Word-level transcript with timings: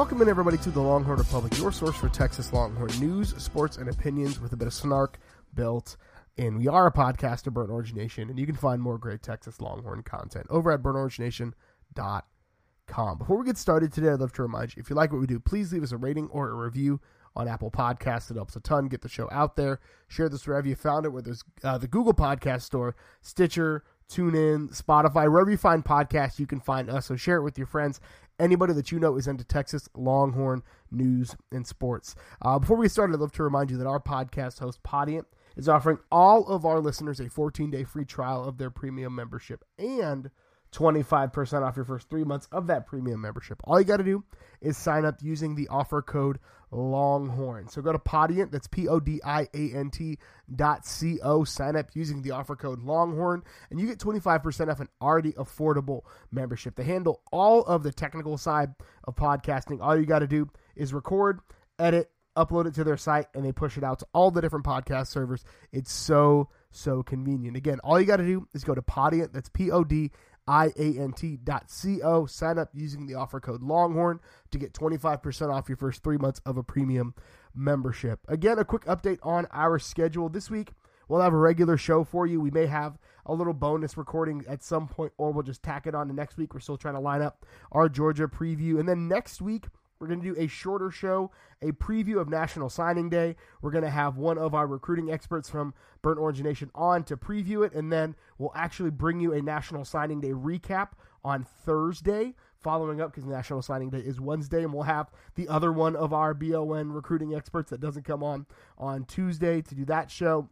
Welcome 0.00 0.22
in, 0.22 0.30
everybody, 0.30 0.56
to 0.56 0.70
the 0.70 0.80
Longhorn 0.80 1.18
Republic, 1.18 1.58
your 1.58 1.70
source 1.70 1.94
for 1.94 2.08
Texas 2.08 2.54
Longhorn 2.54 2.98
news, 2.98 3.34
sports, 3.36 3.76
and 3.76 3.86
opinions 3.86 4.40
with 4.40 4.54
a 4.54 4.56
bit 4.56 4.66
of 4.66 4.72
snark 4.72 5.18
built 5.52 5.98
in. 6.38 6.56
We 6.56 6.68
are 6.68 6.86
a 6.86 6.90
podcast 6.90 7.46
of 7.46 7.52
Burnt 7.52 7.70
Orange 7.70 7.92
Nation, 7.92 8.30
and 8.30 8.38
you 8.38 8.46
can 8.46 8.54
find 8.54 8.80
more 8.80 8.96
great 8.96 9.22
Texas 9.22 9.60
Longhorn 9.60 10.02
content 10.02 10.46
over 10.48 10.72
at 10.72 10.82
burntorangenation.com. 10.82 13.18
Before 13.18 13.36
we 13.36 13.44
get 13.44 13.58
started 13.58 13.92
today, 13.92 14.08
I'd 14.08 14.20
love 14.20 14.32
to 14.32 14.42
remind 14.42 14.74
you 14.74 14.80
if 14.80 14.88
you 14.88 14.96
like 14.96 15.12
what 15.12 15.20
we 15.20 15.26
do, 15.26 15.38
please 15.38 15.70
leave 15.70 15.82
us 15.82 15.92
a 15.92 15.98
rating 15.98 16.28
or 16.28 16.48
a 16.48 16.54
review 16.54 16.98
on 17.36 17.46
Apple 17.46 17.70
Podcasts. 17.70 18.30
It 18.30 18.36
helps 18.36 18.56
a 18.56 18.60
ton. 18.60 18.88
Get 18.88 19.02
the 19.02 19.08
show 19.10 19.28
out 19.30 19.56
there. 19.56 19.80
Share 20.08 20.30
this 20.30 20.46
wherever 20.46 20.66
you 20.66 20.76
found 20.76 21.04
it, 21.04 21.10
whether 21.10 21.32
it's 21.32 21.44
uh, 21.62 21.76
the 21.76 21.86
Google 21.86 22.14
Podcast 22.14 22.62
Store, 22.62 22.96
Stitcher, 23.20 23.84
TuneIn, 24.10 24.76
Spotify, 24.76 25.30
wherever 25.30 25.50
you 25.50 25.56
find 25.56 25.84
podcasts, 25.84 26.38
you 26.38 26.46
can 26.46 26.60
find 26.60 26.90
us. 26.90 27.06
So 27.06 27.16
share 27.16 27.36
it 27.36 27.42
with 27.42 27.56
your 27.56 27.66
friends 27.66 28.00
anybody 28.40 28.72
that 28.72 28.90
you 28.90 28.98
know 28.98 29.16
is 29.16 29.28
into 29.28 29.44
Texas 29.44 29.88
Longhorn 29.94 30.62
news 30.90 31.36
and 31.52 31.66
sports. 31.66 32.14
Uh, 32.42 32.58
before 32.58 32.76
we 32.76 32.88
started, 32.88 33.14
I'd 33.14 33.20
love 33.20 33.32
to 33.32 33.42
remind 33.42 33.70
you 33.70 33.76
that 33.76 33.86
our 33.86 34.00
podcast 34.00 34.58
host, 34.58 34.82
Podiant, 34.82 35.24
is 35.56 35.68
offering 35.68 35.98
all 36.10 36.46
of 36.48 36.64
our 36.64 36.80
listeners 36.80 37.20
a 37.20 37.28
14 37.28 37.70
day 37.70 37.84
free 37.84 38.04
trial 38.04 38.44
of 38.44 38.58
their 38.58 38.70
premium 38.70 39.14
membership 39.14 39.64
and 39.78 40.30
25% 40.72 41.62
off 41.62 41.76
your 41.76 41.84
first 41.84 42.08
three 42.08 42.24
months 42.24 42.48
of 42.52 42.68
that 42.68 42.86
premium 42.86 43.20
membership. 43.20 43.60
All 43.64 43.78
you 43.78 43.84
got 43.84 43.98
to 43.98 44.04
do 44.04 44.24
is 44.60 44.76
sign 44.76 45.04
up 45.04 45.16
using 45.20 45.54
the 45.54 45.68
offer 45.68 46.00
code 46.00 46.38
Longhorn. 46.70 47.68
So 47.68 47.82
go 47.82 47.92
to 47.92 47.98
Podiant, 47.98 48.50
that's 48.50 48.68
P 48.68 48.88
O 48.88 49.00
D 49.00 49.20
I 49.24 49.48
A 49.54 49.74
N 49.74 49.90
T 49.90 50.18
dot 50.54 50.86
C 50.86 51.18
O. 51.22 51.44
Sign 51.44 51.76
up 51.76 51.90
using 51.94 52.22
the 52.22 52.30
offer 52.32 52.56
code 52.56 52.82
Longhorn, 52.82 53.42
and 53.70 53.80
you 53.80 53.86
get 53.86 53.98
25% 53.98 54.70
off 54.70 54.80
an 54.80 54.88
already 55.00 55.32
affordable 55.32 56.02
membership. 56.30 56.76
They 56.76 56.84
handle 56.84 57.22
all 57.32 57.62
of 57.62 57.82
the 57.82 57.92
technical 57.92 58.38
side 58.38 58.74
of 59.04 59.16
podcasting. 59.16 59.80
All 59.80 59.98
you 59.98 60.06
got 60.06 60.20
to 60.20 60.26
do 60.26 60.48
is 60.76 60.94
record, 60.94 61.40
edit, 61.78 62.10
upload 62.36 62.66
it 62.66 62.74
to 62.74 62.84
their 62.84 62.96
site, 62.96 63.26
and 63.34 63.44
they 63.44 63.52
push 63.52 63.76
it 63.76 63.84
out 63.84 63.98
to 64.00 64.06
all 64.12 64.30
the 64.30 64.40
different 64.40 64.64
podcast 64.64 65.08
servers. 65.08 65.44
It's 65.72 65.92
so, 65.92 66.48
so 66.70 67.02
convenient. 67.02 67.56
Again, 67.56 67.80
all 67.82 68.00
you 68.00 68.06
got 68.06 68.18
to 68.18 68.26
do 68.26 68.48
is 68.54 68.64
go 68.64 68.74
to 68.74 68.82
Podiant, 68.82 69.32
that's 69.32 69.48
P 69.48 69.70
O 69.70 69.84
D 69.84 70.10
iant.co. 70.50 72.26
Sign 72.26 72.58
up 72.58 72.70
using 72.74 73.06
the 73.06 73.14
offer 73.14 73.38
code 73.38 73.62
Longhorn 73.62 74.20
to 74.50 74.58
get 74.58 74.72
25% 74.72 75.52
off 75.52 75.68
your 75.68 75.76
first 75.76 76.02
three 76.02 76.18
months 76.18 76.40
of 76.44 76.56
a 76.56 76.62
premium 76.62 77.14
membership. 77.54 78.20
Again, 78.28 78.58
a 78.58 78.64
quick 78.64 78.84
update 78.84 79.18
on 79.22 79.46
our 79.52 79.78
schedule. 79.78 80.28
This 80.28 80.50
week, 80.50 80.72
we'll 81.08 81.20
have 81.20 81.32
a 81.32 81.38
regular 81.38 81.76
show 81.76 82.02
for 82.02 82.26
you. 82.26 82.40
We 82.40 82.50
may 82.50 82.66
have 82.66 82.98
a 83.26 83.34
little 83.34 83.54
bonus 83.54 83.96
recording 83.96 84.44
at 84.48 84.64
some 84.64 84.88
point, 84.88 85.12
or 85.18 85.30
we'll 85.30 85.44
just 85.44 85.62
tack 85.62 85.86
it 85.86 85.94
on 85.94 86.08
to 86.08 86.14
next 86.14 86.36
week. 86.36 86.52
We're 86.52 86.60
still 86.60 86.76
trying 86.76 86.94
to 86.94 87.00
line 87.00 87.22
up 87.22 87.46
our 87.70 87.88
Georgia 87.88 88.26
preview. 88.26 88.80
And 88.80 88.88
then 88.88 89.06
next 89.06 89.40
week, 89.40 89.66
we're 90.00 90.06
going 90.06 90.22
to 90.22 90.34
do 90.34 90.40
a 90.40 90.46
shorter 90.46 90.90
show, 90.90 91.30
a 91.60 91.72
preview 91.72 92.18
of 92.18 92.28
National 92.28 92.70
Signing 92.70 93.10
Day. 93.10 93.36
We're 93.60 93.70
going 93.70 93.84
to 93.84 93.90
have 93.90 94.16
one 94.16 94.38
of 94.38 94.54
our 94.54 94.66
recruiting 94.66 95.12
experts 95.12 95.50
from 95.50 95.74
Burnt 96.00 96.18
Orange 96.18 96.42
Nation 96.42 96.70
on 96.74 97.04
to 97.04 97.18
preview 97.18 97.66
it, 97.66 97.74
and 97.74 97.92
then 97.92 98.16
we'll 98.38 98.52
actually 98.54 98.90
bring 98.90 99.20
you 99.20 99.34
a 99.34 99.42
National 99.42 99.84
Signing 99.84 100.20
Day 100.20 100.30
recap 100.30 100.92
on 101.22 101.44
Thursday, 101.66 102.34
following 102.56 103.02
up 103.02 103.12
because 103.12 103.26
National 103.26 103.60
Signing 103.60 103.90
Day 103.90 103.98
is 103.98 104.18
Wednesday, 104.18 104.62
and 104.62 104.72
we'll 104.72 104.84
have 104.84 105.10
the 105.34 105.48
other 105.48 105.70
one 105.70 105.94
of 105.94 106.14
our 106.14 106.32
BON 106.32 106.90
recruiting 106.92 107.34
experts 107.34 107.68
that 107.68 107.82
doesn't 107.82 108.04
come 108.04 108.22
on 108.22 108.46
on 108.78 109.04
Tuesday 109.04 109.60
to 109.60 109.74
do 109.74 109.84
that 109.84 110.10
show. 110.10 110.48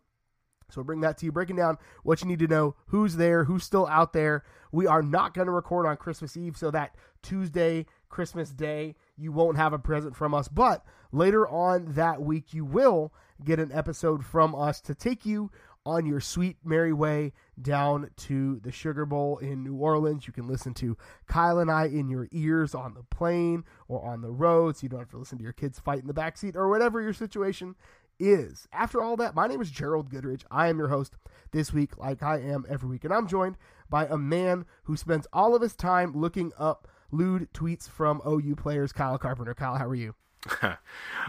So 0.70 0.82
we'll 0.82 0.84
bring 0.84 1.00
that 1.00 1.16
to 1.18 1.24
you, 1.24 1.32
breaking 1.32 1.56
down 1.56 1.78
what 2.02 2.20
you 2.20 2.28
need 2.28 2.40
to 2.40 2.46
know, 2.46 2.76
who's 2.88 3.16
there, 3.16 3.44
who's 3.44 3.64
still 3.64 3.86
out 3.86 4.12
there. 4.12 4.44
We 4.70 4.86
are 4.86 5.02
not 5.02 5.32
going 5.32 5.46
to 5.46 5.52
record 5.52 5.86
on 5.86 5.96
Christmas 5.96 6.36
Eve, 6.36 6.58
so 6.58 6.70
that 6.70 6.94
Tuesday, 7.22 7.86
Christmas 8.10 8.50
Day, 8.50 8.94
you 9.18 9.32
won't 9.32 9.56
have 9.56 9.72
a 9.72 9.78
present 9.78 10.16
from 10.16 10.34
us. 10.34 10.48
But 10.48 10.84
later 11.12 11.48
on 11.48 11.94
that 11.94 12.22
week, 12.22 12.54
you 12.54 12.64
will 12.64 13.12
get 13.44 13.58
an 13.58 13.72
episode 13.72 14.24
from 14.24 14.54
us 14.54 14.80
to 14.82 14.94
take 14.94 15.26
you 15.26 15.50
on 15.86 16.04
your 16.04 16.20
sweet 16.20 16.56
merry 16.64 16.92
way 16.92 17.32
down 17.60 18.10
to 18.16 18.60
the 18.60 18.70
Sugar 18.70 19.06
Bowl 19.06 19.38
in 19.38 19.64
New 19.64 19.76
Orleans. 19.76 20.26
You 20.26 20.32
can 20.32 20.46
listen 20.46 20.74
to 20.74 20.96
Kyle 21.26 21.58
and 21.58 21.70
I 21.70 21.86
in 21.86 22.08
your 22.08 22.28
ears 22.30 22.74
on 22.74 22.94
the 22.94 23.04
plane 23.04 23.64
or 23.88 24.04
on 24.04 24.20
the 24.20 24.30
road, 24.30 24.76
so 24.76 24.80
you 24.82 24.88
don't 24.90 25.00
have 25.00 25.10
to 25.10 25.18
listen 25.18 25.38
to 25.38 25.44
your 25.44 25.52
kids 25.52 25.78
fight 25.78 26.00
in 26.00 26.06
the 26.06 26.14
backseat 26.14 26.56
or 26.56 26.68
whatever 26.68 27.00
your 27.00 27.14
situation 27.14 27.74
is. 28.18 28.66
After 28.72 29.02
all 29.02 29.16
that, 29.16 29.34
my 29.34 29.46
name 29.46 29.62
is 29.62 29.70
Gerald 29.70 30.10
Goodrich. 30.10 30.44
I 30.50 30.68
am 30.68 30.78
your 30.78 30.88
host 30.88 31.14
this 31.52 31.72
week, 31.72 31.96
like 31.96 32.22
I 32.22 32.38
am 32.40 32.66
every 32.68 32.88
week, 32.88 33.04
and 33.04 33.12
I'm 33.12 33.26
joined 33.26 33.56
by 33.88 34.06
a 34.06 34.18
man 34.18 34.66
who 34.84 34.96
spends 34.96 35.26
all 35.32 35.54
of 35.54 35.62
his 35.62 35.74
time 35.74 36.12
looking 36.12 36.52
up 36.58 36.88
lewd 37.10 37.48
tweets 37.52 37.88
from 37.88 38.20
OU 38.26 38.56
players. 38.56 38.92
Kyle 38.92 39.18
Carpenter. 39.18 39.54
Kyle, 39.54 39.76
how 39.76 39.86
are 39.86 39.94
you? 39.94 40.14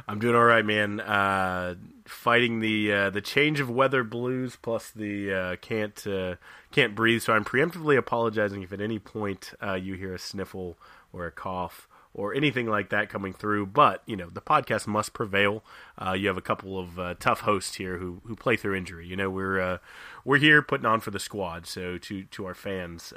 I'm 0.08 0.20
doing 0.20 0.36
all 0.36 0.44
right, 0.44 0.66
man. 0.66 1.00
Uh, 1.00 1.76
fighting 2.06 2.60
the 2.60 2.92
uh, 2.92 3.10
the 3.10 3.22
change 3.22 3.60
of 3.60 3.70
weather 3.70 4.04
blues 4.04 4.58
plus 4.62 4.92
the 4.92 5.34
uh, 5.34 5.56
can't 5.58 6.06
uh, 6.06 6.36
can't 6.72 6.96
breathe. 6.96 7.22
So 7.22 7.34
I'm 7.34 7.46
preemptively 7.46 7.98
apologizing 7.98 8.62
if 8.62 8.72
at 8.72 8.82
any 8.82 9.00
point 9.00 9.54
uh, 9.62 9.74
you 9.74 9.96
hear 9.96 10.14
a 10.14 10.20
sniffle 10.20 10.78
or 11.12 11.26
a 11.26 11.32
cough 11.32 11.88
or 12.14 12.34
anything 12.34 12.68
like 12.68 12.90
that 12.90 13.10
coming 13.10 13.34
through. 13.34 13.66
But 13.68 14.04
you 14.06 14.16
know 14.16 14.30
the 14.30 14.42
podcast 14.42 14.86
must 14.86 15.14
prevail. 15.14 15.64
Uh, 15.98 16.14
you 16.14 16.28
have 16.28 16.38
a 16.38 16.42
couple 16.42 16.78
of 16.78 17.20
tough 17.20 17.42
hosts 17.42 17.76
here 17.76 17.98
who 17.98 18.22
who 18.26 18.36
play 18.36 18.58
through 18.58 18.76
injury. 18.76 19.08
You 19.08 19.16
know 19.16 19.30
we're 19.30 19.80
we're 20.24 20.38
here 20.38 20.62
putting 20.62 20.86
on 20.86 21.00
for 21.00 21.12
the 21.12 21.20
squad. 21.20 21.66
So 21.66 21.98
to 21.98 22.24
to 22.26 22.46
our 22.46 22.56
fans, 22.56 23.12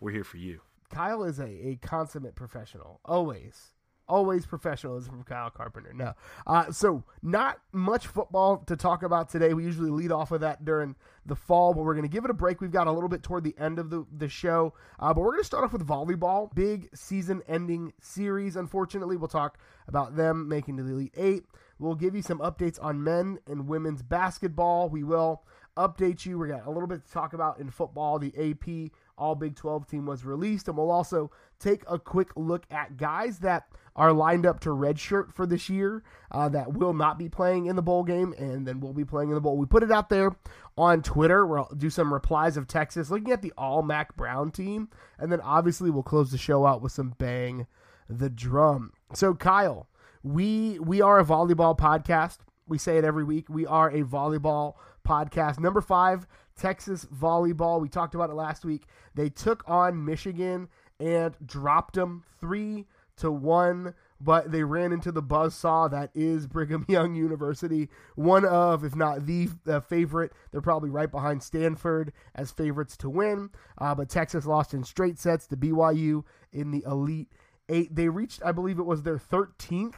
we're 0.00 0.12
here 0.12 0.24
for 0.24 0.36
you. 0.36 0.60
Kyle 0.92 1.24
is 1.24 1.38
a, 1.38 1.46
a 1.46 1.78
consummate 1.82 2.34
professional. 2.34 3.00
Always. 3.04 3.72
Always 4.08 4.44
professionalism 4.44 5.12
from 5.12 5.22
Kyle 5.22 5.48
Carpenter. 5.48 5.92
No. 5.94 6.12
Uh, 6.46 6.70
so, 6.70 7.02
not 7.22 7.60
much 7.72 8.06
football 8.06 8.58
to 8.66 8.76
talk 8.76 9.02
about 9.02 9.30
today. 9.30 9.54
We 9.54 9.64
usually 9.64 9.90
lead 9.90 10.12
off 10.12 10.32
of 10.32 10.40
that 10.40 10.64
during 10.64 10.96
the 11.24 11.36
fall, 11.36 11.72
but 11.72 11.82
we're 11.82 11.94
going 11.94 12.02
to 12.02 12.12
give 12.12 12.24
it 12.24 12.30
a 12.30 12.34
break. 12.34 12.60
We've 12.60 12.70
got 12.70 12.88
a 12.88 12.92
little 12.92 13.08
bit 13.08 13.22
toward 13.22 13.44
the 13.44 13.54
end 13.56 13.78
of 13.78 13.90
the, 13.90 14.04
the 14.14 14.28
show, 14.28 14.74
uh, 14.98 15.14
but 15.14 15.20
we're 15.20 15.30
going 15.30 15.42
to 15.42 15.46
start 15.46 15.64
off 15.64 15.72
with 15.72 15.86
volleyball. 15.86 16.52
Big 16.54 16.90
season 16.94 17.42
ending 17.48 17.92
series, 18.00 18.56
unfortunately. 18.56 19.16
We'll 19.16 19.28
talk 19.28 19.56
about 19.88 20.16
them 20.16 20.48
making 20.48 20.76
the 20.76 20.82
Elite 20.82 21.14
Eight. 21.16 21.44
We'll 21.78 21.94
give 21.94 22.14
you 22.14 22.22
some 22.22 22.40
updates 22.40 22.82
on 22.82 23.02
men 23.02 23.38
and 23.46 23.66
women's 23.66 24.02
basketball. 24.02 24.88
We 24.90 25.04
will 25.04 25.42
update 25.76 26.26
you. 26.26 26.38
We 26.38 26.48
got 26.48 26.66
a 26.66 26.70
little 26.70 26.88
bit 26.88 27.06
to 27.06 27.12
talk 27.12 27.32
about 27.32 27.60
in 27.60 27.70
football. 27.70 28.18
The 28.18 28.34
AP 28.36 28.92
all 29.22 29.36
Big 29.36 29.54
12 29.54 29.86
team 29.86 30.04
was 30.04 30.24
released. 30.24 30.66
And 30.66 30.76
we'll 30.76 30.90
also 30.90 31.30
take 31.60 31.84
a 31.88 31.98
quick 31.98 32.30
look 32.34 32.64
at 32.70 32.96
guys 32.96 33.38
that 33.38 33.68
are 33.94 34.12
lined 34.12 34.44
up 34.46 34.58
to 34.60 34.70
redshirt 34.70 35.32
for 35.32 35.46
this 35.46 35.68
year 35.68 36.02
uh, 36.30 36.48
that 36.48 36.72
will 36.72 36.94
not 36.94 37.18
be 37.18 37.28
playing 37.28 37.66
in 37.66 37.76
the 37.76 37.82
bowl 37.82 38.02
game 38.02 38.34
and 38.36 38.66
then 38.66 38.80
will 38.80 38.94
be 38.94 39.04
playing 39.04 39.28
in 39.28 39.34
the 39.34 39.40
bowl. 39.40 39.56
We 39.56 39.66
put 39.66 39.82
it 39.82 39.92
out 39.92 40.08
there 40.08 40.34
on 40.76 41.02
Twitter. 41.02 41.46
We'll 41.46 41.68
do 41.76 41.90
some 41.90 42.12
replies 42.12 42.56
of 42.56 42.66
Texas 42.66 43.10
looking 43.10 43.30
at 43.30 43.42
the 43.42 43.52
all 43.56 43.82
Mac 43.82 44.16
Brown 44.16 44.50
team. 44.50 44.88
And 45.18 45.30
then 45.30 45.40
obviously 45.40 45.90
we'll 45.90 46.02
close 46.02 46.32
the 46.32 46.38
show 46.38 46.66
out 46.66 46.82
with 46.82 46.92
some 46.92 47.14
bang 47.18 47.66
the 48.08 48.30
drum. 48.30 48.92
So, 49.14 49.34
Kyle, 49.34 49.88
we 50.22 50.78
we 50.80 51.00
are 51.00 51.20
a 51.20 51.24
volleyball 51.24 51.78
podcast. 51.78 52.38
We 52.66 52.78
say 52.78 52.98
it 52.98 53.04
every 53.04 53.24
week. 53.24 53.48
We 53.48 53.66
are 53.66 53.90
a 53.90 54.02
volleyball 54.02 54.74
podcast. 55.06 55.58
Number 55.58 55.80
five 55.80 56.26
Texas 56.56 57.04
volleyball, 57.04 57.80
we 57.80 57.88
talked 57.88 58.14
about 58.14 58.30
it 58.30 58.34
last 58.34 58.64
week. 58.64 58.86
They 59.14 59.28
took 59.28 59.62
on 59.66 60.04
Michigan 60.04 60.68
and 61.00 61.34
dropped 61.44 61.94
them 61.94 62.24
three 62.40 62.86
to 63.16 63.30
one 63.30 63.94
but 64.24 64.52
they 64.52 64.62
ran 64.62 64.92
into 64.92 65.10
the 65.10 65.22
buzz 65.22 65.54
saw 65.54 65.88
that 65.88 66.10
is 66.14 66.46
Brigham 66.46 66.84
Young 66.88 67.14
University, 67.14 67.88
one 68.14 68.44
of, 68.44 68.84
if 68.84 68.94
not 68.94 69.26
the 69.26 69.48
uh, 69.66 69.80
favorite. 69.80 70.32
They're 70.50 70.60
probably 70.60 70.90
right 70.90 71.10
behind 71.10 71.42
Stanford 71.42 72.12
as 72.34 72.52
favorites 72.52 72.96
to 72.98 73.10
win. 73.10 73.50
Uh, 73.78 73.94
but 73.94 74.08
Texas 74.08 74.46
lost 74.46 74.74
in 74.74 74.84
straight 74.84 75.18
sets 75.18 75.46
to 75.48 75.56
BYU 75.56 76.24
in 76.52 76.70
the 76.70 76.84
Elite 76.86 77.32
Eight. 77.68 77.94
They 77.94 78.08
reached, 78.08 78.42
I 78.44 78.52
believe 78.52 78.78
it 78.78 78.84
was 78.84 79.02
their 79.02 79.18
13th 79.18 79.94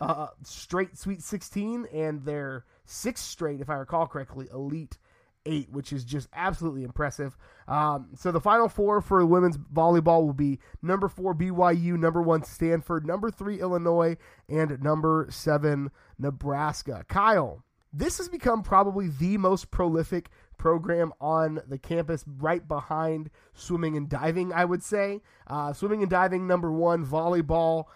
uh, 0.00 0.28
straight 0.42 0.96
Sweet 0.96 1.22
16 1.22 1.86
and 1.92 2.24
their 2.24 2.64
sixth 2.84 3.24
straight, 3.24 3.60
if 3.60 3.70
I 3.70 3.74
recall 3.74 4.06
correctly, 4.06 4.48
Elite 4.52 4.98
eight, 5.46 5.70
which 5.70 5.92
is 5.92 6.04
just 6.04 6.28
absolutely 6.32 6.84
impressive. 6.84 7.36
Um, 7.68 8.08
so 8.16 8.30
the 8.32 8.40
final 8.40 8.68
four 8.68 9.00
for 9.00 9.24
women's 9.24 9.58
volleyball 9.58 10.24
will 10.24 10.32
be 10.32 10.58
number 10.82 11.08
four 11.08 11.34
BYU, 11.34 11.98
number 11.98 12.22
one 12.22 12.44
Stanford, 12.44 13.06
number 13.06 13.30
three 13.30 13.60
Illinois, 13.60 14.16
and 14.48 14.82
number 14.82 15.26
seven 15.30 15.90
Nebraska. 16.18 17.04
Kyle, 17.08 17.64
this 17.92 18.18
has 18.18 18.28
become 18.28 18.62
probably 18.62 19.08
the 19.08 19.38
most 19.38 19.70
prolific 19.70 20.30
program 20.56 21.12
on 21.20 21.60
the 21.68 21.78
campus, 21.78 22.24
right 22.26 22.66
behind 22.66 23.30
swimming 23.54 23.96
and 23.96 24.08
diving. 24.08 24.52
I 24.52 24.64
would 24.64 24.82
say 24.82 25.20
uh, 25.46 25.72
swimming 25.72 26.02
and 26.02 26.10
diving 26.10 26.46
number 26.46 26.72
one, 26.72 27.04
volleyball 27.04 27.86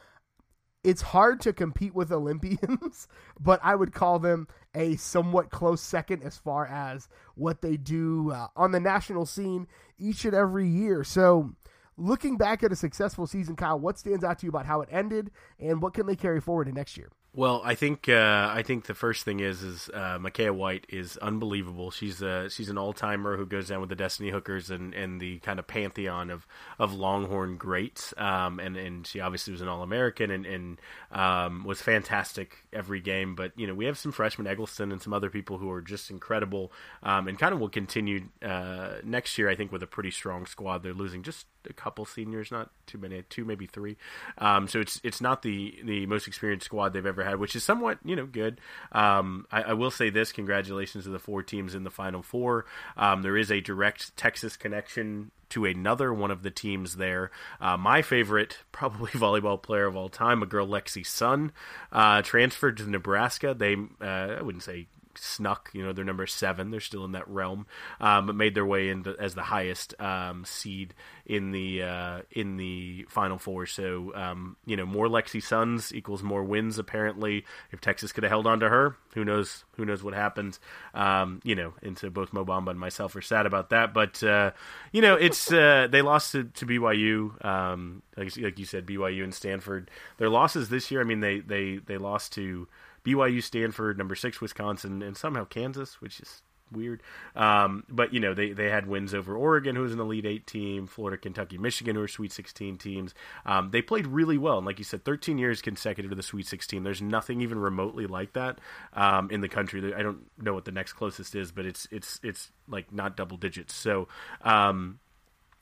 it's 0.84 1.02
hard 1.02 1.40
to 1.40 1.52
compete 1.52 1.94
with 1.94 2.12
Olympians, 2.12 3.08
but 3.40 3.60
I 3.62 3.74
would 3.74 3.92
call 3.92 4.18
them 4.18 4.48
a 4.74 4.96
somewhat 4.96 5.50
close 5.50 5.80
second 5.80 6.22
as 6.22 6.36
far 6.36 6.66
as 6.66 7.08
what 7.34 7.62
they 7.62 7.76
do 7.76 8.32
uh, 8.32 8.48
on 8.56 8.72
the 8.72 8.80
national 8.80 9.26
scene 9.26 9.66
each 9.98 10.24
and 10.24 10.34
every 10.34 10.68
year. 10.68 11.04
So, 11.04 11.52
looking 11.96 12.36
back 12.36 12.62
at 12.62 12.72
a 12.72 12.76
successful 12.76 13.26
season, 13.26 13.56
Kyle, 13.56 13.78
what 13.78 13.98
stands 13.98 14.24
out 14.24 14.38
to 14.40 14.46
you 14.46 14.50
about 14.50 14.66
how 14.66 14.80
it 14.80 14.88
ended 14.92 15.30
and 15.58 15.82
what 15.82 15.94
can 15.94 16.06
they 16.06 16.16
carry 16.16 16.40
forward 16.40 16.66
to 16.66 16.72
next 16.72 16.96
year? 16.96 17.10
Well, 17.38 17.62
I 17.64 17.76
think 17.76 18.08
uh, 18.08 18.50
I 18.52 18.64
think 18.64 18.86
the 18.86 18.96
first 18.96 19.24
thing 19.24 19.38
is 19.38 19.62
is 19.62 19.88
uh, 19.94 20.18
Micaya 20.18 20.52
White 20.52 20.86
is 20.88 21.16
unbelievable. 21.18 21.92
She's 21.92 22.20
a 22.20 22.50
she's 22.50 22.68
an 22.68 22.76
all 22.76 22.92
timer 22.92 23.36
who 23.36 23.46
goes 23.46 23.68
down 23.68 23.78
with 23.78 23.90
the 23.90 23.94
Destinee 23.94 24.30
Hookers 24.30 24.70
and, 24.70 24.92
and 24.92 25.20
the 25.20 25.38
kind 25.38 25.60
of 25.60 25.68
pantheon 25.68 26.30
of, 26.30 26.48
of 26.80 26.94
Longhorn 26.94 27.56
greats. 27.56 28.12
Um, 28.16 28.58
and 28.58 28.76
and 28.76 29.06
she 29.06 29.20
obviously 29.20 29.52
was 29.52 29.60
an 29.60 29.68
All 29.68 29.84
American 29.84 30.32
and 30.32 30.46
and 30.46 30.80
um, 31.12 31.62
was 31.62 31.80
fantastic 31.80 32.56
every 32.72 32.98
game. 33.00 33.36
But 33.36 33.52
you 33.56 33.68
know 33.68 33.74
we 33.74 33.84
have 33.84 33.98
some 33.98 34.10
freshmen 34.10 34.48
Eggleston 34.48 34.90
and 34.90 35.00
some 35.00 35.12
other 35.12 35.30
people 35.30 35.58
who 35.58 35.70
are 35.70 35.80
just 35.80 36.10
incredible 36.10 36.72
um, 37.04 37.28
and 37.28 37.38
kind 37.38 37.54
of 37.54 37.60
will 37.60 37.68
continue 37.68 38.30
uh, 38.42 38.94
next 39.04 39.38
year. 39.38 39.48
I 39.48 39.54
think 39.54 39.70
with 39.70 39.84
a 39.84 39.86
pretty 39.86 40.10
strong 40.10 40.44
squad. 40.44 40.82
They're 40.82 40.92
losing 40.92 41.22
just 41.22 41.46
a 41.68 41.72
couple 41.72 42.04
seniors, 42.04 42.50
not 42.50 42.70
too 42.86 42.98
many, 42.98 43.22
two 43.28 43.44
maybe 43.44 43.66
three. 43.66 43.96
Um, 44.38 44.68
so 44.68 44.80
it's 44.80 45.00
it's 45.04 45.20
not 45.20 45.42
the 45.42 45.78
the 45.84 46.06
most 46.06 46.26
experienced 46.26 46.66
squad 46.66 46.92
they've 46.92 47.04
ever 47.04 47.24
had, 47.24 47.36
which 47.36 47.56
is 47.56 47.64
somewhat 47.64 47.98
you 48.04 48.16
know 48.16 48.26
good. 48.26 48.60
Um, 48.92 49.46
I, 49.50 49.62
I, 49.62 49.72
will 49.74 49.90
say 49.90 50.10
this: 50.10 50.32
congratulations 50.32 51.04
to 51.04 51.10
the 51.10 51.18
four 51.18 51.42
teams 51.42 51.74
in 51.74 51.84
the 51.84 51.90
Final 51.90 52.22
Four. 52.22 52.66
Um, 52.96 53.22
there 53.22 53.36
is 53.36 53.50
a 53.50 53.60
direct 53.60 54.16
Texas 54.16 54.56
connection 54.56 55.30
to 55.50 55.64
another 55.64 56.12
one 56.12 56.30
of 56.30 56.42
the 56.42 56.50
teams 56.50 56.96
there. 56.96 57.30
Uh, 57.60 57.76
my 57.76 58.02
favorite, 58.02 58.58
probably 58.72 59.10
volleyball 59.12 59.60
player 59.60 59.86
of 59.86 59.96
all 59.96 60.08
time, 60.08 60.42
a 60.42 60.46
girl 60.46 60.66
Lexi 60.66 61.04
Sun, 61.04 61.52
uh, 61.92 62.22
transferred 62.22 62.76
to 62.78 62.88
Nebraska. 62.88 63.54
They, 63.54 63.74
uh, 64.00 64.04
I 64.04 64.42
wouldn't 64.42 64.64
say 64.64 64.88
snuck. 65.20 65.70
You 65.72 65.84
know, 65.84 65.92
they're 65.92 66.04
number 66.04 66.26
seven. 66.26 66.70
They're 66.70 66.80
still 66.80 67.04
in 67.04 67.12
that 67.12 67.28
realm, 67.28 67.66
um, 68.00 68.26
but 68.26 68.34
made 68.34 68.54
their 68.54 68.66
way 68.66 68.88
in 68.88 69.02
the, 69.02 69.16
as 69.18 69.34
the 69.34 69.42
highest 69.42 69.94
um, 70.00 70.44
seed 70.44 70.94
in 71.26 71.52
the 71.52 71.82
uh, 71.82 72.20
in 72.30 72.56
the 72.56 73.06
Final 73.08 73.38
Four. 73.38 73.66
So 73.66 74.14
um, 74.14 74.56
you 74.66 74.76
know, 74.76 74.86
more 74.86 75.06
Lexi 75.06 75.42
Suns 75.42 75.94
equals 75.94 76.22
more 76.22 76.42
wins. 76.42 76.78
Apparently, 76.78 77.44
if 77.70 77.80
Texas 77.80 78.12
could 78.12 78.24
have 78.24 78.30
held 78.30 78.46
on 78.46 78.60
to 78.60 78.68
her, 78.68 78.96
who 79.14 79.24
knows? 79.24 79.64
Who 79.76 79.84
knows 79.84 80.02
what 80.02 80.14
happens? 80.14 80.60
Um, 80.94 81.40
you 81.44 81.54
know, 81.54 81.74
into 81.82 82.10
both 82.10 82.32
Mobamba 82.32 82.70
and 82.70 82.80
myself 82.80 83.14
are 83.16 83.22
sad 83.22 83.46
about 83.46 83.70
that. 83.70 83.92
But 83.92 84.22
uh, 84.22 84.52
you 84.92 85.02
know, 85.02 85.14
it's 85.14 85.52
uh, 85.52 85.88
they 85.90 86.02
lost 86.02 86.32
to, 86.32 86.44
to 86.44 86.66
BYU. 86.66 87.44
Um, 87.44 88.02
like, 88.16 88.36
like 88.36 88.58
you 88.58 88.64
said, 88.64 88.86
BYU 88.86 89.24
and 89.24 89.34
Stanford. 89.34 89.90
Their 90.18 90.28
losses 90.28 90.68
this 90.68 90.90
year. 90.90 91.00
I 91.00 91.04
mean, 91.04 91.20
they 91.20 91.40
they 91.40 91.76
they 91.76 91.98
lost 91.98 92.32
to 92.34 92.68
BYU, 93.14 93.42
Stanford, 93.42 93.98
number 93.98 94.14
six 94.14 94.40
Wisconsin, 94.40 95.02
and 95.02 95.16
somehow 95.16 95.44
Kansas, 95.44 96.00
which 96.00 96.20
is 96.20 96.42
weird. 96.72 97.02
Um, 97.34 97.84
but 97.88 98.12
you 98.12 98.20
know 98.20 98.34
they 98.34 98.52
they 98.52 98.68
had 98.70 98.86
wins 98.86 99.14
over 99.14 99.36
Oregon, 99.36 99.76
who 99.76 99.82
was 99.82 99.92
an 99.92 100.00
Elite 100.00 100.26
Eight 100.26 100.46
team, 100.46 100.86
Florida, 100.86 101.16
Kentucky, 101.16 101.58
Michigan, 101.58 101.96
who 101.96 102.02
are 102.02 102.08
Sweet 102.08 102.32
16 102.32 102.76
teams. 102.78 103.14
Um, 103.46 103.70
they 103.70 103.82
played 103.82 104.06
really 104.06 104.38
well, 104.38 104.58
and 104.58 104.66
like 104.66 104.78
you 104.78 104.84
said, 104.84 105.04
13 105.04 105.38
years 105.38 105.62
consecutive 105.62 106.10
to 106.10 106.16
the 106.16 106.22
Sweet 106.22 106.46
16. 106.46 106.82
There's 106.82 107.02
nothing 107.02 107.40
even 107.40 107.58
remotely 107.58 108.06
like 108.06 108.34
that 108.34 108.58
um, 108.92 109.30
in 109.30 109.40
the 109.40 109.48
country. 109.48 109.94
I 109.94 110.02
don't 110.02 110.26
know 110.38 110.54
what 110.54 110.64
the 110.64 110.72
next 110.72 110.94
closest 110.94 111.34
is, 111.34 111.52
but 111.52 111.66
it's 111.66 111.88
it's 111.90 112.20
it's 112.22 112.50
like 112.68 112.92
not 112.92 113.16
double 113.16 113.36
digits. 113.36 113.74
So. 113.74 114.08
Um, 114.42 115.00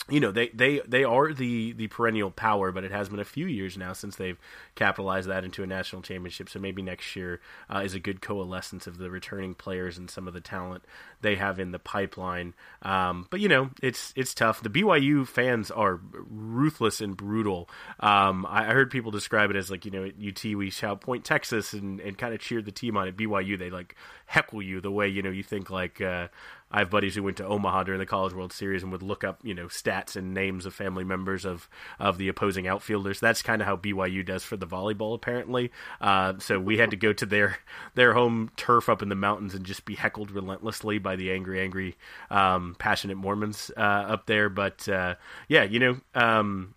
you 0.09 0.21
know 0.21 0.31
they, 0.31 0.49
they 0.51 0.81
they 0.87 1.03
are 1.03 1.33
the 1.33 1.73
the 1.73 1.89
perennial 1.89 2.31
power, 2.31 2.71
but 2.71 2.85
it 2.85 2.93
has 2.93 3.09
been 3.09 3.19
a 3.19 3.25
few 3.25 3.47
years 3.47 3.77
now 3.77 3.93
since 3.93 4.15
they've 4.17 4.39
capitalized 4.77 5.29
that 5.29 5.45
into 5.45 5.65
a 5.65 5.67
national 5.67 6.03
championship. 6.03 6.49
So 6.49 6.61
maybe 6.61 6.81
next 6.81 7.17
year 7.17 7.41
uh, 7.73 7.81
is 7.81 7.95
a 7.95 8.01
good 8.01 8.21
coalescence 8.21 8.87
of 8.87 8.99
the 8.99 9.11
returning 9.11 9.55
players 9.55 9.99
and 9.99 10.09
some 10.09 10.29
of 10.29 10.35
the 10.35 10.41
talent 10.41 10.85
they 11.23 11.35
have 11.35 11.59
in 11.59 11.73
the 11.73 11.81
pipeline. 11.81 12.55
Um, 12.83 13.27
but 13.31 13.41
you 13.41 13.49
know 13.49 13.71
it's 13.83 14.13
it's 14.15 14.33
tough. 14.33 14.63
The 14.63 14.71
BYU 14.71 15.27
fans 15.27 15.73
are 15.73 16.01
ruthless 16.13 17.01
and 17.01 17.17
brutal. 17.17 17.69
Um, 17.99 18.47
I, 18.49 18.71
I, 18.71 18.75
heard 18.75 18.93
people 18.93 19.11
describe 19.11 19.51
it 19.51 19.57
as 19.57 19.73
like 19.73 19.85
you 19.85 19.91
know 19.91 20.05
at 20.05 20.15
UT 20.25 20.45
we 20.57 20.71
shout 20.71 21.01
Point 21.01 21.25
Texas 21.25 21.73
and, 21.73 21.99
and 22.01 22.17
kind 22.17 22.33
of 22.33 22.41
cheer 22.41 22.63
the 22.63 22.71
team 22.71 22.97
on. 22.97 23.09
At 23.09 23.17
BYU 23.17 23.59
they 23.59 23.71
like 23.71 23.97
heckle 24.27 24.63
you 24.63 24.81
the 24.81 24.93
way 24.93 25.09
you 25.09 25.23
know 25.23 25.31
you 25.31 25.43
think 25.43 25.69
like. 25.69 26.01
Uh, 26.01 26.29
I 26.71 26.81
have 26.81 26.91
buddies 26.91 27.15
who 27.15 27.23
went 27.23 27.37
to 27.39 27.47
Omaha 27.47 27.85
during 27.85 28.01
the 28.01 28.07
College 28.07 28.35
World 28.35 28.53
Series 28.53 28.83
and 28.83 28.93
would 28.93 29.03
look 29.03 29.25
up, 29.25 29.41
you 29.43 29.55
know, 29.55 29.67
stats 29.67 30.17
and 30.17 30.35
names 30.35 30.67
of 30.67 30.75
family 30.75 31.05
members 31.05 31.45
of 31.45 31.69
of 31.99 32.19
the 32.19 32.29
opposing 32.29 32.67
outfielders. 32.67 33.21
That's 33.21 33.43
kind 33.43 33.61
of 33.61 33.67
how 33.67 33.77
BYU 33.77 34.25
does 34.25 34.45
for 34.45 34.57
the 34.57 34.67
volleyball, 34.67 35.15
apparently. 35.15 35.71
Uh, 36.01 36.35
so 36.39 36.59
we 36.59 36.79
had 36.79 36.91
to 36.91 36.97
go 36.97 37.13
to 37.13 37.27
their 37.27 37.59
their 37.95 38.15
home 38.15 38.51
turf 38.57 38.89
up 38.89 39.03
in 39.03 39.09
the 39.09 39.15
mountains 39.15 39.55
and 39.55 39.65
just 39.65 39.85
be 39.85 39.95
heckled 39.95 40.31
relentlessly 40.31 40.99
by 40.99 41.17
the 41.17 41.33
angry, 41.33 41.61
angry, 41.61 41.97
um, 42.31 42.77
passionate 42.79 43.17
Mormons 43.17 43.71
uh, 43.77 43.81
up 43.81 44.27
there. 44.27 44.49
But 44.49 44.89
uh, 44.89 45.17
yeah, 45.49 45.65
you 45.65 45.79
know, 45.79 46.01
um, 46.15 46.75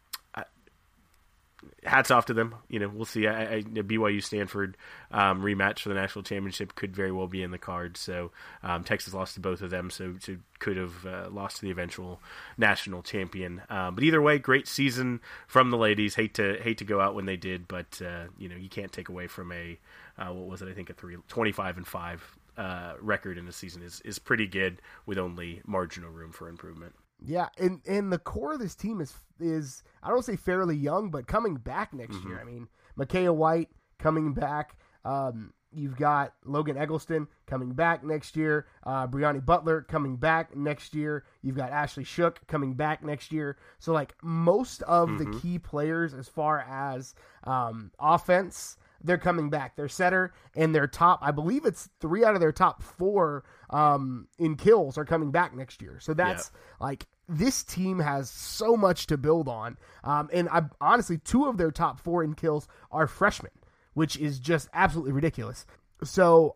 hats 1.84 2.12
off 2.12 2.26
to 2.28 2.34
them. 2.34 2.56
You 2.68 2.80
know, 2.80 2.90
we'll 2.90 3.06
see. 3.06 3.28
I, 3.28 3.62
BYU 3.64 4.24
Stanford 4.24 4.78
um, 5.12 5.42
rematch 5.42 5.80
for 5.80 5.90
the 5.90 5.96
national 5.96 6.24
championship 6.24 6.76
could 6.76 6.96
very 6.96 7.12
well 7.12 7.28
be 7.28 7.42
in 7.42 7.52
the 7.52 7.58
cards. 7.58 8.00
So 8.00 8.32
um, 8.64 8.84
Texas 8.84 9.14
lost 9.14 9.36
to 9.36 9.40
both 9.40 9.62
of 9.62 9.70
them, 9.70 9.90
so, 9.90 10.16
so 10.20 10.38
could 10.60 10.78
have 10.78 11.06
uh, 11.06 11.30
lost 11.32 11.58
to 11.58 11.62
the 11.64 11.72
eventual 11.72 12.22
national 12.58 13.04
champion. 13.04 13.62
Um, 13.70 13.96
but 13.96 14.04
either 14.04 14.22
way, 14.22 14.38
great 14.38 14.68
season 14.68 15.22
from 15.48 15.70
the 15.70 15.78
ladies. 15.78 16.16
Hate 16.16 16.34
to 16.36 16.60
hate 16.62 16.80
to 16.80 16.86
go 16.86 17.00
out 17.00 17.16
when 17.16 17.26
they 17.26 17.38
did, 17.38 17.68
but 17.68 18.02
uh, 18.06 18.26
you 18.38 18.50
know 18.50 18.56
you 18.56 18.70
can't 18.70 18.92
take 18.92 19.10
away 19.10 19.28
from 19.28 19.52
a 19.52 19.78
uh, 20.18 20.34
what 20.34 20.48
was 20.48 20.62
it? 20.62 20.68
I 20.68 20.74
think 20.74 20.90
a 20.90 20.94
three, 20.94 21.18
25 21.28 21.78
and 21.78 21.88
five 21.88 22.38
uh, 22.58 22.94
record 23.00 23.38
in 23.38 23.46
the 23.46 23.54
season 23.54 23.82
is 23.82 24.02
is 24.02 24.20
pretty 24.20 24.48
good 24.48 24.82
with 25.06 25.18
only 25.18 25.62
marginal 25.66 26.12
room 26.12 26.32
for 26.32 26.50
improvement. 26.50 26.94
Yeah, 27.22 27.50
and 27.58 27.82
and 27.88 28.12
the 28.12 28.18
core 28.18 28.54
of 28.54 28.60
this 28.60 28.76
team 28.76 29.02
is 29.02 29.14
is 29.40 29.84
I 30.02 30.10
don't 30.10 30.24
say 30.24 30.36
fairly 30.36 30.76
young, 30.76 31.10
but 31.10 31.28
coming 31.28 31.56
back 31.56 31.94
next 31.94 32.18
mm-hmm. 32.18 32.30
year. 32.30 32.40
I 32.40 32.44
mean, 32.44 32.68
Micaya 32.98 33.34
White 33.34 33.70
coming 33.98 34.34
back. 34.34 34.76
Um, 35.06 35.54
you've 35.72 35.96
got 35.96 36.34
Logan 36.46 36.78
Eggleston 36.78 37.28
coming 37.46 37.74
back 37.74 38.04
next 38.04 38.36
year. 38.36 38.68
Uh, 38.84 39.08
Brionne 39.08 39.46
Butler 39.46 39.82
coming 39.82 40.16
back 40.16 40.56
next 40.56 40.96
year. 40.96 41.26
You've 41.42 41.56
got 41.56 41.72
Ashley 41.72 42.04
Shook 42.04 42.46
coming 42.48 42.74
back 42.74 43.04
next 43.04 43.32
year. 43.32 43.58
So 43.80 43.94
like 43.94 44.16
most 44.24 44.82
of 44.84 45.10
mm-hmm. 45.10 45.32
the 45.32 45.40
key 45.40 45.60
players 45.60 46.14
as 46.14 46.28
far 46.28 46.62
as 46.62 47.14
um, 47.44 47.92
offense 48.00 48.78
they're 49.04 49.18
coming 49.18 49.50
back. 49.50 49.76
Their 49.76 49.88
setter 49.88 50.34
and 50.56 50.74
their 50.74 50.88
top, 50.88 51.20
I 51.22 51.32
believe 51.32 51.66
it's 51.66 51.90
three 52.00 52.24
out 52.24 52.36
of 52.36 52.42
their 52.42 52.52
top 52.52 52.82
four 52.82 53.44
um, 53.70 54.28
in 54.38 54.56
kills 54.56 54.98
are 54.98 55.06
coming 55.06 55.32
back 55.32 55.56
next 55.56 55.82
year. 55.82 56.00
So 56.02 56.14
that's 56.14 56.52
yeah. 56.54 56.86
like 56.86 57.08
this 57.28 57.64
team 57.64 58.00
has 58.00 58.30
so 58.30 58.76
much 58.76 59.08
to 59.08 59.18
build 59.18 59.48
on. 59.48 59.78
Um, 60.04 60.30
and 60.34 60.50
I 60.50 60.64
honestly, 60.82 61.18
two 61.18 61.46
of 61.46 61.58
their 61.58 61.72
top 61.72 62.00
four 62.00 62.24
in 62.24 62.34
kills 62.34 62.68
are 62.92 63.08
freshmen, 63.08 63.52
which 63.94 64.18
is 64.18 64.40
just 64.40 64.68
absolutely 64.74 65.14
ridiculous. 65.14 65.66
So 66.04 66.56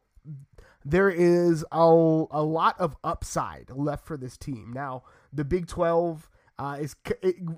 there 0.84 1.10
is 1.10 1.64
a, 1.72 1.78
a 2.32 2.44
lot 2.44 2.80
of 2.80 2.98
upside 3.04 3.70
left 3.70 4.06
for 4.06 4.18
this 4.18 4.38
team. 4.38 4.72
Now, 4.74 5.04
the 5.32 5.46
Big 5.46 5.68
12 5.68 6.30
uh, 6.60 6.78
is 6.80 6.96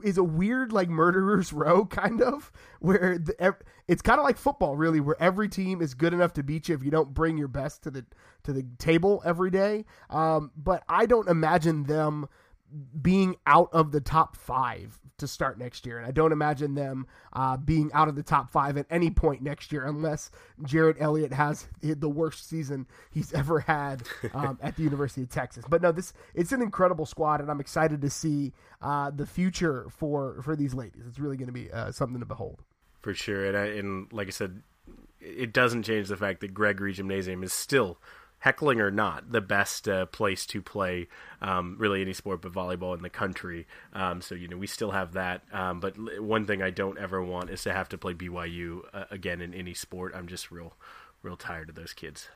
is 0.03 0.17
a 0.17 0.23
weird 0.23 0.71
like 0.71 0.89
murderers 0.89 1.51
row 1.53 1.85
kind 1.85 2.21
of 2.21 2.51
where 2.79 3.17
the, 3.17 3.55
it's 3.87 4.01
kind 4.01 4.19
of 4.19 4.23
like 4.23 4.37
football 4.37 4.75
really 4.75 4.99
where 4.99 5.21
every 5.21 5.49
team 5.49 5.81
is 5.81 5.93
good 5.93 6.13
enough 6.13 6.33
to 6.33 6.43
beat 6.43 6.69
you 6.69 6.75
if 6.75 6.83
you 6.83 6.91
don't 6.91 7.13
bring 7.13 7.37
your 7.37 7.47
best 7.47 7.83
to 7.83 7.91
the 7.91 8.05
to 8.43 8.53
the 8.53 8.65
table 8.77 9.21
every 9.25 9.51
day. 9.51 9.85
Um, 10.09 10.51
but 10.55 10.83
I 10.87 11.05
don't 11.05 11.27
imagine 11.27 11.83
them 11.83 12.27
being 13.01 13.36
out 13.46 13.70
of 13.72 13.91
the 13.91 14.01
top 14.01 14.36
five 14.36 15.00
to 15.17 15.27
start 15.27 15.58
next 15.58 15.86
year. 15.86 15.98
And 15.98 16.05
I 16.05 16.12
don't 16.12 16.32
imagine 16.32 16.75
them 16.75 17.08
uh, 17.34 17.58
being 17.58 17.91
out 17.94 18.08
of 18.08 18.15
the 18.15 18.24
top 18.24 18.50
five 18.50 18.77
at 18.77 18.86
any 18.89 19.10
point 19.10 19.41
next 19.41 19.72
year 19.72 19.86
unless 19.86 20.29
Jerritt 20.63 20.98
Elliott 21.00 21.34
has 21.34 21.67
the 21.82 22.10
worst 22.10 22.50
season 22.50 22.88
he's 23.12 23.34
ever 23.34 23.62
had 23.62 24.03
um, 24.34 24.60
at 24.62 24.75
the 24.75 24.84
University 24.84 25.24
of 25.24 25.29
Texas. 25.29 25.65
But 25.67 25.82
no, 25.82 25.91
this 25.91 26.13
it's 26.34 26.51
an 26.51 26.62
incredible 26.62 27.05
squad, 27.05 27.41
and 27.41 27.50
I'm 27.50 27.60
excited 27.60 28.01
to 28.01 28.10
see 28.10 28.53
uh, 28.82 29.12
the 29.12 29.25
future 29.25 29.88
for 29.89 30.41
for 30.41 30.55
these 30.55 30.74
ladies. 30.74 31.03
It's 31.08 31.20
really 31.20 31.38
going 31.38 31.48
to 31.48 31.53
be 31.53 31.72
uh, 31.72 31.91
something 31.91 32.20
to 32.20 32.25
behold. 32.25 32.62
For 33.01 33.13
sure, 33.13 33.46
and 33.46 33.55
I, 33.55 33.65
and 33.65 34.12
like 34.12 34.27
I 34.27 34.32
said, 34.32 34.63
it 35.20 35.53
doesn't 35.53 35.84
change 35.84 36.08
the 36.08 36.17
fact 36.17 36.41
that 36.41 36.53
Gregory 36.53 36.94
Gymnasium 36.94 37.44
is 37.44 37.53
still 37.53 38.00
heckling 38.45 38.79
or 38.79 38.91
not, 38.91 39.31
the 39.31 39.41
best 39.41 39.89
uh, 39.89 40.05
place 40.05 40.45
to 40.45 40.61
play 40.61 41.07
um, 41.41 41.75
really 41.79 41.99
any 41.99 42.13
sport 42.13 42.43
but 42.43 42.51
volleyball 42.51 42.95
in 42.95 43.01
the 43.01 43.09
country. 43.09 43.65
Um, 43.91 44.21
so 44.21 44.35
you 44.35 44.47
know 44.47 44.55
we 44.55 44.67
still 44.67 44.91
have 44.91 45.13
that. 45.13 45.41
Um, 45.51 45.79
but 45.79 45.95
one 46.21 46.45
thing 46.45 46.61
I 46.61 46.69
don't 46.69 46.99
ever 46.99 47.23
want 47.23 47.49
is 47.49 47.63
to 47.63 47.73
have 47.73 47.89
to 47.89 47.97
play 47.97 48.13
BYU 48.13 48.81
uh, 48.93 49.05
again 49.09 49.41
in 49.41 49.51
any 49.55 49.73
sport. 49.73 50.13
I'm 50.15 50.27
just 50.27 50.51
real, 50.51 50.73
real 51.23 51.35
tired 51.35 51.69
of 51.69 51.75
those 51.75 51.91
kids. 51.91 52.27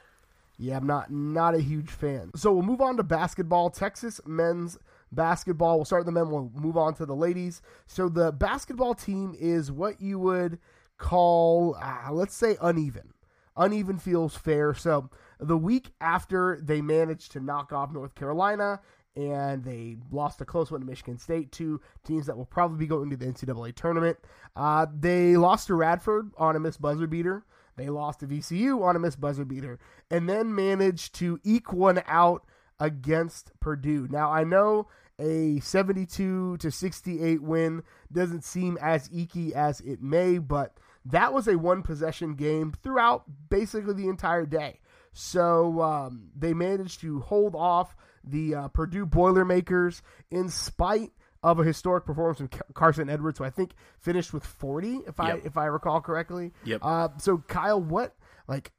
Yeah, 0.58 0.78
I'm 0.78 0.88
not 0.88 1.12
not 1.12 1.54
a 1.54 1.62
huge 1.62 1.92
fan. 1.92 2.32
So 2.36 2.54
we'll 2.54 2.64
move 2.64 2.82
on 2.82 2.98
to 2.98 3.04
basketball. 3.04 3.70
Texas 3.70 4.20
men's 4.26 4.80
basketball. 5.12 5.78
We'll 5.78 5.86
start 5.86 6.06
with 6.06 6.14
the 6.14 6.20
men. 6.20 6.32
We'll 6.32 6.52
move 6.56 6.76
on 6.76 6.96
to 6.96 7.06
the 7.06 7.16
ladies. 7.16 7.62
So 7.86 8.10
the 8.10 8.32
basketball 8.32 8.96
team 8.96 9.36
is 9.40 9.72
what 9.72 10.02
you 10.02 10.18
would 10.18 10.58
call, 10.98 11.78
uh, 11.80 12.12
let's 12.12 12.36
say, 12.36 12.58
uneven. 12.60 13.14
Uneven 13.56 14.00
feels 14.00 14.36
fair. 14.36 14.74
So 14.74 15.12
the 15.40 15.58
week 15.58 15.92
after 16.02 16.60
they 16.62 16.82
managed 16.82 17.32
to 17.34 17.40
knock 17.40 17.72
off 17.72 17.92
North 17.92 18.16
Carolina 18.16 18.82
and 19.16 19.64
they 19.64 19.98
lost 20.12 20.40
a 20.42 20.46
close 20.46 20.72
one 20.72 20.82
to 20.82 20.86
Michigan 20.86 21.18
State, 21.18 21.52
two 21.52 21.82
teams 22.06 22.26
that 22.28 22.38
will 22.38 22.46
probably 22.46 22.78
be 22.78 22.88
going 22.88 23.10
to 23.10 23.18
the 23.18 23.26
NCAA 23.26 23.76
tournament. 23.76 24.18
Uh, 24.56 24.86
they 24.98 25.36
lost 25.36 25.68
to 25.68 25.76
Radford 25.76 26.32
on 26.38 26.56
a 26.56 26.60
missed 26.60 26.82
buzzer 26.82 27.08
beater. 27.08 27.44
They 27.76 27.90
lost 27.90 28.20
to 28.20 28.28
VCU 28.28 28.82
on 28.84 28.96
a 28.96 29.00
missed 29.00 29.22
buzzer 29.22 29.46
beater, 29.46 29.80
and 30.12 30.30
then 30.30 30.54
managed 30.54 31.16
to 31.16 31.40
eke 31.44 31.72
one 31.72 32.04
out 32.08 32.46
against 32.80 33.52
Purdue. 33.60 34.08
Now 34.10 34.32
I 34.32 34.44
know 34.44 34.88
a 35.20 35.60
72 35.60 36.58
to 36.58 36.72
68 36.72 37.42
win 37.42 37.84
doesn't 38.12 38.44
seem 38.44 38.78
as 38.82 39.10
eeky 39.10 39.52
as 39.52 39.82
it 39.82 40.02
may, 40.02 40.38
but 40.38 40.78
that 41.06 41.34
was 41.34 41.48
a 41.48 41.58
one 41.58 41.82
possession 41.82 42.36
game 42.36 42.74
throughout 42.84 43.24
basically 43.50 43.94
the 43.94 44.08
entire 44.08 44.46
day. 44.46 44.80
So 45.20 45.82
um, 45.82 46.30
they 46.34 46.54
managed 46.54 47.02
to 47.02 47.20
hold 47.20 47.54
off 47.54 47.94
the 48.24 48.56
uh, 48.56 48.68
Purdue 48.70 49.06
Boilermakers 49.06 50.02
in 50.32 50.48
spite 50.48 51.12
of 51.44 51.60
a 51.60 51.64
historic 51.66 52.06
performance 52.06 52.38
from 52.38 52.50
Carson 52.74 53.10
Edwards, 53.10 53.38
who 53.38 53.44
I 53.44 53.50
think 53.50 53.72
finished 54.00 54.32
with 54.32 54.46
40, 54.46 55.02
if 55.08 55.16
yep. 55.18 55.20
I 55.20 55.32
if 55.44 55.58
I 55.58 55.66
recall 55.66 56.00
correctly. 56.00 56.54
Yep. 56.64 56.80
Uh, 56.82 57.10
so 57.18 57.40
Kyle, 57.50 57.82
what 57.82 58.16
like 58.48 58.72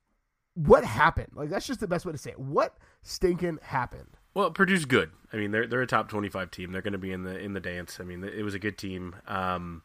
what 0.55 0.83
happened? 0.83 1.33
Like 1.35 1.51
that's 1.51 1.67
just 1.67 1.81
the 1.81 1.87
best 1.87 2.07
way 2.07 2.13
to 2.13 2.19
say 2.19 2.31
it. 2.31 2.41
What 2.41 2.75
stinking 3.03 3.59
happened? 3.63 4.17
Well, 4.33 4.51
Purdue's 4.51 4.87
good. 4.87 5.11
I 5.35 5.37
mean, 5.37 5.51
they're 5.51 5.67
they're 5.67 5.83
a 5.83 5.87
top 5.87 6.09
twenty 6.09 6.31
five 6.31 6.51
team. 6.51 6.73
They're 6.73 6.81
going 6.81 6.95
to 6.95 6.99
be 6.99 7.13
in 7.13 7.23
the 7.23 7.39
in 7.39 7.53
the 7.53 7.61
dance. 7.61 7.99
I 8.01 8.05
mean, 8.05 8.25
it 8.25 8.43
was 8.45 8.55
a 8.55 8.59
good 8.59 8.79
team. 8.79 9.15
Um, 9.29 9.83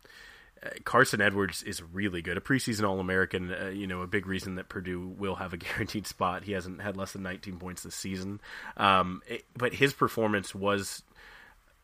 Carson 0.84 1.22
Edwards 1.22 1.63
is 1.63 1.81
really 1.81 2.22
good, 2.22 2.38
a 2.38 2.41
preseason 2.41 2.88
All 2.88 3.00
American. 3.00 3.53
Uh, 3.53 3.67
you 3.67 3.88
know, 3.88 4.01
a 4.01 4.07
big 4.07 4.27
reason 4.27 4.55
that 4.55 4.69
Purdue 4.69 5.13
will 5.17 5.36
have 5.36 5.53
a 5.53 5.57
guaranteed 5.57 6.07
spot. 6.07 6.43
He 6.43 6.53
hasn't 6.53 6.81
had 6.81 6.98
less 6.98 7.13
than 7.13 7.24
19 7.24 7.57
points 7.57 7.84
this 7.84 7.95
season, 7.95 8.39
um, 8.77 9.22
it, 9.27 9.45
but 9.55 9.74
his 9.74 9.93
performance 9.93 10.53
was 10.53 11.03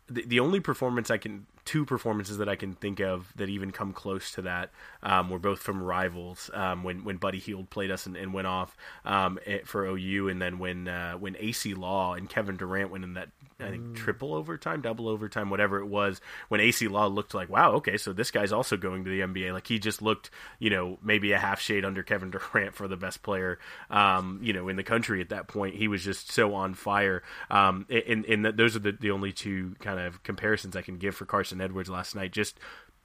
the, 0.07 0.23
the 0.25 0.39
only 0.39 0.59
performance 0.59 1.09
I 1.09 1.17
can 1.17 1.45
two 1.63 1.85
performances 1.85 2.39
that 2.39 2.49
I 2.49 2.55
can 2.55 2.73
think 2.73 2.99
of 2.99 3.31
that 3.35 3.49
even 3.49 3.71
come 3.71 3.93
close 3.93 4.31
to 4.31 4.41
that 4.43 4.71
um, 5.03 5.29
were 5.29 5.39
both 5.39 5.59
from 5.59 5.81
rivals. 5.81 6.49
Um, 6.53 6.83
when 6.83 7.03
when 7.03 7.17
Buddy 7.17 7.39
Hield 7.39 7.69
played 7.69 7.91
us 7.91 8.05
and, 8.05 8.15
and 8.15 8.33
went 8.33 8.47
off 8.47 8.75
um, 9.05 9.39
for 9.65 9.85
OU, 9.85 10.29
and 10.29 10.41
then 10.41 10.59
when 10.59 10.87
uh, 10.87 11.13
when 11.13 11.35
Acie 11.35 11.73
Law 11.73 12.13
and 12.13 12.29
Kevin 12.29 12.57
Durant 12.57 12.91
went 12.91 13.03
in 13.03 13.13
that 13.13 13.29
I 13.63 13.69
think 13.69 13.83
mm. 13.83 13.95
triple 13.95 14.33
overtime, 14.33 14.81
double 14.81 15.07
overtime, 15.07 15.49
whatever 15.49 15.79
it 15.79 15.85
was. 15.85 16.21
When 16.49 16.61
Acie 16.61 16.87
Law 16.87 17.07
looked 17.07 17.33
like, 17.33 17.49
wow, 17.49 17.73
okay, 17.73 17.97
so 17.97 18.13
this 18.13 18.31
guy's 18.31 18.51
also 18.51 18.77
going 18.77 19.03
to 19.03 19.09
the 19.09 19.21
NBA. 19.21 19.53
Like 19.53 19.67
he 19.67 19.79
just 19.79 20.01
looked, 20.01 20.29
you 20.59 20.69
know, 20.69 20.97
maybe 21.03 21.31
a 21.31 21.39
half 21.39 21.61
shade 21.61 21.85
under 21.85 22.03
Kevin 22.03 22.31
Durant 22.53 22.75
for 22.75 22.87
the 22.87 22.97
best 22.97 23.23
player, 23.23 23.59
um, 23.89 24.39
you 24.41 24.53
know, 24.53 24.67
in 24.67 24.75
the 24.75 24.83
country 24.83 25.21
at 25.21 25.29
that 25.29 25.47
point. 25.47 25.75
He 25.75 25.87
was 25.87 26.03
just 26.03 26.31
so 26.31 26.53
on 26.53 26.73
fire. 26.73 27.23
Um, 27.49 27.85
and, 27.89 28.25
and 28.25 28.45
those 28.45 28.75
are 28.75 28.79
the, 28.79 28.91
the 28.91 29.11
only 29.11 29.31
two 29.31 29.75
kind 29.79 29.99
of 29.99 30.23
comparisons 30.23 30.75
I 30.75 30.81
can 30.81 30.97
give 30.97 31.15
for 31.15 31.25
Carson 31.25 31.61
Edwards 31.61 31.89
last 31.89 32.15
night. 32.15 32.31
Just 32.31 32.59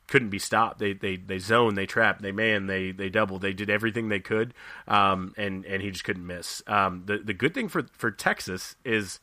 couldn't 0.09 0.31
be 0.31 0.39
stopped. 0.39 0.79
They 0.79 0.93
they 0.93 1.17
they 1.17 1.39
zone, 1.39 1.75
they 1.75 1.87
trap, 1.87 2.21
they 2.21 2.33
man, 2.33 2.67
they 2.67 2.93
they 2.93 3.09
double. 3.09 3.39
They 3.39 3.53
did 3.53 3.71
everything 3.71 4.09
they 4.09 4.21
could, 4.21 4.55
um, 4.87 5.35
and 5.37 5.65
and 5.65 5.83
he 5.83 5.91
just 5.91 6.05
couldn't 6.05 6.27
miss. 6.27 6.63
Um, 6.67 7.03
the 7.07 7.19
the 7.19 7.35
good 7.35 7.55
thing 7.55 7.69
for 7.69 7.87
for 7.93 8.11
Texas 8.11 8.77
is 8.85 9.21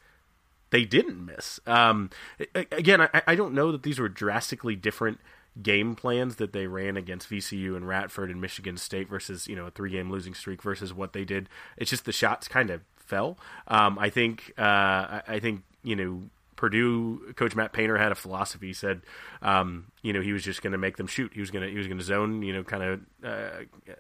they 0.72 0.86
didn't 0.86 1.26
miss. 1.26 1.60
Um, 1.68 2.10
again, 2.56 3.02
I, 3.02 3.22
I 3.28 3.36
don't 3.36 3.54
know 3.54 3.72
that 3.72 3.84
these 3.84 4.00
were 4.00 4.10
drastically 4.10 4.76
different 4.76 5.20
game 5.62 5.96
plans 5.96 6.38
that 6.38 6.52
they 6.52 6.66
ran 6.66 6.98
against 6.98 7.30
VCU 7.30 7.76
and 7.76 7.88
Radford 7.88 8.32
and 8.32 8.42
Michigan 8.42 8.78
State 8.78 9.08
versus 9.08 9.48
you 9.48 9.56
know 9.56 9.68
a 9.68 9.72
three 9.72 9.92
game 9.92 10.10
losing 10.12 10.34
streak 10.34 10.62
versus 10.62 10.94
what 10.94 11.14
they 11.14 11.26
did. 11.26 11.48
It's 11.78 11.90
just 11.90 12.06
the 12.06 12.12
shots 12.12 12.48
kind 12.48 12.70
of 12.70 12.82
fell. 12.96 13.38
Um, 13.68 13.98
I 14.00 14.10
think 14.10 14.54
uh, 14.58 15.22
I 15.28 15.40
think 15.40 15.64
you 15.84 15.96
know 15.96 16.24
Purdue 16.64 17.34
coach 17.36 17.58
Matt 17.58 17.74
Painter 17.74 17.98
had 17.98 18.14
a 18.14 18.16
philosophy. 18.16 18.68
He 18.68 18.74
said, 18.74 19.02
um, 19.42 19.92
you 20.02 20.14
know, 20.14 20.22
he 20.22 20.32
was 20.32 20.46
just 20.46 20.62
going 20.62 20.72
to 20.72 20.78
make 20.78 20.96
them 20.96 21.08
shoot. 21.08 21.34
He 21.34 21.42
was 21.42 21.52
going 21.52 21.66
to 21.66 21.70
he 21.70 21.78
was 21.78 21.88
going 21.88 21.98
to 21.98 22.04
zone, 22.06 22.42
you 22.42 22.54
know, 22.54 22.64
kind 22.64 22.84
of 22.84 23.02
uh, 23.22 23.50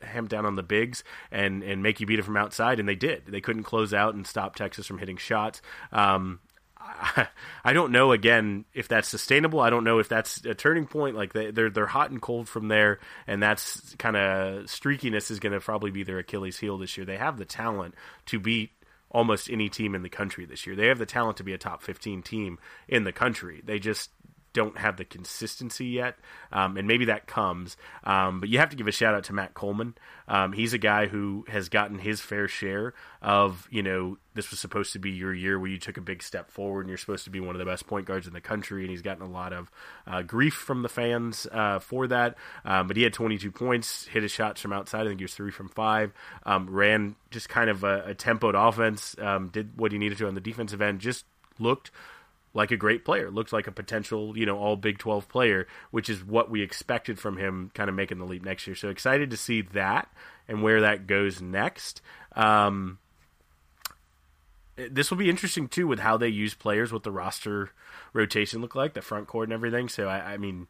ham 0.01 0.27
down 0.27 0.45
on 0.45 0.55
the 0.55 0.63
bigs 0.63 1.03
and 1.29 1.61
and 1.61 1.83
make 1.83 1.99
you 1.99 2.07
beat 2.07 2.19
it 2.19 2.21
from 2.21 2.37
outside, 2.37 2.79
and 2.79 2.87
they 2.87 2.95
did. 2.95 3.25
They 3.25 3.41
couldn't 3.41 3.63
close 3.63 3.93
out 3.93 4.15
and 4.15 4.25
stop 4.25 4.55
Texas 4.55 4.87
from 4.87 4.97
hitting 4.97 5.17
shots. 5.17 5.61
Um, 5.91 6.39
I 6.79 7.27
don't 7.73 7.91
know 7.91 8.13
again 8.13 8.63
if 8.73 8.87
that's 8.87 9.09
sustainable. 9.09 9.59
I 9.59 9.69
don't 9.69 9.83
know 9.83 9.99
if 9.99 10.07
that's 10.07 10.45
a 10.45 10.55
turning 10.55 10.87
point. 10.87 11.17
Like 11.17 11.33
they, 11.33 11.47
are 11.47 11.69
they're 11.69 11.85
hot 11.85 12.11
and 12.11 12.21
cold 12.21 12.47
from 12.47 12.69
there, 12.69 12.99
and 13.27 13.43
that's 13.43 13.93
kind 13.95 14.15
of 14.15 14.67
streakiness 14.67 15.31
is 15.31 15.41
going 15.41 15.51
to 15.51 15.59
probably 15.59 15.91
be 15.91 16.03
their 16.03 16.19
Achilles 16.19 16.57
heel 16.57 16.77
this 16.77 16.95
year. 16.95 17.05
They 17.05 17.17
have 17.17 17.37
the 17.37 17.43
talent 17.43 17.93
to 18.27 18.39
beat 18.39 18.71
almost 19.13 19.49
any 19.49 19.69
team 19.69 19.95
in 19.95 20.01
the 20.01 20.09
country 20.09 20.45
this 20.45 20.65
year. 20.65 20.75
They 20.75 20.87
have 20.87 20.97
the 20.97 21.05
talent 21.05 21.37
to 21.37 21.43
be 21.43 21.53
a 21.53 21.57
top 21.57 21.81
15 21.81 22.21
team 22.23 22.59
in 22.87 23.03
the 23.03 23.11
country. 23.11 23.61
They 23.63 23.79
just 23.79 24.09
don't 24.53 24.77
have 24.77 24.97
the 24.97 25.05
consistency 25.05 25.87
yet, 25.87 26.15
um, 26.51 26.77
and 26.77 26.87
maybe 26.87 27.05
that 27.05 27.27
comes. 27.27 27.75
Um, 28.03 28.39
but 28.39 28.49
you 28.49 28.59
have 28.59 28.69
to 28.69 28.75
give 28.75 28.87
a 28.87 28.91
shout 28.91 29.15
out 29.15 29.23
to 29.25 29.33
Matt 29.33 29.53
Coleman. 29.53 29.95
Um, 30.27 30.53
he's 30.53 30.73
a 30.73 30.77
guy 30.77 31.07
who 31.07 31.45
has 31.49 31.69
gotten 31.69 31.99
his 31.99 32.21
fair 32.21 32.47
share 32.47 32.93
of, 33.21 33.67
you 33.69 33.83
know, 33.83 34.17
this 34.35 34.51
was 34.51 34.59
supposed 34.59 34.93
to 34.93 34.99
be 34.99 35.11
your 35.11 35.33
year 35.33 35.59
where 35.59 35.69
you 35.69 35.77
took 35.77 35.97
a 35.97 36.01
big 36.01 36.23
step 36.23 36.49
forward 36.49 36.81
and 36.81 36.89
you're 36.89 36.97
supposed 36.97 37.25
to 37.25 37.29
be 37.29 37.39
one 37.39 37.55
of 37.55 37.59
the 37.59 37.65
best 37.65 37.85
point 37.87 38.05
guards 38.05 38.25
in 38.25 38.33
the 38.33 38.41
country. 38.41 38.83
And 38.83 38.89
he's 38.89 39.01
gotten 39.01 39.21
a 39.21 39.29
lot 39.29 39.53
of 39.53 39.71
uh, 40.07 40.21
grief 40.21 40.53
from 40.53 40.81
the 40.81 40.89
fans 40.89 41.45
uh, 41.51 41.79
for 41.79 42.07
that. 42.07 42.35
Um, 42.63 42.87
but 42.87 42.95
he 42.95 43.03
had 43.03 43.13
22 43.13 43.51
points, 43.51 44.05
hit 44.07 44.23
his 44.23 44.31
shots 44.31 44.61
from 44.61 44.73
outside. 44.73 45.01
I 45.01 45.09
think 45.09 45.19
he 45.19 45.25
was 45.25 45.35
three 45.35 45.51
from 45.51 45.69
five. 45.69 46.13
Um, 46.45 46.69
ran 46.69 47.15
just 47.31 47.49
kind 47.49 47.69
of 47.69 47.83
a, 47.83 48.03
a 48.07 48.15
tempoed 48.15 48.55
offense, 48.55 49.15
um, 49.19 49.49
did 49.49 49.77
what 49.77 49.91
he 49.91 49.97
needed 49.97 50.17
to 50.19 50.27
on 50.27 50.35
the 50.35 50.41
defensive 50.41 50.81
end, 50.81 50.99
just 50.99 51.25
looked 51.59 51.91
like 52.53 52.71
a 52.71 52.77
great 52.77 53.03
player, 53.03 53.31
looked 53.31 53.51
like 53.51 53.67
a 53.67 53.71
potential, 53.71 54.37
you 54.37 54.45
know, 54.45 54.57
all 54.57 54.75
Big 54.75 54.99
12 54.99 55.27
player, 55.27 55.67
which 55.91 56.09
is 56.09 56.23
what 56.23 56.51
we 56.51 56.61
expected 56.61 57.19
from 57.19 57.37
him 57.37 57.71
kind 57.73 57.89
of 57.89 57.95
making 57.95 58.19
the 58.19 58.25
leap 58.25 58.43
next 58.43 58.67
year. 58.67 58.75
So 58.75 58.89
excited 58.89 59.31
to 59.31 59.37
see 59.37 59.61
that 59.61 60.09
and 60.47 60.61
where 60.61 60.81
that 60.81 61.07
goes 61.07 61.41
next. 61.41 62.01
Um, 62.35 62.99
this 64.75 65.09
will 65.09 65.17
be 65.17 65.29
interesting 65.29 65.67
too 65.67 65.87
with 65.87 65.99
how 65.99 66.17
they 66.17 66.27
use 66.27 66.53
players, 66.53 66.93
what 66.93 67.03
the 67.03 67.11
roster 67.11 67.71
rotation 68.13 68.61
look 68.61 68.75
like, 68.75 68.93
the 68.93 69.01
front 69.01 69.27
court 69.27 69.47
and 69.47 69.53
everything. 69.53 69.89
So 69.89 70.07
I, 70.07 70.33
I 70.33 70.37
mean, 70.37 70.67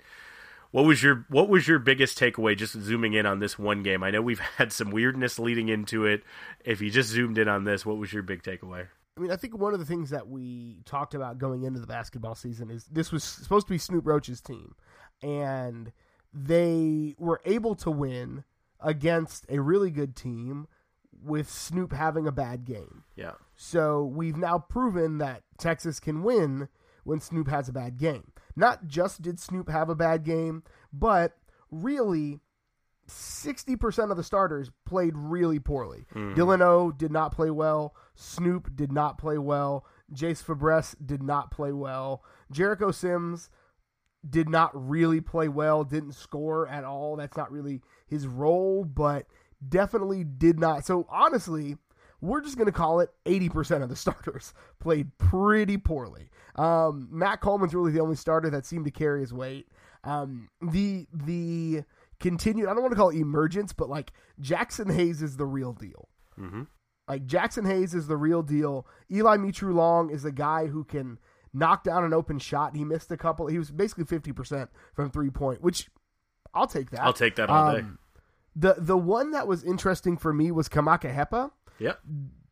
what 0.72 0.86
was 0.86 1.04
your 1.04 1.26
what 1.30 1.50
was 1.50 1.68
your 1.68 1.80
biggest 1.80 2.18
takeaway 2.18 2.58
just 2.58 2.74
zooming 2.74 3.14
in 3.14 3.26
on 3.26 3.40
this 3.40 3.60
one 3.60 3.84
game? 3.84 4.04
I 4.04 4.12
know 4.12 4.22
we've 4.22 4.40
had 4.58 4.72
some 4.72 4.92
weirdness 4.92 5.38
leading 5.38 5.70
into 5.70 6.06
it. 6.06 6.24
If 6.64 6.82
you 6.82 6.90
just 6.90 7.10
zoomed 7.10 7.38
in 7.38 7.48
on 7.48 7.64
this, 7.64 7.86
what 7.86 7.98
was 7.98 8.12
your 8.12 8.24
big 8.24 8.42
takeaway? 8.42 8.88
I 9.16 9.22
mean, 9.22 9.32
I 9.32 9.36
think 9.36 9.58
one 9.58 9.74
of 9.74 9.80
the 9.80 9.86
things 9.86 10.10
that 10.10 10.28
we 10.28 10.82
talked 10.86 11.14
about 11.14 11.38
going 11.38 11.64
into 11.64 11.80
the 11.80 11.88
basketball 11.88 12.36
season 12.36 12.72
is 12.72 12.86
this 12.86 13.12
was 13.12 13.24
supposed 13.24 13.68
to 13.68 13.74
be 13.74 13.78
Snoop 13.78 14.08
Roach's 14.08 14.42
team, 14.42 14.76
and 15.22 15.92
they 16.34 17.16
were 17.20 17.42
able 17.46 17.76
to 17.76 17.92
win 17.92 18.44
against 18.80 19.46
a 19.50 19.60
really 19.60 19.92
good 19.92 20.16
team 20.16 20.68
with 21.24 21.50
Snoop 21.50 21.94
having 21.94 22.28
a 22.28 22.32
bad 22.32 22.66
game. 22.66 23.04
Yeah. 23.16 23.34
So 23.56 24.04
we've 24.04 24.36
now 24.36 24.58
proven 24.58 25.20
that 25.20 25.44
Texas 25.58 26.00
can 26.00 26.24
win 26.24 26.68
when 27.04 27.20
Snoop 27.20 27.48
has 27.50 27.70
a 27.70 27.74
bad 27.74 27.98
game. 27.98 28.32
not 28.56 28.88
just 28.88 29.22
did 29.22 29.40
Snoop 29.40 29.70
have 29.70 29.90
a 29.90 29.96
bad 29.96 30.24
game, 30.24 30.64
but 30.92 31.38
really 31.70 32.40
60% 33.08 34.12
of 34.12 34.18
the 34.18 34.24
starters 34.24 34.72
played 34.86 35.14
really 35.16 35.60
poorly. 35.60 36.06
Mhm. 36.14 36.36
Dylan 36.36 36.62
O 36.62 36.92
did 36.92 37.12
not 37.12 37.32
play 37.34 37.50
well. 37.50 37.96
Snoop 38.16 38.76
did 38.76 38.92
not 38.92 39.18
play 39.18 39.38
well. 39.38 39.86
Jase 40.12 40.42
Febres 40.42 40.96
did 41.06 41.22
not 41.24 41.52
play 41.52 41.72
well. 41.72 42.24
Jericho 42.52 42.92
Sims 42.92 43.50
did 44.28 44.48
not 44.48 44.72
really 44.74 45.20
play 45.20 45.48
well, 45.50 45.84
didn't 45.84 46.14
score 46.14 46.68
at 46.68 46.84
all. 46.86 47.16
That's 47.18 47.36
not 47.36 47.52
really 47.52 47.82
his 48.08 48.26
role, 48.28 48.86
but 48.86 49.28
definitely 49.68 50.24
did 50.24 50.60
not. 50.60 50.86
So 50.86 51.06
honestly, 51.10 51.78
we're 52.22 52.40
just 52.42 52.56
going 52.56 52.68
to 52.68 52.72
call 52.72 53.02
it 53.02 53.10
80% 53.26 53.84
of 53.84 53.90
the 53.90 53.96
starters 53.98 54.54
played 54.80 55.18
pretty 55.18 55.78
poorly. 55.78 56.30
Um, 56.56 57.10
Matt 57.12 57.42
Coleman's 57.42 57.76
really 57.76 57.92
the 57.92 58.00
only 58.00 58.16
starter 58.16 58.50
that 58.52 58.66
seemed 58.66 58.86
to 58.86 58.92
carry 58.92 59.20
his 59.20 59.34
weight. 59.34 59.68
Um, 60.06 60.50
the 60.62 61.08
the 61.14 61.84
continued, 62.24 62.68
I 62.68 62.74
don't 62.74 62.82
want 62.82 62.94
to 62.94 62.98
call 62.98 63.10
it 63.10 63.18
emergence, 63.18 63.72
but 63.74 63.88
like 63.90 64.12
Jaxson 64.42 64.92
Hayes 64.92 65.22
is 65.22 65.38
the 65.38 65.46
real 65.46 65.74
deal. 65.74 66.10
Mm-hmm. 66.40 66.64
Like 67.08 67.28
Jaxson 67.28 67.68
Hayes 67.68 67.94
is 67.94 68.08
the 68.08 68.18
real 68.18 68.42
deal. 68.42 68.88
Eli 69.12 69.38
Mitrou-Long 69.38 70.10
is 70.10 70.26
a 70.26 70.32
guy 70.32 70.66
who 70.68 70.84
can 70.84 71.20
knock 71.54 71.84
down 71.84 72.04
an 72.04 72.14
open 72.14 72.40
shot. 72.40 72.76
He 72.76 72.84
missed 72.84 73.12
a 73.12 73.18
couple. 73.18 73.46
He 73.48 73.60
was 73.60 73.70
basically 73.70 74.06
50% 74.06 74.70
from 74.96 75.12
three 75.12 75.30
point, 75.30 75.62
which 75.62 75.90
I'll 76.54 76.66
take 76.66 76.90
that. 76.92 77.02
I'll 77.02 77.14
take 77.14 77.36
that 77.36 77.50
all 77.50 77.74
day. 77.74 77.80
Um, 77.82 78.00
The 78.56 78.76
the 78.78 78.98
one 78.98 79.32
that 79.32 79.48
was 79.48 79.64
interesting 79.64 80.18
for 80.18 80.34
me 80.34 80.50
was 80.52 80.70
Kamaka 80.70 81.14
Hepa, 81.14 81.52
Yep. 81.80 82.00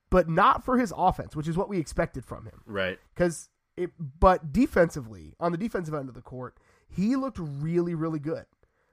but 0.10 0.28
not 0.30 0.64
for 0.66 0.78
his 0.78 0.94
offense, 0.98 1.36
which 1.36 1.48
is 1.48 1.56
what 1.58 1.70
we 1.70 1.78
expected 1.80 2.26
from 2.26 2.46
him. 2.46 2.62
Right. 2.66 3.00
Because 3.16 3.50
it, 3.78 3.92
but 4.20 4.52
defensively, 4.52 5.34
on 5.40 5.52
the 5.52 5.58
defensive 5.58 5.94
end 5.94 6.10
of 6.10 6.16
the 6.16 6.22
court, 6.22 6.58
he 6.90 7.16
looked 7.16 7.40
really, 7.40 7.96
really 7.96 8.20
good. 8.20 8.46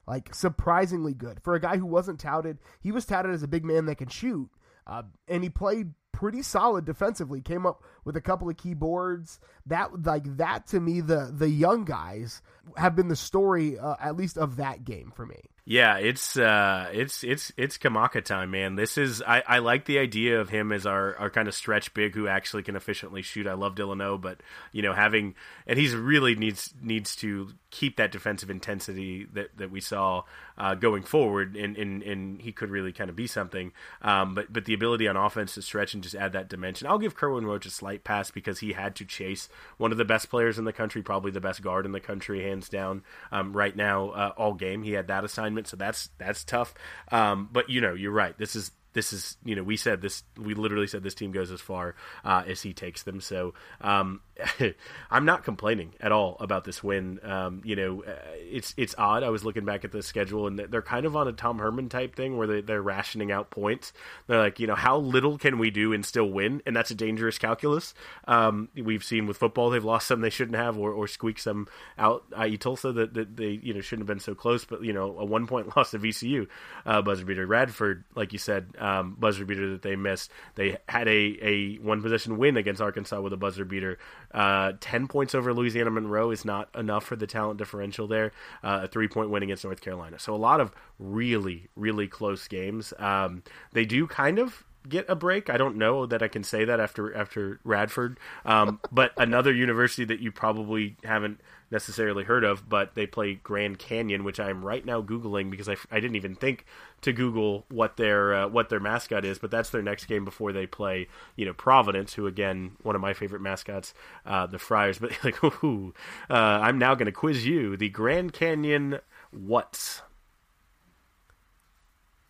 Like 0.09 0.35
surprisingly 0.35 1.12
good 1.12 1.43
for 1.43 1.55
a 1.55 1.61
guy 1.61 1.77
who 1.77 1.85
wasn't 1.85 2.19
touted. 2.19 2.59
He 2.81 2.93
was 2.93 3.05
touted 3.05 3.33
as 3.33 3.43
a 3.43 3.49
big 3.49 3.62
man 3.62 3.85
that 3.87 3.99
can 3.99 4.09
shoot, 4.09 4.49
uh, 4.87 5.03
and 5.29 5.43
he 5.43 5.50
played 5.50 5.93
pretty 6.12 6.41
solid 6.41 6.87
defensively. 6.87 7.43
Came 7.43 7.67
up 7.67 7.83
with 8.07 8.17
a 8.17 8.23
couple 8.23 8.49
of 8.49 8.57
key 8.57 8.73
boards. 8.73 9.38
That 9.67 10.07
like 10.07 10.38
that 10.38 10.67
to 10.69 10.81
me, 10.81 11.03
the 11.03 11.31
the 11.31 11.50
young 11.50 11.85
guys 11.85 12.41
have 12.79 12.97
been 12.97 13.09
the 13.09 13.17
story 13.17 13.79
uh, 13.79 13.97
at 14.00 14.17
least 14.17 14.38
of 14.38 14.57
that 14.57 14.83
game 14.83 15.12
for 15.15 15.27
me. 15.27 15.50
Yeah, 15.70 15.98
it's 15.98 16.38
uh, 16.38 16.88
it's 16.94 17.22
it's 17.22 17.52
it's 17.58 17.76
Kamaka 17.76 18.25
time, 18.25 18.52
man. 18.52 18.76
This 18.76 18.96
is 18.96 19.20
I, 19.20 19.42
I 19.46 19.58
like 19.58 19.84
the 19.84 19.98
idea 19.98 20.40
of 20.40 20.48
him 20.48 20.72
as 20.72 20.87
our, 20.87 21.14
our 21.16 21.28
kind 21.28 21.46
of 21.46 21.54
stretch 21.54 21.92
big 21.92 22.14
who 22.14 22.26
actually 22.26 22.62
can 22.62 22.75
efficiently 22.75 23.20
shoot. 23.20 23.46
I 23.46 23.52
love 23.52 23.75
Dylan 23.75 24.02
O, 24.02 24.16
but 24.16 24.40
you 24.72 24.80
know 24.80 24.94
having 24.94 25.34
and 25.66 25.78
he's 25.78 25.94
really 25.94 26.34
needs 26.34 26.72
needs 26.80 27.14
to 27.16 27.50
keep 27.70 27.98
that 27.98 28.12
defensive 28.12 28.48
intensity 28.48 29.26
that, 29.34 29.58
that 29.58 29.70
we 29.70 29.82
saw 29.82 30.22
uh, 30.59 30.75
going 30.75 31.03
forward, 31.03 31.57
and, 31.57 31.77
and 31.77 32.03
and 32.03 32.43
he 32.43 32.53
could 32.53 32.71
really 32.71 32.93
kind 32.93 33.09
of 33.09 33.17
be 33.17 33.27
something. 33.27 33.73
Um, 34.03 34.35
but 34.35 34.53
but 34.53 34.65
the 34.65 34.75
ability 34.75 35.07
on 35.09 35.17
offense 35.17 35.55
to 35.55 35.62
stretch 35.62 35.95
and 35.95 36.03
just 36.03 36.15
add 36.15 36.33
that 36.33 36.49
dimension. 36.49 36.87
I'll 36.88 36.99
give 36.99 37.15
Kerwin 37.15 37.47
Roach 37.47 37.65
a 37.67 37.71
slight 37.71 38.05
pass 38.05 38.31
because 38.31 38.59
he 38.59 38.73
had 38.73 38.97
to 38.97 39.05
chase 39.05 39.49
one 39.77 39.93
of 39.93 39.99
the 39.99 40.05
best 40.05 40.29
players 40.29 40.59
in 40.59 40.65
the 40.65 40.73
country, 40.73 41.03
probably 41.03 41.31
the 41.31 41.41
best 41.41 41.62
guard 41.62 41.87
in 41.87 41.93
the 41.93 42.00
country, 42.00 42.43
hands 42.43 42.69
down. 42.69 43.03
Um, 43.31 43.57
right 43.57 43.75
now, 43.75 44.11
uh, 44.11 44.33
all 44.37 44.55
game 44.55 44.83
he 44.83 44.93
had 44.93 45.07
that 45.09 45.25
assignment, 45.25 45.69
so 45.69 45.77
that's 45.77 46.11
that's 46.19 46.45
tough. 46.45 46.75
Um, 47.12 47.49
but 47.53 47.71
you 47.71 47.81
know, 47.81 47.95
you're 47.95 48.12
right. 48.12 48.37
This 48.37 48.57
is 48.57 48.73
this 48.99 49.12
is 49.12 49.37
you 49.45 49.55
know 49.55 49.62
we 49.62 49.76
said 49.76 50.02
this 50.02 50.25
we 50.37 50.55
literally 50.55 50.88
said 50.88 51.05
this 51.05 51.14
team 51.14 51.31
goes 51.31 51.52
as 51.52 51.61
far 51.61 51.95
uh, 52.25 52.43
as 52.49 52.62
he 52.62 52.73
takes 52.73 53.05
them. 53.05 53.21
So 53.21 53.55
um, 53.81 54.21
i'm 55.11 55.25
not 55.25 55.45
complaining 55.45 55.95
at 56.00 56.11
all 56.11 56.37
about 56.40 56.64
this 56.64 56.83
win. 56.83 57.21
Um, 57.23 57.62
you 57.64 57.76
know 57.76 58.02
uh, 58.02 58.17
it's 58.35 58.75
it's 58.76 58.97
odd. 58.99 59.23
I 59.23 59.28
was 59.31 59.45
looking 59.45 59.64
back 59.64 59.85
at 59.85 59.93
the 59.93 60.02
schedule 60.02 60.49
and 60.49 60.59
they're 60.59 60.83
kind 60.83 61.07
of 61.07 61.14
on 61.14 61.28
a 61.28 61.33
tom 61.33 61.59
herman 61.61 61.88
type 61.88 62.17
thing 62.17 62.37
where 62.37 62.49
they, 62.49 62.61
they're 62.61 62.83
rationing 62.83 63.31
out 63.31 63.50
points. 63.50 63.93
They're 64.26 64.40
like 64.40 64.59
you 64.59 64.67
know 64.67 64.75
how 64.75 64.99
little 64.99 65.38
can 65.38 65.59
we 65.59 65.71
do 65.71 65.93
and 65.93 66.05
still 66.05 66.28
win? 66.28 66.61
And 66.67 66.75
that's 66.75 66.90
a 66.90 66.97
dangerous 66.97 67.38
calculus. 67.38 67.95
Um, 68.26 68.69
we've 68.75 69.05
seen 69.05 69.28
with 69.28 69.37
football 69.37 69.71
they've 69.71 69.85
lost 69.85 70.09
some 70.09 70.23
they 70.23 70.31
shouldn't 70.31 70.57
have 70.57 70.76
or, 70.76 70.90
or 70.93 71.07
squeaked 71.07 71.40
some 71.40 71.69
out 71.99 72.25
i.e 72.37 72.57
tulsa 72.57 72.93
that, 72.93 73.14
that 73.14 73.37
they 73.37 73.61
you 73.62 73.73
know 73.73 73.81
shouldn't 73.81 74.09
have 74.09 74.14
been 74.14 74.21
so 74.21 74.35
close 74.35 74.64
but 74.64 74.83
you 74.83 74.92
know 74.92 75.16
a 75.18 75.25
one 75.25 75.46
point 75.46 75.68
loss 75.77 75.92
to 75.92 75.99
vcu 75.99 76.49
uh, 76.85 77.01
buzzer 77.03 77.25
beater 77.25 77.46
radford 77.46 78.05
like 78.14 78.33
you 78.33 78.38
said 78.38 78.68
um, 78.88 79.16
buzzer 79.18 79.44
beater 79.44 79.70
that 79.70 79.83
they 79.83 79.96
missed. 79.96 80.31
They 80.55 80.79
had 80.88 81.09
a, 81.09 81.38
a 81.42 81.77
one 81.77 82.03
possession 82.03 82.38
win 82.38 82.57
against 82.57 82.81
Arkansas 82.81 83.20
with 83.20 83.33
a 83.33 83.37
buzzer 83.37 83.64
beater. 83.64 83.98
Uh, 84.33 84.72
Ten 84.81 85.09
points 85.09 85.35
over 85.35 85.53
Louisiana 85.53 85.90
Monroe 85.90 86.31
is 86.31 86.44
not 86.44 86.68
enough 86.74 87.05
for 87.05 87.16
the 87.16 87.27
talent 87.27 87.59
differential 87.59 88.07
there. 88.07 88.33
Uh, 88.62 88.81
a 88.85 88.88
three 88.88 89.09
point 89.09 89.31
win 89.31 89.42
against 89.42 89.64
North 89.64 89.81
Carolina. 89.81 90.18
So 90.18 90.35
a 90.35 90.37
lot 90.37 90.61
of 90.61 90.72
really 90.98 91.68
really 91.77 92.09
close 92.09 92.48
games. 92.48 92.92
Um, 92.98 93.42
they 93.72 93.85
do 93.85 94.07
kind 94.07 94.38
of 94.38 94.64
get 94.88 95.05
a 95.09 95.14
break. 95.14 95.51
I 95.51 95.57
don't 95.57 95.77
know 95.77 96.07
that 96.07 96.22
I 96.22 96.29
can 96.29 96.44
say 96.44 96.64
that 96.64 96.81
after 96.81 97.14
after 97.14 97.61
Radford, 97.64 98.18
um, 98.44 98.81
but 98.90 99.12
another 99.16 99.53
university 99.53 100.05
that 100.07 100.20
you 100.20 100.33
probably 100.33 100.96
haven't 101.05 101.40
necessarily 101.70 102.24
heard 102.24 102.44
of, 102.44 102.68
but 102.68 102.94
they 102.94 103.07
play 103.07 103.35
Grand 103.35 103.78
Canyon, 103.78 104.24
which 104.24 104.40
I'm 104.40 104.64
right 104.64 104.85
now 104.85 105.02
googling 105.02 105.50
because 105.50 105.68
I, 105.68 105.76
I 105.90 106.00
didn't 106.00 106.16
even 106.16 106.35
think 106.35 106.64
to 107.02 107.12
Google 107.12 107.66
what 107.68 107.96
their 107.96 108.35
uh, 108.35 108.48
what 108.48 108.68
their 108.68 108.81
mascot 108.81 109.24
is, 109.24 109.38
but 109.38 109.50
that's 109.50 109.70
their 109.70 109.83
next 109.83 110.07
game 110.07 110.24
before 110.24 110.52
they 110.52 110.66
play 110.66 111.09
you 111.37 111.44
know 111.44 111.52
Providence, 111.52 112.14
who 112.14 112.26
again 112.26 112.72
one 112.83 112.94
of 112.94 113.00
my 113.00 113.12
favorite 113.12 113.42
mascots, 113.42 113.94
uh, 114.26 114.46
the 114.46 114.59
Friars. 114.59 114.98
But 115.09 115.12
like, 115.24 115.42
ooh, 115.62 115.94
uh, 116.28 116.35
I'm 116.35 116.78
now 116.78 116.94
going 116.94 117.07
to 117.07 117.12
quiz 117.12 117.46
you 117.46 117.76
the 117.76 117.88
Grand 117.88 118.33
Canyon 118.33 118.98
what's 119.31 120.02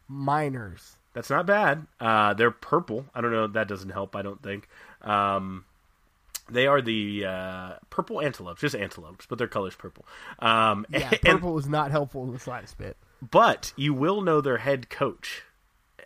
Miners. 0.08 0.96
That's 1.14 1.30
not 1.30 1.46
bad. 1.46 1.86
Uh, 2.00 2.34
they're 2.34 2.50
purple. 2.50 3.06
I 3.14 3.20
don't 3.20 3.32
know. 3.32 3.46
That 3.46 3.68
doesn't 3.68 3.90
help. 3.90 4.14
I 4.14 4.22
don't 4.22 4.42
think. 4.42 4.68
Um, 5.02 5.64
they 6.50 6.66
are 6.66 6.80
the 6.82 7.24
uh, 7.26 7.72
purple 7.90 8.20
antelopes, 8.20 8.60
just 8.60 8.74
antelopes, 8.74 9.26
but 9.26 9.38
their 9.38 9.48
color's 9.48 9.74
purple. 9.76 10.04
Um, 10.38 10.86
Yeah, 10.90 11.10
and- 11.24 11.40
purple 11.40 11.58
is 11.58 11.68
not 11.68 11.90
helpful 11.90 12.24
in 12.24 12.32
the 12.32 12.38
slightest 12.38 12.78
bit. 12.78 12.96
but 13.30 13.72
you 13.76 13.92
will 13.94 14.20
know 14.22 14.40
their 14.40 14.58
head 14.58 14.88
coach. 14.90 15.42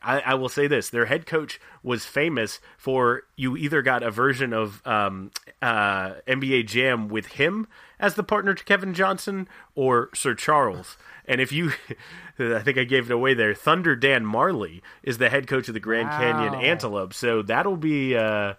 I, 0.05 0.19
I 0.21 0.35
will 0.35 0.49
say 0.49 0.67
this: 0.67 0.91
their 0.91 1.07
head 1.07 1.27
coach 1.27 1.61
was 1.85 2.05
famous 2.05 2.59
for 2.77 3.23
you 3.37 3.57
either 3.57 3.83
got 3.83 4.03
a 4.03 4.11
version 4.11 4.53
of 4.53 4.85
um, 4.85 5.31
uh, 5.61 6.15
NBA 6.27 6.67
Jam 6.67 7.07
with 7.09 7.27
him 7.27 7.69
as 8.01 8.15
the 8.17 8.25
partner 8.25 8.53
to 8.53 8.65
Kevin 8.65 8.95
Johnson 8.95 9.47
or 9.77 10.09
Sir 10.13 10.35
Charles. 10.35 10.97
And 11.25 11.41
if 11.41 11.53
you, 11.53 11.71
I 12.41 12.59
think 12.63 12.79
I 12.79 12.83
gave 12.85 13.09
it 13.09 13.15
away 13.15 13.35
there. 13.35 13.55
Thunder 13.55 13.95
Dan 13.95 14.25
Majerle 14.25 14.81
is 15.05 15.19
the 15.19 15.29
head 15.31 15.47
coach 15.47 15.69
of 15.69 15.75
the 15.75 15.79
Grand 15.81 16.09
Canyon 16.11 16.55
Wow. 16.55 16.61
Antelope, 16.61 17.15
so 17.15 17.43
that'll 17.43 17.77
be. 17.77 18.17
Uh, 18.17 18.55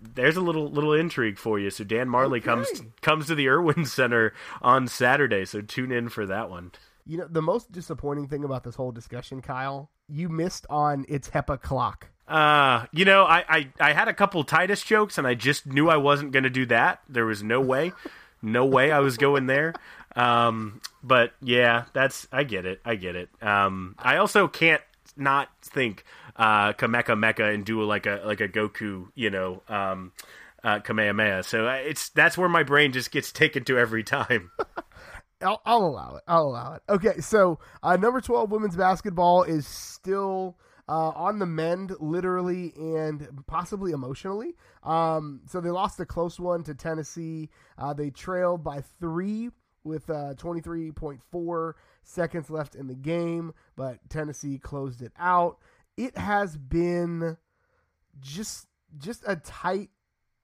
there's 0.00 0.36
a 0.36 0.40
little 0.40 0.68
little 0.70 0.92
intrigue 0.92 1.38
for 1.38 1.58
you. 1.58 1.70
So 1.70 1.84
Dan 1.84 2.08
Majerle 2.08 2.42
comes 2.42 2.68
comes 3.00 3.26
to 3.26 3.34
the 3.34 3.48
Erwin 3.48 3.84
Center 3.84 4.32
on 4.60 4.86
Saturday. 4.88 5.44
So 5.44 5.60
tune 5.60 5.92
in 5.92 6.08
for 6.08 6.26
that 6.26 6.50
one. 6.50 6.72
You 7.04 7.18
know, 7.18 7.26
the 7.28 7.42
most 7.42 7.72
disappointing 7.72 8.28
thing 8.28 8.44
about 8.44 8.62
this 8.62 8.76
whole 8.76 8.92
discussion, 8.92 9.42
Kyle, 9.42 9.90
you 10.08 10.28
missed 10.28 10.66
on 10.70 11.04
it's 11.08 11.30
HEPA 11.30 11.60
clock. 11.60 12.08
Uh, 12.28 12.86
you 12.92 13.04
know, 13.04 13.24
I, 13.24 13.44
I, 13.48 13.68
I 13.80 13.92
had 13.92 14.06
a 14.08 14.14
couple 14.14 14.42
Titus 14.44 14.82
jokes, 14.82 15.18
and 15.18 15.26
I 15.26 15.34
just 15.34 15.66
knew 15.66 15.90
I 15.90 15.96
wasn't 15.96 16.32
going 16.32 16.44
to 16.44 16.50
do 16.50 16.64
that. 16.66 17.00
There 17.08 17.26
was 17.26 17.42
no 17.42 17.60
way, 17.60 17.92
no 18.40 18.64
way 18.64 18.92
I 18.92 19.00
was 19.00 19.16
going 19.16 19.46
there. 19.46 19.74
Um, 20.14 20.80
but 21.02 21.32
yeah, 21.42 21.84
that's 21.92 22.28
I 22.30 22.44
get 22.44 22.64
it, 22.64 22.80
I 22.84 22.94
get 22.94 23.16
it. 23.16 23.28
Um, 23.42 23.96
I 23.98 24.18
also 24.18 24.46
can't 24.46 24.82
not 25.16 25.48
think 25.60 26.04
uh, 26.36 26.72
Kameka 26.72 27.16
Mecha 27.16 27.52
and 27.52 27.64
do 27.64 27.82
like 27.82 28.06
a 28.06 28.22
like 28.24 28.40
a 28.40 28.48
Goku, 28.48 29.08
you 29.14 29.30
know, 29.30 29.62
um, 29.68 30.12
uh, 30.64 30.80
Kamehameha. 30.80 31.42
So 31.42 31.68
uh, 31.68 31.74
it's 31.74 32.08
that's 32.10 32.38
where 32.38 32.48
my 32.48 32.62
brain 32.62 32.92
just 32.92 33.10
gets 33.10 33.32
taken 33.32 33.64
to 33.64 33.78
every 33.78 34.04
time. 34.04 34.50
I'll, 35.42 35.60
I'll 35.66 35.84
allow 35.84 36.16
it. 36.16 36.22
I'll 36.28 36.44
allow 36.44 36.74
it. 36.74 36.82
Okay, 36.88 37.20
so 37.20 37.58
uh, 37.82 37.96
number 37.96 38.20
12 38.20 38.50
women's 38.52 38.76
basketball 38.76 39.42
is 39.42 39.66
still 39.66 40.56
uh, 40.88 41.10
on 41.10 41.38
the 41.38 41.46
mend, 41.46 41.92
literally 42.00 42.72
and 42.76 43.28
possibly 43.46 43.92
emotionally. 43.92 44.54
Um, 44.82 45.40
so 45.46 45.60
they 45.60 45.70
lost 45.70 45.98
a 46.00 46.06
close 46.06 46.38
one 46.38 46.62
to 46.64 46.74
Tennessee. 46.74 47.50
Uh, 47.78 47.92
they 47.92 48.10
trailed 48.10 48.62
by 48.62 48.82
three 49.00 49.50
with 49.84 50.08
uh, 50.10 50.34
23.4 50.34 51.72
seconds 52.04 52.50
left 52.50 52.74
in 52.74 52.86
the 52.86 52.94
game, 52.94 53.52
but 53.76 53.98
Tennessee 54.08 54.58
closed 54.58 55.02
it 55.02 55.12
out. 55.18 55.58
It 55.96 56.16
has 56.16 56.56
been 56.56 57.36
just 58.20 58.66
just 58.98 59.22
a 59.26 59.36
tight, 59.36 59.90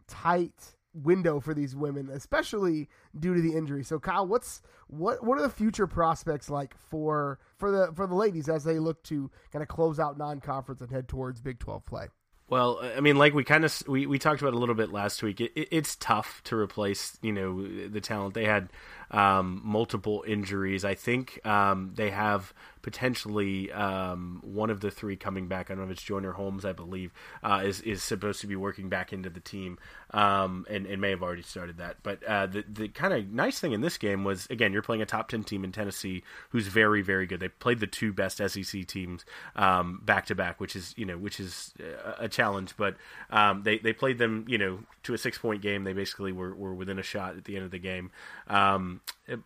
tight 0.06 0.76
window 0.94 1.40
for 1.40 1.54
these 1.54 1.76
women, 1.76 2.08
especially 2.10 2.88
due 3.18 3.34
to 3.34 3.40
the 3.40 3.54
injury. 3.54 3.84
So, 3.84 3.98
Kyle, 3.98 4.26
what's 4.26 4.62
what 4.88 5.24
what 5.24 5.38
are 5.38 5.42
the 5.42 5.50
future 5.50 5.86
prospects 5.86 6.50
like 6.50 6.76
for 6.76 7.38
for 7.56 7.70
the 7.70 7.92
for 7.94 8.06
the 8.06 8.14
ladies 8.14 8.48
as 8.48 8.64
they 8.64 8.78
look 8.78 9.02
to 9.04 9.30
kind 9.52 9.62
of 9.62 9.68
close 9.68 9.98
out 9.98 10.18
non-conference 10.18 10.80
and 10.80 10.90
head 10.90 11.08
towards 11.08 11.40
Big 11.40 11.58
Twelve 11.58 11.84
play? 11.86 12.08
Well, 12.50 12.80
I 12.96 13.00
mean, 13.00 13.16
like 13.16 13.34
we 13.34 13.44
kind 13.44 13.64
of 13.64 13.82
we, 13.86 14.06
we 14.06 14.18
talked 14.18 14.40
about 14.40 14.54
a 14.54 14.58
little 14.58 14.74
bit 14.74 14.90
last 14.90 15.22
week. 15.22 15.40
It, 15.40 15.52
it, 15.54 15.68
it's 15.70 15.96
tough 15.96 16.40
to 16.44 16.56
replace, 16.56 17.18
you 17.20 17.32
know, 17.32 17.88
the 17.88 18.00
talent 18.00 18.34
they 18.34 18.46
had. 18.46 18.70
Um, 19.10 19.62
multiple 19.64 20.22
injuries. 20.26 20.84
I 20.84 20.94
think 20.94 21.40
um, 21.46 21.92
they 21.94 22.10
have 22.10 22.52
potentially 22.82 23.72
um, 23.72 24.40
one 24.44 24.68
of 24.68 24.82
the 24.82 24.90
three 24.90 25.16
coming 25.16 25.48
back. 25.48 25.70
I 25.70 25.74
don't 25.74 25.78
know 25.78 25.84
if 25.84 25.92
it's 25.92 26.02
Joyner 26.02 26.32
Holmes, 26.32 26.66
I 26.66 26.72
believe, 26.72 27.14
uh, 27.42 27.62
is 27.64 27.80
is 27.80 28.02
supposed 28.02 28.42
to 28.42 28.46
be 28.46 28.54
working 28.56 28.90
back 28.90 29.14
into 29.14 29.30
the 29.30 29.40
team, 29.40 29.78
um, 30.12 30.66
and, 30.70 30.86
and 30.86 31.00
may 31.00 31.10
have 31.10 31.22
already 31.22 31.42
started 31.42 31.78
that. 31.78 31.96
But 32.02 32.22
uh, 32.24 32.46
the 32.46 32.64
the 32.68 32.88
kind 32.88 33.12
of 33.12 33.30
nice 33.30 33.60
thing 33.60 33.72
in 33.72 33.80
this 33.80 33.98
game 33.98 34.24
was 34.24 34.46
again 34.50 34.72
you're 34.72 34.82
playing 34.82 35.02
a 35.02 35.06
top 35.06 35.28
ten 35.28 35.44
team 35.44 35.64
in 35.64 35.72
Tennessee 35.72 36.22
who's 36.50 36.66
very 36.66 37.02
very 37.02 37.26
good. 37.26 37.40
They 37.40 37.48
played 37.48 37.80
the 37.80 37.86
two 37.86 38.12
best 38.12 38.38
SEC 38.38 38.86
teams 38.86 39.24
back 39.54 40.26
to 40.26 40.34
back, 40.34 40.60
which 40.60 40.76
is 40.76 40.94
you 40.96 41.04
know 41.04 41.18
which 41.18 41.40
is 41.40 41.72
a 42.18 42.28
challenge, 42.28 42.74
but 42.76 42.96
um, 43.30 43.62
they 43.62 43.78
they 43.78 43.92
played 43.92 44.18
them 44.18 44.44
you 44.48 44.58
know 44.58 44.80
to 45.04 45.14
a 45.14 45.18
six 45.18 45.38
point 45.38 45.62
game. 45.62 45.84
They 45.84 45.92
basically 45.92 46.32
were, 46.32 46.54
were 46.54 46.74
within 46.74 46.98
a 46.98 47.02
shot 47.02 47.36
at 47.36 47.44
the 47.44 47.56
end 47.56 47.64
of 47.64 47.70
the 47.70 47.78
game. 47.78 48.10
Um, 48.46 49.00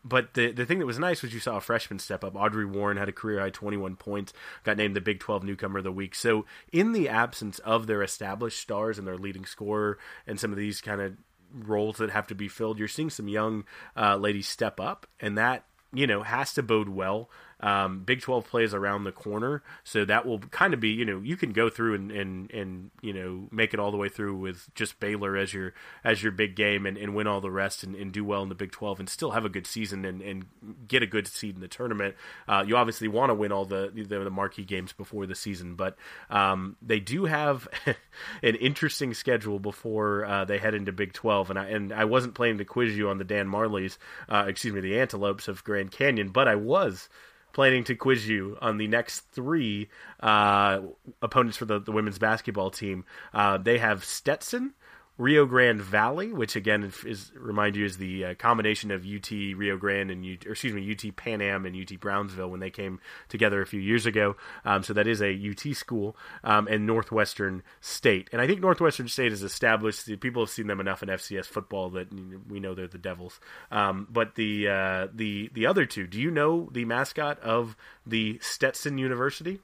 but 0.04 0.34
the 0.34 0.52
the 0.52 0.66
thing 0.66 0.78
that 0.78 0.86
was 0.86 0.98
nice 0.98 1.22
was 1.22 1.34
you 1.34 1.40
saw 1.40 1.56
a 1.56 1.60
freshman 1.60 1.98
step 1.98 2.24
up. 2.24 2.36
Audrey 2.36 2.64
Warren 2.64 2.96
had 2.96 3.08
a 3.08 3.12
career 3.12 3.40
high 3.40 3.50
21 3.50 3.96
points, 3.96 4.32
got 4.64 4.76
named 4.76 4.96
the 4.96 5.00
Big 5.00 5.20
12 5.20 5.44
Newcomer 5.44 5.78
of 5.78 5.84
the 5.84 5.92
Week. 5.92 6.14
So 6.14 6.46
in 6.72 6.92
the 6.92 7.08
absence 7.08 7.58
of 7.60 7.86
their 7.86 8.02
established 8.02 8.60
stars 8.60 8.98
and 8.98 9.06
their 9.06 9.18
leading 9.18 9.46
scorer 9.46 9.98
and 10.26 10.38
some 10.38 10.52
of 10.52 10.58
these 10.58 10.80
kind 10.80 11.00
of 11.00 11.16
roles 11.52 11.96
that 11.98 12.10
have 12.10 12.26
to 12.28 12.34
be 12.34 12.48
filled, 12.48 12.78
you're 12.78 12.88
seeing 12.88 13.10
some 13.10 13.28
young 13.28 13.64
uh, 13.96 14.16
ladies 14.16 14.48
step 14.48 14.80
up, 14.80 15.06
and 15.20 15.36
that 15.36 15.64
you 15.92 16.06
know 16.06 16.22
has 16.22 16.54
to 16.54 16.62
bode 16.62 16.88
well 16.88 17.28
um, 17.62 18.00
Big 18.00 18.20
12 18.20 18.46
plays 18.46 18.74
around 18.74 19.04
the 19.04 19.12
corner, 19.12 19.62
so 19.84 20.04
that 20.04 20.26
will 20.26 20.38
kind 20.38 20.74
of 20.74 20.80
be, 20.80 20.88
you 20.88 21.04
know, 21.04 21.20
you 21.20 21.36
can 21.36 21.52
go 21.52 21.70
through 21.70 21.94
and, 21.94 22.10
and, 22.10 22.50
and 22.50 22.90
you 23.00 23.12
know 23.12 23.48
make 23.50 23.72
it 23.72 23.80
all 23.80 23.90
the 23.90 23.96
way 23.96 24.08
through 24.08 24.36
with 24.36 24.68
just 24.74 24.98
Baylor 25.00 25.36
as 25.36 25.54
your 25.54 25.72
as 26.04 26.22
your 26.22 26.32
big 26.32 26.56
game 26.56 26.86
and, 26.86 26.96
and 26.96 27.14
win 27.14 27.26
all 27.26 27.40
the 27.40 27.50
rest 27.50 27.84
and, 27.84 27.94
and 27.94 28.12
do 28.12 28.24
well 28.24 28.42
in 28.42 28.48
the 28.48 28.54
Big 28.54 28.72
12 28.72 29.00
and 29.00 29.08
still 29.08 29.30
have 29.30 29.44
a 29.44 29.48
good 29.48 29.66
season 29.66 30.04
and, 30.04 30.20
and 30.20 30.46
get 30.88 31.02
a 31.02 31.06
good 31.06 31.26
seed 31.26 31.54
in 31.54 31.60
the 31.60 31.68
tournament. 31.68 32.14
Uh, 32.48 32.64
you 32.66 32.76
obviously 32.76 33.08
want 33.08 33.30
to 33.30 33.34
win 33.34 33.52
all 33.52 33.64
the, 33.64 33.90
the, 33.94 34.02
the 34.02 34.30
marquee 34.30 34.64
games 34.64 34.92
before 34.92 35.26
the 35.26 35.34
season, 35.34 35.74
but 35.74 35.96
um, 36.30 36.76
they 36.82 37.00
do 37.00 37.26
have 37.26 37.68
an 38.42 38.54
interesting 38.56 39.14
schedule 39.14 39.58
before 39.58 40.24
uh, 40.24 40.44
they 40.44 40.58
head 40.58 40.74
into 40.74 40.92
Big 40.92 41.12
12. 41.12 41.50
And 41.50 41.58
I 41.58 41.66
and 41.66 41.92
I 41.92 42.04
wasn't 42.04 42.34
planning 42.34 42.58
to 42.58 42.64
quiz 42.64 42.96
you 42.96 43.08
on 43.08 43.18
the 43.18 43.24
Dan 43.24 43.48
Majerles, 43.48 43.98
uh, 44.28 44.44
excuse 44.48 44.74
me, 44.74 44.80
the 44.80 44.98
Antelopes 44.98 45.48
of 45.48 45.64
Grand 45.64 45.90
Canyon, 45.90 46.30
but 46.30 46.48
I 46.48 46.56
was 46.56 47.08
planning 47.52 47.84
to 47.84 47.94
quiz 47.94 48.28
you 48.28 48.56
on 48.60 48.78
the 48.78 48.88
next 48.88 49.20
three 49.32 49.88
uh, 50.20 50.80
opponents 51.20 51.56
for 51.56 51.64
the, 51.64 51.78
the 51.78 51.92
women's 51.92 52.18
basketball 52.18 52.70
team. 52.70 53.04
Uh, 53.32 53.58
they 53.58 53.78
have 53.78 54.04
Stetson, 54.04 54.74
Rio 55.22 55.46
Grande 55.46 55.80
Valley, 55.80 56.32
which 56.32 56.56
again 56.56 56.92
is 57.06 57.30
remind 57.36 57.76
you 57.76 57.84
is 57.84 57.96
the 57.96 58.24
uh, 58.24 58.34
combination 58.34 58.90
of 58.90 59.06
UT 59.06 59.30
Rio 59.30 59.76
Grande 59.76 60.10
and 60.10 60.26
excuse 60.26 60.74
me 60.74 60.90
UT 60.90 61.14
Pan 61.14 61.40
Am 61.40 61.64
and 61.64 61.76
UT 61.76 62.00
Brownsville 62.00 62.50
when 62.50 62.58
they 62.58 62.70
came 62.70 62.98
together 63.28 63.62
a 63.62 63.66
few 63.66 63.78
years 63.78 64.04
ago. 64.04 64.34
Um, 64.64 64.82
so 64.82 64.92
that 64.94 65.06
is 65.06 65.22
a 65.22 65.32
UT 65.32 65.76
school 65.76 66.16
um, 66.42 66.66
and 66.66 66.88
Northwestern 66.88 67.62
State, 67.80 68.30
and 68.32 68.42
I 68.42 68.48
think 68.48 68.60
Northwestern 68.60 69.06
State 69.06 69.32
is 69.32 69.44
established. 69.44 70.06
People 70.20 70.42
have 70.42 70.50
seen 70.50 70.66
them 70.66 70.80
enough 70.80 71.04
in 71.04 71.08
FCS 71.08 71.46
football 71.46 71.90
that 71.90 72.08
we 72.48 72.58
know 72.58 72.74
they're 72.74 72.88
the 72.88 72.98
Devils. 72.98 73.38
Um, 73.70 74.08
but 74.10 74.34
the 74.34 74.68
uh, 74.68 75.06
the 75.14 75.50
the 75.54 75.66
other 75.66 75.86
two, 75.86 76.08
do 76.08 76.20
you 76.20 76.32
know 76.32 76.68
the 76.72 76.84
mascot 76.84 77.38
of 77.38 77.76
the 78.04 78.40
Stetson 78.42 78.98
University? 78.98 79.60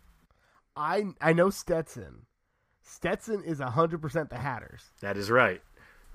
I 0.77 1.07
I 1.21 1.33
know 1.33 1.51
Stetson. 1.51 2.28
Stetson 2.89 3.45
is 3.45 3.61
100% 3.61 4.29
the 4.31 4.39
Hatters. 4.39 4.83
That 5.01 5.17
is 5.17 5.31
right. 5.31 5.61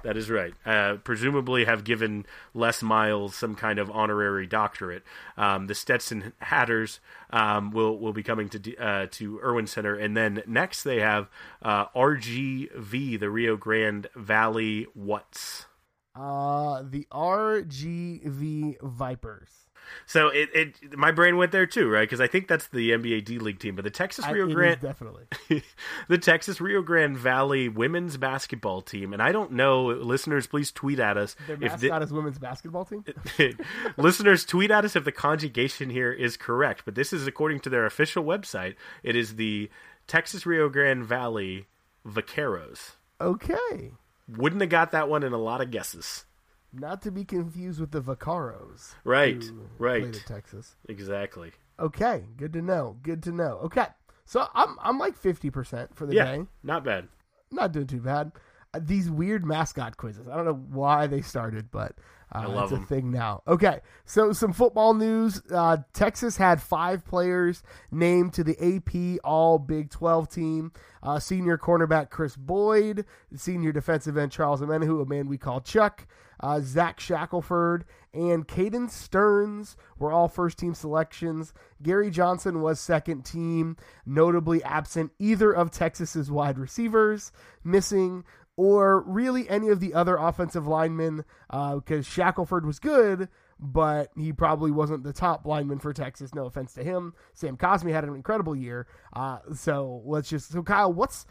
That 0.03 0.17
is 0.17 0.29
right. 0.29 0.53
Uh, 0.65 0.95
presumably, 0.95 1.63
have 1.63 1.85
given 1.85 2.25
Les 2.53 2.81
Miles 2.81 3.35
some 3.35 3.55
kind 3.55 3.79
of 3.79 3.89
honorary 3.89 4.45
doctorate. 4.45 5.03
Um, 5.37 5.67
the 5.67 5.75
Stetson 5.75 6.33
Hatters 6.39 6.99
um, 7.29 7.71
will 7.71 7.97
will 7.97 8.11
be 8.11 8.21
coming 8.21 8.49
to 8.49 8.75
uh, 8.77 9.07
to 9.11 9.39
Erwin 9.39 9.65
Center, 9.65 9.95
and 9.95 10.15
then 10.17 10.43
next 10.45 10.83
they 10.83 10.99
have 10.99 11.29
uh, 11.61 11.85
RGV, 11.95 13.17
the 13.17 13.29
Rio 13.29 13.55
Grande 13.55 14.07
Valley 14.13 14.87
What's. 14.93 15.67
Uh, 16.15 16.83
the 16.83 17.07
RGV 17.09 18.81
Vipers. 18.81 19.62
So 20.05 20.27
it, 20.27 20.49
it 20.53 20.97
my 20.97 21.11
brain 21.11 21.37
went 21.37 21.51
there 21.51 21.65
too, 21.65 21.89
right? 21.89 22.03
Because 22.03 22.21
I 22.21 22.27
think 22.27 22.47
that's 22.47 22.67
the 22.67 22.91
NBA 22.91 23.25
D 23.25 23.39
League 23.39 23.59
team, 23.59 23.75
but 23.75 23.83
the 23.83 23.89
Texas 23.89 24.25
Rio 24.27 24.47
Grande 24.47 24.79
definitely 24.81 25.23
the 26.07 26.17
Texas 26.17 26.59
Rio 26.59 26.81
Grande 26.81 27.17
Valley 27.17 27.69
women's 27.69 28.17
basketball 28.17 28.81
team, 28.81 29.13
and 29.13 29.21
I 29.21 29.31
don't 29.31 29.53
know. 29.53 29.85
Listeners, 29.85 30.47
please 30.47 30.71
tweet 30.71 30.99
at 30.99 31.17
us. 31.17 31.35
Their 31.47 31.57
mascot 31.57 31.99
the, 31.99 32.05
is 32.05 32.13
women's 32.13 32.39
basketball 32.39 32.85
team. 32.85 33.03
listeners, 33.97 34.45
tweet 34.45 34.71
at 34.71 34.85
us 34.85 34.95
if 34.95 35.03
the 35.03 35.11
conjugation 35.11 35.89
here 35.89 36.11
is 36.11 36.37
correct, 36.37 36.83
but 36.85 36.95
this 36.95 37.13
is 37.13 37.27
according 37.27 37.59
to 37.61 37.69
their 37.69 37.85
official 37.85 38.23
website. 38.23 38.75
It 39.03 39.15
is 39.15 39.35
the 39.35 39.69
Texas 40.07 40.45
Rio 40.45 40.69
Grande 40.69 41.05
Valley 41.05 41.67
Vaqueros. 42.05 42.93
Okay. 43.19 43.91
Wouldn't 44.27 44.61
have 44.61 44.69
got 44.69 44.91
that 44.91 45.09
one 45.09 45.23
in 45.23 45.33
a 45.33 45.37
lot 45.37 45.61
of 45.61 45.71
guesses. 45.71 46.25
Not 46.73 47.03
to 47.03 47.11
be 47.11 47.23
confused 47.23 47.79
with 47.79 47.91
the 47.91 48.01
Vaqueros. 48.01 48.95
Right, 49.03 49.43
right. 49.77 50.11
Texas. 50.25 50.75
Exactly. 50.89 51.51
Okay, 51.79 52.23
good 52.35 52.53
to 52.53 52.61
know. 52.61 52.97
Good 53.03 53.21
to 53.23 53.31
know. 53.31 53.59
Okay, 53.63 53.85
so 54.25 54.47
I'm 54.55 54.75
I'm 54.81 54.97
like 54.97 55.15
fifty 55.15 55.51
percent 55.51 55.95
for 55.95 56.07
the 56.07 56.15
yeah, 56.15 56.25
day. 56.25 56.45
Not 56.63 56.83
bad. 56.83 57.07
Not 57.51 57.71
doing 57.73 57.87
too 57.87 58.01
bad. 58.01 58.31
Uh, 58.73 58.79
these 58.81 59.09
weird 59.09 59.45
mascot 59.45 59.97
quizzes. 59.97 60.27
I 60.27 60.35
don't 60.35 60.45
know 60.45 60.65
why 60.71 61.05
they 61.05 61.21
started, 61.21 61.69
but 61.69 61.93
uh, 62.33 62.45
it's 62.63 62.71
a 62.71 62.75
them. 62.75 62.85
thing 62.85 63.11
now. 63.11 63.43
Okay, 63.47 63.81
so 64.05 64.33
some 64.33 64.53
football 64.53 64.95
news. 64.95 65.41
Uh, 65.51 65.77
Texas 65.93 66.35
had 66.37 66.61
five 66.61 67.05
players 67.05 67.61
named 67.91 68.33
to 68.33 68.43
the 68.43 68.57
AP 68.59 69.19
All 69.23 69.59
Big 69.59 69.91
12 69.91 70.29
team. 70.29 70.71
Uh, 71.03 71.19
senior 71.19 71.57
cornerback 71.57 72.09
Chris 72.09 72.35
Boyd, 72.35 73.05
senior 73.35 73.71
defensive 73.71 74.17
end 74.17 74.31
Charles 74.31 74.61
Omenihu, 74.61 75.03
a 75.03 75.05
man 75.05 75.27
we 75.27 75.37
call 75.37 75.61
Chuck, 75.61 76.07
uh, 76.43 76.59
Zach 76.59 76.99
Shackelford, 76.99 77.85
and 78.13 78.45
Caden 78.45 78.91
Stearns 78.91 79.77
were 79.97 80.11
all 80.11 80.27
first 80.27 80.57
team 80.57 80.73
selections. 80.73 81.53
Gary 81.81 82.11
Johnson 82.11 82.61
was 82.61 82.81
second 82.81 83.23
team, 83.23 83.77
notably 84.05 84.61
absent 84.63 85.13
either 85.17 85.53
of 85.53 85.71
Texas's 85.71 86.29
wide 86.29 86.59
receivers, 86.59 87.31
missing 87.63 88.25
or 88.57 89.03
really 89.03 89.49
any 89.49 89.69
of 89.69 89.79
the 89.79 89.93
other 89.93 90.17
offensive 90.17 90.67
linemen 90.67 91.23
because 91.49 92.07
uh, 92.07 92.11
Shackelford 92.11 92.65
was 92.65 92.77
good, 92.77 93.29
but 93.57 94.09
he 94.17 94.33
probably 94.33 94.69
wasn't 94.69 95.03
the 95.03 95.13
top 95.13 95.45
lineman 95.45 95.79
for 95.79 95.93
Texas. 95.93 96.35
No 96.35 96.45
offense 96.45 96.73
to 96.73 96.83
him. 96.83 97.13
Sam 97.33 97.55
Cosmi 97.55 97.93
had 97.93 98.03
an 98.03 98.13
incredible 98.15 98.55
year. 98.55 98.85
Uh, 99.13 99.39
so 99.55 100.03
let's 100.05 100.29
just 100.29 100.51
so 100.51 100.61
Kyle, 100.61 100.91
what's 100.91 101.25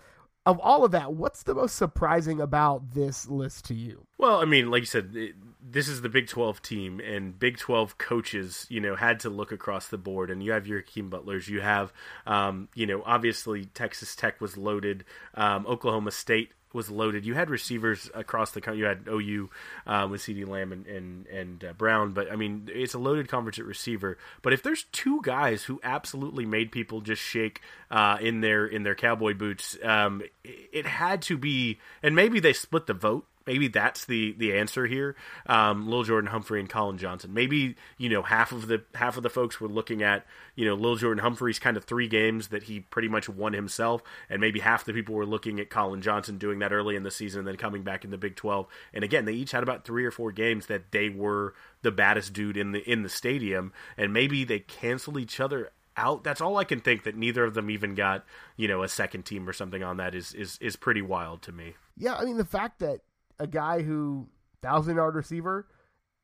of 0.44 0.59
all 0.59 0.85
of 0.85 0.90
that, 0.90 1.12
what's 1.12 1.44
the 1.44 1.55
most 1.55 1.76
surprising 1.76 2.40
about 2.40 2.94
this 2.94 3.28
list 3.28 3.64
to 3.66 3.74
you? 3.74 4.07
Well, 4.18 4.40
I 4.40 4.44
mean, 4.44 4.70
like 4.70 4.81
you 4.81 4.87
said, 4.87 5.12
it, 5.14 5.35
this 5.62 5.88
is 5.88 6.02
the 6.02 6.09
Big 6.09 6.26
12 6.26 6.61
team, 6.62 7.00
and 7.00 7.38
Big 7.38 7.59
12 7.59 7.98
coaches, 7.98 8.66
you 8.68 8.81
know, 8.81 8.96
had 8.96 9.20
to 9.20 9.31
look 9.31 9.52
across 9.52 9.88
the 9.88 9.98
board. 9.98 10.31
And 10.31 10.42
you 10.42 10.52
have 10.52 10.66
your 10.66 10.81
Hakeem 10.81 11.11
Butlers, 11.11 11.48
you 11.48 11.61
have, 11.61 11.92
um, 12.26 12.68
you 12.74 12.87
know, 12.87 13.02
obviously 13.07 13.66
Texas 13.66 14.16
Tech 14.16 14.40
was 14.40 14.57
loaded, 14.57 15.05
um, 15.35 15.66
Oklahoma 15.66 16.11
State 16.11 16.50
was 16.75 16.91
loaded. 16.91 17.25
You 17.25 17.35
had 17.35 17.51
receivers 17.51 18.11
across 18.15 18.53
the 18.53 18.61
country. 18.61 18.81
You 18.81 18.87
had 18.87 19.07
OU 19.09 19.51
uh, 19.87 20.09
with 20.11 20.23
CeeDee 20.23 20.47
Lamb 20.47 20.73
and 20.73 20.87
and, 20.87 21.27
and 21.27 21.65
uh, 21.65 21.73
Brown, 21.73 22.13
but 22.13 22.31
I 22.31 22.37
mean 22.37 22.69
it's 22.73 22.95
a 22.95 22.99
loaded 22.99 23.29
conference 23.29 23.59
at 23.59 23.65
receiver. 23.65 24.19
But 24.43 24.53
if 24.53 24.63
there's 24.63 24.85
two 24.93 25.21
guys 25.23 25.65
who 25.65 25.81
absolutely 25.83 26.47
made 26.47 26.73
people 26.73 27.01
just 27.01 27.23
shake 27.23 27.61
uh, 27.91 28.19
in 28.21 28.41
their 28.41 28.67
in 28.67 28.83
their 28.83 28.95
cowboy 28.95 29.35
boots, 29.35 29.77
um, 29.83 30.23
it 30.45 30.87
had 30.87 31.23
to 31.23 31.37
be, 31.37 31.79
and 32.03 32.15
maybe 32.15 32.41
they 32.41 32.53
split 32.53 32.87
the 32.87 32.95
vote 32.95 33.27
maybe 33.46 33.68
that's 33.68 34.05
the 34.05 34.33
the 34.38 34.57
answer 34.57 34.87
here. 34.87 35.16
Um, 35.46 35.87
Lil'Jordan 35.87 36.28
Humphrey 36.28 36.61
and 36.61 36.68
Collin 36.68 36.98
Johnson. 36.98 37.33
Maybe 37.33 37.76
you 37.98 38.09
know 38.09 38.22
half 38.22 38.52
of 38.52 38.66
the 38.66 38.83
half 38.94 39.16
of 39.16 39.22
the 39.22 39.31
folks 39.31 39.61
were 39.61 39.68
looking 39.68 40.02
at 40.02 40.26
you 40.55 40.64
know 40.64 40.76
Lil'Jordan 40.76 41.20
Humphrey's 41.20 41.59
kind 41.59 41.76
of 41.76 41.85
three 41.85 42.09
games 42.09 42.48
that 42.48 42.64
he 42.64 42.81
pretty 42.81 43.09
much 43.09 43.28
won 43.28 43.52
himself, 43.52 44.02
and 44.28 44.40
maybe 44.40 44.61
half 44.61 44.85
the 44.85 44.92
people 44.92 45.14
were 45.14 45.26
looking 45.26 45.61
at 45.61 45.70
Collin 45.70 46.02
Johnson 46.02 46.38
doing 46.38 46.59
that 46.61 46.72
early 46.72 46.96
in 46.96 47.02
the 47.02 47.11
season 47.11 47.40
and 47.40 47.48
then 47.48 47.57
coming 47.57 47.83
back 47.83 48.05
in 48.05 48.11
the 48.11 48.18
Big 48.18 48.37
Twelve. 48.37 48.66
And 48.92 49.05
again, 49.05 49.24
they 49.24 49.33
each 49.33 49.52
had 49.52 49.62
about 49.62 49.85
three 49.85 50.05
or 50.05 50.11
four 50.11 50.33
games 50.33 50.66
that 50.66 50.92
they 50.92 51.09
were 51.09 51.55
the 51.83 51.90
baddest 51.90 52.33
dude 52.33 52.57
in 52.57 52.72
the 52.72 52.81
in 52.90 53.02
the 53.02 53.09
stadium, 53.09 53.72
and 53.96 54.12
maybe 54.12 54.44
they 54.44 54.61
canceled 54.61 55.18
each 55.18 55.40
other 55.40 55.70
out. 55.96 56.24
That's 56.24 56.40
all 56.40 56.57
I 56.57 56.64
can 56.64 56.81
think. 56.81 57.05
That 57.05 57.16
neither 57.16 57.44
of 57.44 57.55
them 57.55 57.70
even 57.70 57.94
got 57.94 58.24
you 58.57 58.68
know 58.68 58.83
a 58.83 58.88
second 58.88 59.24
team 59.24 59.48
or 59.48 59.52
something 59.52 59.83
on 59.83 59.98
that 59.98 60.14
is 60.14 60.35
is 60.35 60.59
is 60.61 60.76
pretty 60.76 61.02
wild 61.02 61.42
to 61.42 61.52
me. 61.52 61.74
Yeah, 61.96 62.14
I 62.14 62.24
mean 62.24 62.38
the 62.38 62.44
fact 62.44 62.78
that 62.81 63.00
a 63.42 63.46
guy 63.46 63.83
who 63.83 64.28
thousand 64.62 64.96
yard 64.96 65.16
receiver, 65.16 65.66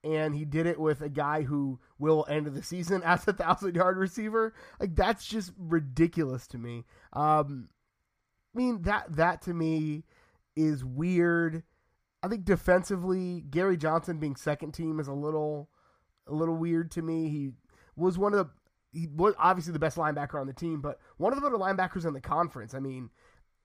and 0.04 0.34
he 0.34 0.44
did 0.44 0.66
it 0.66 0.78
with 0.78 1.02
a 1.02 1.08
guy 1.08 1.42
who 1.42 1.80
will 1.98 2.24
end 2.28 2.46
the 2.46 2.62
season 2.62 3.02
as 3.04 3.26
a 3.26 3.32
thousand 3.32 3.74
yard 3.74 3.98
receiver. 3.98 4.54
Like 4.80 4.94
that's 4.94 5.26
just 5.26 5.52
ridiculous 5.58 6.46
to 6.48 6.58
me. 6.58 6.84
Um, 7.12 7.68
mean 8.54 8.82
that 8.82 9.16
that 9.16 9.42
to 9.42 9.54
me 9.54 10.04
is 10.56 10.84
weird. 10.84 11.64
I 12.22 12.28
think 12.28 12.44
defensively, 12.44 13.44
Gary 13.50 13.76
Johnson 13.76 14.18
being 14.18 14.36
second 14.36 14.72
team 14.72 15.00
is 15.00 15.08
a 15.08 15.12
little 15.12 15.68
a 16.26 16.32
little 16.32 16.56
weird 16.56 16.90
to 16.92 17.02
me. 17.02 17.28
He 17.28 17.50
was 17.96 18.16
one 18.16 18.32
of 18.32 18.38
the 18.38 18.50
he 18.92 19.08
was 19.08 19.34
obviously 19.38 19.72
the 19.72 19.78
best 19.78 19.96
linebacker 19.96 20.40
on 20.40 20.46
the 20.46 20.52
team, 20.52 20.80
but 20.80 20.98
one 21.16 21.32
of 21.32 21.36
the 21.40 21.42
better 21.42 21.58
linebackers 21.58 22.06
in 22.06 22.14
the 22.14 22.20
conference. 22.20 22.74
I 22.74 22.78
mean, 22.78 23.10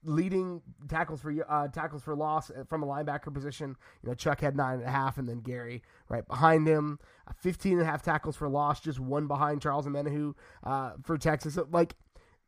leading 0.04 0.62
tackles 0.88 1.20
for 1.20 1.32
uh, 1.48 1.68
tackles 1.68 2.02
for 2.02 2.14
loss 2.14 2.50
from 2.68 2.82
a 2.82 2.86
linebacker 2.86 3.32
position. 3.32 3.76
You 4.02 4.10
know, 4.10 4.14
Chuck 4.14 4.40
had 4.40 4.56
nine 4.56 4.78
and 4.78 4.84
a 4.84 4.90
half, 4.90 5.18
and 5.18 5.28
then 5.28 5.40
Gary 5.40 5.82
right 6.08 6.26
behind 6.26 6.66
him, 6.66 6.98
uh, 7.26 7.32
15 7.40 7.74
and 7.74 7.82
a 7.82 7.84
half 7.84 8.02
tackles 8.02 8.36
for 8.36 8.48
loss, 8.48 8.80
just 8.80 9.00
one 9.00 9.26
behind 9.26 9.62
Charles 9.62 9.86
Omenihu 9.86 10.34
uh, 10.62 10.92
for 11.02 11.16
Texas. 11.18 11.54
So, 11.54 11.66
like 11.70 11.96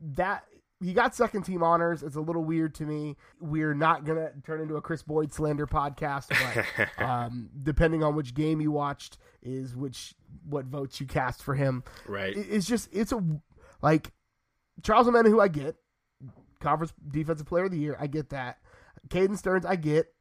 that, 0.01 0.45
he 0.81 0.93
got 0.93 1.15
second 1.15 1.43
team 1.43 1.63
honors. 1.63 2.03
It's 2.03 2.17
a 2.17 2.21
little 2.21 2.45
weird 2.45 2.75
to 2.77 2.85
me. 2.85 3.17
We're 3.41 3.75
not 3.75 4.05
gonna 4.05 4.31
turn 4.45 4.61
into 4.61 4.77
a 4.77 4.81
Chris 4.81 5.03
Boyd 5.03 5.33
slander 5.33 5.67
podcast, 5.67 6.29
but 6.99 7.05
um, 7.05 7.49
depending 7.63 8.03
on 8.03 8.15
which 8.15 8.35
game 8.35 8.61
you 8.61 8.71
watched, 8.71 9.19
is 9.43 9.75
which 9.75 10.15
what 10.49 10.67
votes 10.67 11.01
you 11.01 11.07
cast 11.07 11.43
for 11.43 11.55
him. 11.55 11.83
Right. 12.07 12.37
It's 12.37 12.67
just 12.67 12.89
it's 12.93 13.13
a 13.13 13.23
like 13.83 14.13
Charles 14.83 15.07
Omenihu, 15.07 15.43
I 15.43 15.49
get 15.49 15.77
conference 16.61 16.93
defensive 17.09 17.47
player 17.47 17.65
of 17.65 17.71
the 17.71 17.79
year. 17.79 17.97
I 17.99 18.07
get 18.07 18.31
that. 18.31 18.59
Caden 19.09 19.39
Sterns, 19.39 19.67
I 19.67 19.77
get. 19.77 20.13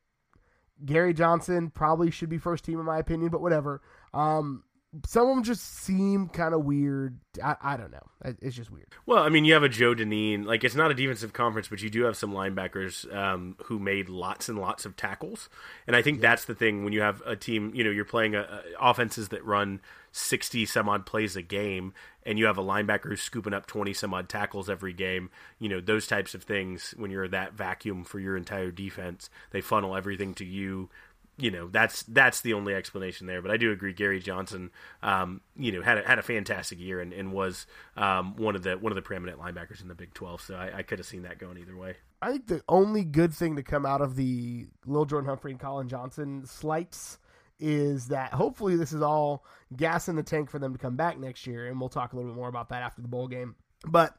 Gary 0.84 1.14
Johnson 1.14 1.70
probably 1.70 2.12
should 2.12 2.30
be 2.30 2.38
first 2.38 2.66
team 2.66 2.80
in 2.80 2.86
my 2.86 3.00
opinion, 3.00 3.30
but 3.30 3.42
whatever. 3.42 3.82
Um, 4.14 4.64
some 5.06 5.28
of 5.28 5.36
them 5.36 5.44
just 5.44 5.62
seem 5.62 6.30
kind 6.30 6.54
of 6.54 6.64
weird. 6.64 7.20
I, 7.44 7.56
I 7.62 7.78
don't 7.78 7.92
know. 7.92 8.36
It's 8.42 8.56
just 8.56 8.72
weird. 8.72 8.88
Well, 9.06 9.24
I 9.24 9.30
mean, 9.30 9.46
you 9.46 9.54
have 9.54 9.64
a 9.64 9.70
Joe 9.70 9.94
Dineen. 9.94 10.46
Like, 10.46 10.64
it's 10.64 10.76
not 10.76 10.92
a 10.92 10.94
defensive 10.94 11.34
conference, 11.34 11.68
but 11.68 11.82
you 11.82 11.90
do 11.90 12.04
have 12.04 12.16
some 12.16 12.32
linebackers 12.32 13.14
um, 13.14 13.58
who 13.66 13.80
made 13.80 14.10
lots 14.10 14.48
and 14.48 14.60
lots 14.60 14.86
of 14.86 14.96
tackles. 14.96 15.50
And 15.88 15.96
I 15.96 16.02
think 16.02 16.18
yeah. 16.18 16.30
that's 16.30 16.46
the 16.46 16.56
thing 16.56 16.84
when 16.84 16.94
you 16.94 17.02
have 17.02 17.22
a 17.26 17.36
team, 17.36 17.74
you 17.76 17.84
know, 17.84 17.90
you're 17.90 18.06
playing 18.06 18.36
a, 18.36 18.42
a, 18.42 18.62
offenses 18.80 19.30
that 19.30 19.44
run 19.44 19.82
60 20.16 20.66
some 20.66 20.88
odd 20.88 21.06
plays 21.06 21.36
a 21.36 21.42
game, 21.42 21.94
and 22.24 22.40
you 22.40 22.46
have 22.46 22.58
a 22.58 22.64
linebacker 22.64 23.10
who's 23.10 23.22
scooping 23.22 23.54
up 23.54 23.66
20 23.66 23.94
some 23.94 24.14
odd 24.14 24.30
tackles 24.30 24.70
every 24.70 24.94
game. 24.94 25.30
You 25.60 25.68
know, 25.68 25.82
those 25.82 26.08
types 26.08 26.34
of 26.34 26.44
things, 26.44 26.94
when 26.98 27.12
you're 27.12 27.28
that 27.28 27.54
vacuum 27.54 28.06
for 28.06 28.20
your 28.20 28.38
entire 28.38 28.72
defense, 28.72 29.30
they 29.52 29.60
funnel 29.60 29.96
everything 29.96 30.34
to 30.36 30.46
you 30.46 30.90
you 31.38 31.52
know 31.52 31.68
that's 31.68 32.04
that's 32.04 32.40
the 32.42 32.54
only 32.54 32.74
explanation 32.74 33.28
there. 33.28 33.42
But 33.42 33.52
I 33.52 33.58
do 33.58 33.74
agree, 33.74 33.92
Gary 33.92 34.22
Johnson, 34.22 34.72
um, 35.04 35.42
you 35.58 35.74
know, 35.74 35.82
had 35.82 35.98
a, 35.98 36.08
had 36.08 36.18
a 36.18 36.22
fantastic 36.22 36.80
year 36.80 37.02
and, 37.02 37.12
and 37.12 37.34
was 37.34 37.68
um, 37.98 38.38
one 38.38 38.56
of 38.56 38.64
the 38.64 38.78
one 38.78 38.94
of 38.94 38.96
the 38.96 39.02
preeminent 39.02 39.38
linebackers 39.38 39.82
in 39.82 39.90
the 39.90 39.96
Big 39.96 40.14
Twelve. 40.14 40.40
So 40.40 40.56
I, 40.56 40.78
I, 40.78 40.84
could 40.84 40.98
have 40.98 41.06
seen 41.06 41.24
that 41.24 41.38
going 41.38 41.58
either 41.58 41.76
way. 41.76 41.96
I 42.22 42.32
think 42.32 42.48
the 42.48 42.62
only 42.70 43.04
good 43.04 43.34
thing 43.34 43.58
to 43.58 43.64
come 43.64 43.86
out 43.86 44.00
of 44.00 44.16
the 44.16 44.68
Lil'Jordan 44.88 45.26
Humphrey 45.26 45.52
and 45.52 45.60
Collin 45.60 45.90
Johnson 45.90 46.46
slights 46.46 47.20
is 47.60 48.08
that 48.08 48.34
hopefully 48.34 48.76
this 48.76 48.94
is 48.94 49.02
all 49.02 49.46
gas 49.76 50.08
in 50.08 50.16
the 50.16 50.24
tank 50.24 50.50
for 50.50 50.60
them 50.60 50.74
to 50.74 50.80
come 50.80 50.96
back 50.96 51.20
next 51.20 51.48
year, 51.48 51.68
and 51.68 51.80
we'll 51.80 51.90
talk 51.90 52.14
a 52.14 52.16
little 52.16 52.32
bit 52.32 52.38
more 52.38 52.50
about 52.50 52.70
that 52.70 52.84
after 52.84 53.02
the 53.02 53.08
bowl 53.08 53.28
game. 53.28 53.56
But 53.88 54.16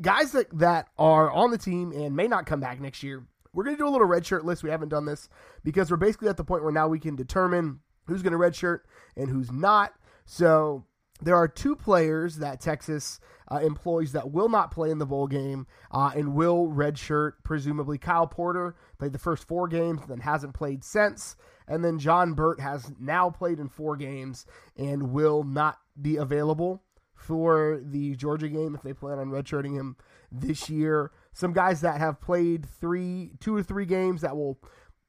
guys 0.00 0.32
that 0.32 0.46
that 0.58 0.88
are 0.98 1.30
on 1.30 1.50
the 1.50 1.58
team 1.58 1.92
and 1.92 2.16
may 2.16 2.26
not 2.26 2.46
come 2.46 2.60
back 2.60 2.80
next 2.80 3.02
year 3.02 3.24
we're 3.54 3.64
going 3.64 3.76
to 3.76 3.82
do 3.82 3.88
a 3.88 3.90
little 3.90 4.08
redshirt 4.08 4.44
list. 4.44 4.62
We 4.62 4.70
haven't 4.70 4.88
done 4.88 5.06
this 5.06 5.28
because 5.62 5.90
we're 5.90 5.96
basically 5.96 6.28
at 6.28 6.36
the 6.36 6.44
point 6.44 6.62
where 6.62 6.72
now 6.72 6.88
we 6.88 6.98
can 6.98 7.16
determine 7.16 7.80
who's 8.06 8.22
going 8.22 8.32
to 8.32 8.38
redshirt 8.38 8.80
and 9.16 9.30
who's 9.30 9.50
not. 9.50 9.92
So 10.26 10.84
there 11.22 11.36
are 11.36 11.48
two 11.48 11.76
players 11.76 12.36
that 12.38 12.60
Texas 12.60 13.20
uh, 13.50 13.56
employs 13.56 14.12
that 14.12 14.30
will 14.30 14.48
not 14.48 14.70
play 14.70 14.90
in 14.90 14.98
the 14.98 15.06
bowl 15.06 15.26
game 15.26 15.66
uh, 15.90 16.12
and 16.14 16.34
will 16.34 16.68
redshirt, 16.68 17.32
presumably. 17.42 17.98
Kyle 17.98 18.26
Porter 18.26 18.74
played 18.98 19.12
the 19.12 19.18
first 19.18 19.46
four 19.46 19.68
games, 19.68 20.00
then 20.08 20.20
hasn't 20.20 20.54
played 20.54 20.84
since. 20.84 21.36
And 21.66 21.84
then 21.84 21.98
John 21.98 22.34
Burt 22.34 22.60
has 22.60 22.92
now 22.98 23.30
played 23.30 23.58
in 23.58 23.68
four 23.68 23.96
games 23.96 24.46
and 24.76 25.12
will 25.12 25.44
not 25.44 25.78
be 26.00 26.16
available 26.16 26.82
for 27.14 27.80
the 27.82 28.14
Georgia 28.16 28.48
game 28.48 28.74
if 28.74 28.82
they 28.82 28.92
plan 28.92 29.18
on 29.18 29.30
redshirting 29.30 29.74
him 29.74 29.96
this 30.30 30.68
year. 30.68 31.10
Some 31.32 31.52
guys 31.52 31.80
that 31.80 31.98
have 31.98 32.20
played 32.20 32.66
three, 32.66 33.32
two 33.40 33.56
or 33.56 33.62
three 33.62 33.86
games 33.86 34.20
that 34.20 34.36
will 34.36 34.58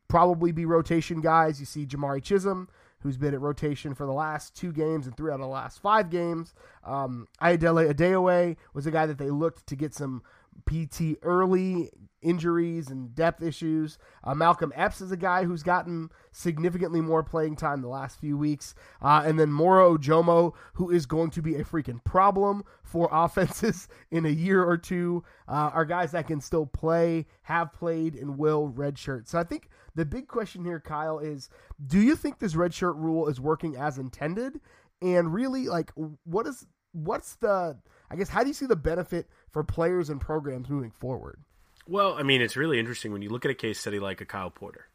probably 0.08 0.52
be 0.52 0.66
rotation 0.66 1.20
guys. 1.20 1.60
You 1.60 1.66
see 1.66 1.86
Jamari 1.86 2.24
Chisholm, 2.24 2.70
who's 3.06 3.18
been 3.18 3.36
at 3.36 3.40
rotation 3.40 3.94
for 3.94 4.08
the 4.08 4.12
last 4.12 4.56
two 4.56 4.74
games 4.74 5.06
and 5.06 5.16
three 5.16 5.30
out 5.30 5.36
of 5.36 5.42
the 5.42 5.46
last 5.46 5.80
five 5.80 6.10
games. 6.10 6.56
Um, 6.84 7.28
Ayodele 7.40 7.94
Adeoye 7.94 8.58
was 8.74 8.88
a 8.88 8.92
guy 8.92 9.06
that 9.06 9.20
they 9.20 9.30
looked 9.30 9.68
to 9.68 9.76
get 9.76 9.94
some 9.94 10.24
PT 10.66 11.20
early, 11.22 11.92
injuries 12.24 12.90
and 12.90 13.14
depth 13.14 13.44
issues. 13.44 14.00
Uh, 14.24 14.34
Malcolm 14.34 14.74
Epps 14.76 15.02
is 15.02 15.12
a 15.12 15.18
guy 15.18 15.44
who's 15.44 15.62
gotten 15.62 16.10
significantly 16.32 17.00
more 17.00 17.22
playing 17.22 17.56
time 17.56 17.84
the 17.84 17.88
last 17.88 18.20
few 18.20 18.40
weeks. 18.40 18.74
Uh, 19.04 19.22
and 19.24 19.40
then 19.40 19.52
Moro 19.52 19.96
Ojomo, 19.96 20.54
who 20.74 20.90
is 20.90 21.06
going 21.06 21.30
to 21.30 21.44
be 21.44 21.58
a 21.58 21.64
freaking 21.64 22.04
problem 22.04 22.64
for 22.82 23.08
offenses 23.12 23.88
in 24.10 24.26
a 24.26 24.30
year 24.30 24.64
or 24.64 24.78
two, 24.78 25.24
uh, 25.48 25.70
are 25.76 25.86
guys 25.86 26.12
that 26.14 26.26
can 26.26 26.42
still 26.42 26.66
play, 26.66 27.28
have 27.44 27.72
played, 27.72 28.16
and 28.16 28.40
will 28.40 28.74
redshirt. 28.76 29.28
So 29.28 29.38
I 29.38 29.44
think 29.44 29.70
the 29.96 30.06
big 30.06 30.28
question 30.28 30.66
here, 30.66 30.80
Kyle, 30.80 31.20
is 31.20 31.50
do 31.86 32.00
you 32.00 32.16
think 32.16 32.40
this 32.40 32.56
red 32.56 32.74
shirt 32.74 32.96
rule 32.96 33.28
is 33.28 33.40
working 33.40 33.76
as 33.76 33.98
intended? 33.98 34.60
And 35.02 35.34
really, 35.34 35.68
like, 35.68 35.92
what 36.24 36.48
is 36.48 36.66
what's 36.92 37.36
the 37.36 37.78
I 38.10 38.16
guess 38.16 38.30
how 38.30 38.42
do 38.42 38.48
you 38.48 38.54
see 38.54 38.66
the 38.66 38.76
benefit 38.76 39.28
for 39.52 39.64
players 39.64 40.10
and 40.10 40.22
programs 40.22 40.70
moving 40.70 40.92
forward? 40.92 41.40
Well, 41.88 42.14
I 42.14 42.24
mean, 42.24 42.42
it's 42.42 42.58
really 42.58 42.80
interesting 42.80 43.12
when 43.12 43.22
you 43.22 43.30
look 43.30 43.46
at 43.46 43.52
a 43.52 43.56
case 43.56 43.80
study 43.80 44.00
like 44.00 44.22
a 44.22 44.26
Kyle 44.26 44.50
Porter. 44.50 44.88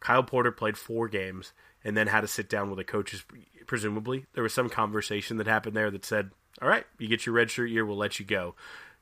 Kyle 0.00 0.22
Porter 0.22 0.52
played 0.52 0.76
four 0.76 1.08
games 1.08 1.52
and 1.82 1.96
then 1.96 2.06
had 2.06 2.20
to 2.20 2.28
sit 2.28 2.48
down 2.48 2.68
with 2.68 2.78
the 2.78 2.84
coaches. 2.84 3.24
Presumably, 3.66 4.26
there 4.34 4.42
was 4.42 4.54
some 4.54 4.68
conversation 4.68 5.38
that 5.38 5.46
happened 5.46 5.76
there 5.76 5.90
that 5.90 6.04
said, 6.04 6.30
"All 6.62 6.68
right, 6.68 6.86
you 6.98 7.08
get 7.08 7.26
your 7.26 7.34
red 7.34 7.50
shirt 7.50 7.70
year, 7.70 7.84
we'll 7.84 7.96
let 7.96 8.20
you 8.20 8.26
go." 8.26 8.54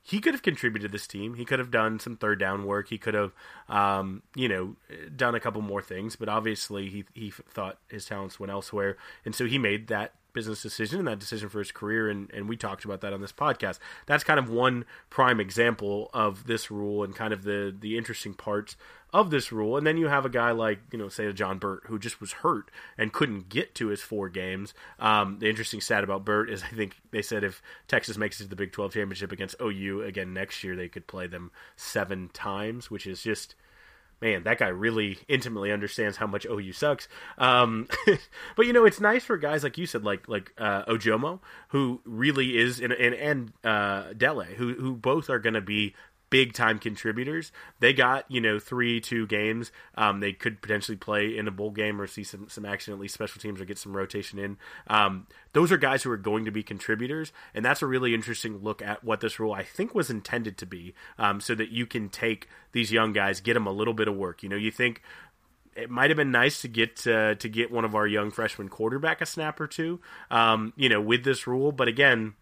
He 0.07 0.21
could 0.21 0.35
have 0.35 0.43
contributed 0.43 0.91
this 0.91 1.07
team. 1.07 1.33
He 1.33 1.45
could 1.45 1.57
have 1.57 1.71
done 1.71 1.99
some 1.99 2.15
third 2.15 2.39
down 2.39 2.65
work. 2.67 2.89
He 2.89 2.99
could 2.99 3.15
have, 3.15 3.33
um, 3.67 4.21
you 4.35 4.47
know, 4.47 4.75
done 5.15 5.33
a 5.33 5.39
couple 5.39 5.63
more 5.63 5.81
things. 5.81 6.15
But 6.15 6.29
obviously, 6.29 6.89
he 6.89 7.05
he 7.15 7.31
thought 7.31 7.79
his 7.89 8.05
talents 8.05 8.39
went 8.39 8.51
elsewhere, 8.51 8.97
and 9.25 9.33
so 9.33 9.45
he 9.47 9.57
made 9.57 9.87
that 9.87 10.13
business 10.35 10.61
decision 10.61 10.99
and 10.99 11.07
that 11.07 11.17
decision 11.17 11.49
for 11.49 11.57
his 11.57 11.71
career 11.71 12.09
and, 12.09 12.29
and 12.31 12.47
we 12.47 12.55
talked 12.55 12.85
about 12.85 13.01
that 13.01 13.13
on 13.13 13.21
this 13.21 13.31
podcast. 13.31 13.79
That's 14.05 14.23
kind 14.23 14.37
of 14.37 14.49
one 14.49 14.85
prime 15.09 15.39
example 15.39 16.11
of 16.13 16.45
this 16.45 16.69
rule 16.69 17.03
and 17.03 17.15
kind 17.15 17.33
of 17.33 17.43
the 17.43 17.75
the 17.77 17.97
interesting 17.97 18.35
parts 18.35 18.75
of 19.13 19.31
this 19.31 19.51
rule. 19.51 19.77
And 19.77 19.87
then 19.87 19.97
you 19.97 20.07
have 20.07 20.25
a 20.25 20.29
guy 20.29 20.51
like 20.51 20.79
you 20.91 20.99
know 20.99 21.09
say 21.09 21.25
a 21.25 21.33
john 21.33 21.57
burt 21.57 21.83
who 21.87 21.97
just 21.97 22.21
was 22.21 22.33
hurt 22.33 22.69
and 22.97 23.11
couldn't 23.11 23.49
get 23.49 23.73
to 23.75 23.87
his 23.87 24.01
four 24.01 24.29
games. 24.29 24.75
Um, 24.99 25.39
the 25.39 25.49
interesting 25.49 25.81
stat 25.81 26.03
about 26.03 26.25
burt 26.25 26.49
is 26.49 26.61
i 26.63 26.75
think 26.75 26.95
they 27.11 27.21
said 27.21 27.43
if 27.43 27.61
texas 27.87 28.17
makes 28.17 28.39
it 28.39 28.43
to 28.43 28.49
the 28.49 28.55
big 28.55 28.71
12 28.71 28.93
championship 28.93 29.31
against 29.31 29.55
ou 29.61 30.03
again 30.03 30.33
next 30.33 30.63
year 30.63 30.75
they 30.75 30.89
could 30.89 31.07
play 31.07 31.27
them 31.27 31.51
seven 31.75 32.29
times 32.33 32.91
which 32.91 33.07
is 33.07 33.23
just 33.23 33.55
man, 34.25 34.43
that 34.43 34.57
guy 34.57 34.69
really 34.69 35.19
intimately 35.27 35.71
understands 35.71 36.17
how 36.17 36.25
much 36.25 36.47
OU 36.47 36.73
sucks. 36.73 37.07
Um, 37.37 37.87
but 38.55 38.65
you 38.65 38.73
know, 38.73 38.85
it's 38.85 38.99
nice 38.99 39.23
for 39.23 39.37
guys 39.37 39.63
like 39.63 39.77
you 39.77 39.85
said, 39.85 40.03
like 40.03 40.27
like 40.27 40.51
uh, 40.57 40.83
Ojomo, 40.85 41.39
who 41.69 42.01
really 42.05 42.57
is, 42.57 42.79
and 42.79 42.91
and, 42.91 43.53
uh, 43.63 44.13
Dele, 44.13 44.47
who 44.57 44.73
who 44.73 44.95
both 44.95 45.29
are 45.29 45.37
going 45.37 45.53
to 45.53 45.61
be 45.61 45.93
big 46.29 46.53
time 46.53 46.79
contributors. 46.79 47.51
They 47.79 47.93
got 47.93 48.29
you 48.29 48.41
know 48.41 48.59
three 48.59 48.99
two 48.99 49.27
games. 49.27 49.71
Um, 49.95 50.19
they 50.19 50.33
could 50.33 50.61
potentially 50.61 50.97
play 50.97 51.37
in 51.37 51.47
a 51.47 51.51
bowl 51.51 51.71
game 51.71 52.01
or 52.01 52.07
see 52.07 52.23
some 52.23 52.49
some 52.49 52.65
action 52.65 52.93
at 52.93 52.99
least 52.99 53.13
special 53.13 53.41
teams 53.41 53.61
or 53.61 53.65
get 53.65 53.77
some 53.77 53.95
rotation 53.95 54.39
in. 54.39 54.57
Um, 54.87 55.27
those 55.53 55.71
are 55.71 55.77
guys 55.77 56.03
who 56.03 56.11
are 56.11 56.17
going 56.17 56.45
to 56.45 56.51
be 56.51 56.63
contributors, 56.63 57.31
and 57.53 57.63
that's 57.63 57.81
a 57.81 57.87
really 57.87 58.13
interesting 58.13 58.57
look 58.57 58.81
at 58.81 59.03
what 59.03 59.21
this 59.21 59.39
rule 59.39 59.53
I 59.53 59.63
think 59.63 59.95
was 59.95 60.09
intended 60.09 60.57
to 60.59 60.65
be, 60.65 60.93
um, 61.17 61.39
so 61.39 61.55
that 61.55 61.69
you 61.69 61.85
can 61.85 62.09
take 62.09 62.49
these 62.71 62.91
young 62.91 63.13
guys, 63.13 63.39
get 63.39 63.53
them 63.53 63.67
a 63.67 63.71
little 63.71 63.93
bit 63.93 64.07
of 64.07 64.15
work. 64.15 64.43
You 64.43 64.49
know, 64.49 64.55
you 64.55 64.71
think 64.71 65.01
it 65.75 65.89
might 65.89 66.09
have 66.09 66.17
been 66.17 66.31
nice 66.31 66.61
to 66.61 66.67
get 66.67 67.05
uh, 67.05 67.35
to 67.35 67.49
get 67.49 67.71
one 67.71 67.85
of 67.85 67.95
our 67.95 68.07
young 68.07 68.31
freshman 68.31 68.69
quarterback 68.69 69.21
a 69.21 69.25
snap 69.25 69.59
or 69.59 69.67
two, 69.67 69.99
um, 70.31 70.73
you 70.75 70.89
know, 70.89 71.01
with 71.01 71.23
this 71.23 71.47
rule. 71.47 71.71
But 71.71 71.87
again, 71.87 72.33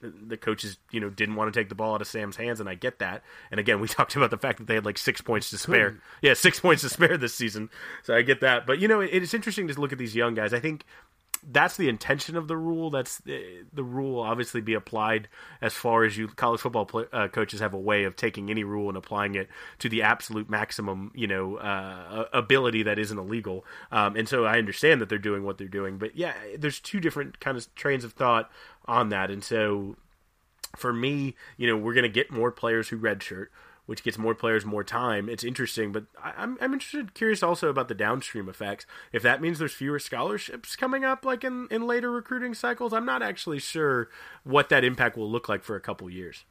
the 0.00 0.36
coaches, 0.36 0.78
you 0.90 1.00
know, 1.00 1.10
didn't 1.10 1.34
want 1.36 1.52
to 1.52 1.58
take 1.58 1.68
the 1.68 1.74
ball 1.74 1.94
out 1.94 2.00
of 2.00 2.06
Sam's 2.06 2.36
hands, 2.36 2.60
and 2.60 2.68
I 2.68 2.74
get 2.74 2.98
that. 3.00 3.22
And 3.50 3.60
again, 3.60 3.80
we 3.80 3.88
talked 3.88 4.16
about 4.16 4.30
the 4.30 4.38
fact 4.38 4.58
that 4.58 4.66
they 4.66 4.74
had 4.74 4.84
like 4.84 4.98
six 4.98 5.20
points 5.20 5.50
to 5.50 5.58
spare. 5.58 5.98
Yeah, 6.22 6.34
six 6.34 6.60
points 6.60 6.82
to 6.82 6.88
spare 6.88 7.16
this 7.16 7.34
season, 7.34 7.70
so 8.02 8.14
I 8.14 8.22
get 8.22 8.40
that. 8.40 8.66
But 8.66 8.78
you 8.78 8.88
know, 8.88 9.00
it, 9.00 9.10
it's 9.12 9.34
interesting 9.34 9.68
to 9.68 9.80
look 9.80 9.92
at 9.92 9.98
these 9.98 10.14
young 10.14 10.34
guys. 10.34 10.54
I 10.54 10.60
think 10.60 10.84
that's 11.42 11.76
the 11.76 11.88
intention 11.88 12.36
of 12.36 12.48
the 12.48 12.56
rule. 12.56 12.90
That's 12.90 13.18
the, 13.18 13.64
the 13.72 13.82
rule 13.82 14.16
will 14.16 14.22
obviously 14.22 14.60
be 14.60 14.74
applied 14.74 15.28
as 15.60 15.72
far 15.72 16.04
as 16.04 16.16
you 16.16 16.28
college 16.28 16.60
football 16.60 16.86
play, 16.86 17.06
uh, 17.12 17.28
coaches 17.28 17.60
have 17.60 17.74
a 17.74 17.78
way 17.78 18.04
of 18.04 18.16
taking 18.16 18.50
any 18.50 18.64
rule 18.64 18.88
and 18.88 18.96
applying 18.96 19.34
it 19.34 19.48
to 19.78 19.88
the 19.88 20.02
absolute 20.02 20.50
maximum, 20.50 21.12
you 21.14 21.26
know, 21.26 21.56
uh, 21.56 22.26
ability 22.32 22.82
that 22.84 22.98
isn't 22.98 23.18
illegal. 23.18 23.64
Um, 23.90 24.16
and 24.16 24.28
so 24.28 24.44
I 24.44 24.58
understand 24.58 25.00
that 25.00 25.08
they're 25.08 25.18
doing 25.18 25.44
what 25.44 25.58
they're 25.58 25.68
doing, 25.68 25.98
but 25.98 26.16
yeah, 26.16 26.34
there's 26.58 26.80
two 26.80 27.00
different 27.00 27.40
kind 27.40 27.56
of 27.56 27.74
trains 27.74 28.04
of 28.04 28.12
thought 28.12 28.50
on 28.86 29.08
that. 29.10 29.30
And 29.30 29.42
so 29.42 29.96
for 30.76 30.92
me, 30.92 31.34
you 31.56 31.66
know, 31.66 31.76
we're 31.76 31.94
going 31.94 32.02
to 32.02 32.08
get 32.08 32.30
more 32.30 32.50
players 32.50 32.88
who 32.88 32.98
redshirt 32.98 33.46
which 33.90 34.04
gets 34.04 34.16
more 34.16 34.36
players 34.36 34.64
more 34.64 34.84
time. 34.84 35.28
It's 35.28 35.42
interesting, 35.42 35.90
but 35.90 36.04
I, 36.22 36.32
I'm 36.36 36.56
I'm 36.60 36.72
interested, 36.72 37.12
curious 37.12 37.42
also 37.42 37.68
about 37.70 37.88
the 37.88 37.94
downstream 37.94 38.48
effects. 38.48 38.86
If 39.12 39.24
that 39.24 39.40
means 39.42 39.58
there's 39.58 39.72
fewer 39.72 39.98
scholarships 39.98 40.76
coming 40.76 41.04
up, 41.04 41.24
like 41.24 41.42
in 41.42 41.66
in 41.72 41.88
later 41.88 42.08
recruiting 42.12 42.54
cycles, 42.54 42.92
I'm 42.92 43.04
not 43.04 43.20
actually 43.20 43.58
sure 43.58 44.08
what 44.44 44.68
that 44.68 44.84
impact 44.84 45.16
will 45.16 45.28
look 45.28 45.48
like 45.48 45.64
for 45.64 45.74
a 45.74 45.80
couple 45.80 46.08
years. 46.08 46.44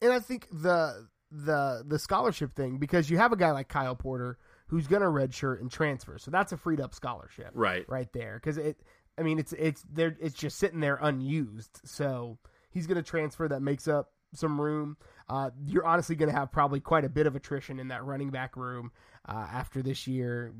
And 0.00 0.12
I 0.12 0.20
think 0.20 0.46
the 0.52 1.08
the 1.32 1.82
the 1.84 1.98
scholarship 1.98 2.54
thing 2.54 2.78
because 2.78 3.10
you 3.10 3.18
have 3.18 3.32
a 3.32 3.36
guy 3.36 3.50
like 3.50 3.66
Kyle 3.66 3.96
Porter 3.96 4.38
who's 4.68 4.86
going 4.86 5.02
to 5.02 5.08
redshirt 5.08 5.60
and 5.60 5.72
transfer, 5.72 6.16
so 6.16 6.30
that's 6.30 6.52
a 6.52 6.56
freed 6.56 6.80
up 6.80 6.94
scholarship, 6.94 7.50
Right. 7.54 7.84
right 7.88 8.12
there. 8.12 8.34
Because 8.40 8.56
it, 8.56 8.78
I 9.18 9.22
mean, 9.22 9.40
it's 9.40 9.52
it's 9.54 9.82
there, 9.92 10.16
it's 10.20 10.36
just 10.36 10.58
sitting 10.58 10.78
there 10.78 11.00
unused. 11.02 11.80
So 11.84 12.38
he's 12.70 12.86
going 12.86 13.02
to 13.02 13.02
transfer. 13.02 13.48
That 13.48 13.62
makes 13.62 13.88
up 13.88 14.12
some 14.36 14.60
room. 14.60 14.96
Uh, 15.28 15.50
you're 15.66 15.86
honestly 15.86 16.16
going 16.16 16.30
to 16.30 16.36
have 16.36 16.52
probably 16.52 16.80
quite 16.80 17.04
a 17.04 17.08
bit 17.08 17.26
of 17.26 17.34
attrition 17.34 17.78
in 17.78 17.88
that 17.88 18.04
running 18.04 18.30
back 18.30 18.56
room 18.56 18.92
uh, 19.28 19.46
after 19.52 19.82
this 19.82 20.06
year. 20.06 20.52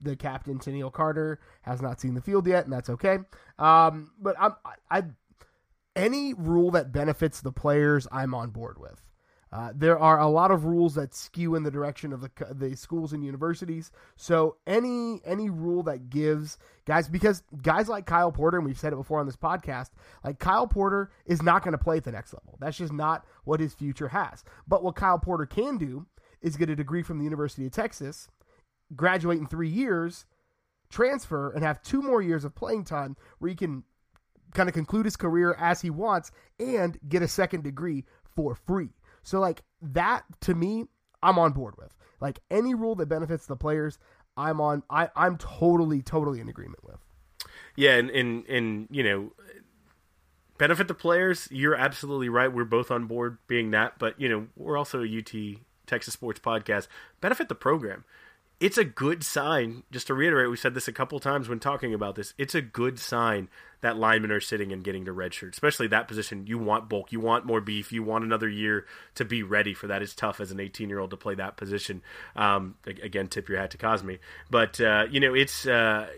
The 0.00 0.16
captain 0.16 0.58
Toneil 0.58 0.92
Carter 0.92 1.40
has 1.62 1.82
not 1.82 2.00
seen 2.00 2.14
the 2.14 2.22
field 2.22 2.46
yet, 2.46 2.64
and 2.64 2.72
that's 2.72 2.88
okay. 2.88 3.18
Um, 3.58 4.12
but 4.18 4.34
I'm 4.38 4.54
I, 4.64 4.98
I 4.98 5.02
any 5.94 6.32
rule 6.32 6.70
that 6.70 6.92
benefits 6.92 7.40
the 7.40 7.52
players, 7.52 8.06
I'm 8.10 8.34
on 8.34 8.50
board 8.50 8.78
with. 8.78 9.02
Uh, 9.50 9.72
there 9.74 9.98
are 9.98 10.20
a 10.20 10.28
lot 10.28 10.50
of 10.50 10.64
rules 10.64 10.94
that 10.94 11.14
skew 11.14 11.54
in 11.54 11.62
the 11.62 11.70
direction 11.70 12.12
of 12.12 12.20
the 12.20 12.30
the 12.50 12.76
schools 12.76 13.12
and 13.12 13.24
universities. 13.24 13.90
So 14.16 14.56
any 14.66 15.20
any 15.24 15.48
rule 15.48 15.82
that 15.84 16.10
gives 16.10 16.58
guys 16.84 17.08
because 17.08 17.42
guys 17.62 17.88
like 17.88 18.04
Kyle 18.06 18.30
Porter 18.30 18.58
and 18.58 18.66
we've 18.66 18.78
said 18.78 18.92
it 18.92 18.96
before 18.96 19.20
on 19.20 19.26
this 19.26 19.36
podcast, 19.36 19.90
like 20.22 20.38
Kyle 20.38 20.66
Porter 20.66 21.10
is 21.24 21.42
not 21.42 21.62
going 21.62 21.72
to 21.72 21.82
play 21.82 21.96
at 21.96 22.04
the 22.04 22.12
next 22.12 22.34
level. 22.34 22.58
That's 22.60 22.76
just 22.76 22.92
not 22.92 23.24
what 23.44 23.60
his 23.60 23.74
future 23.74 24.08
has. 24.08 24.44
But 24.66 24.82
what 24.82 24.96
Kyle 24.96 25.18
Porter 25.18 25.46
can 25.46 25.78
do 25.78 26.06
is 26.42 26.56
get 26.56 26.70
a 26.70 26.76
degree 26.76 27.02
from 27.02 27.18
the 27.18 27.24
University 27.24 27.66
of 27.66 27.72
Texas, 27.72 28.28
graduate 28.94 29.38
in 29.38 29.46
3 29.46 29.68
years, 29.68 30.26
transfer 30.90 31.50
and 31.50 31.64
have 31.64 31.82
two 31.82 32.02
more 32.02 32.22
years 32.22 32.44
of 32.44 32.54
playing 32.54 32.84
time 32.84 33.16
where 33.38 33.48
he 33.48 33.56
can 33.56 33.82
kind 34.54 34.68
of 34.68 34.74
conclude 34.74 35.04
his 35.04 35.16
career 35.16 35.54
as 35.58 35.80
he 35.80 35.90
wants 35.90 36.30
and 36.58 36.98
get 37.08 37.22
a 37.22 37.28
second 37.28 37.64
degree 37.64 38.04
for 38.34 38.54
free. 38.54 38.90
So 39.28 39.40
like 39.40 39.62
that 39.82 40.24
to 40.42 40.54
me, 40.54 40.86
I'm 41.22 41.38
on 41.38 41.52
board 41.52 41.74
with. 41.76 41.94
Like 42.18 42.40
any 42.50 42.74
rule 42.74 42.94
that 42.94 43.06
benefits 43.06 43.46
the 43.46 43.56
players, 43.56 43.98
I'm 44.38 44.58
on 44.58 44.82
I, 44.88 45.10
I'm 45.14 45.36
totally, 45.36 46.00
totally 46.00 46.40
in 46.40 46.48
agreement 46.48 46.82
with. 46.82 46.96
Yeah, 47.76 47.96
and, 47.96 48.08
and 48.08 48.46
and 48.46 48.88
you 48.90 49.04
know, 49.04 49.32
benefit 50.56 50.88
the 50.88 50.94
players. 50.94 51.46
You're 51.50 51.74
absolutely 51.74 52.30
right. 52.30 52.50
We're 52.50 52.64
both 52.64 52.90
on 52.90 53.04
board 53.04 53.36
being 53.46 53.70
that, 53.72 53.98
but 53.98 54.18
you 54.18 54.30
know, 54.30 54.46
we're 54.56 54.78
also 54.78 55.04
a 55.04 55.18
UT 55.18 55.60
Texas 55.86 56.14
sports 56.14 56.40
podcast. 56.40 56.88
Benefit 57.20 57.50
the 57.50 57.54
program. 57.54 58.04
It's 58.60 58.76
a 58.76 58.84
good 58.84 59.22
sign. 59.22 59.84
Just 59.92 60.08
to 60.08 60.14
reiterate, 60.14 60.50
we 60.50 60.56
said 60.56 60.74
this 60.74 60.88
a 60.88 60.92
couple 60.92 61.20
times 61.20 61.48
when 61.48 61.60
talking 61.60 61.94
about 61.94 62.16
this. 62.16 62.34
It's 62.38 62.56
a 62.56 62.60
good 62.60 62.98
sign 62.98 63.48
that 63.82 63.96
linemen 63.96 64.32
are 64.32 64.40
sitting 64.40 64.72
and 64.72 64.82
getting 64.82 65.04
to 65.04 65.12
redshirt, 65.12 65.52
especially 65.52 65.86
that 65.88 66.08
position. 66.08 66.46
You 66.46 66.58
want 66.58 66.88
bulk, 66.88 67.12
you 67.12 67.20
want 67.20 67.46
more 67.46 67.60
beef, 67.60 67.92
you 67.92 68.02
want 68.02 68.24
another 68.24 68.48
year 68.48 68.84
to 69.14 69.24
be 69.24 69.44
ready 69.44 69.74
for 69.74 69.86
that. 69.86 70.02
It's 70.02 70.14
tough 70.14 70.40
as 70.40 70.50
an 70.50 70.58
18 70.58 70.88
year 70.88 70.98
old 70.98 71.10
to 71.10 71.16
play 71.16 71.36
that 71.36 71.56
position. 71.56 72.02
Um, 72.34 72.74
again, 72.84 73.28
tip 73.28 73.48
your 73.48 73.58
hat 73.58 73.70
to 73.72 73.78
Cosme, 73.78 74.14
but 74.50 74.80
uh, 74.80 75.06
you 75.08 75.20
know 75.20 75.34
it's. 75.34 75.66
Uh, 75.66 76.08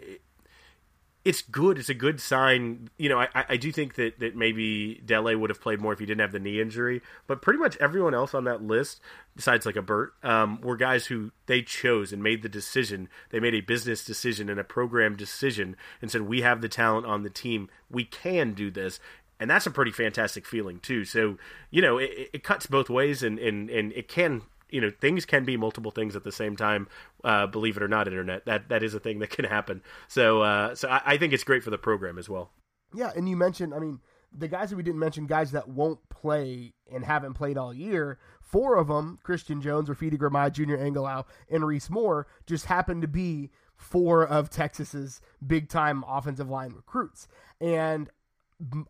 it's 1.22 1.42
good. 1.42 1.78
It's 1.78 1.90
a 1.90 1.94
good 1.94 2.20
sign. 2.20 2.88
You 2.96 3.11
know, 3.11 3.18
I, 3.18 3.28
I 3.35 3.56
do 3.59 3.70
think 3.70 3.96
that, 3.96 4.18
that 4.20 4.35
maybe 4.35 5.02
Dele 5.04 5.35
would 5.35 5.50
have 5.50 5.61
played 5.61 5.80
more 5.80 5.92
if 5.92 5.98
he 5.98 6.06
didn't 6.06 6.22
have 6.22 6.33
the 6.33 6.40
knee 6.40 6.61
injury. 6.61 7.02
But 7.26 7.42
pretty 7.42 7.59
much 7.59 7.76
everyone 7.76 8.14
else 8.14 8.33
on 8.35 8.44
that 8.44 8.62
list, 8.62 9.00
besides 9.37 9.66
like 9.66 9.76
a 9.76 9.83
Burt, 9.83 10.14
um, 10.22 10.61
were 10.62 10.76
guys 10.76 11.06
who 11.06 11.30
they 11.44 11.61
chose 11.61 12.12
and 12.12 12.22
made 12.22 12.42
the 12.42 12.48
decision. 12.48 13.09
They 13.30 13.40
made 13.40 13.54
a 13.54 13.61
business 13.61 14.02
decision 14.02 14.48
and 14.48 14.59
a 14.59 14.64
program 14.64 15.14
decision 15.14 15.76
and 16.00 16.11
said, 16.11 16.22
"We 16.22 16.40
have 16.40 16.62
the 16.62 16.68
talent 16.70 17.06
on 17.06 17.22
the 17.22 17.30
team. 17.30 17.68
We 17.90 18.04
can 18.04 18.54
do 18.54 18.70
this." 18.70 18.98
And 19.38 19.50
that's 19.50 19.66
a 19.66 19.70
pretty 19.70 19.92
fantastic 19.92 20.46
feeling 20.46 20.80
too. 20.80 21.04
So 21.04 21.37
you 21.70 21.83
know, 21.83 21.98
it, 21.98 22.30
it 22.33 22.44
cuts 22.44 22.66
both 22.66 22.88
ways, 22.88 23.22
and, 23.22 23.38
and, 23.38 23.68
and 23.68 23.92
it 23.92 24.09
can 24.09 24.42
you 24.72 24.80
know 24.80 24.90
things 25.00 25.24
can 25.24 25.44
be 25.44 25.56
multiple 25.56 25.90
things 25.90 26.16
at 26.16 26.24
the 26.24 26.33
same 26.33 26.56
time 26.56 26.88
uh, 27.24 27.46
believe 27.46 27.76
it 27.76 27.83
or 27.83 27.88
not 27.88 28.06
internet. 28.06 28.44
That 28.46 28.68
that 28.68 28.83
is 28.83 28.94
a 28.94 29.00
thing 29.00 29.18
that 29.20 29.30
can 29.30 29.44
happen. 29.44 29.83
So 30.09 30.42
uh, 30.42 30.74
so 30.74 30.88
I, 30.88 31.02
I, 31.04 31.16
think 31.16 31.33
it's 31.33 31.44
great 31.44 31.62
for 31.62 31.70
the 31.70 31.78
program 31.78 32.18
as 32.18 32.28
well. 32.28 32.50
Yeah 32.94 33.12
and 33.14 33.28
you 33.28 33.37
mentioned 33.37 33.74
i 33.74 33.78
mean 33.78 34.00
the 34.33 34.48
guys 34.48 34.70
that 34.70 34.76
we 34.76 34.83
didn't 34.83 34.98
mention 34.98 35.26
guys 35.26 35.52
that 35.52 35.68
won't 35.68 36.00
play 36.09 36.72
and 36.92 37.04
haven't 37.04 37.35
played 37.35 37.56
all 37.56 37.74
year 37.74 38.18
four 38.40 38.76
of 38.76 38.88
them 38.88 39.18
christian 39.22 39.61
jones 39.61 39.88
rafiti 39.88 40.18
Ghirmai, 40.18 40.52
junior 40.52 40.76
angilau 40.76 41.24
and 41.48 41.64
reese 41.64 41.88
moore 41.90 42.26
just 42.46 42.66
happen 42.66 43.00
to 43.00 43.09
be 43.09 43.50
four 43.80 44.26
of 44.26 44.50
texas's 44.50 45.20
big 45.44 45.68
time 45.68 46.04
offensive 46.06 46.50
line 46.50 46.72
recruits. 46.72 47.26
And 47.61 48.11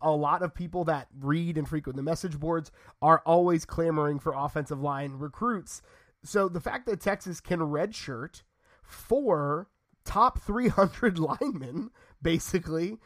a 0.01 0.11
lot 0.11 0.41
of 0.41 0.53
people 0.53 0.83
that 0.85 1.07
read 1.19 1.57
and 1.57 1.67
frequent 1.67 1.95
the 1.95 2.03
message 2.03 2.39
boards 2.39 2.71
are 3.01 3.21
always 3.25 3.65
clamoring 3.65 4.19
for 4.19 4.33
offensive 4.33 4.81
line 4.81 5.13
recruits. 5.13 5.81
So 6.23 6.49
the 6.49 6.59
fact 6.59 6.85
that 6.87 7.01
Texas 7.01 7.39
can 7.39 7.59
redshirt 7.59 8.43
four 8.83 9.69
top 10.05 10.39
300 10.45 11.19
linemen, 11.19 11.91
basically, 12.21 12.97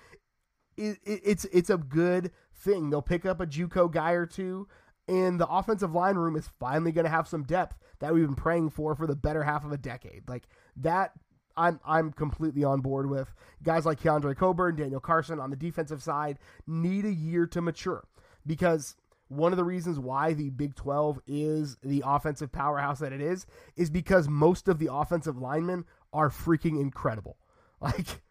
it, 0.77 0.97
it, 1.03 1.21
it's 1.23 1.45
it's 1.45 1.69
a 1.69 1.77
good 1.77 2.31
thing. 2.53 2.89
They'll 2.89 3.01
pick 3.01 3.25
up 3.25 3.39
a 3.39 3.47
JUCO 3.47 3.91
guy 3.91 4.11
or 4.11 4.25
two, 4.25 4.67
and 5.07 5.39
the 5.39 5.47
offensive 5.47 5.93
line 5.93 6.15
room 6.15 6.35
is 6.35 6.49
finally 6.59 6.91
going 6.91 7.05
to 7.05 7.11
have 7.11 7.27
some 7.27 7.43
depth 7.43 7.77
that 7.99 8.13
we've 8.13 8.25
been 8.25 8.35
praying 8.35 8.71
for 8.71 8.95
for 8.95 9.07
the 9.07 9.15
better 9.15 9.43
half 9.43 9.63
of 9.63 9.71
a 9.71 9.77
decade. 9.77 10.27
Like 10.27 10.47
that 10.77 11.11
I'm 11.57 11.79
I'm 11.85 12.11
completely 12.11 12.63
on 12.63 12.81
board 12.81 13.09
with. 13.09 13.33
Guys 13.63 13.85
like 13.85 14.01
Keondre 14.01 14.35
Coburn, 14.35 14.75
Daniel 14.75 14.99
Carson 14.99 15.39
on 15.39 15.49
the 15.49 15.55
defensive 15.55 16.03
side 16.03 16.37
need 16.67 17.05
a 17.05 17.13
year 17.13 17.45
to 17.47 17.61
mature 17.61 18.05
because 18.45 18.95
one 19.27 19.51
of 19.51 19.57
the 19.57 19.63
reasons 19.63 19.99
why 19.99 20.33
the 20.33 20.49
Big 20.51 20.75
12 20.75 21.19
is 21.27 21.77
the 21.83 22.03
offensive 22.05 22.51
powerhouse 22.51 22.99
that 22.99 23.11
it 23.11 23.21
is 23.21 23.45
is 23.75 23.89
because 23.89 24.29
most 24.29 24.67
of 24.67 24.77
the 24.77 24.89
offensive 24.91 25.37
linemen 25.37 25.85
are 26.13 26.29
freaking 26.29 26.79
incredible. 26.79 27.37
Like 27.81 28.21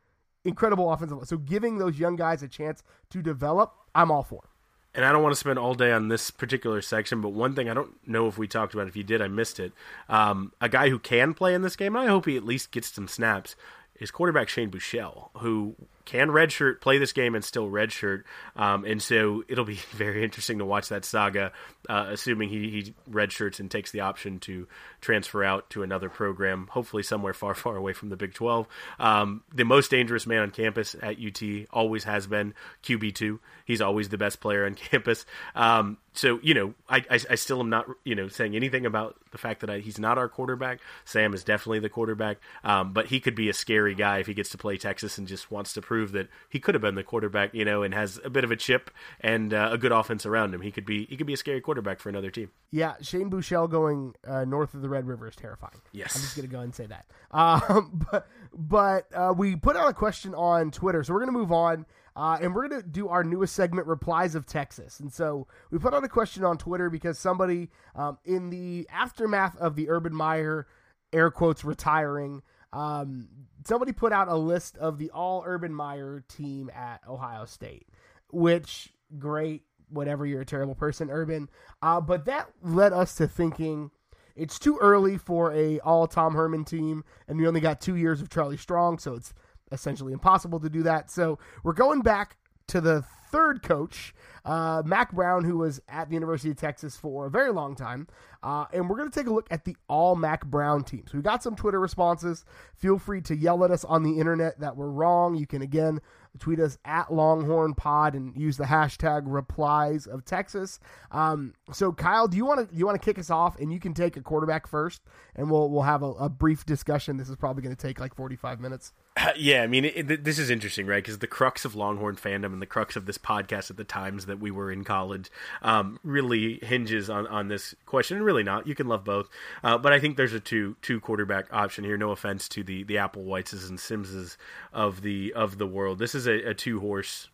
incredible 0.45 0.91
offensive. 0.91 1.19
So 1.27 1.37
giving 1.37 1.77
those 1.77 1.99
young 1.99 2.17
guys 2.17 2.43
a 2.43 2.49
chance 2.49 2.83
to 3.11 3.23
develop, 3.23 3.75
I'm 3.95 4.11
all 4.11 4.23
for 4.23 4.49
and 4.94 5.04
I 5.04 5.12
don't 5.12 5.22
want 5.22 5.35
to 5.35 5.38
spend 5.38 5.59
all 5.59 5.74
day 5.74 5.92
on 5.92 6.09
this 6.09 6.30
particular 6.30 6.80
section, 6.80 7.20
but 7.20 7.30
one 7.30 7.54
thing 7.54 7.68
I 7.68 7.74
don't 7.74 7.92
know 8.07 8.28
if 8.28 8.38
we 8.38 8.46
talked 8.46 8.74
about, 8.74 8.87
if 8.87 8.96
you 8.96 9.02
did, 9.02 9.20
I 9.20 9.28
missed 9.28 9.59
it. 9.59 9.72
Um, 10.09 10.52
a 10.61 10.68
guy 10.68 10.88
who 10.88 10.98
can 10.98 11.35
play 11.35 11.54
in 11.54 11.62
this 11.62 11.76
game, 11.76 11.96
I 11.96 12.07
hope 12.07 12.26
he 12.26 12.37
at 12.37 12.44
least 12.44 12.70
gets 12.70 12.92
some 12.92 13.09
snaps, 13.09 13.57
is 13.98 14.11
quarterback 14.11 14.48
Shane 14.48 14.70
Buechele, 14.70 15.30
who 15.38 15.74
can 16.04 16.28
redshirt, 16.28 16.80
play 16.80 16.98
this 16.98 17.12
game, 17.12 17.35
and 17.35 17.44
still 17.44 17.68
redshirt. 17.68 18.24
Um, 18.57 18.85
and 18.85 19.02
so 19.02 19.44
it'll 19.48 19.64
be 19.64 19.74
very 19.90 20.22
interesting 20.24 20.59
to 20.59 20.64
watch 20.64 20.88
that 20.88 21.04
saga, 21.04 21.52
uh, 21.88 22.07
assuming 22.11 22.48
he, 22.48 22.70
he 22.70 22.94
redshirts 23.11 23.61
and 23.61 23.70
takes 23.70 23.90
the 23.90 24.00
option 24.00 24.38
to 24.40 24.68
transfer 25.05 25.45
out 25.45 25.69
to 25.71 25.83
another 25.83 26.09
program, 26.09 26.69
hopefully 26.71 27.03
somewhere 27.03 27.35
far, 27.35 27.55
far 27.55 27.77
away 27.77 27.93
from 27.93 28.09
the 28.09 28.17
Big 28.17 28.35
12. 28.35 28.67
Um, 28.99 29.43
the 29.55 29.64
most 29.64 29.90
dangerous 29.90 30.27
man 30.27 30.43
on 30.43 30.51
campus 30.51 30.97
at 31.03 31.19
UT 31.19 31.43
always 31.71 32.05
has 32.05 32.27
been 32.27 32.55
QB2. 32.83 33.38
He's 33.64 33.81
always 33.81 34.09
the 34.09 34.19
best 34.19 34.40
player 34.40 34.67
on 34.67 34.75
campus. 34.75 35.27
Um, 35.55 35.99
so 36.14 36.38
you 36.43 36.55
know, 36.55 36.75
I, 36.88 37.05
I, 37.11 37.21
I 37.31 37.35
still 37.35 37.61
am 37.61 37.69
not 37.69 37.87
you 38.05 38.14
know 38.14 38.29
saying 38.29 38.55
anything 38.55 38.87
about 38.87 39.17
the 39.33 39.38
fact 39.38 39.61
that 39.61 39.71
I, 39.71 39.81
he's 39.81 39.99
not 39.99 40.17
our 40.17 40.29
quarterback. 40.29 40.79
Sam 41.05 41.35
is 41.35 41.43
definitely 41.43 41.81
the 41.81 41.88
quarterback, 41.88 42.38
um, 42.62 42.93
but 42.93 43.07
he 43.07 43.21
could 43.21 43.35
be 43.35 43.49
a 43.49 43.53
scary 43.53 43.95
guy 43.95 44.19
if 44.19 44.29
he 44.29 44.35
gets 44.35 44.51
to 44.51 44.59
play 44.59 44.77
Texas 44.77 45.19
and 45.19 45.27
just 45.27 45.51
wants 45.51 45.73
to 45.75 45.83
prove 45.83 46.12
that 46.12 46.29
he 46.49 46.61
could 46.61 46.75
have 46.75 46.83
been 46.83 46.95
the 46.95 47.03
quarterback, 47.03 47.53
you 47.53 47.64
know, 47.64 47.83
and 47.83 47.93
has 47.93 48.21
a 48.25 48.31
bit 48.31 48.45
of 48.45 48.53
a 48.53 48.57
chip 48.57 48.90
and 49.21 49.53
uh, 49.53 49.71
a 49.73 49.79
good 49.79 49.93
offense 49.93 50.25
around 50.25 50.55
him. 50.55 50.61
He 50.61 50.71
could 50.71 50.87
be 50.87 51.05
he 51.07 51.17
could 51.17 51.27
be 51.27 51.35
a 51.35 51.37
scary 51.37 51.61
quarterback 51.61 51.99
for 51.99 52.09
another 52.09 52.31
team. 52.31 52.51
Yeah, 52.71 52.95
Shane 53.03 53.29
Buechele 53.29 53.69
going 53.69 54.14
uh, 54.27 54.45
north 54.45 54.75
of 54.75 54.83
the 54.83 54.88
Red 54.94 55.07
River 55.07 55.28
is 55.28 55.37
terrifying. 55.37 55.80
Yes, 55.92 56.14
I'm 56.14 56.22
just 56.22 56.37
gonna 56.37 56.48
go 56.48 56.59
ahead 56.59 56.64
and 56.66 56.74
say 56.74 56.87
that. 56.87 57.07
Um, 57.35 58.07
but 58.12 58.28
but 58.52 59.07
uh, 59.12 59.35
we 59.37 59.57
put 59.57 59.74
out 59.76 59.88
a 59.88 59.92
question 59.92 60.37
on 60.37 60.70
Twitter, 60.70 61.02
so 61.02 61.12
we're 61.12 61.18
gonna 61.18 61.33
move 61.33 61.50
on. 61.50 61.85
Uh, 62.16 62.38
and 62.40 62.54
we're 62.54 62.68
going 62.68 62.80
to 62.80 62.88
do 62.88 63.09
our 63.09 63.24
newest 63.24 63.57
segment, 63.57 63.88
Replies 63.88 64.37
of 64.37 64.46
Texas. 64.46 65.00
And 65.00 65.12
so 65.12 65.48
we 65.72 65.78
put 65.78 65.92
out 65.94 66.04
a 66.04 66.09
question 66.09 66.44
on 66.44 66.57
Twitter 66.59 66.88
because 66.88 67.18
somebody 67.18 67.70
um, 67.96 68.18
in 68.24 68.50
the 68.50 68.87
aftermath 68.88 69.57
of 69.57 69.74
the 69.74 69.88
Urban 69.90 70.14
Meyer, 70.14 70.68
air 71.12 71.32
quotes, 71.32 71.64
retiring, 71.64 72.42
um, 72.72 73.28
somebody 73.66 73.92
put 73.92 74.12
out 74.12 74.28
a 74.28 74.36
list 74.36 74.76
of 74.78 74.99
the 74.99 75.11
all 75.11 75.42
Urban 75.47 75.74
Meyer 75.74 76.24
team 76.28 76.70
at 76.74 77.01
Ohio 77.09 77.47
State, 77.47 77.88
which, 78.30 78.92
great, 79.18 79.62
whatever, 79.88 80.26
you're 80.26 80.42
a 80.42 80.47
terrible 80.47 80.74
person, 80.74 81.11
Urban. 81.11 81.49
Uh, 81.82 82.01
but 82.01 82.26
that 82.26 82.49
led 82.62 82.92
us 82.92 83.14
to 83.16 83.26
thinking 83.28 83.90
it's 84.37 84.59
too 84.59 84.78
early 84.80 85.16
for 85.16 85.53
a 85.53 85.78
all 85.80 86.07
Tom 86.07 86.35
Herman 86.35 86.64
team, 86.64 87.05
and 87.28 87.39
we 87.39 87.47
only 87.47 87.61
got 87.61 87.80
two 87.80 87.97
years 87.97 88.20
of 88.20 88.28
Charlie 88.28 88.57
Strong, 88.57 88.99
so 88.99 89.14
it's 89.14 89.32
essentially 89.72 90.12
impossible 90.12 90.61
to 90.61 90.68
do 90.68 90.82
that. 90.82 91.11
So 91.11 91.39
we're 91.62 91.72
going 91.72 92.03
back 92.03 92.37
to 92.68 92.80
the 92.80 93.05
third 93.30 93.62
coach, 93.62 94.14
uh, 94.45 94.82
Mack 94.87 95.12
Brown, 95.12 95.45
who 95.45 95.59
was 95.59 95.80
at 95.89 96.09
the 96.09 96.14
University 96.14 96.51
of 96.51 96.57
Texas 96.57 96.97
for 96.97 97.26
a 97.26 97.30
very 97.30 97.51
long 97.51 97.74
time. 97.74 98.07
Uh, 98.43 98.66
and 98.72 98.89
we're 98.89 98.97
going 98.97 99.11
to 99.11 99.18
take 99.18 99.26
a 99.26 99.32
look 99.32 99.49
at 99.51 99.64
the 99.64 99.76
all 99.89 100.14
Mack 100.14 100.47
Brown 100.47 100.85
teams. 100.85 101.12
We 101.12 101.20
got 101.20 101.43
some 101.43 101.57
Twitter 101.57 101.80
responses. 101.80 102.45
Feel 102.76 102.99
free 102.99 103.20
to 103.22 103.35
yell 103.35 103.64
at 103.64 103.70
us 103.70 103.85
on 103.85 104.03
the 104.03 104.20
internet 104.20 104.61
that 104.61 104.76
we're 104.76 104.91
wrong. 104.91 105.35
You 105.35 105.47
can 105.47 105.62
again 105.62 106.01
tweet 106.39 106.61
us 106.61 106.78
at 106.85 107.12
Longhorn 107.12 107.74
Pod 107.74 108.14
and 108.14 108.37
use 108.37 108.57
the 108.57 108.64
hashtag 108.64 109.22
replies 109.26 110.07
of 110.07 110.24
Texas. 110.24 110.80
Um, 111.11 111.55
so 111.72 111.93
Kyle, 111.93 112.28
do 112.28 112.37
you 112.37 112.45
want 112.45 112.68
to 112.68 112.76
you 112.76 112.87
want 112.87 113.01
to 113.01 113.05
kick 113.05 113.18
us 113.18 113.30
off 113.30 113.59
and 113.59 113.72
you 113.72 113.80
can 113.80 113.95
take 113.95 114.16
a 114.16 114.20
quarterback 114.20 114.66
first, 114.66 115.03
and 115.37 115.51
we'll 115.51 115.70
we'll 115.70 115.82
have 115.82 116.03
a, 116.03 116.11
a 116.12 116.28
brief 116.28 116.66
discussion. 116.66 117.16
This 117.16 117.28
is 117.28 117.37
probably 117.37 117.62
going 117.62 117.74
to 117.74 117.80
take 117.80 118.01
like 118.01 118.14
forty 118.14 118.37
five 118.37 118.61
minutes. 118.61 118.93
Yeah, 119.37 119.62
I 119.62 119.67
mean, 119.67 119.85
it, 119.85 120.11
it, 120.11 120.25
this 120.25 120.39
is 120.39 120.51
interesting, 120.51 120.87
right? 120.87 121.03
Because 121.03 121.19
the 121.19 121.27
crux 121.27 121.65
of 121.65 121.75
Longhorn 121.75 122.17
fandom 122.17 122.53
and 122.53 122.61
the 122.61 122.67
crux 122.67 122.97
of 122.97 123.07
this 123.07 123.19
podcast 123.19 123.71
at 123.71 123.77
the 123.77 123.85
times 123.85 124.27
that 124.27 124.41
we 124.41 124.51
were 124.51 124.71
in 124.71 124.85
college 124.85 125.31
um, 125.62 125.99
really 126.03 126.59
hinges 126.62 127.09
on, 127.09 127.27
on 127.29 127.49
this 127.49 127.75
question. 127.87 128.17
And 128.17 128.27
really 128.27 128.43
not. 128.43 128.67
You 128.67 128.75
can 128.75 128.89
love 128.89 129.05
both, 129.05 129.29
uh, 129.62 129.79
but 129.79 129.93
I 129.93 129.99
think 129.99 130.17
there's 130.17 130.33
a 130.33 130.41
two 130.41 130.77
two 130.83 131.01
quarterback 131.01 131.47
option 131.53 131.85
here. 131.85 131.97
No 131.97 132.11
offense 132.11 132.49
to 132.51 132.62
the 132.62 132.85
the 132.85 132.97
Applewhites 132.97 133.69
and 133.69 133.79
Simses 133.79 134.37
of 134.73 135.03
the 135.03 135.33
of 135.35 135.59
the 135.59 135.67
world. 135.67 135.99
This 135.99 136.15
is 136.15 136.27
a, 136.27 136.51
a 136.51 136.55
two 136.55 136.81
horse 136.81 137.29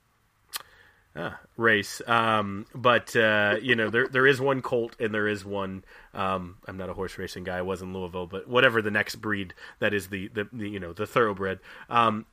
Ah, 1.16 1.40
race. 1.56 2.00
Um, 2.06 2.66
but 2.74 3.16
uh, 3.16 3.56
you 3.60 3.74
know, 3.74 3.90
there 3.90 4.06
there 4.06 4.26
is 4.26 4.40
one 4.40 4.62
colt 4.62 4.94
and 5.00 5.12
there 5.12 5.26
is 5.26 5.44
one. 5.44 5.84
Um, 6.14 6.58
I'm 6.66 6.76
not 6.76 6.88
a 6.88 6.94
horse 6.94 7.18
racing 7.18 7.44
guy. 7.44 7.58
I 7.58 7.62
was 7.62 7.82
in 7.82 7.92
Louisville, 7.92 8.26
but 8.26 8.48
whatever 8.48 8.80
the 8.80 8.92
next 8.92 9.16
breed 9.16 9.54
that 9.80 9.92
is 9.92 10.08
the 10.08 10.28
the, 10.28 10.48
the 10.52 10.68
you 10.68 10.78
know 10.78 10.92
the 10.92 11.06
thoroughbred. 11.06 11.58
Um, 11.88 12.26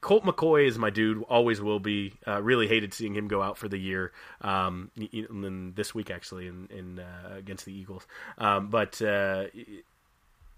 Colt 0.00 0.24
McCoy 0.24 0.66
is 0.66 0.78
my 0.78 0.90
dude. 0.90 1.22
Always 1.24 1.60
will 1.60 1.80
be. 1.80 2.14
Uh, 2.26 2.42
really 2.42 2.66
hated 2.66 2.94
seeing 2.94 3.14
him 3.14 3.28
go 3.28 3.42
out 3.42 3.58
for 3.58 3.68
the 3.68 3.78
year. 3.78 4.12
Um, 4.40 4.90
in 4.96 5.72
this 5.74 5.94
week 5.94 6.10
actually 6.10 6.46
in 6.46 6.68
in 6.70 6.98
uh, 6.98 7.36
against 7.36 7.64
the 7.64 7.72
Eagles. 7.72 8.06
Um, 8.36 8.68
but 8.68 9.00
uh, 9.00 9.44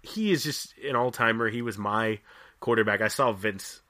he 0.01 0.31
is 0.31 0.43
just 0.43 0.77
an 0.79 0.95
all 0.95 1.11
timer. 1.11 1.49
He 1.49 1.61
was 1.61 1.77
my 1.77 2.19
quarterback. 2.59 3.01
I 3.01 3.07
saw 3.07 3.31
Vince, 3.31 3.81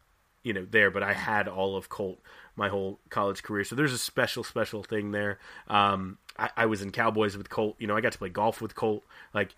you 0.43 0.53
know, 0.53 0.65
there, 0.69 0.91
but 0.91 1.03
I 1.03 1.13
had 1.13 1.47
all 1.47 1.75
of 1.75 1.89
Colt 1.89 2.19
my 2.55 2.69
whole 2.69 2.99
college 3.09 3.43
career. 3.43 3.63
So 3.63 3.75
there's 3.75 3.93
a 3.93 3.97
special, 3.97 4.43
special 4.43 4.83
thing 4.83 5.11
there. 5.11 5.39
Um, 5.67 6.17
I, 6.37 6.49
I, 6.57 6.65
was 6.67 6.81
in 6.81 6.91
Cowboys 6.91 7.35
with 7.35 7.49
Colt. 7.49 7.75
You 7.79 7.87
know, 7.87 7.95
I 7.95 8.01
got 8.01 8.11
to 8.11 8.17
play 8.17 8.29
golf 8.29 8.61
with 8.61 8.75
Colt. 8.75 9.03
Like, 9.33 9.55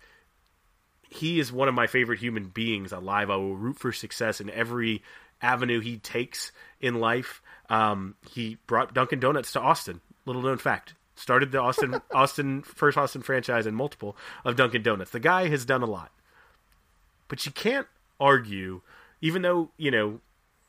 he 1.08 1.38
is 1.38 1.52
one 1.52 1.68
of 1.68 1.74
my 1.74 1.86
favorite 1.86 2.18
human 2.18 2.46
beings 2.46 2.92
alive. 2.92 3.30
I 3.30 3.36
will 3.36 3.56
root 3.56 3.78
for 3.78 3.92
success 3.92 4.40
in 4.40 4.50
every 4.50 5.02
avenue 5.40 5.80
he 5.80 5.98
takes 5.98 6.52
in 6.80 7.00
life. 7.00 7.42
Um, 7.68 8.14
he 8.30 8.56
brought 8.66 8.94
Dunkin' 8.94 9.20
Donuts 9.20 9.52
to 9.52 9.60
Austin. 9.60 10.00
Little 10.24 10.42
known 10.42 10.58
fact. 10.58 10.94
Started 11.14 11.52
the 11.52 11.60
Austin 11.60 12.00
Austin 12.14 12.62
first 12.62 12.98
Austin 12.98 13.22
franchise 13.22 13.66
and 13.66 13.76
multiple 13.76 14.16
of 14.44 14.56
Dunkin' 14.56 14.82
Donuts. 14.82 15.10
The 15.10 15.20
guy 15.20 15.48
has 15.48 15.64
done 15.64 15.82
a 15.82 15.86
lot, 15.86 16.10
but 17.28 17.46
you 17.46 17.52
can't 17.52 17.86
argue, 18.20 18.82
even 19.20 19.42
though 19.42 19.70
you 19.78 19.90
know 19.90 20.20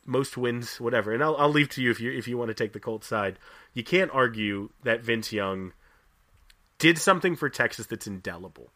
most 0.08 0.38
wins, 0.38 0.80
whatever. 0.80 1.14
And 1.14 1.22
I'll, 1.22 1.36
I'll 1.38 1.50
leave 1.50 1.70
to 1.70 1.82
you 1.82 1.92
if 1.92 2.00
you 2.00 2.12
if 2.12 2.28
you 2.28 2.38
want 2.38 2.50
to 2.50 2.56
take 2.56 2.74
the 2.74 2.80
Colts 2.80 3.08
side. 3.08 3.38
You 3.74 3.84
can't 3.84 4.12
argue 4.14 4.70
that 4.84 5.02
Vince 5.02 5.32
Young 5.32 5.74
did 6.80 6.98
something 6.98 7.36
for 7.36 7.50
Texas 7.50 7.86
that's 7.86 8.08
indelible. 8.08 8.72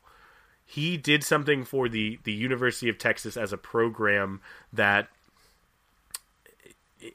He 0.66 0.98
did 0.98 1.24
something 1.24 1.66
for 1.66 1.90
the 1.90 2.20
the 2.24 2.34
University 2.34 2.90
of 2.90 2.98
Texas 2.98 3.38
as 3.38 3.52
a 3.52 3.58
program 3.58 4.42
that 4.72 5.08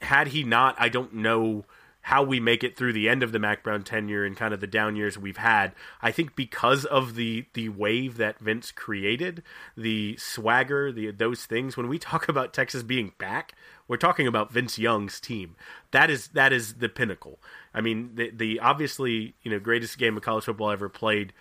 had 0.03 0.29
he 0.29 0.43
not, 0.43 0.75
I 0.79 0.89
don't 0.89 1.15
know 1.15 1.65
how 2.07 2.23
we 2.23 2.39
make 2.39 2.63
it 2.63 2.77
through 2.77 2.93
the 2.93 3.09
end 3.09 3.25
of 3.25 3.33
the 3.33 3.39
Mack 3.41 3.65
Brown 3.65 3.83
tenure 3.83 4.25
and 4.25 4.37
kind 4.37 4.55
of 4.55 4.61
the 4.61 4.67
down 4.69 4.95
years 4.95 5.19
we've 5.19 5.39
had. 5.39 5.73
I 6.01 6.13
think 6.13 6.37
because 6.37 6.85
of 6.85 7.17
the 7.17 7.47
the 7.55 7.69
wave 7.69 8.17
that 8.19 8.39
Vince 8.39 8.71
created, 8.71 9.43
the 9.77 10.17
swagger, 10.17 10.93
the 10.93 11.11
those 11.11 11.47
things. 11.47 11.77
When 11.77 11.89
we 11.89 11.99
talk 11.99 12.29
about 12.29 12.55
Texas 12.55 12.85
being 12.85 13.11
back, 13.19 13.55
we're 13.89 13.97
talking 13.97 14.29
about 14.29 14.53
Vince 14.53 14.79
Young's 14.79 15.19
team. 15.19 15.57
That 15.91 16.09
is 16.09 16.29
that 16.29 16.53
is 16.53 16.75
the 16.75 16.89
pinnacle. 16.89 17.41
I 17.75 17.81
mean, 17.81 18.13
the 18.15 18.31
the 18.31 18.61
obviously 18.61 19.35
you 19.43 19.51
know 19.51 19.59
greatest 19.59 19.99
game 19.99 20.17
of 20.17 20.23
college 20.23 20.45
football 20.45 20.71
ever 20.71 20.89
played, 20.89 21.33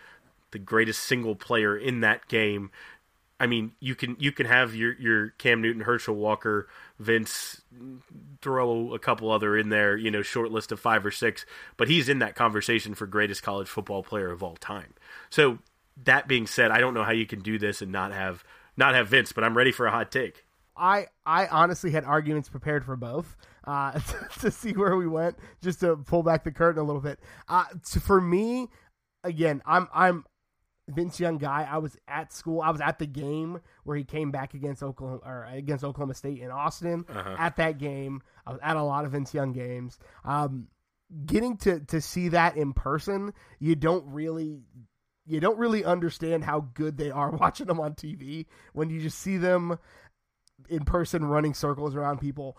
the 0.50 0.58
greatest 0.58 1.04
single 1.04 1.36
player 1.36 1.78
in 1.78 2.00
that 2.00 2.28
game. 2.28 2.72
I 3.40 3.48
mean, 3.48 3.74
you 3.80 3.96
can 3.96 4.16
you 4.20 4.32
can 4.32 4.46
have 4.46 4.76
your 4.76 4.94
your 4.94 5.30
Cam 5.32 5.62
Newton, 5.62 5.82
Herschel 5.82 6.16
Walker, 6.16 6.68
Vince, 7.00 7.62
throw 8.42 8.94
a 8.94 9.00
couple 9.00 9.30
other 9.32 9.58
in 9.58 9.70
there, 9.70 9.98
you 9.98 10.10
know, 10.10 10.22
short 10.22 10.52
list 10.52 10.72
of 10.72 10.80
five 10.80 11.06
or 11.06 11.12
six, 11.12 11.46
but 11.76 11.90
he's 11.90 12.08
in 12.08 12.20
that 12.20 12.36
conversation 12.36 12.96
for 12.96 13.06
greatest 13.06 13.44
college 13.44 13.68
football 13.68 14.04
player 14.04 14.32
of 14.32 14.42
all 14.42 14.56
time. 14.56 14.94
So 15.30 15.60
that 16.04 16.28
being 16.28 16.48
said, 16.48 16.72
I 16.72 16.80
don't 16.80 16.94
know 16.94 17.04
how 17.04 17.12
you 17.12 17.26
can 17.26 17.42
do 17.42 17.58
this 17.58 17.82
and 17.82 17.92
not 17.92 18.14
have 18.14 18.44
not 18.78 18.96
have 18.96 19.10
Vince, 19.10 19.32
but 19.32 19.44
I'm 19.44 19.56
ready 19.56 19.72
for 19.72 19.86
a 19.86 19.92
hot 19.92 20.12
take. 20.12 20.46
I 20.78 21.08
I 21.26 21.48
honestly 21.48 21.92
had 21.92 22.04
arguments 22.04 22.50
prepared 22.50 22.86
for 22.86 22.96
both 22.96 23.36
uh, 23.66 24.00
to 24.40 24.52
see 24.52 24.72
where 24.74 24.96
we 24.96 25.08
went, 25.08 25.38
just 25.62 25.80
to 25.82 25.98
pull 25.98 26.24
back 26.24 26.44
the 26.44 26.52
curtain 26.52 26.82
a 26.82 26.86
little 26.86 27.02
bit. 27.02 27.20
Uh, 27.48 27.66
to, 27.92 28.00
for 28.00 28.20
me, 28.20 28.68
again, 29.24 29.62
I'm 29.66 29.88
I'm 29.94 30.26
Vince 30.88 31.20
Young 31.20 31.38
guy. 31.38 31.68
I 31.70 31.78
was 31.80 31.98
at 32.08 32.32
school. 32.32 32.62
I 32.62 32.70
was 32.70 32.82
at 32.82 33.00
the 33.00 33.08
game 33.08 33.60
where 33.84 33.98
he 33.98 34.04
came 34.04 34.32
back 34.32 34.54
against 34.54 34.84
Oklahoma 34.84 35.22
or 35.26 35.46
against 35.46 35.84
Oklahoma 35.84 36.14
State 36.14 36.40
in 36.40 36.52
Austin. 36.52 37.06
Uh-huh. 37.10 37.36
At 37.38 37.58
that 37.58 37.78
game, 37.78 38.22
I 38.46 38.52
was 38.52 38.60
at 38.62 38.78
a 38.78 38.84
lot 38.84 39.06
of 39.06 39.12
Vince 39.12 39.34
Young 39.34 39.52
games. 39.52 39.98
Um, 40.24 40.68
getting 41.26 41.58
to 41.58 41.80
to 41.82 42.02
see 42.02 42.30
that 42.30 42.58
in 42.58 42.74
person, 42.74 43.34
you 43.60 43.76
don't 43.76 44.06
really 44.08 44.62
you 45.26 45.40
don't 45.40 45.58
really 45.58 45.84
understand 45.84 46.44
how 46.44 46.62
good 46.74 46.98
they 46.98 47.12
are 47.12 47.32
watching 47.40 47.68
them 47.68 47.80
on 47.80 47.94
TV 47.94 48.46
when 48.74 48.90
you 48.90 49.02
just 49.02 49.20
see 49.20 49.38
them 49.38 49.80
in 50.70 50.86
person 50.86 51.26
running 51.26 51.54
circles 51.54 51.96
around 51.96 52.20
people. 52.20 52.58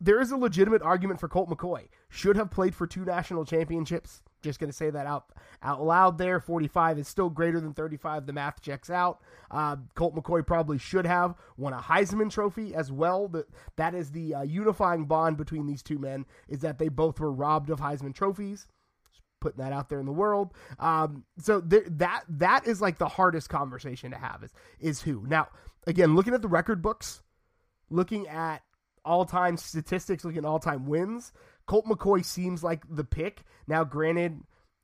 There 0.00 0.20
is 0.20 0.30
a 0.30 0.36
legitimate 0.36 0.82
argument 0.82 1.20
for 1.20 1.28
Colt 1.28 1.48
McCoy. 1.48 1.88
Should 2.08 2.36
have 2.36 2.50
played 2.50 2.74
for 2.74 2.86
two 2.86 3.04
national 3.04 3.44
championships 3.44 4.22
just 4.46 4.60
going 4.60 4.70
to 4.70 4.76
say 4.76 4.90
that 4.90 5.06
out 5.06 5.26
out 5.62 5.82
loud 5.82 6.18
there. 6.18 6.40
45 6.40 6.98
is 6.98 7.08
still 7.08 7.28
greater 7.28 7.60
than 7.60 7.74
35. 7.74 8.26
The 8.26 8.32
math 8.32 8.62
checks 8.62 8.88
out. 8.88 9.20
Uh, 9.50 9.76
Colt 9.94 10.14
McCoy 10.14 10.46
probably 10.46 10.78
should 10.78 11.06
have 11.06 11.34
won 11.56 11.72
a 11.72 11.78
Heisman 11.78 12.30
Trophy 12.30 12.74
as 12.74 12.90
well. 12.90 13.28
That 13.28 13.46
that 13.76 13.94
is 13.94 14.12
the 14.12 14.34
uh, 14.34 14.42
unifying 14.42 15.06
bond 15.06 15.36
between 15.36 15.66
these 15.66 15.82
two 15.82 15.98
men 15.98 16.24
is 16.48 16.60
that 16.60 16.78
they 16.78 16.88
both 16.88 17.20
were 17.20 17.32
robbed 17.32 17.70
of 17.70 17.80
Heisman 17.80 18.14
trophies. 18.14 18.66
Putting 19.40 19.62
that 19.62 19.72
out 19.72 19.90
there 19.90 20.00
in 20.00 20.06
the 20.06 20.12
world. 20.12 20.54
Um, 20.78 21.24
so 21.38 21.60
that 21.60 22.22
that 22.28 22.66
is 22.66 22.80
like 22.80 22.98
the 22.98 23.08
hardest 23.08 23.50
conversation 23.50 24.12
to 24.12 24.16
have 24.16 24.42
is 24.42 24.52
is 24.80 25.02
who. 25.02 25.24
Now 25.26 25.48
again, 25.86 26.14
looking 26.14 26.34
at 26.34 26.42
the 26.42 26.48
record 26.48 26.80
books, 26.80 27.22
looking 27.90 28.28
at 28.28 28.62
all 29.06 29.24
time 29.24 29.56
statistics, 29.56 30.24
looking 30.24 30.38
at 30.38 30.44
all 30.44 30.58
time 30.58 30.86
wins. 30.86 31.32
Colt 31.66 31.86
McCoy 31.86 32.24
seems 32.24 32.62
like 32.62 32.82
the 32.88 33.04
pick. 33.04 33.42
Now, 33.66 33.84
granted, 33.84 34.40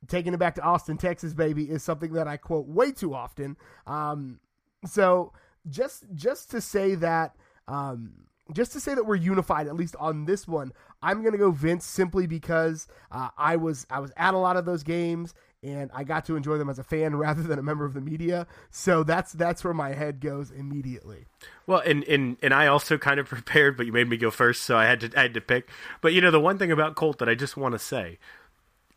taking 0.07 0.33
it 0.33 0.39
back 0.39 0.55
to 0.55 0.61
Austin, 0.61 0.97
Texas, 0.97 1.33
baby, 1.33 1.69
is 1.69 1.83
something 1.83 2.13
that 2.13 2.27
I 2.27 2.37
quote 2.37 2.67
way 2.67 2.91
too 2.91 3.13
often. 3.13 3.57
Um, 3.85 4.39
so 4.85 5.33
just 5.69 6.05
just 6.13 6.51
to 6.51 6.61
say 6.61 6.95
that, 6.95 7.35
um, 7.67 8.13
just 8.53 8.73
to 8.73 8.79
say 8.79 8.93
that 8.95 9.05
we're 9.05 9.15
unified, 9.15 9.67
at 9.67 9.75
least 9.75 9.95
on 9.99 10.25
this 10.25 10.47
one, 10.47 10.73
I'm 11.01 11.23
gonna 11.23 11.37
go 11.37 11.51
Vince 11.51 11.85
simply 11.85 12.27
because 12.27 12.87
uh, 13.11 13.29
I 13.37 13.55
was 13.55 13.85
I 13.89 13.99
was 13.99 14.11
at 14.17 14.33
a 14.33 14.37
lot 14.37 14.57
of 14.57 14.65
those 14.65 14.83
games 14.83 15.33
and 15.63 15.89
I 15.93 16.03
got 16.03 16.25
to 16.25 16.35
enjoy 16.35 16.57
them 16.57 16.69
as 16.69 16.77
a 16.77 16.83
fan 16.83 17.15
rather 17.15 17.41
than 17.41 17.57
a 17.57 17.63
member 17.63 17.85
of 17.85 17.93
the 17.93 18.01
media. 18.01 18.47
So 18.69 19.03
that's 19.03 19.31
that's 19.31 19.63
where 19.63 19.73
my 19.73 19.93
head 19.93 20.19
goes 20.19 20.51
immediately. 20.51 21.25
Well, 21.65 21.79
and 21.79 22.03
and 22.03 22.37
and 22.41 22.53
I 22.53 22.67
also 22.67 22.97
kind 22.97 23.19
of 23.19 23.27
prepared, 23.29 23.77
but 23.77 23.85
you 23.85 23.91
made 23.91 24.09
me 24.09 24.17
go 24.17 24.29
first, 24.31 24.63
so 24.63 24.77
I 24.77 24.85
had 24.85 24.99
to 25.01 25.11
I 25.17 25.23
had 25.23 25.33
to 25.33 25.41
pick. 25.41 25.69
But 26.01 26.13
you 26.13 26.21
know, 26.21 26.31
the 26.31 26.39
one 26.39 26.57
thing 26.57 26.71
about 26.71 26.95
Colt 26.95 27.19
that 27.19 27.29
I 27.29 27.35
just 27.35 27.57
want 27.57 27.73
to 27.73 27.79
say, 27.79 28.19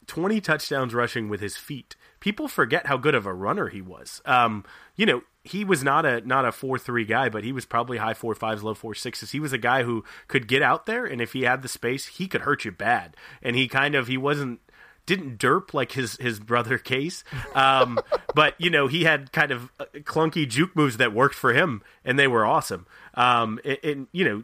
twenty 0.07 0.41
touchdowns 0.41 0.95
rushing 0.95 1.29
with 1.29 1.41
his 1.41 1.57
feet. 1.57 1.97
People 2.19 2.49
forget 2.49 2.87
how 2.87 2.97
good 2.97 3.14
of 3.14 3.27
a 3.27 3.35
runner 3.35 3.69
he 3.69 3.81
was. 3.81 4.21
Um, 4.25 4.64
you 4.97 5.07
know, 5.07 5.23
he 5.45 5.64
was 5.64 5.85
not 5.85 6.05
a 6.05 6.21
not 6.23 6.45
a 6.45 6.51
four 6.51 6.79
three 6.79 7.05
guy, 7.05 7.29
but 7.29 7.45
he 7.45 7.53
was 7.53 7.64
probably 7.64 7.99
high 7.99 8.14
four 8.14 8.35
fives, 8.35 8.62
low 8.62 8.75
four 8.75 8.95
sixes. 8.95 9.31
He 9.31 9.41
was 9.41 9.53
a 9.53 9.59
guy 9.59 9.85
who 9.85 10.05
could 10.27 10.49
get 10.49 10.62
out 10.62 10.87
there, 10.87 11.05
and 11.05 11.21
if 11.21 11.35
he 11.35 11.43
had 11.43 11.62
the 11.62 11.69
space, 11.69 12.07
he 12.07 12.27
could 12.27 12.43
hurt 12.43 12.64
you 12.64 12.73
bad. 12.73 13.17
And 13.43 13.55
he 13.55 13.69
kind 13.69 13.95
of 13.95 14.09
he 14.09 14.17
wasn't 14.17 14.61
didn't 15.07 15.39
derp 15.39 15.73
like 15.73 15.93
his 15.93 16.17
his 16.17 16.39
brother 16.39 16.79
Case, 16.79 17.25
um, 17.55 17.99
but 18.35 18.55
you 18.59 18.69
know 18.69 18.89
he 18.89 19.05
had 19.05 19.33
kind 19.33 19.53
of 19.53 19.73
uh, 19.81 19.85
clunky 20.01 20.49
juke 20.49 20.75
moves 20.77 20.99
that 20.99 21.13
worked 21.13 21.35
for 21.35 21.55
him, 21.55 21.83
and 22.05 22.19
they 22.19 22.27
were 22.27 22.45
awesome. 22.45 22.87
Um, 23.15 23.59
and, 23.65 23.79
and 23.83 24.07
you 24.13 24.25
know 24.25 24.43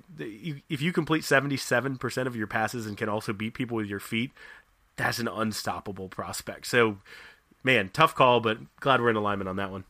if 0.68 0.80
you 0.80 0.92
complete 0.92 1.24
seventy 1.24 1.56
seven 1.56 1.98
percent 1.98 2.26
of 2.26 2.36
your 2.36 2.46
passes 2.46 2.86
and 2.86 2.96
can 2.96 3.08
also 3.08 3.32
beat 3.32 3.54
people 3.54 3.76
with 3.76 3.86
your 3.86 4.00
feet, 4.00 4.30
that's 4.96 5.18
an 5.18 5.28
unstoppable 5.28 6.08
prospect. 6.08 6.66
So, 6.66 6.98
man, 7.64 7.90
tough 7.92 8.14
call, 8.14 8.40
but 8.40 8.58
glad 8.80 9.00
we're 9.00 9.10
in 9.10 9.16
alignment 9.16 9.48
on 9.48 9.56
that 9.56 9.70
one. 9.70 9.84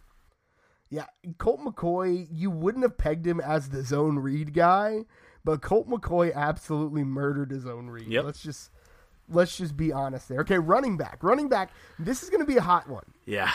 Yeah, 0.90 1.06
Colt 1.38 1.60
McCoy, 1.60 2.28
you 2.30 2.50
wouldn't 2.50 2.84
have 2.84 2.98
pegged 2.98 3.26
him 3.26 3.40
as 3.40 3.70
the 3.70 3.82
zone 3.82 4.18
read 4.18 4.52
guy, 4.52 5.06
but 5.42 5.62
Colt 5.62 5.88
McCoy 5.88 6.34
absolutely 6.34 7.02
murdered 7.02 7.50
his 7.50 7.66
own 7.66 7.88
read. 7.88 8.08
Yep. 8.08 8.24
Let's 8.24 8.42
just 8.42 8.70
let's 9.32 9.56
just 9.56 9.76
be 9.76 9.92
honest 9.92 10.28
there. 10.28 10.40
Okay, 10.40 10.58
running 10.58 10.96
back, 10.96 11.18
running 11.22 11.48
back. 11.48 11.70
This 11.98 12.22
is 12.22 12.30
going 12.30 12.40
to 12.40 12.46
be 12.46 12.56
a 12.56 12.62
hot 12.62 12.88
one. 12.88 13.04
Yeah. 13.26 13.50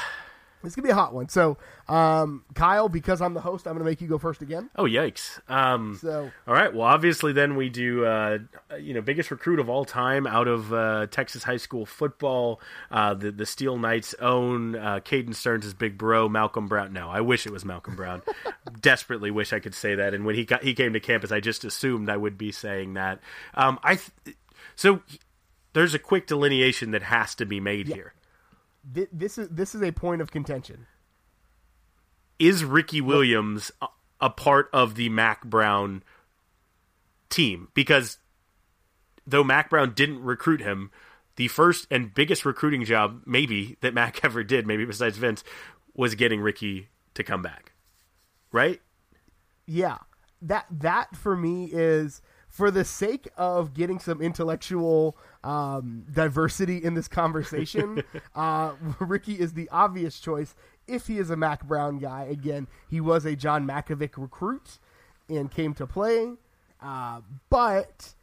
It's 0.63 0.75
gonna 0.75 0.87
be 0.87 0.91
a 0.91 0.95
hot 0.95 1.13
one. 1.13 1.29
So, 1.29 1.57
um, 1.87 2.43
Kyle, 2.55 2.89
because 2.89 3.21
I'm 3.21 3.35
the 3.35 3.39
host, 3.39 3.67
I'm 3.67 3.73
gonna 3.73 3.85
make 3.85 4.01
you 4.01 4.07
go 4.07 4.17
first 4.17 4.41
again. 4.41 4.71
Oh 4.75 4.83
yikes! 4.85 5.39
Um, 5.49 5.97
So, 6.01 6.31
all 6.47 6.53
right. 6.53 6.73
Well, 6.73 6.81
obviously, 6.87 7.31
then 7.31 7.55
we 7.55 7.69
do. 7.69 8.05
Uh, 8.05 8.39
you 8.79 8.95
know, 8.95 9.01
biggest 9.01 9.29
recruit 9.29 9.59
of 9.59 9.69
all 9.69 9.85
time 9.85 10.25
out 10.25 10.47
of 10.47 10.73
uh, 10.73 11.05
Texas 11.11 11.43
high 11.43 11.57
school 11.57 11.85
football. 11.85 12.59
Uh, 12.89 13.13
the 13.13 13.31
the 13.31 13.45
Steele 13.45 13.77
Knights 13.77 14.15
own 14.19 14.75
uh, 14.75 14.99
Caden 14.99 15.35
Sterns' 15.35 15.75
big 15.75 15.95
bro, 15.95 16.27
Malcolm 16.27 16.67
Brown. 16.67 16.91
No, 16.91 17.07
I 17.07 17.21
wish 17.21 17.45
it 17.45 17.53
was 17.53 17.63
Malcolm 17.63 17.95
Brown. 17.95 18.23
Desperately 18.81 19.29
wish 19.29 19.53
I 19.53 19.59
could 19.59 19.75
say 19.75 19.93
that. 19.95 20.15
And 20.15 20.25
when 20.25 20.33
he 20.33 20.43
got 20.43 20.63
he 20.63 20.73
came 20.73 20.91
to 20.93 20.99
campus, 20.99 21.31
I 21.31 21.39
just 21.39 21.65
assumed 21.65 22.09
I 22.09 22.17
would 22.17 22.37
be 22.37 22.51
saying 22.51 22.95
that. 22.95 23.19
Um, 23.53 23.79
I 23.83 23.97
th- 23.97 24.35
so 24.75 25.01
there's 25.77 25.93
a 25.93 25.99
quick 25.99 26.25
delineation 26.25 26.89
that 26.89 27.03
has 27.03 27.35
to 27.35 27.45
be 27.45 27.59
made 27.59 27.87
here. 27.87 28.15
thi- 28.91 29.07
this 29.11 29.37
is 29.37 29.47
this 29.49 29.75
is 29.75 29.83
a 29.83 29.91
point 29.91 30.21
of 30.23 30.31
contention. 30.31 30.87
is 32.39 32.65
Ricky 32.65 32.99
Williams 32.99 33.71
a, 33.79 33.87
a 34.19 34.29
part 34.31 34.69
of 34.73 34.95
the 34.95 35.09
Mack 35.09 35.45
Brown 35.45 36.01
team? 37.29 37.67
Because 37.75 38.17
though 39.27 39.43
Mack 39.43 39.69
Brown 39.69 39.93
didn't 39.93 40.23
recruit 40.23 40.61
him, 40.61 40.89
the 41.35 41.47
first 41.47 41.85
and 41.91 42.11
biggest 42.11 42.43
recruiting 42.43 42.83
job 42.83 43.21
maybe 43.27 43.77
that 43.81 43.93
Mack 43.93 44.21
ever 44.25 44.43
did, 44.43 44.65
maybe 44.65 44.83
besides 44.83 45.17
Vince, 45.17 45.43
was 45.93 46.15
getting 46.15 46.41
Ricky 46.41 46.87
to 47.13 47.23
come 47.23 47.43
back. 47.43 47.73
Right? 48.51 48.81
Yeah, 49.67 49.97
that 50.41 50.65
that 50.71 51.15
for 51.15 51.35
me 51.35 51.65
is 51.71 52.21
for 52.57 52.71
the 52.71 52.83
sake 52.83 53.27
of 53.37 53.75
getting 53.75 53.99
some 53.99 54.19
intellectual 54.19 55.15
um, 55.43 56.03
diversity 56.11 56.83
in 56.83 56.95
this 56.95 57.07
conversation. 57.07 58.01
uh, 58.35 58.73
Ricky 58.99 59.39
is 59.39 59.53
the 59.53 59.69
obvious 59.69 60.19
choice 60.19 60.55
if 60.87 61.05
he 61.05 61.19
is 61.19 61.29
a 61.29 61.35
Mack 61.35 61.63
Brown 61.67 61.99
guy. 61.99 62.23
Again, 62.23 62.67
he 62.89 62.99
was 62.99 63.25
a 63.25 63.35
John 63.35 63.67
Mackovic 63.67 64.17
recruit 64.17 64.79
and 65.29 65.51
came 65.51 65.75
to 65.75 65.85
play, 65.85 66.33
uh, 66.81 67.21
but 67.51 68.15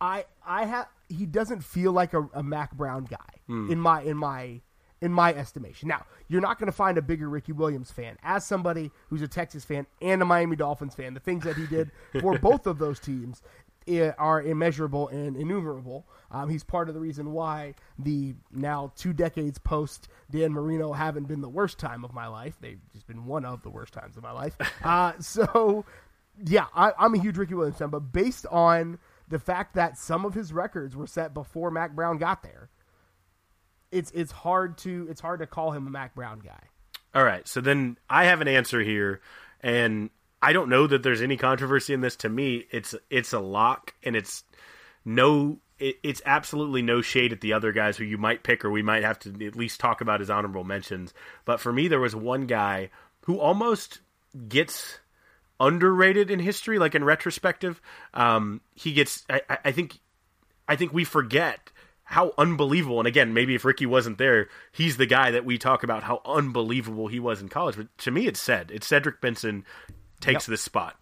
I 0.00 0.24
I 0.44 0.64
have 0.64 0.88
he 1.08 1.24
doesn't 1.24 1.62
feel 1.62 1.92
like 1.92 2.12
a, 2.12 2.28
a 2.34 2.42
Mack 2.42 2.72
Brown 2.72 3.04
guy 3.04 3.16
in 3.70 3.78
my 3.78 4.02
in 4.02 4.16
my 4.16 4.62
in 5.00 5.12
my 5.12 5.32
estimation. 5.34 5.88
Now, 5.88 6.04
you're 6.28 6.40
not 6.40 6.58
going 6.58 6.66
to 6.66 6.72
find 6.72 6.98
a 6.98 7.02
bigger 7.02 7.28
Ricky 7.28 7.52
Williams 7.52 7.90
fan. 7.90 8.18
As 8.22 8.44
somebody 8.44 8.90
who's 9.08 9.22
a 9.22 9.28
Texas 9.28 9.64
fan 9.64 9.86
and 10.02 10.20
a 10.20 10.24
Miami 10.24 10.56
Dolphins 10.56 10.94
fan, 10.94 11.14
the 11.14 11.20
things 11.20 11.44
that 11.44 11.56
he 11.56 11.66
did 11.66 11.90
for 12.20 12.38
both 12.42 12.66
of 12.66 12.78
those 12.78 13.00
teams 13.00 13.42
are 14.18 14.42
immeasurable 14.42 15.08
and 15.08 15.36
innumerable. 15.36 16.06
Um, 16.30 16.48
he's 16.48 16.62
part 16.62 16.88
of 16.88 16.94
the 16.94 17.00
reason 17.00 17.32
why 17.32 17.74
the 17.98 18.34
now 18.52 18.92
two 18.96 19.12
decades 19.12 19.58
post 19.58 20.08
Dan 20.30 20.52
Marino 20.52 20.92
haven't 20.92 21.26
been 21.26 21.40
the 21.40 21.48
worst 21.48 21.78
time 21.78 22.04
of 22.04 22.12
my 22.12 22.26
life. 22.26 22.56
They've 22.60 22.80
just 22.92 23.06
been 23.06 23.24
one 23.24 23.44
of 23.44 23.62
the 23.62 23.70
worst 23.70 23.92
times 23.92 24.16
of 24.16 24.22
my 24.22 24.32
life. 24.32 24.56
Uh, 24.82 25.12
so, 25.20 25.84
yeah, 26.44 26.66
I, 26.74 26.92
I'm 26.98 27.14
a 27.14 27.18
huge 27.18 27.36
Ricky 27.36 27.54
Williams 27.54 27.78
fan, 27.78 27.90
but 27.90 28.12
based 28.12 28.46
on 28.46 28.98
the 29.28 29.38
fact 29.38 29.74
that 29.74 29.98
some 29.98 30.24
of 30.24 30.34
his 30.34 30.52
records 30.52 30.96
were 30.96 31.06
set 31.06 31.34
before 31.34 31.70
Mack 31.70 31.94
Brown 31.94 32.18
got 32.18 32.42
there, 32.42 32.70
it's 33.92 34.10
it's 34.12 34.32
hard 34.32 34.78
to 34.78 35.06
it's 35.10 35.20
hard 35.20 35.40
to 35.40 35.46
call 35.46 35.72
him 35.72 35.86
a 35.86 35.90
Mack 35.90 36.14
Brown 36.14 36.40
guy. 36.40 36.60
All 37.14 37.24
right. 37.24 37.46
So 37.48 37.60
then 37.60 37.98
I 38.08 38.26
have 38.26 38.40
an 38.40 38.48
answer 38.48 38.80
here, 38.80 39.20
and 39.60 40.10
I 40.40 40.52
don't 40.52 40.68
know 40.68 40.86
that 40.86 41.02
there's 41.02 41.22
any 41.22 41.36
controversy 41.36 41.92
in 41.92 42.00
this. 42.00 42.16
To 42.16 42.28
me, 42.28 42.66
it's 42.70 42.94
it's 43.10 43.32
a 43.32 43.40
lock, 43.40 43.94
and 44.02 44.14
it's 44.16 44.44
no. 45.04 45.58
It, 45.78 45.96
it's 46.02 46.20
absolutely 46.26 46.82
no 46.82 47.00
shade 47.00 47.32
at 47.32 47.40
the 47.40 47.54
other 47.54 47.72
guys 47.72 47.96
who 47.96 48.04
you 48.04 48.18
might 48.18 48.42
pick, 48.42 48.64
or 48.64 48.70
we 48.70 48.82
might 48.82 49.02
have 49.02 49.18
to 49.20 49.46
at 49.46 49.56
least 49.56 49.80
talk 49.80 50.00
about 50.02 50.20
as 50.20 50.28
honorable 50.30 50.62
mentions. 50.62 51.14
But 51.46 51.58
for 51.58 51.72
me, 51.72 51.88
there 51.88 51.98
was 52.00 52.14
one 52.14 52.46
guy 52.46 52.90
who 53.22 53.38
almost 53.40 54.00
gets 54.48 54.98
underrated 55.58 56.30
in 56.30 56.38
history, 56.38 56.78
like 56.78 56.94
in 56.94 57.02
retrospective. 57.04 57.80
Um, 58.14 58.60
he 58.74 58.92
gets. 58.92 59.24
I- 59.28 59.58
I 59.64 59.72
think 59.72 59.98
I 60.68 60.76
think 60.76 60.92
we 60.92 61.04
forget 61.04 61.72
how 62.10 62.32
unbelievable. 62.36 62.98
And 62.98 63.06
again, 63.06 63.32
maybe 63.32 63.54
if 63.54 63.64
Ricky 63.64 63.86
wasn't 63.86 64.18
there, 64.18 64.48
he's 64.72 64.96
the 64.96 65.06
guy 65.06 65.30
that 65.30 65.44
we 65.44 65.58
talk 65.58 65.84
about 65.84 66.02
how 66.02 66.20
unbelievable 66.24 67.06
he 67.06 67.20
was 67.20 67.40
in 67.40 67.48
college. 67.48 67.76
But 67.76 67.96
to 67.98 68.10
me, 68.10 68.26
it's 68.26 68.40
said 68.40 68.72
it's 68.72 68.88
Cedric 68.88 69.20
Benson 69.20 69.64
takes 70.20 70.44
this 70.44 70.60
spot. 70.60 70.96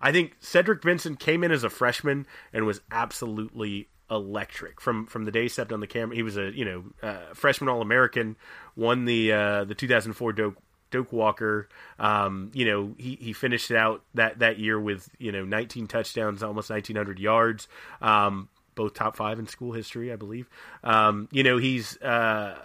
I 0.00 0.10
think 0.10 0.34
Cedric 0.40 0.82
Benson 0.82 1.14
came 1.14 1.44
in 1.44 1.52
as 1.52 1.62
a 1.62 1.70
freshman 1.70 2.26
and 2.52 2.66
was 2.66 2.80
absolutely 2.90 3.88
electric 4.10 4.80
from 4.80 5.06
from 5.06 5.26
the 5.26 5.30
day 5.30 5.42
he 5.42 5.48
stepped 5.48 5.72
on 5.72 5.78
the 5.78 5.86
camera. 5.86 6.16
He 6.16 6.24
was 6.24 6.36
a 6.36 6.50
you 6.50 6.64
know 6.64 6.84
uh, 7.04 7.34
freshman 7.34 7.68
All 7.68 7.80
American, 7.80 8.36
won 8.74 9.04
the 9.04 9.32
uh, 9.32 9.64
the 9.64 9.76
2004 9.76 10.32
Doak 10.32 10.56
Doak 10.90 11.12
Walker. 11.12 11.68
Um, 12.00 12.50
you 12.52 12.64
know 12.64 12.96
he 12.98 13.16
he 13.20 13.32
finished 13.32 13.70
out 13.70 14.02
that 14.14 14.40
that 14.40 14.58
year 14.58 14.80
with 14.80 15.08
you 15.18 15.30
know 15.30 15.44
19 15.44 15.86
touchdowns, 15.86 16.42
almost 16.42 16.68
1900 16.68 17.20
yards. 17.20 17.68
Um, 18.02 18.48
both 18.78 18.94
top 18.94 19.16
five 19.16 19.38
in 19.38 19.46
school 19.48 19.72
history, 19.72 20.10
I 20.12 20.16
believe. 20.16 20.48
Um, 20.82 21.28
you 21.32 21.42
know 21.42 21.58
he's. 21.58 22.00
Uh, 22.00 22.56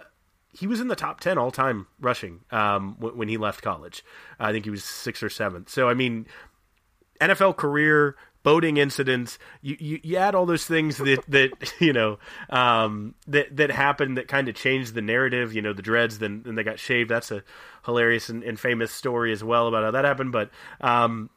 he 0.56 0.68
was 0.68 0.80
in 0.80 0.86
the 0.86 0.94
top 0.94 1.18
10 1.18 1.36
all 1.36 1.50
time 1.50 1.88
rushing 2.00 2.42
um, 2.52 2.94
w- 3.00 3.18
when 3.18 3.28
he 3.28 3.36
left 3.36 3.60
college. 3.60 4.04
I 4.38 4.52
think 4.52 4.64
he 4.64 4.70
was 4.70 4.84
sixth 4.84 5.20
or 5.20 5.28
seventh. 5.28 5.68
So, 5.68 5.88
I 5.88 5.94
mean, 5.94 6.28
NFL 7.20 7.56
career, 7.56 8.14
boating 8.44 8.76
incidents, 8.76 9.36
you, 9.62 9.76
you, 9.80 10.00
you 10.04 10.16
add 10.16 10.36
all 10.36 10.46
those 10.46 10.64
things 10.64 10.98
that, 10.98 11.24
that 11.28 11.72
you 11.80 11.92
know, 11.92 12.20
um, 12.50 13.16
that, 13.26 13.56
that 13.56 13.72
happened 13.72 14.16
that 14.16 14.28
kind 14.28 14.48
of 14.48 14.54
changed 14.54 14.94
the 14.94 15.02
narrative, 15.02 15.52
you 15.52 15.60
know, 15.60 15.72
the 15.72 15.82
dreads, 15.82 16.20
then, 16.20 16.44
then 16.44 16.54
they 16.54 16.62
got 16.62 16.78
shaved. 16.78 17.10
That's 17.10 17.32
a 17.32 17.42
hilarious 17.84 18.28
and, 18.28 18.44
and 18.44 18.58
famous 18.58 18.92
story 18.92 19.32
as 19.32 19.42
well 19.42 19.66
about 19.66 19.82
how 19.82 19.90
that 19.90 20.04
happened. 20.04 20.30
But, 20.30 20.50
um, 20.80 21.30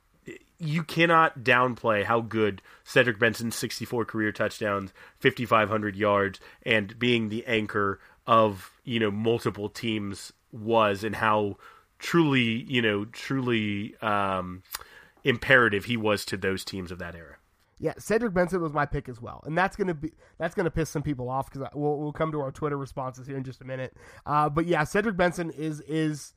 you 0.60 0.84
cannot 0.84 1.42
downplay 1.42 2.04
how 2.04 2.22
good 2.22 2.62
Cedric 2.84 3.20
Benson's 3.20 3.56
64 3.56 4.06
career 4.06 4.32
touchdowns, 4.32 4.92
5,500 5.20 5.96
yards, 5.96 6.40
and 6.64 6.98
being 6.98 7.30
the 7.30 7.46
anchor 7.46 8.00
of 8.26 8.72
you 8.84 9.00
know 9.00 9.12
multiple 9.12 9.70
teams 9.70 10.34
was, 10.52 11.04
and 11.04 11.16
how 11.16 11.58
truly 12.00 12.64
you 12.68 12.82
know 12.82 13.06
truly 13.06 13.96
um, 14.02 14.64
imperative 15.24 15.86
he 15.86 15.98
was 15.98 16.26
to 16.26 16.38
those 16.38 16.66
teams 16.66 16.92
of 16.92 17.00
that 17.00 17.16
era. 17.16 17.38
Yeah, 17.80 17.94
Cedric 18.00 18.34
Benson 18.34 18.60
was 18.60 18.74
my 18.74 18.88
pick 18.88 19.08
as 19.08 19.22
well, 19.22 19.44
and 19.46 19.56
that's 19.56 19.76
gonna 19.76 19.94
be 19.94 20.12
that's 20.40 20.56
gonna 20.56 20.72
piss 20.72 20.90
some 20.90 21.04
people 21.04 21.30
off 21.30 21.52
because 21.52 21.70
we'll 21.76 21.98
we'll 21.98 22.14
come 22.14 22.32
to 22.32 22.42
our 22.42 22.52
Twitter 22.52 22.78
responses 22.78 23.28
here 23.28 23.38
in 23.38 23.44
just 23.44 23.62
a 23.62 23.66
minute. 23.66 23.96
Uh, 24.26 24.50
but 24.50 24.66
yeah, 24.66 24.84
Cedric 24.84 25.16
Benson 25.16 25.52
is 25.52 25.82
is 25.82 26.34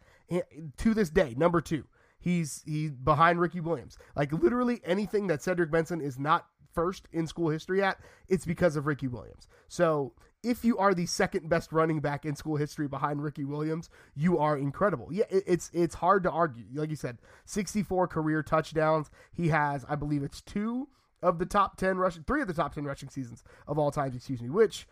to 0.76 0.94
this 0.94 1.08
day 1.08 1.34
number 1.36 1.60
two. 1.60 1.84
He's 2.20 2.62
he's 2.66 2.92
behind 2.92 3.40
Ricky 3.40 3.60
Williams. 3.60 3.96
Like 4.14 4.32
literally 4.32 4.80
anything 4.84 5.26
that 5.28 5.42
Cedric 5.42 5.70
Benson 5.70 6.00
is 6.00 6.18
not 6.18 6.46
first 6.72 7.08
in 7.12 7.26
school 7.26 7.48
history 7.48 7.82
at, 7.82 7.98
it's 8.28 8.46
because 8.46 8.76
of 8.76 8.86
Ricky 8.86 9.08
Williams. 9.08 9.48
So 9.68 10.12
if 10.42 10.64
you 10.64 10.78
are 10.78 10.94
the 10.94 11.06
second 11.06 11.48
best 11.48 11.72
running 11.72 12.00
back 12.00 12.24
in 12.24 12.36
school 12.36 12.56
history 12.56 12.88
behind 12.88 13.22
Ricky 13.22 13.44
Williams, 13.44 13.90
you 14.14 14.38
are 14.38 14.56
incredible. 14.56 15.08
Yeah, 15.10 15.24
it's 15.30 15.70
it's 15.72 15.96
hard 15.96 16.22
to 16.24 16.30
argue. 16.30 16.64
Like 16.74 16.90
you 16.90 16.96
said, 16.96 17.18
64 17.46 18.08
career 18.08 18.42
touchdowns. 18.42 19.10
He 19.32 19.48
has, 19.48 19.84
I 19.88 19.96
believe 19.96 20.22
it's 20.22 20.40
two 20.40 20.88
of 21.22 21.38
the 21.38 21.46
top 21.46 21.76
10 21.76 21.98
rushing, 21.98 22.24
three 22.24 22.40
of 22.40 22.48
the 22.48 22.54
top 22.54 22.74
10 22.74 22.84
rushing 22.84 23.08
seasons 23.08 23.44
of 23.66 23.78
all 23.78 23.90
times, 23.90 24.16
excuse 24.16 24.40
me, 24.40 24.48
which, 24.48 24.86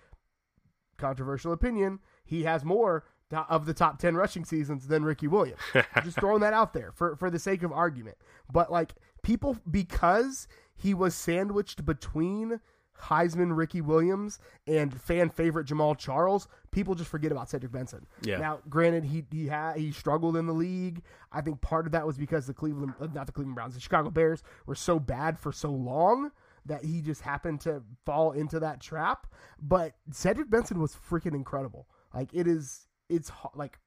controversial 0.99 1.53
opinion, 1.53 2.01
he 2.25 2.45
has 2.45 2.65
more 2.65 3.05
of 3.33 3.67
the 3.67 3.75
top 3.75 3.99
10 3.99 4.15
rushing 4.17 4.45
seasons 4.45 4.87
than 4.87 5.05
Ricky 5.05 5.29
Williams. 5.29 5.61
Just 6.05 6.19
throwing 6.19 6.41
that 6.41 6.53
out 6.55 6.73
there 6.73 6.93
for, 6.93 7.17
for 7.17 7.31
the 7.31 7.39
sake 7.39 7.63
of 7.63 7.73
argument. 7.73 8.17
But 8.53 8.73
like 8.73 8.95
people, 9.23 9.59
because 9.71 10.49
he 10.77 10.95
was 10.95 11.15
sandwiched 11.15 11.85
between 11.85 12.61
Heisman 13.03 13.57
Ricky 13.57 13.81
Williams 13.81 14.39
and 14.67 14.99
fan 15.01 15.31
favorite 15.31 15.67
Jamaal 15.67 15.97
Charles, 15.97 16.49
people 16.71 16.95
just 16.95 17.11
forget 17.11 17.31
about 17.31 17.49
Cedric 17.49 17.73
Benson. 17.73 18.07
Yeah. 18.23 18.39
Now, 18.39 18.61
granted, 18.69 19.05
he 19.05 19.25
he 19.31 19.47
had 19.47 19.77
he 19.77 19.93
struggled 19.93 20.37
in 20.37 20.47
the 20.47 20.53
league. 20.53 21.03
I 21.31 21.41
think 21.41 21.61
part 21.61 21.87
of 21.87 21.93
that 21.93 22.07
was 22.07 22.17
because 22.17 22.47
the 22.47 22.55
Cleveland, 22.55 22.95
uh, 23.01 23.07
not 23.15 23.27
the 23.27 23.33
Cleveland 23.33 23.55
Browns, 23.55 23.75
the 23.75 23.81
Chicago 23.81 24.11
Bears 24.11 24.43
were 24.67 24.75
so 24.75 24.99
bad 24.99 25.39
for 25.39 25.53
so 25.53 25.71
long 25.71 26.33
that 26.67 26.85
he 26.85 27.01
just 27.01 27.23
happened 27.23 27.61
to 27.63 27.83
fall 28.05 28.33
into 28.33 28.61
that 28.61 28.81
trap. 28.81 29.27
But 29.61 29.95
Cedric 30.11 30.51
Benson 30.51 30.81
was 30.81 30.97
freaking 31.09 31.35
incredible. 31.35 31.87
Like 32.13 32.31
it 32.33 32.47
is, 32.47 32.88
it's 33.09 33.31
like 33.55 33.79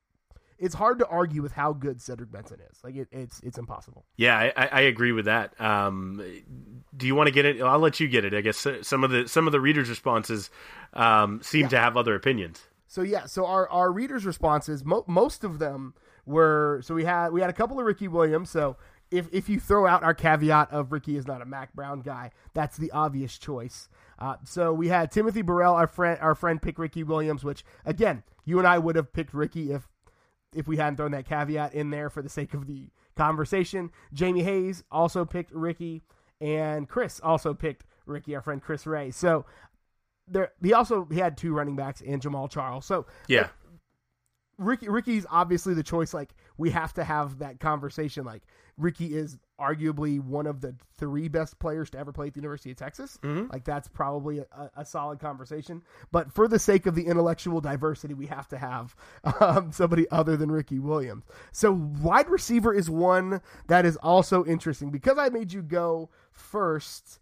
it's 0.62 0.76
hard 0.76 1.00
to 1.00 1.08
argue 1.08 1.42
with 1.42 1.52
how 1.52 1.74
good 1.74 2.00
Cedric 2.02 2.32
Benson 2.32 2.60
is. 2.72 2.78
Like 2.84 2.96
it, 2.96 3.08
it's 3.12 3.40
it's 3.42 3.58
impossible. 3.58 4.06
Yeah, 4.16 4.52
I, 4.56 4.68
I 4.68 4.82
agree 4.82 5.12
with 5.12 5.26
that. 5.26 5.60
Um, 5.60 6.24
do 6.96 7.08
you 7.08 7.16
want 7.16 7.28
to 7.28 7.34
get 7.34 7.46
it? 7.46 7.62
I'll 7.62 7.80
let 7.80 8.00
you 8.00 8.08
get 8.08 8.26
it. 8.26 8.34
I 8.34 8.42
guess 8.42 8.68
some 8.84 9.04
of 9.04 9.10
the 9.10 9.28
some 9.28 9.48
of 9.48 9.52
the 9.52 9.60
readers' 9.60 9.90
responses 9.90 10.50
um, 10.94 11.42
seem 11.42 11.68
to 11.70 11.80
have 11.80 11.98
other 11.98 12.14
opinions. 12.16 12.62
So 12.88 13.02
yeah, 13.02 13.26
so 13.26 13.46
our, 13.46 13.70
our 13.70 13.90
readers' 13.92 14.26
responses, 14.26 14.84
mo- 14.84 15.06
most 15.08 15.46
of 15.46 15.60
them 15.60 15.94
were 16.26 16.82
so 16.84 16.94
we 16.94 17.06
had 17.06 17.30
we 17.30 17.42
had 17.42 17.50
a 17.50 17.54
couple 17.54 17.80
of 17.80 17.86
Ricky 17.86 18.08
Williams. 18.08 18.50
So 18.50 18.78
if 19.10 19.28
if 19.32 19.50
you 19.50 19.60
throw 19.60 19.88
out 19.88 20.04
our 20.04 20.14
caveat 20.14 20.72
of 20.72 20.92
Ricky 20.92 21.18
is 21.18 21.26
not 21.26 21.42
a 21.42 21.46
Mack 21.46 21.74
Brown 21.74 22.02
guy, 22.02 22.32
that's 22.54 22.78
the 22.78 22.92
obvious 22.92 23.38
choice. 23.38 23.90
Uh, 24.22 24.36
so 24.44 24.72
we 24.72 24.88
had 24.88 25.12
Timothy 25.12 25.42
Burrell, 25.42 25.74
our 25.74 25.88
friend, 25.88 26.20
our 26.22 26.36
friend, 26.36 26.62
pick 26.62 26.78
Ricky 26.78 27.04
Williams, 27.04 27.44
which 27.44 27.66
again, 27.86 28.22
you 28.46 28.60
and 28.60 28.68
I 28.68 28.78
would 28.78 28.96
have 28.96 29.12
picked 29.12 29.34
Ricky 29.34 29.72
if 29.72 29.88
if 30.56 30.68
we 30.68 30.78
hadn't 30.78 30.98
thrown 30.98 31.12
that 31.12 31.26
caveat 31.26 31.74
in 31.74 31.90
there 31.90 32.10
for 32.10 32.22
the 32.22 32.30
sake 32.30 32.54
of 32.54 32.68
the 32.68 32.90
conversation. 33.16 33.90
Jamie 34.14 34.44
Hayes 34.44 34.84
also 34.92 35.26
picked 35.26 35.52
Ricky, 35.52 36.04
and 36.40 36.88
Chris 36.88 37.20
also 37.24 37.56
picked 37.56 37.84
Ricky, 38.06 38.36
our 38.36 38.42
friend 38.42 38.62
Chris 38.62 38.86
Ray. 38.86 39.10
So 39.10 39.46
there, 40.28 40.52
he 40.62 40.72
also 40.72 41.08
he 41.12 41.18
had 41.18 41.36
two 41.36 41.54
running 41.54 41.76
backs 41.76 42.04
and 42.06 42.22
Jamaal 42.22 42.50
Charles. 42.50 42.86
So 42.86 43.08
yeah. 43.28 43.48
Ricky 44.60 44.88
Ricky's 44.88 45.26
obviously 45.32 45.74
the 45.74 45.82
choice. 45.82 46.14
Like 46.14 46.36
we 46.58 46.70
have 46.72 46.94
to 46.94 47.04
have 47.04 47.40
that 47.40 47.60
conversation. 47.60 48.26
Like 48.26 48.44
Ricky 48.78 49.16
is 49.16 49.38
arguably 49.60 50.20
one 50.20 50.48
of 50.48 50.62
the 50.62 50.76
three 50.98 51.28
best 51.28 51.60
players 51.60 51.90
to 51.92 51.98
ever 52.00 52.12
play 52.12 52.28
at 52.28 52.34
the 52.34 52.40
University 52.40 52.72
of 52.72 52.78
Texas. 52.78 53.20
Mm-hmm. 53.22 53.52
Like 53.52 53.64
that's 53.64 53.88
probably 53.88 54.40
a, 54.40 54.46
a, 54.76 54.84
solid 54.84 55.20
conversation. 55.20 55.84
But 56.12 56.34
for 56.34 56.48
the 56.48 56.58
sake 56.58 56.88
of 56.88 56.96
the 56.96 57.06
intellectual 57.06 57.62
diversity, 57.62 58.16
we 58.16 58.26
have 58.26 58.48
to 58.50 58.58
have 58.58 58.96
um, 59.40 59.72
somebody 59.72 60.10
other 60.10 60.36
than 60.36 60.52
Ricky 60.52 60.80
Williams. 60.80 61.26
So 61.52 61.74
wide 62.02 62.30
receiver 62.30 62.74
is 62.74 62.90
one 62.90 63.42
that 63.68 63.86
is 63.86 63.98
also 63.98 64.44
interesting 64.46 64.90
because 64.90 65.18
I 65.18 65.30
made 65.30 65.54
you 65.54 65.62
go 65.62 66.10
first 66.32 67.20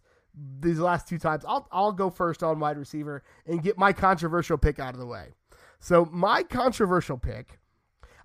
these 0.60 0.78
last 0.78 1.08
two 1.08 1.18
times. 1.18 1.44
I'll 1.46 1.68
I'll 1.70 1.92
go 1.92 2.08
first 2.08 2.42
on 2.42 2.58
wide 2.58 2.78
receiver 2.78 3.22
and 3.46 3.62
get 3.62 3.76
my 3.76 3.92
controversial 3.92 4.56
pick 4.56 4.78
out 4.78 4.94
of 4.94 5.00
the 5.00 5.06
way. 5.06 5.28
So 5.78 6.08
my 6.10 6.42
controversial 6.42 7.18
pick 7.18 7.59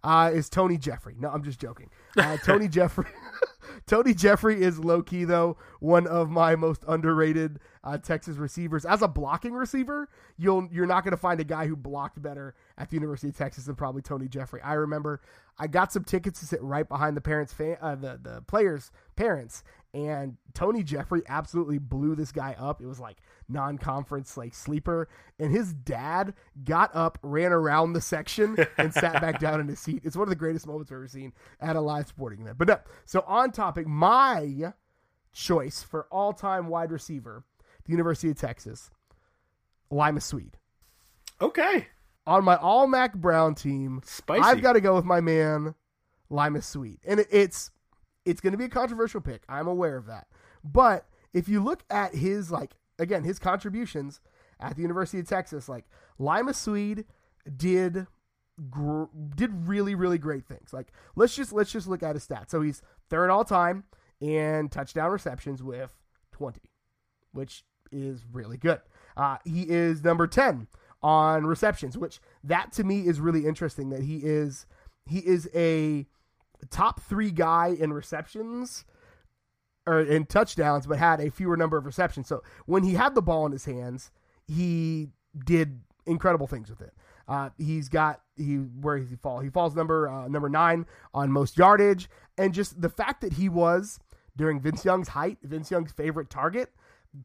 uh, 0.05 0.29
is 0.31 0.49
Tony 0.49 0.77
Jeffery. 0.77 1.15
No, 1.19 1.29
I'm 1.29 1.43
just 1.43 1.59
joking. 1.59 1.89
Uh, 2.15 2.37
Tony 2.37 2.67
Jeffery. 2.69 3.07
Tony 3.87 4.13
Jeffery 4.13 4.61
is 4.61 4.79
low 4.79 5.01
key 5.01 5.25
though 5.25 5.57
one 5.79 6.07
of 6.07 6.29
my 6.29 6.55
most 6.55 6.83
underrated 6.87 7.59
uh, 7.83 7.97
Texas 7.97 8.37
receivers. 8.37 8.85
As 8.85 9.01
a 9.01 9.07
blocking 9.07 9.53
receiver, 9.53 10.07
you'll 10.37 10.67
you're 10.71 10.85
not 10.85 11.03
going 11.03 11.11
to 11.11 11.17
find 11.17 11.39
a 11.39 11.43
guy 11.43 11.67
who 11.67 11.75
blocked 11.75 12.21
better 12.21 12.55
at 12.77 12.89
the 12.89 12.95
University 12.95 13.29
of 13.29 13.37
Texas 13.37 13.65
than 13.65 13.75
probably 13.75 14.01
Tony 14.01 14.27
Jeffery. 14.27 14.61
I 14.61 14.73
remember 14.73 15.21
I 15.57 15.67
got 15.67 15.91
some 15.91 16.03
tickets 16.03 16.39
to 16.39 16.45
sit 16.45 16.61
right 16.61 16.87
behind 16.87 17.17
the 17.17 17.21
parents' 17.21 17.53
fan, 17.53 17.77
uh, 17.81 17.95
the 17.95 18.19
the 18.21 18.41
players' 18.47 18.91
parents, 19.15 19.63
and 19.93 20.37
Tony 20.53 20.83
Jeffery 20.83 21.23
absolutely 21.27 21.79
blew 21.79 22.15
this 22.15 22.31
guy 22.31 22.55
up. 22.59 22.81
It 22.81 22.85
was 22.85 22.99
like 22.99 23.17
non-conference 23.47 24.37
like 24.37 24.53
sleeper, 24.53 25.07
and 25.39 25.51
his 25.51 25.73
dad 25.73 26.33
got 26.63 26.95
up, 26.95 27.17
ran 27.21 27.51
around 27.51 27.93
the 27.93 28.01
section, 28.01 28.57
and 28.77 28.93
sat 28.93 29.13
back 29.21 29.39
down 29.39 29.59
in 29.59 29.67
his 29.67 29.79
seat. 29.79 30.01
It's 30.03 30.15
one 30.15 30.23
of 30.23 30.29
the 30.29 30.35
greatest 30.35 30.67
moments 30.67 30.91
I've 30.91 30.97
ever 30.97 31.07
seen 31.07 31.33
at 31.59 31.75
a 31.75 31.81
live 31.81 32.07
sporting 32.07 32.41
event. 32.41 32.57
But 32.57 32.67
no, 32.67 32.79
so 33.05 33.23
on 33.27 33.51
topic, 33.51 33.87
my 33.87 34.73
choice 35.33 35.83
for 35.83 36.07
all-time 36.11 36.67
wide 36.67 36.91
receiver, 36.91 37.43
the 37.85 37.91
University 37.91 38.29
of 38.29 38.37
Texas, 38.37 38.89
Limas 39.91 40.25
Sweed. 40.25 40.57
Okay. 41.41 41.87
On 42.27 42.43
my 42.43 42.55
all 42.55 42.87
Mack 42.87 43.13
Brown 43.13 43.53
team, 43.53 44.01
Spicy. 44.03 44.41
I've 44.41 44.61
got 44.61 44.73
to 44.73 44.81
go 44.81 44.95
with 44.95 45.05
my 45.05 45.21
man, 45.21 45.75
Limas 46.29 46.65
Sweed, 46.65 46.99
and 47.05 47.19
it, 47.19 47.27
it's 47.29 47.69
it's 48.25 48.41
going 48.41 48.53
to 48.53 48.57
be 48.57 48.65
a 48.65 48.69
controversial 48.69 49.21
pick. 49.21 49.43
I'm 49.47 49.67
aware 49.67 49.95
of 49.95 50.07
that, 50.07 50.27
but 50.63 51.05
if 51.33 51.47
you 51.47 51.61
look 51.61 51.83
at 51.91 52.15
his 52.15 52.49
like 52.49 52.71
again 52.99 53.23
his 53.23 53.39
contributions 53.39 54.19
at 54.59 54.75
the 54.75 54.81
University 54.81 55.19
of 55.19 55.27
Texas, 55.27 55.67
like 55.67 55.85
Limas 56.19 56.57
Sweed 56.57 57.05
did 57.55 58.07
gr- 58.69 59.05
did 59.35 59.67
really 59.67 59.95
really 59.95 60.17
great 60.17 60.45
things. 60.45 60.73
Like 60.73 60.91
let's 61.15 61.35
just 61.35 61.51
let's 61.51 61.71
just 61.71 61.87
look 61.87 62.03
at 62.03 62.15
his 62.15 62.27
stats. 62.27 62.49
So 62.49 62.61
he's 62.61 62.81
third 63.09 63.29
all 63.29 63.45
time 63.45 63.83
in 64.19 64.69
touchdown 64.69 65.11
receptions 65.11 65.61
with 65.61 65.93
20, 66.31 66.61
which 67.31 67.63
is 67.91 68.23
really 68.31 68.57
good. 68.57 68.81
Uh, 69.17 69.37
he 69.45 69.63
is 69.63 70.03
number 70.03 70.27
10 70.27 70.67
on 71.01 71.45
receptions, 71.45 71.97
which 71.97 72.19
that 72.43 72.71
to 72.73 72.83
me 72.83 73.07
is 73.07 73.19
really 73.19 73.45
interesting. 73.45 73.89
That 73.89 74.03
he 74.03 74.17
is 74.17 74.65
he 75.05 75.19
is 75.19 75.49
a 75.53 76.07
top 76.69 77.01
three 77.01 77.31
guy 77.31 77.67
in 77.67 77.93
receptions 77.93 78.85
or 79.87 80.01
in 80.01 80.25
touchdowns, 80.25 80.87
but 80.87 80.97
had 80.97 81.19
a 81.19 81.29
fewer 81.29 81.55
number 81.55 81.77
of 81.77 81.85
receptions. 81.85 82.27
So 82.27 82.41
when 82.65 82.83
he 82.83 82.93
had 82.93 83.15
the 83.15 83.21
ball 83.21 83.45
in 83.45 83.51
his 83.51 83.65
hands, 83.65 84.11
he 84.47 85.09
did 85.45 85.81
incredible 86.05 86.47
things 86.47 86.69
with 86.69 86.81
it. 86.81 86.93
Uh, 87.27 87.49
he's 87.57 87.89
got 87.89 88.21
he 88.35 88.55
where 88.55 88.99
does 88.99 89.09
he 89.09 89.15
fall? 89.15 89.39
He 89.39 89.49
falls 89.49 89.75
number 89.75 90.07
uh, 90.07 90.27
number 90.27 90.49
nine 90.49 90.85
on 91.13 91.31
most 91.31 91.57
yardage, 91.57 92.09
and 92.37 92.53
just 92.53 92.79
the 92.81 92.89
fact 92.89 93.21
that 93.21 93.33
he 93.33 93.49
was 93.49 93.99
during 94.35 94.59
Vince 94.59 94.85
Young's 94.85 95.09
height, 95.09 95.37
Vince 95.41 95.71
Young's 95.71 95.91
favorite 95.91 96.29
target, 96.29 96.71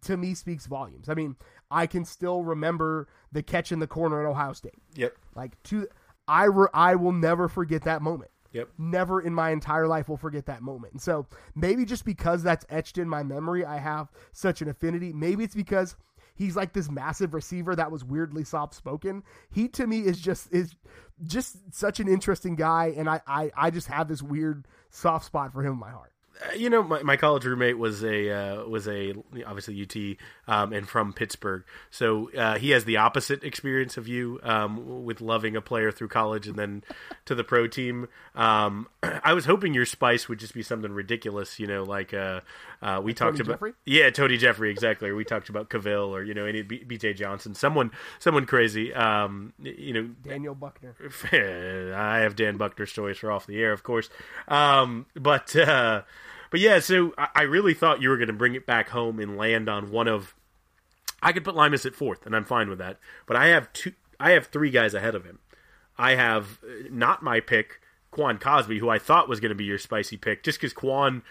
to 0.02 0.16
me 0.16 0.34
speaks 0.34 0.66
volumes. 0.66 1.08
I 1.08 1.14
mean, 1.14 1.36
I 1.70 1.86
can 1.86 2.04
still 2.04 2.42
remember 2.42 3.08
the 3.32 3.42
catch 3.42 3.72
in 3.72 3.78
the 3.78 3.86
corner 3.86 4.24
at 4.24 4.28
Ohio 4.28 4.52
State. 4.52 4.80
Yep. 4.94 5.16
Like 5.34 5.62
to, 5.64 5.88
I 6.26 6.44
re, 6.44 6.68
I 6.72 6.94
will 6.94 7.12
never 7.12 7.48
forget 7.48 7.82
that 7.82 8.02
moment. 8.02 8.30
Yep. 8.52 8.68
Never 8.78 9.20
in 9.20 9.32
my 9.32 9.50
entire 9.50 9.86
life 9.86 10.08
will 10.08 10.16
forget 10.16 10.46
that 10.46 10.62
moment. 10.62 10.94
And 10.94 11.02
so 11.02 11.26
maybe 11.54 11.84
just 11.84 12.04
because 12.04 12.42
that's 12.42 12.66
etched 12.68 12.98
in 12.98 13.08
my 13.08 13.22
memory, 13.22 13.64
I 13.64 13.78
have 13.78 14.10
such 14.32 14.60
an 14.60 14.68
affinity. 14.68 15.12
Maybe 15.12 15.44
it's 15.44 15.54
because 15.54 15.96
he's 16.34 16.56
like 16.56 16.72
this 16.72 16.90
massive 16.90 17.34
receiver 17.34 17.76
that 17.76 17.92
was 17.92 18.04
weirdly 18.04 18.44
soft 18.44 18.74
spoken. 18.74 19.22
He 19.50 19.68
to 19.68 19.86
me 19.86 20.00
is 20.00 20.18
just 20.20 20.52
is 20.52 20.74
just 21.22 21.74
such 21.74 22.00
an 22.00 22.08
interesting 22.08 22.56
guy, 22.56 22.94
and 22.96 23.08
I, 23.08 23.20
I 23.26 23.50
I 23.56 23.70
just 23.70 23.86
have 23.86 24.08
this 24.08 24.22
weird 24.22 24.66
soft 24.90 25.26
spot 25.26 25.52
for 25.52 25.62
him 25.62 25.74
in 25.74 25.78
my 25.78 25.90
heart 25.90 26.12
you 26.56 26.70
know, 26.70 26.82
my, 26.82 27.02
my 27.02 27.16
college 27.16 27.44
roommate 27.44 27.78
was 27.78 28.02
a 28.04 28.30
uh, 28.30 28.64
was 28.64 28.88
a 28.88 29.14
obviously 29.46 29.82
UT 29.82 30.52
um, 30.52 30.72
and 30.72 30.88
from 30.88 31.12
Pittsburgh, 31.12 31.64
so 31.90 32.30
uh, 32.32 32.58
he 32.58 32.70
has 32.70 32.84
the 32.84 32.96
opposite 32.96 33.44
experience 33.44 33.96
of 33.96 34.08
you 34.08 34.40
um, 34.42 35.04
with 35.04 35.20
loving 35.20 35.56
a 35.56 35.60
player 35.60 35.90
through 35.90 36.08
college 36.08 36.46
and 36.46 36.56
then 36.56 36.82
to 37.26 37.34
the 37.34 37.44
pro 37.44 37.66
team. 37.66 38.08
Um, 38.34 38.88
I 39.02 39.32
was 39.32 39.44
hoping 39.44 39.74
your 39.74 39.86
spice 39.86 40.28
would 40.28 40.38
just 40.38 40.54
be 40.54 40.62
something 40.62 40.92
ridiculous, 40.92 41.58
you 41.58 41.66
know, 41.66 41.82
like 41.82 42.14
uh, 42.14 42.40
uh 42.82 43.00
we 43.02 43.12
talked 43.12 43.38
Tony 43.38 43.46
about 43.46 43.54
Jeffery? 43.54 43.72
yeah, 43.84 44.10
Tony 44.10 44.36
Jeffery 44.36 44.70
exactly, 44.70 45.08
or 45.08 45.16
we 45.16 45.24
talked 45.24 45.48
about 45.48 45.70
Cavill 45.70 46.08
or 46.08 46.22
you 46.22 46.34
know 46.34 46.46
any 46.46 46.62
B- 46.62 46.84
BJ 46.86 47.14
Johnson, 47.14 47.54
someone 47.54 47.90
someone 48.18 48.46
crazy, 48.46 48.92
um, 48.94 49.52
you 49.62 49.92
know, 49.92 50.08
Daniel 50.22 50.54
Buckner. 50.54 50.94
I 51.94 52.18
have 52.18 52.36
Dan 52.36 52.56
Buckner's 52.56 52.92
choice 52.92 53.18
for 53.18 53.30
off 53.30 53.46
the 53.46 53.60
air, 53.60 53.72
of 53.72 53.82
course, 53.82 54.08
um, 54.48 55.06
but. 55.14 55.54
But 56.50 56.60
yeah, 56.60 56.80
so 56.80 57.14
I 57.16 57.42
really 57.42 57.74
thought 57.74 58.02
you 58.02 58.08
were 58.08 58.16
going 58.16 58.26
to 58.26 58.32
bring 58.34 58.54
it 58.54 58.66
back 58.66 58.88
home 58.88 59.20
and 59.20 59.36
land 59.36 59.68
on 59.68 59.90
one 59.90 60.08
of. 60.08 60.34
I 61.22 61.32
could 61.32 61.44
put 61.44 61.54
Limas 61.54 61.86
at 61.86 61.94
fourth, 61.94 62.26
and 62.26 62.34
I'm 62.34 62.44
fine 62.44 62.68
with 62.68 62.78
that. 62.78 62.98
But 63.26 63.36
I 63.36 63.48
have 63.48 63.72
two. 63.72 63.92
I 64.18 64.32
have 64.32 64.46
three 64.46 64.70
guys 64.70 64.92
ahead 64.92 65.14
of 65.14 65.24
him. 65.24 65.38
I 65.96 66.14
have 66.16 66.58
uh, 66.64 66.88
not 66.90 67.22
my 67.22 67.40
pick, 67.40 67.80
Quan 68.10 68.38
Cosby, 68.38 68.78
who 68.78 68.88
I 68.88 68.98
thought 68.98 69.28
was 69.28 69.38
going 69.38 69.50
to 69.50 69.54
be 69.54 69.64
your 69.64 69.78
spicy 69.78 70.16
pick, 70.16 70.42
just 70.42 70.58
because 70.58 70.72
Quan 70.72 71.22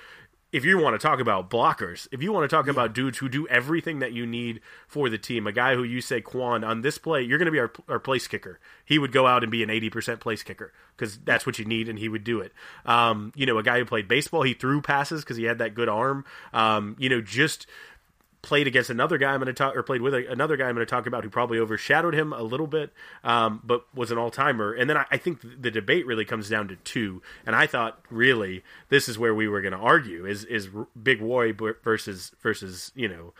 if 0.51 0.65
you 0.65 0.77
want 0.77 0.99
to 0.99 1.07
talk 1.07 1.19
about 1.19 1.49
blockers, 1.49 2.07
if 2.11 2.23
you 2.23 2.33
want 2.33 2.49
to 2.49 2.55
talk 2.55 2.65
yeah. 2.65 2.71
about 2.71 2.93
dudes 2.93 3.19
who 3.19 3.29
do 3.29 3.47
everything 3.47 3.99
that 3.99 4.13
you 4.13 4.25
need 4.25 4.61
for 4.87 5.09
the 5.09 5.17
team, 5.17 5.45
a 5.45 5.51
guy 5.51 5.75
who 5.75 5.83
you 5.83 6.01
say 6.01 6.21
Quan 6.21 6.63
on 6.63 6.81
this 6.81 6.97
play, 6.97 7.21
you're 7.21 7.37
going 7.37 7.45
to 7.45 7.51
be 7.51 7.59
our, 7.59 7.71
our 7.87 7.99
place 7.99 8.27
kicker. 8.27 8.59
He 8.83 8.97
would 8.97 9.11
go 9.11 9.27
out 9.27 9.43
and 9.43 9.51
be 9.51 9.61
an 9.61 9.69
80% 9.69 10.19
place 10.19 10.41
kicker 10.41 10.73
because 10.95 11.17
that's 11.19 11.45
what 11.45 11.59
you 11.59 11.65
need, 11.65 11.87
and 11.87 11.99
he 11.99 12.09
would 12.09 12.23
do 12.23 12.39
it. 12.39 12.51
Um, 12.85 13.31
you 13.35 13.45
know, 13.45 13.57
a 13.57 13.63
guy 13.63 13.77
who 13.77 13.85
played 13.85 14.07
baseball, 14.07 14.41
he 14.41 14.53
threw 14.53 14.81
passes 14.81 15.23
because 15.23 15.37
he 15.37 15.43
had 15.43 15.59
that 15.59 15.75
good 15.75 15.89
arm. 15.89 16.25
Um, 16.51 16.95
you 16.97 17.09
know, 17.09 17.21
just 17.21 17.67
played 18.41 18.67
against 18.67 18.89
another 18.89 19.17
guy 19.17 19.33
I'm 19.33 19.39
going 19.39 19.47
to 19.47 19.53
talk, 19.53 19.75
or 19.75 19.83
played 19.83 20.01
with 20.01 20.13
a, 20.13 20.31
another 20.31 20.55
guy 20.57 20.67
I'm 20.67 20.75
going 20.75 20.85
to 20.85 20.89
talk 20.89 21.07
about 21.07 21.23
who 21.23 21.29
probably 21.29 21.59
overshadowed 21.59 22.13
him 22.13 22.33
a 22.33 22.41
little 22.41 22.67
bit, 22.67 22.91
um, 23.23 23.61
but 23.63 23.83
was 23.93 24.11
an 24.11 24.17
all 24.17 24.31
timer. 24.31 24.73
And 24.73 24.89
then 24.89 24.97
I, 24.97 25.05
I, 25.11 25.17
think 25.17 25.41
the 25.41 25.71
debate 25.71 26.05
really 26.05 26.25
comes 26.25 26.49
down 26.49 26.67
to 26.69 26.75
two. 26.77 27.21
And 27.45 27.55
I 27.55 27.67
thought 27.67 27.99
really 28.09 28.63
this 28.89 29.09
is 29.09 29.19
where 29.19 29.35
we 29.35 29.47
were 29.47 29.61
going 29.61 29.73
to 29.73 29.79
argue 29.79 30.25
is 30.25 30.45
is 30.45 30.69
Big 31.01 31.21
Roy 31.21 31.53
versus 31.53 32.31
versus 32.41 32.91
you 32.95 33.07
know 33.07 33.33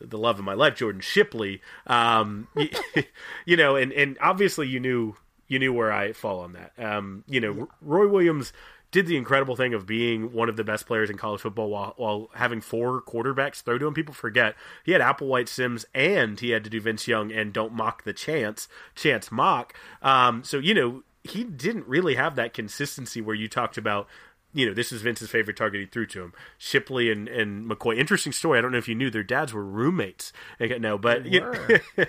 the 0.00 0.18
love 0.18 0.38
of 0.38 0.44
my 0.44 0.54
life 0.54 0.76
Jordan 0.76 1.00
Shipley. 1.00 1.60
Um, 1.86 2.48
you 3.46 3.56
know, 3.56 3.76
and 3.76 3.92
and 3.92 4.18
obviously 4.20 4.68
you 4.68 4.80
knew 4.80 5.16
you 5.48 5.58
knew 5.58 5.72
where 5.72 5.92
I 5.92 6.12
fall 6.12 6.40
on 6.40 6.54
that. 6.54 6.72
Um, 6.78 7.24
you 7.28 7.40
know, 7.40 7.68
Roy 7.80 8.08
Williams 8.08 8.52
did 8.92 9.06
the 9.06 9.16
incredible 9.16 9.56
thing 9.56 9.74
of 9.74 9.86
being 9.86 10.32
one 10.32 10.48
of 10.48 10.56
the 10.56 10.62
best 10.62 10.86
players 10.86 11.10
in 11.10 11.16
college 11.16 11.40
football 11.40 11.70
while, 11.70 11.94
while 11.96 12.30
having 12.34 12.60
four 12.60 13.00
quarterbacks 13.02 13.62
throw 13.62 13.78
to 13.78 13.86
him. 13.86 13.94
People 13.94 14.14
forget 14.14 14.54
he 14.84 14.92
had 14.92 15.00
Applewhite 15.00 15.48
Sims 15.48 15.84
and 15.94 16.38
he 16.38 16.50
had 16.50 16.62
to 16.62 16.70
do 16.70 16.80
Vince 16.80 17.08
Young 17.08 17.32
and 17.32 17.52
don't 17.52 17.72
mock 17.72 18.04
the 18.04 18.12
chance, 18.12 18.68
chance 18.94 19.32
mock. 19.32 19.74
Um, 20.02 20.44
so, 20.44 20.58
you 20.58 20.74
know, 20.74 21.02
he 21.24 21.42
didn't 21.42 21.88
really 21.88 22.16
have 22.16 22.36
that 22.36 22.52
consistency 22.52 23.20
where 23.20 23.34
you 23.34 23.48
talked 23.48 23.78
about 23.78 24.06
you 24.54 24.66
know, 24.66 24.74
this 24.74 24.92
is 24.92 25.00
Vince's 25.00 25.30
favorite 25.30 25.56
target 25.56 25.80
he 25.80 25.86
threw 25.86 26.06
to 26.06 26.22
him. 26.22 26.34
Shipley 26.58 27.10
and, 27.10 27.26
and 27.28 27.68
McCoy. 27.68 27.98
Interesting 27.98 28.32
story. 28.32 28.58
I 28.58 28.62
don't 28.62 28.72
know 28.72 28.78
if 28.78 28.88
you 28.88 28.94
knew 28.94 29.10
their 29.10 29.22
dads 29.22 29.54
were 29.54 29.64
roommates. 29.64 30.32
No, 30.60 30.98
but 30.98 31.24
you 31.24 31.40
know, 31.40 31.52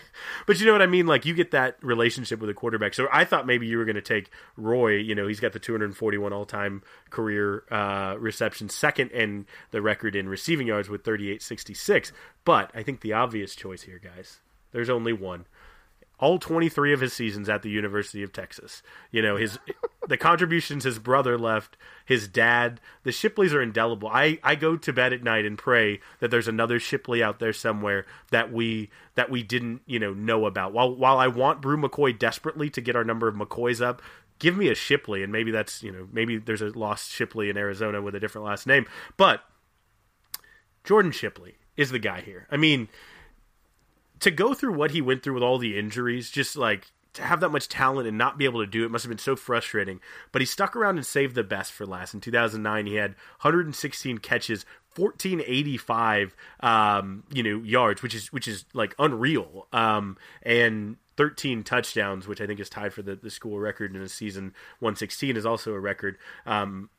but 0.46 0.60
you 0.60 0.66
know 0.66 0.74
what 0.74 0.82
I 0.82 0.88
mean. 0.88 1.08
Like 1.08 1.26
you 1.26 1.34
get 1.34 1.52
that 1.52 1.78
relationship 1.82 2.40
with 2.40 2.50
a 2.50 2.54
quarterback. 2.54 2.94
So 2.94 3.08
I 3.12 3.24
thought 3.24 3.48
maybe 3.48 3.66
you 3.68 3.78
were 3.78 3.86
going 3.86 3.96
to 3.96 4.02
take 4.02 4.30
Roy. 4.58 4.98
You 4.98 5.16
know, 5.16 5.28
he's 5.28 5.40
got 5.40 5.54
the 5.54 5.60
241 5.60 6.34
all 6.34 6.46
time 6.46 6.84
career 7.10 7.64
uh, 7.72 8.16
reception, 8.20 8.68
second 8.68 9.12
in 9.12 9.46
the 9.72 9.82
record 9.82 10.16
in 10.16 10.28
receiving 10.28 10.68
yards 10.68 10.90
with 10.90 11.04
38.66. 11.04 12.12
But 12.44 12.72
I 12.76 12.84
think 12.84 13.02
the 13.02 13.14
obvious 13.14 13.56
choice 13.56 13.84
here, 13.84 14.00
guys, 14.04 14.40
there's 14.74 14.90
only 14.90 15.14
one 15.14 15.46
all 16.24 16.40
23 16.40 16.94
of 16.94 17.02
his 17.02 17.12
seasons 17.12 17.50
at 17.50 17.64
the 17.64 17.70
University 17.70 18.24
of 18.24 18.32
Texas. 18.32 18.82
You 19.12 19.22
know, 19.22 19.36
his 19.36 19.60
the 20.08 20.16
contributions 20.16 20.86
his 20.86 20.98
brother 20.98 21.38
left, 21.38 21.76
his 22.06 22.30
dad, 22.30 22.80
the 23.04 23.12
Shipleys 23.12 23.52
are 23.52 23.62
indelible. 23.62 24.08
I, 24.08 24.40
I 24.42 24.56
go 24.56 24.78
to 24.78 24.94
bed 24.94 25.12
at 25.12 25.22
night 25.22 25.44
and 25.44 25.58
pray 25.58 26.00
that 26.22 26.32
there's 26.32 26.48
another 26.48 26.80
Shipley 26.80 27.22
out 27.22 27.40
there 27.40 27.52
somewhere 27.52 28.06
that 28.32 28.54
we 28.54 28.90
that 29.16 29.30
we 29.30 29.44
didn't, 29.44 29.82
you 29.86 30.00
know, 30.00 30.14
know 30.14 30.46
about. 30.46 30.72
While 30.72 30.96
while 30.96 31.18
I 31.18 31.28
want 31.28 31.62
Bru 31.62 31.76
McCoy 31.76 32.18
desperately 32.18 32.70
to 32.70 32.80
get 32.80 32.96
our 32.96 33.04
number 33.04 33.28
of 33.28 33.36
McCoys 33.36 33.82
up, 33.82 34.02
give 34.40 34.56
me 34.56 34.70
a 34.70 34.76
Shipley 34.76 35.24
and 35.24 35.32
maybe 35.34 35.52
that's, 35.52 35.84
you 35.84 35.92
know, 35.92 36.08
maybe 36.14 36.38
there's 36.38 36.62
a 36.62 36.70
lost 36.70 37.12
Shipley 37.12 37.50
in 37.50 37.58
Arizona 37.58 38.02
with 38.02 38.16
a 38.16 38.22
different 38.22 38.48
last 38.48 38.66
name. 38.66 38.86
But 39.18 39.42
Jordan 40.86 41.12
Shipley 41.12 41.58
is 41.76 41.92
the 41.92 42.00
guy 42.00 42.22
here. 42.22 42.48
I 42.50 42.56
mean, 42.56 42.88
to 44.24 44.32
go 44.32 44.54
through 44.54 44.74
what 44.74 44.92
he 44.92 45.02
went 45.02 45.22
through 45.22 45.34
with 45.34 45.44
all 45.44 45.58
the 45.58 45.78
injuries, 45.78 46.30
just 46.30 46.56
like 46.56 46.92
to 47.14 47.22
have 47.22 47.42
that 47.42 47.50
much 47.50 47.68
talent 47.68 48.08
and 48.08 48.18
not 48.18 48.38
be 48.38 48.46
able 48.46 48.62
to 48.62 48.68
do 48.68 48.86
it 48.86 48.90
must 48.90 49.04
have 49.04 49.10
been 49.10 49.18
so 49.18 49.36
frustrating. 49.36 50.00
But 50.32 50.42
he 50.42 50.46
stuck 50.46 50.76
around 50.76 50.98
and 50.98 51.06
saved 51.06 51.36
the 51.36 51.44
best 51.44 51.72
for 51.72 51.86
last. 51.86 52.14
In 52.14 52.22
2009, 52.22 52.86
he 52.86 52.96
had 52.96 53.12
116 53.42 54.18
catches, 54.20 54.66
1485 54.96 56.36
um, 56.62 57.24
you 57.32 57.44
know 57.44 57.64
yards, 57.64 58.02
which 58.02 58.16
is 58.16 58.32
which 58.32 58.48
is 58.48 58.66
like 58.74 58.96
unreal. 58.98 59.68
Um, 59.74 60.18
and 60.42 60.98
13 61.18 61.64
touchdowns, 61.64 62.28
which 62.28 62.42
I 62.42 62.48
think 62.48 62.60
is 62.60 62.70
tied 62.70 62.94
for 62.94 63.02
the, 63.02 63.16
the 63.16 63.30
school 63.30 63.60
record 63.60 63.96
in 63.96 64.02
a 64.02 64.10
season. 64.10 64.54
116 64.80 65.38
is 65.38 65.46
also 65.46 65.74
a 65.74 65.80
record. 65.80 66.18
Um, 66.46 66.90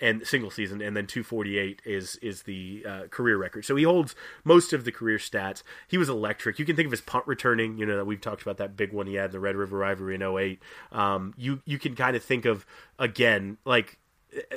and 0.00 0.26
single 0.26 0.50
season, 0.50 0.80
and 0.80 0.96
then 0.96 1.06
248 1.06 1.82
is 1.84 2.16
is 2.16 2.42
the 2.42 2.84
uh, 2.88 3.02
career 3.10 3.36
record. 3.36 3.64
So 3.64 3.76
he 3.76 3.84
holds 3.84 4.14
most 4.44 4.72
of 4.72 4.84
the 4.84 4.92
career 4.92 5.18
stats. 5.18 5.62
He 5.88 5.98
was 5.98 6.08
electric. 6.08 6.58
You 6.58 6.64
can 6.64 6.76
think 6.76 6.86
of 6.86 6.92
his 6.92 7.00
punt 7.00 7.26
returning. 7.26 7.78
You 7.78 7.86
know 7.86 7.96
that 7.96 8.06
we've 8.06 8.20
talked 8.20 8.42
about 8.42 8.58
that 8.58 8.76
big 8.76 8.92
one 8.92 9.06
he 9.06 9.14
had, 9.14 9.26
in 9.26 9.32
the 9.32 9.40
Red 9.40 9.56
River 9.56 9.78
Rivalry 9.78 10.14
in 10.14 10.22
08. 10.22 10.62
Um, 10.92 11.34
you 11.36 11.60
you 11.64 11.78
can 11.78 11.94
kind 11.94 12.16
of 12.16 12.22
think 12.22 12.44
of 12.44 12.66
again 12.98 13.58
like 13.64 13.98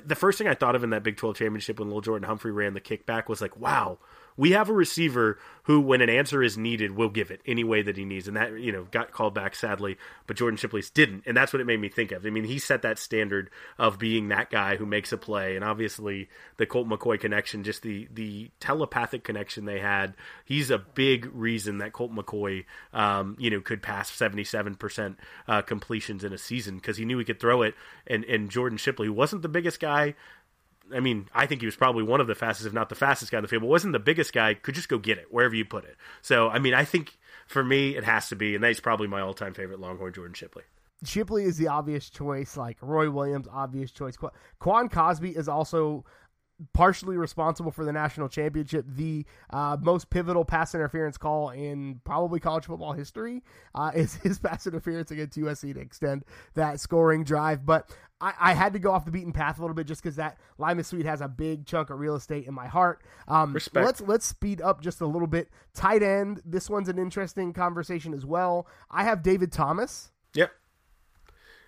the 0.06 0.16
first 0.16 0.38
thing 0.38 0.48
I 0.48 0.54
thought 0.54 0.76
of 0.76 0.84
in 0.84 0.92
that 0.92 1.04
Big 1.04 1.18
12 1.18 1.38
championship 1.38 1.80
when 1.80 1.90
Lil 1.90 2.02
Jordan 2.02 2.28
Humphrey 2.28 2.52
ran 2.52 2.74
the 2.74 2.82
kickback 2.82 3.28
was 3.28 3.42
like, 3.42 3.58
wow, 3.58 3.98
we 4.38 4.52
have 4.52 4.70
a 4.70 4.74
receiver 4.74 5.38
who, 5.64 5.80
when 5.80 6.02
an 6.02 6.10
answer 6.10 6.44
is 6.44 6.58
needed, 6.58 6.92
will 6.92 7.10
give 7.10 7.32
it 7.32 7.42
any 7.46 7.64
way 7.64 7.82
that 7.82 7.96
he 7.96 8.04
needs. 8.04 8.28
And 8.28 8.36
that, 8.36 8.60
you 8.60 8.72
know, 8.72 8.86
got 8.92 9.12
called 9.12 9.34
back 9.34 9.56
sadly, 9.56 9.98
but 10.28 10.36
Jordan 10.36 10.58
Shipley's 10.58 10.90
didn't. 10.90 11.24
And 11.26 11.38
that's 11.38 11.54
what 11.54 11.62
it 11.62 11.66
made 11.66 11.80
me 11.80 11.88
think 11.88 12.12
of. 12.12 12.26
I 12.26 12.30
mean, 12.30 12.44
he 12.44 12.60
set 12.60 12.82
that 12.82 13.00
standard 13.00 13.50
of 13.78 13.98
being 13.98 14.28
that 14.28 14.50
guy 14.50 14.76
who 14.76 14.86
makes 14.86 15.14
a 15.14 15.18
play. 15.18 15.56
And 15.56 15.64
obviously, 15.64 16.28
the 16.58 16.66
Colt 16.66 16.88
McCoy 16.88 17.18
connection, 17.20 17.64
just 17.64 17.82
the, 17.82 18.10
the 18.14 18.52
telepathic 18.60 19.24
connection 19.24 19.64
they 19.64 19.80
had, 19.80 20.16
he's 20.44 20.70
a 20.70 20.80
big 20.80 21.30
reason 21.34 21.78
that 21.78 21.94
Colt 21.94 22.14
McCoy, 22.14 22.66
um, 22.94 23.38
you 23.40 23.50
know, 23.50 23.62
could 23.62 23.82
pass 23.82 24.12
77% 24.12 25.16
uh, 25.48 25.62
completions 25.62 26.26
in 26.26 26.34
a 26.34 26.38
season 26.38 26.76
because 26.76 26.98
he 26.98 27.06
knew 27.06 27.18
he 27.20 27.26
could 27.26 27.40
throw 27.40 27.62
it. 27.62 27.74
And, 28.06 28.26
and 28.26 28.50
Jordan 28.50 28.78
Shipley, 28.78 29.08
wasn't 29.08 29.44
the 29.44 29.50
biggest 29.50 29.80
guy, 29.80 30.16
I 30.94 31.00
mean, 31.00 31.30
I 31.34 31.46
think 31.46 31.62
he 31.62 31.66
was 31.66 31.76
probably 31.76 32.04
one 32.04 32.22
of 32.22 32.28
the 32.28 32.36
fastest, 32.36 32.68
if 32.68 32.74
not 32.74 32.90
the 32.90 32.96
fastest 32.96 33.32
guy 33.32 33.38
in 33.38 33.42
the 33.44 33.48
field, 33.48 33.62
but 33.62 33.70
wasn't 33.70 33.94
the 33.94 34.00
biggest 34.00 34.34
guy, 34.34 34.54
could 34.54 34.76
just 34.76 34.90
go 34.90 34.98
get 34.98 35.18
it 35.18 35.28
wherever 35.32 35.56
you 35.56 35.66
put 35.66 35.86
it. 35.86 35.96
So, 36.22 36.50
I 36.50 36.60
mean, 36.60 36.74
I 36.74 36.84
think 36.84 37.18
for 37.48 37.64
me, 37.64 37.96
it 37.96 38.04
has 38.04 38.30
to 38.30 38.36
be, 38.36 38.56
and 38.56 38.64
that's 38.64 38.80
probably 38.80 39.08
my 39.08 39.22
all 39.22 39.34
time 39.34 39.54
favorite 39.54 39.80
Longhorn, 39.80 40.14
Jordan 40.14 40.34
Shipley. 40.34 40.64
Shipley 41.06 41.44
is 41.44 41.58
the 41.58 41.68
obvious 41.68 42.10
choice, 42.10 42.56
like 42.56 42.78
Roy 42.82 43.10
Williams, 43.10 43.48
obvious 43.52 43.92
choice. 43.92 44.16
Qu- 44.18 44.32
Quan 44.60 44.90
Cosby 44.90 45.32
is 45.32 45.48
also 45.50 46.06
partially 46.74 47.18
responsible 47.18 47.72
for 47.72 47.84
the 47.84 47.92
national 47.92 48.30
championship, 48.30 48.86
the 48.88 49.26
uh, 49.50 49.78
most 49.82 50.10
pivotal 50.10 50.46
pass 50.46 50.74
interference 50.76 51.18
call 51.18 51.50
in 51.50 52.00
probably 52.04 52.40
college 52.40 52.66
football 52.66 52.94
history 52.94 53.44
uh, 53.76 53.92
is 53.96 54.16
his 54.16 54.40
pass 54.40 54.66
interference 54.68 55.12
against 55.12 55.38
USC 55.38 55.74
to 55.74 55.80
extend 55.80 56.24
that 56.54 56.80
scoring 56.80 57.24
drive. 57.24 57.66
But 57.66 57.90
I, 58.24 58.34
I 58.40 58.54
had 58.54 58.72
to 58.72 58.80
go 58.80 58.92
off 58.92 59.04
the 59.04 59.12
beaten 59.12 59.34
path 59.34 59.60
a 59.60 59.62
little 59.62 59.76
bit 59.76 59.86
just 59.86 60.02
because 60.02 60.16
that 60.16 60.38
Limas 60.58 60.88
Sweed 60.88 61.06
has 61.06 61.20
a 61.20 61.28
big 61.28 61.66
chunk 61.66 61.90
of 61.90 62.00
real 62.00 62.16
estate 62.16 62.48
in 62.48 62.54
my 62.54 62.68
heart. 62.68 63.04
Um, 63.28 63.52
Respect. 63.54 63.86
Let's 63.86 64.02
let's 64.02 64.26
speed 64.26 64.62
up 64.62 64.82
just 64.82 65.02
a 65.02 65.06
little 65.06 65.28
bit. 65.28 65.50
Tight 65.74 66.02
end. 66.02 66.42
This 66.46 66.70
one's 66.70 66.88
an 66.88 66.98
interesting 66.98 67.52
conversation 67.52 68.14
as 68.14 68.26
well. 68.26 68.66
I 68.90 69.04
have 69.04 69.24
David 69.24 69.52
Thomas. 69.52 70.12
Yep. 70.36 70.52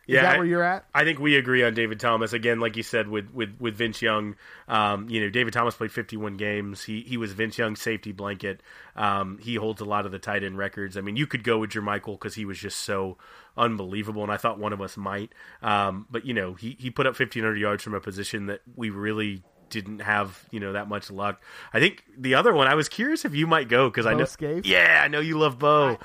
Is 0.08 0.22
that 0.22 0.38
where 0.38 0.46
you're 0.46 0.64
at? 0.64 0.86
I 0.94 1.04
think 1.04 1.20
we 1.20 1.36
agree 1.36 1.64
on 1.64 1.74
David 1.74 2.00
Thomas 2.00 2.34
again, 2.34 2.60
like 2.60 2.78
you 2.78 2.84
said 2.84 3.08
with 3.08 3.32
with 3.34 3.56
with 3.60 3.76
Vince 3.76 4.02
Young. 4.02 4.36
Um, 4.68 5.10
you 5.10 5.22
know, 5.22 5.30
David 5.30 5.54
Thomas 5.54 5.76
played 5.76 5.92
51 5.92 6.38
games. 6.38 6.84
He 6.84 7.02
he 7.02 7.18
was 7.18 7.34
Vince 7.34 7.58
Young's 7.58 7.82
safety 7.82 8.12
blanket. 8.12 8.62
Um, 8.96 9.40
he 9.40 9.56
holds 9.56 9.82
a 9.82 9.86
lot 9.86 10.06
of 10.06 10.12
the 10.12 10.20
tight 10.20 10.44
end 10.44 10.58
records. 10.58 10.98
I 10.98 11.02
mean, 11.02 11.16
you 11.16 11.28
could 11.28 11.44
go 11.44 11.58
with 11.60 11.72
Jermichael 11.72 12.14
because 12.14 12.36
he 12.36 12.46
was 12.46 12.60
just 12.60 12.80
so 12.80 13.18
unbelievable, 13.58 14.24
and 14.24 14.32
I 14.32 14.38
thought 14.38 14.60
one 14.60 14.74
of 14.74 14.82
us 14.82 14.98
might. 14.98 15.34
Um, 15.62 16.06
but 16.10 16.26
you 16.26 16.34
know, 16.34 16.54
he 16.54 16.76
he 16.80 16.90
put 16.90 17.06
up 17.06 17.20
1500 17.20 17.58
yards 17.58 17.84
from 17.84 17.94
a 17.94 18.02
position 18.02 18.48
that 18.48 18.62
we 18.76 18.90
really 18.90 19.44
didn't 19.70 20.00
have 20.00 20.46
you 20.52 20.60
know 20.60 20.74
that 20.74 20.88
much 20.88 21.10
luck. 21.10 21.42
I 21.74 21.80
think 21.80 22.04
the 22.18 22.36
other 22.36 22.54
one 22.54 22.68
I 22.68 22.76
was 22.76 22.90
curious 22.90 23.26
if 23.26 23.34
you 23.34 23.48
might 23.48 23.68
go 23.68 23.90
because 23.90 24.06
I 24.06 24.14
know 24.14 24.26
Scaife? 24.26 24.66
yeah 24.66 25.02
I 25.04 25.08
know 25.08 25.20
you 25.20 25.38
love 25.38 25.60
Bo. 25.60 25.98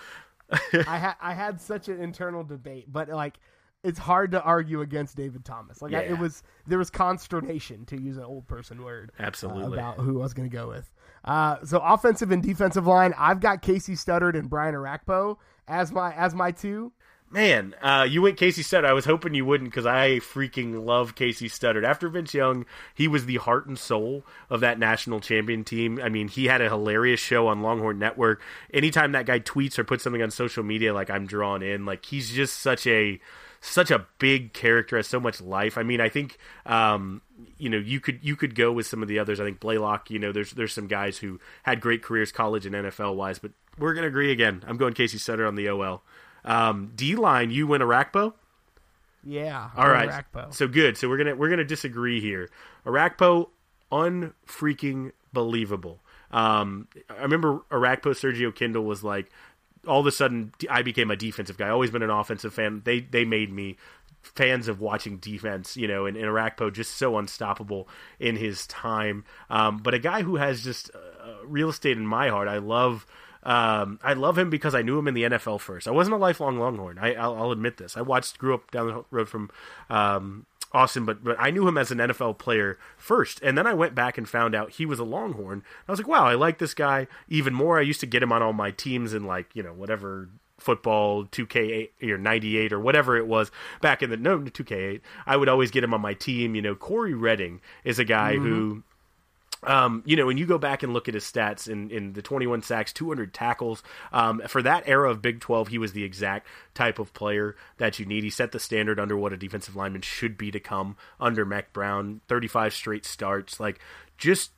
I, 0.50 0.60
I 0.86 0.98
had 0.98 1.14
I 1.20 1.34
had 1.34 1.60
such 1.60 1.88
an 1.88 2.00
internal 2.00 2.42
debate, 2.42 2.90
but 2.90 3.08
like 3.08 3.38
it's 3.82 3.98
hard 3.98 4.32
to 4.32 4.42
argue 4.42 4.80
against 4.80 5.16
David 5.16 5.44
Thomas. 5.44 5.80
Like 5.80 5.94
I, 5.94 6.00
it 6.02 6.18
was, 6.18 6.42
there 6.66 6.78
was 6.78 6.90
consternation 6.90 7.84
to 7.86 8.00
use 8.00 8.16
an 8.16 8.24
old 8.24 8.46
person 8.46 8.82
word, 8.82 9.12
uh, 9.18 9.22
Absolutely. 9.22 9.78
about 9.78 9.98
who 9.98 10.20
I 10.20 10.22
was 10.22 10.34
going 10.34 10.48
to 10.48 10.54
go 10.54 10.68
with. 10.68 10.90
Uh, 11.24 11.56
so 11.64 11.78
offensive 11.78 12.30
and 12.30 12.42
defensive 12.42 12.86
line, 12.86 13.14
I've 13.18 13.40
got 13.40 13.62
Kasey 13.62 13.96
Studdard 13.96 14.38
and 14.38 14.48
Brian 14.48 14.74
Orakpo 14.74 15.36
as 15.68 15.92
my 15.92 16.14
as 16.14 16.34
my 16.34 16.50
two. 16.50 16.92
Man, 17.32 17.76
uh, 17.80 18.08
you 18.10 18.22
went 18.22 18.38
Kasey 18.38 18.64
Studdard. 18.64 18.86
I 18.86 18.92
was 18.92 19.04
hoping 19.04 19.34
you 19.34 19.44
wouldn't 19.44 19.70
because 19.70 19.86
I 19.86 20.18
freaking 20.18 20.84
love 20.84 21.14
Kasey 21.14 21.48
Studdard. 21.48 21.84
After 21.84 22.08
Vince 22.08 22.34
Young, 22.34 22.66
he 22.92 23.06
was 23.06 23.26
the 23.26 23.36
heart 23.36 23.66
and 23.66 23.78
soul 23.78 24.24
of 24.48 24.60
that 24.60 24.80
national 24.80 25.20
champion 25.20 25.62
team. 25.62 26.00
I 26.02 26.08
mean, 26.08 26.26
he 26.26 26.46
had 26.46 26.60
a 26.60 26.68
hilarious 26.68 27.20
show 27.20 27.46
on 27.46 27.62
Longhorn 27.62 28.00
Network. 28.00 28.42
Anytime 28.74 29.12
that 29.12 29.26
guy 29.26 29.38
tweets 29.38 29.78
or 29.78 29.84
puts 29.84 30.02
something 30.02 30.22
on 30.22 30.32
social 30.32 30.64
media, 30.64 30.92
like 30.92 31.08
I'm 31.08 31.26
drawn 31.26 31.62
in. 31.62 31.86
Like 31.86 32.04
he's 32.04 32.30
just 32.30 32.58
such 32.58 32.84
a 32.88 33.20
such 33.60 33.90
a 33.90 34.06
big 34.18 34.52
character, 34.52 34.96
has 34.96 35.06
so 35.06 35.20
much 35.20 35.40
life. 35.40 35.76
I 35.76 35.82
mean, 35.82 36.00
I 36.00 36.08
think 36.08 36.38
um, 36.66 37.20
you 37.58 37.68
know 37.68 37.78
you 37.78 38.00
could 38.00 38.18
you 38.22 38.36
could 38.36 38.54
go 38.54 38.72
with 38.72 38.86
some 38.86 39.02
of 39.02 39.08
the 39.08 39.18
others. 39.18 39.40
I 39.40 39.44
think 39.44 39.60
Blalock. 39.60 40.10
You 40.10 40.18
know, 40.18 40.32
there's 40.32 40.52
there's 40.52 40.72
some 40.72 40.86
guys 40.86 41.18
who 41.18 41.38
had 41.62 41.80
great 41.80 42.02
careers, 42.02 42.32
college 42.32 42.66
and 42.66 42.74
NFL 42.74 43.16
wise, 43.16 43.38
but 43.38 43.52
we're 43.78 43.94
gonna 43.94 44.06
agree 44.06 44.32
again. 44.32 44.62
I'm 44.66 44.76
going 44.76 44.94
Kasey 44.94 45.16
Studdard 45.16 45.46
on 45.46 45.54
the 45.56 45.68
OL. 45.68 46.02
Um, 46.44 46.92
D 46.94 47.16
line, 47.16 47.50
you 47.50 47.66
win 47.66 47.82
Orakpo. 47.82 48.32
Yeah, 49.22 49.68
All 49.76 49.90
right, 49.90 50.08
Orakpo. 50.08 50.54
so 50.54 50.66
good. 50.66 50.96
So 50.96 51.08
we're 51.08 51.18
gonna 51.18 51.36
we're 51.36 51.50
gonna 51.50 51.64
disagree 51.64 52.20
here. 52.20 52.48
Orakpo, 52.86 53.48
unfreaking 53.92 55.12
believable. 55.32 56.00
Um, 56.30 56.88
I 57.10 57.22
remember 57.22 57.58
Orakpo 57.70 58.12
Sergio 58.12 58.54
Kindle 58.54 58.84
was 58.84 59.02
like, 59.02 59.30
all 59.86 60.00
of 60.00 60.06
a 60.06 60.12
sudden 60.12 60.52
I 60.68 60.82
became 60.82 61.10
a 61.10 61.16
defensive 61.16 61.56
guy. 61.56 61.68
Always 61.68 61.90
been 61.90 62.02
an 62.02 62.10
offensive 62.10 62.54
fan. 62.54 62.82
They 62.84 63.00
they 63.00 63.24
made 63.24 63.52
me 63.52 63.76
fans 64.22 64.68
of 64.68 64.80
watching 64.80 65.16
defense, 65.18 65.76
you 65.76 65.88
know, 65.88 66.06
and, 66.06 66.16
and 66.16 66.26
Orakpo 66.26 66.72
just 66.72 66.96
so 66.96 67.16
unstoppable 67.18 67.88
in 68.18 68.36
his 68.36 68.66
time. 68.66 69.24
Um, 69.48 69.78
but 69.78 69.94
a 69.94 69.98
guy 69.98 70.22
who 70.22 70.36
has 70.36 70.62
just 70.62 70.90
uh, 70.94 71.44
real 71.44 71.70
estate 71.70 71.96
in 71.96 72.06
my 72.06 72.28
heart. 72.28 72.48
I 72.48 72.58
love. 72.58 73.06
Um, 73.42 73.98
I 74.02 74.12
love 74.12 74.36
him 74.36 74.50
because 74.50 74.74
I 74.74 74.82
knew 74.82 74.98
him 74.98 75.08
in 75.08 75.14
the 75.14 75.22
NFL 75.22 75.60
first. 75.60 75.88
I 75.88 75.92
wasn't 75.92 76.12
a 76.12 76.18
lifelong 76.18 76.58
Longhorn. 76.58 76.98
I, 76.98 77.14
I'll, 77.14 77.34
I'll 77.34 77.52
admit 77.52 77.78
this. 77.78 77.96
I 77.96 78.02
watched, 78.02 78.36
grew 78.36 78.52
up 78.52 78.70
down 78.70 78.88
the 78.88 79.04
road 79.10 79.30
from 79.30 79.50
um, 79.88 80.44
Austin, 80.72 81.04
but 81.04 81.24
but 81.24 81.36
I 81.38 81.50
knew 81.50 81.66
him 81.66 81.76
as 81.76 81.90
an 81.90 81.98
NFL 81.98 82.38
player 82.38 82.78
first, 82.96 83.40
and 83.42 83.58
then 83.58 83.66
I 83.66 83.74
went 83.74 83.94
back 83.94 84.16
and 84.16 84.28
found 84.28 84.54
out 84.54 84.72
he 84.72 84.86
was 84.86 84.98
a 84.98 85.04
Longhorn. 85.04 85.62
I 85.88 85.92
was 85.92 85.98
like, 85.98 86.08
wow, 86.08 86.26
I 86.26 86.34
like 86.34 86.58
this 86.58 86.74
guy 86.74 87.08
even 87.28 87.54
more. 87.54 87.78
I 87.78 87.82
used 87.82 88.00
to 88.00 88.06
get 88.06 88.22
him 88.22 88.32
on 88.32 88.42
all 88.42 88.52
my 88.52 88.70
teams 88.70 89.12
in 89.12 89.24
like 89.24 89.48
you 89.54 89.62
know 89.62 89.72
whatever 89.72 90.28
football 90.58 91.24
2K8 91.24 92.10
or 92.10 92.18
98 92.18 92.72
or 92.72 92.78
whatever 92.78 93.16
it 93.16 93.26
was 93.26 93.50
back 93.80 94.02
in 94.02 94.10
the 94.10 94.16
no 94.16 94.38
2K8. 94.38 95.00
I 95.26 95.36
would 95.36 95.48
always 95.48 95.70
get 95.70 95.82
him 95.82 95.94
on 95.94 96.00
my 96.00 96.14
team. 96.14 96.54
You 96.54 96.62
know, 96.62 96.74
Cory 96.74 97.14
Redding 97.14 97.60
is 97.82 97.98
a 97.98 98.04
guy 98.04 98.34
mm-hmm. 98.34 98.44
who 98.44 98.82
Um, 99.62 100.02
you 100.06 100.16
know, 100.16 100.26
when 100.26 100.38
you 100.38 100.46
go 100.46 100.58
back 100.58 100.82
and 100.82 100.92
look 100.92 101.08
at 101.08 101.14
his 101.14 101.24
stats 101.24 101.68
in, 101.68 101.90
in 101.90 102.14
the 102.14 102.22
21 102.22 102.62
sacks, 102.62 102.92
200 102.92 103.34
tackles, 103.34 103.82
um, 104.12 104.40
for 104.48 104.62
that 104.62 104.84
era 104.86 105.10
of 105.10 105.20
Big 105.20 105.40
12, 105.40 105.68
he 105.68 105.78
was 105.78 105.92
the 105.92 106.04
exact 106.04 106.46
type 106.74 106.98
of 106.98 107.12
player 107.12 107.56
that 107.76 107.98
you 107.98 108.06
need. 108.06 108.24
He 108.24 108.30
set 108.30 108.52
the 108.52 108.60
standard 108.60 108.98
under 108.98 109.16
what 109.16 109.32
a 109.32 109.36
defensive 109.36 109.76
lineman 109.76 110.02
should 110.02 110.38
be 110.38 110.50
to 110.50 110.60
come 110.60 110.96
under 111.20 111.44
Mack 111.44 111.72
Brown. 111.72 112.20
35 112.28 112.72
straight 112.72 113.04
starts, 113.04 113.60
like 113.60 113.80
just 114.16 114.52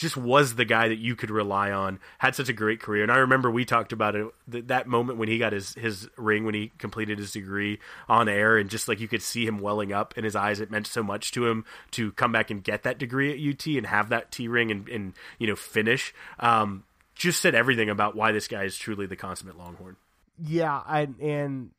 just 0.00 0.16
was 0.16 0.54
the 0.54 0.64
guy 0.64 0.88
that 0.88 0.98
you 0.98 1.14
could 1.14 1.30
rely 1.30 1.70
on. 1.70 2.00
Had 2.18 2.34
such 2.34 2.48
a 2.48 2.54
great 2.54 2.80
career, 2.80 3.02
and 3.02 3.12
I 3.12 3.18
remember 3.18 3.50
we 3.50 3.66
talked 3.66 3.92
about 3.92 4.16
it 4.16 4.26
th- 4.50 4.66
that 4.68 4.86
moment 4.86 5.18
when 5.18 5.28
he 5.28 5.36
got 5.36 5.52
his 5.52 5.74
his 5.74 6.08
ring 6.16 6.46
when 6.46 6.54
he 6.54 6.72
completed 6.78 7.18
his 7.18 7.32
degree 7.32 7.78
on 8.08 8.26
air, 8.26 8.56
and 8.56 8.70
just 8.70 8.88
like 8.88 8.98
you 8.98 9.08
could 9.08 9.20
see 9.20 9.46
him 9.46 9.58
welling 9.58 9.92
up 9.92 10.16
in 10.16 10.24
his 10.24 10.34
eyes. 10.34 10.58
It 10.58 10.70
meant 10.70 10.86
so 10.86 11.02
much 11.02 11.32
to 11.32 11.46
him 11.46 11.66
to 11.90 12.12
come 12.12 12.32
back 12.32 12.50
and 12.50 12.64
get 12.64 12.82
that 12.84 12.98
degree 12.98 13.30
at 13.30 13.54
UT 13.54 13.66
and 13.76 13.86
have 13.86 14.08
that 14.08 14.32
T 14.32 14.48
ring 14.48 14.70
and, 14.70 14.88
and 14.88 15.12
you 15.38 15.46
know 15.46 15.56
finish. 15.56 16.14
Um, 16.38 16.84
just 17.14 17.42
said 17.42 17.54
everything 17.54 17.90
about 17.90 18.16
why 18.16 18.32
this 18.32 18.48
guy 18.48 18.64
is 18.64 18.78
truly 18.78 19.04
the 19.04 19.16
consummate 19.16 19.58
Longhorn. 19.58 19.96
Yeah, 20.42 20.80
I, 20.86 21.08
and 21.20 21.72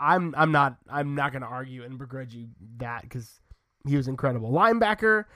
I'm 0.00 0.34
I'm 0.36 0.50
not 0.50 0.78
I'm 0.90 1.14
not 1.14 1.30
going 1.30 1.42
to 1.42 1.48
argue 1.48 1.84
and 1.84 1.96
begrudge 1.96 2.34
you 2.34 2.48
that 2.78 3.02
because 3.02 3.38
he 3.86 3.96
was 3.96 4.08
incredible 4.08 4.50
linebacker. 4.50 5.26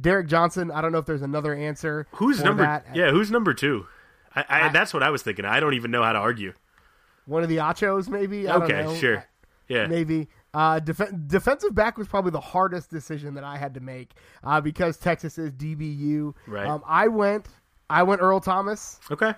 Derrick 0.00 0.26
Johnson. 0.26 0.70
I 0.70 0.80
don't 0.80 0.92
know 0.92 0.98
if 0.98 1.06
there's 1.06 1.22
another 1.22 1.54
answer. 1.54 2.06
Who's 2.12 2.42
number? 2.42 2.62
That. 2.62 2.86
Yeah, 2.94 3.10
who's 3.10 3.30
number 3.30 3.54
two? 3.54 3.86
I, 4.34 4.44
I, 4.48 4.60
I- 4.66 4.68
that's 4.72 4.92
what 4.92 5.02
I 5.02 5.10
was 5.10 5.22
thinking. 5.22 5.44
I 5.44 5.60
don't 5.60 5.74
even 5.74 5.90
know 5.90 6.02
how 6.02 6.12
to 6.12 6.18
argue. 6.18 6.52
One 7.26 7.42
of 7.42 7.48
the 7.48 7.56
Achos, 7.58 8.08
maybe. 8.08 8.48
I 8.48 8.52
don't 8.58 8.62
Okay, 8.70 8.98
sure. 9.00 9.24
Yeah, 9.68 9.86
Maybe. 9.86 10.28
Uh, 10.52 10.78
def- 10.78 11.10
defensive 11.26 11.74
back 11.74 11.96
was 11.96 12.06
probably 12.06 12.30
the 12.30 12.40
hardest 12.40 12.90
decision 12.90 13.34
that 13.34 13.44
I 13.44 13.56
had 13.56 13.74
to 13.74 13.80
make 13.80 14.10
uh, 14.42 14.60
because 14.60 14.98
Texas 14.98 15.38
is 15.38 15.50
DBU. 15.52 16.34
Right. 16.46 16.66
Um, 16.66 16.82
I 16.86 17.08
went. 17.08 17.48
I 17.88 18.02
went 18.02 18.20
Earl 18.20 18.40
Thomas. 18.40 19.00
okay. 19.10 19.32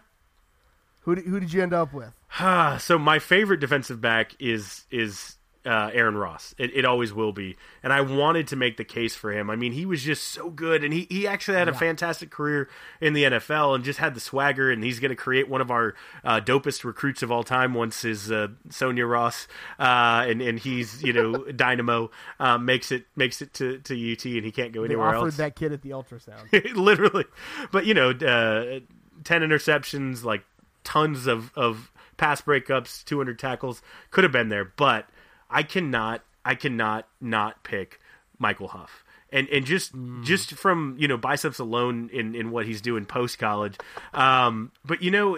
Who 1.00 1.14
did, 1.14 1.24
who 1.26 1.38
did 1.38 1.52
you 1.52 1.62
end 1.62 1.72
up 1.72 1.92
with? 1.94 2.12
so 2.82 2.98
my 2.98 3.20
favorite 3.20 3.60
defensive 3.60 4.00
back 4.00 4.34
is 4.40 4.84
is 4.90 5.36
uh, 5.66 5.90
Aaron 5.92 6.16
Ross. 6.16 6.54
It, 6.58 6.70
it 6.74 6.84
always 6.84 7.12
will 7.12 7.32
be, 7.32 7.56
and 7.82 7.92
I 7.92 8.00
wanted 8.00 8.46
to 8.48 8.56
make 8.56 8.76
the 8.76 8.84
case 8.84 9.14
for 9.16 9.32
him. 9.32 9.50
I 9.50 9.56
mean, 9.56 9.72
he 9.72 9.84
was 9.84 10.02
just 10.02 10.28
so 10.28 10.48
good, 10.50 10.84
and 10.84 10.92
he, 10.92 11.06
he 11.10 11.26
actually 11.26 11.58
had 11.58 11.68
a 11.68 11.74
fantastic 11.74 12.30
career 12.30 12.68
in 13.00 13.12
the 13.12 13.24
NFL, 13.24 13.74
and 13.74 13.84
just 13.84 13.98
had 13.98 14.14
the 14.14 14.20
swagger. 14.20 14.70
And 14.70 14.84
he's 14.84 15.00
going 15.00 15.10
to 15.10 15.16
create 15.16 15.48
one 15.48 15.60
of 15.60 15.70
our 15.70 15.94
uh, 16.24 16.40
dopest 16.40 16.84
recruits 16.84 17.22
of 17.22 17.30
all 17.32 17.42
time 17.42 17.74
once 17.74 18.02
his 18.02 18.30
uh, 18.30 18.48
Sanya 18.68 19.08
Ross, 19.10 19.48
uh, 19.78 20.24
and 20.28 20.40
and 20.40 20.58
he's 20.58 21.02
you 21.02 21.12
know 21.12 21.36
Dynamo 21.56 22.10
uh, 22.38 22.58
makes 22.58 22.92
it 22.92 23.04
makes 23.16 23.42
it 23.42 23.52
to, 23.54 23.78
to 23.78 24.12
UT, 24.12 24.24
and 24.24 24.44
he 24.44 24.52
can't 24.52 24.72
go 24.72 24.82
They 24.82 24.86
anywhere 24.94 25.08
offered 25.08 25.26
else. 25.26 25.36
that 25.38 25.56
kid 25.56 25.72
at 25.72 25.82
the 25.82 25.90
ultrasound. 25.90 26.46
literally 26.76 27.24
but 27.72 27.86
you 27.86 27.94
know 27.94 28.10
uh, 28.10 28.80
10 29.24 29.42
interceptions 29.42 30.22
like 30.24 30.44
tons 30.84 31.26
of 31.26 31.52
of 31.56 31.90
pass 32.16 32.40
breakups 32.40 33.04
200 33.04 33.38
tackles 33.38 33.82
could 34.10 34.24
have 34.24 34.32
been 34.32 34.48
there 34.48 34.64
but 34.64 35.08
i 35.56 35.62
cannot 35.62 36.22
i 36.44 36.54
cannot 36.54 37.08
not 37.20 37.62
pick 37.64 38.00
michael 38.38 38.68
huff 38.68 39.04
and 39.30 39.48
and 39.48 39.64
just 39.66 39.92
just 40.22 40.52
from 40.52 40.94
you 40.98 41.08
know 41.08 41.16
biceps 41.16 41.58
alone 41.58 42.10
in 42.12 42.34
in 42.34 42.50
what 42.50 42.66
he's 42.66 42.80
doing 42.80 43.04
post 43.04 43.38
college 43.38 43.76
um 44.14 44.70
but 44.84 45.02
you 45.02 45.10
know 45.10 45.36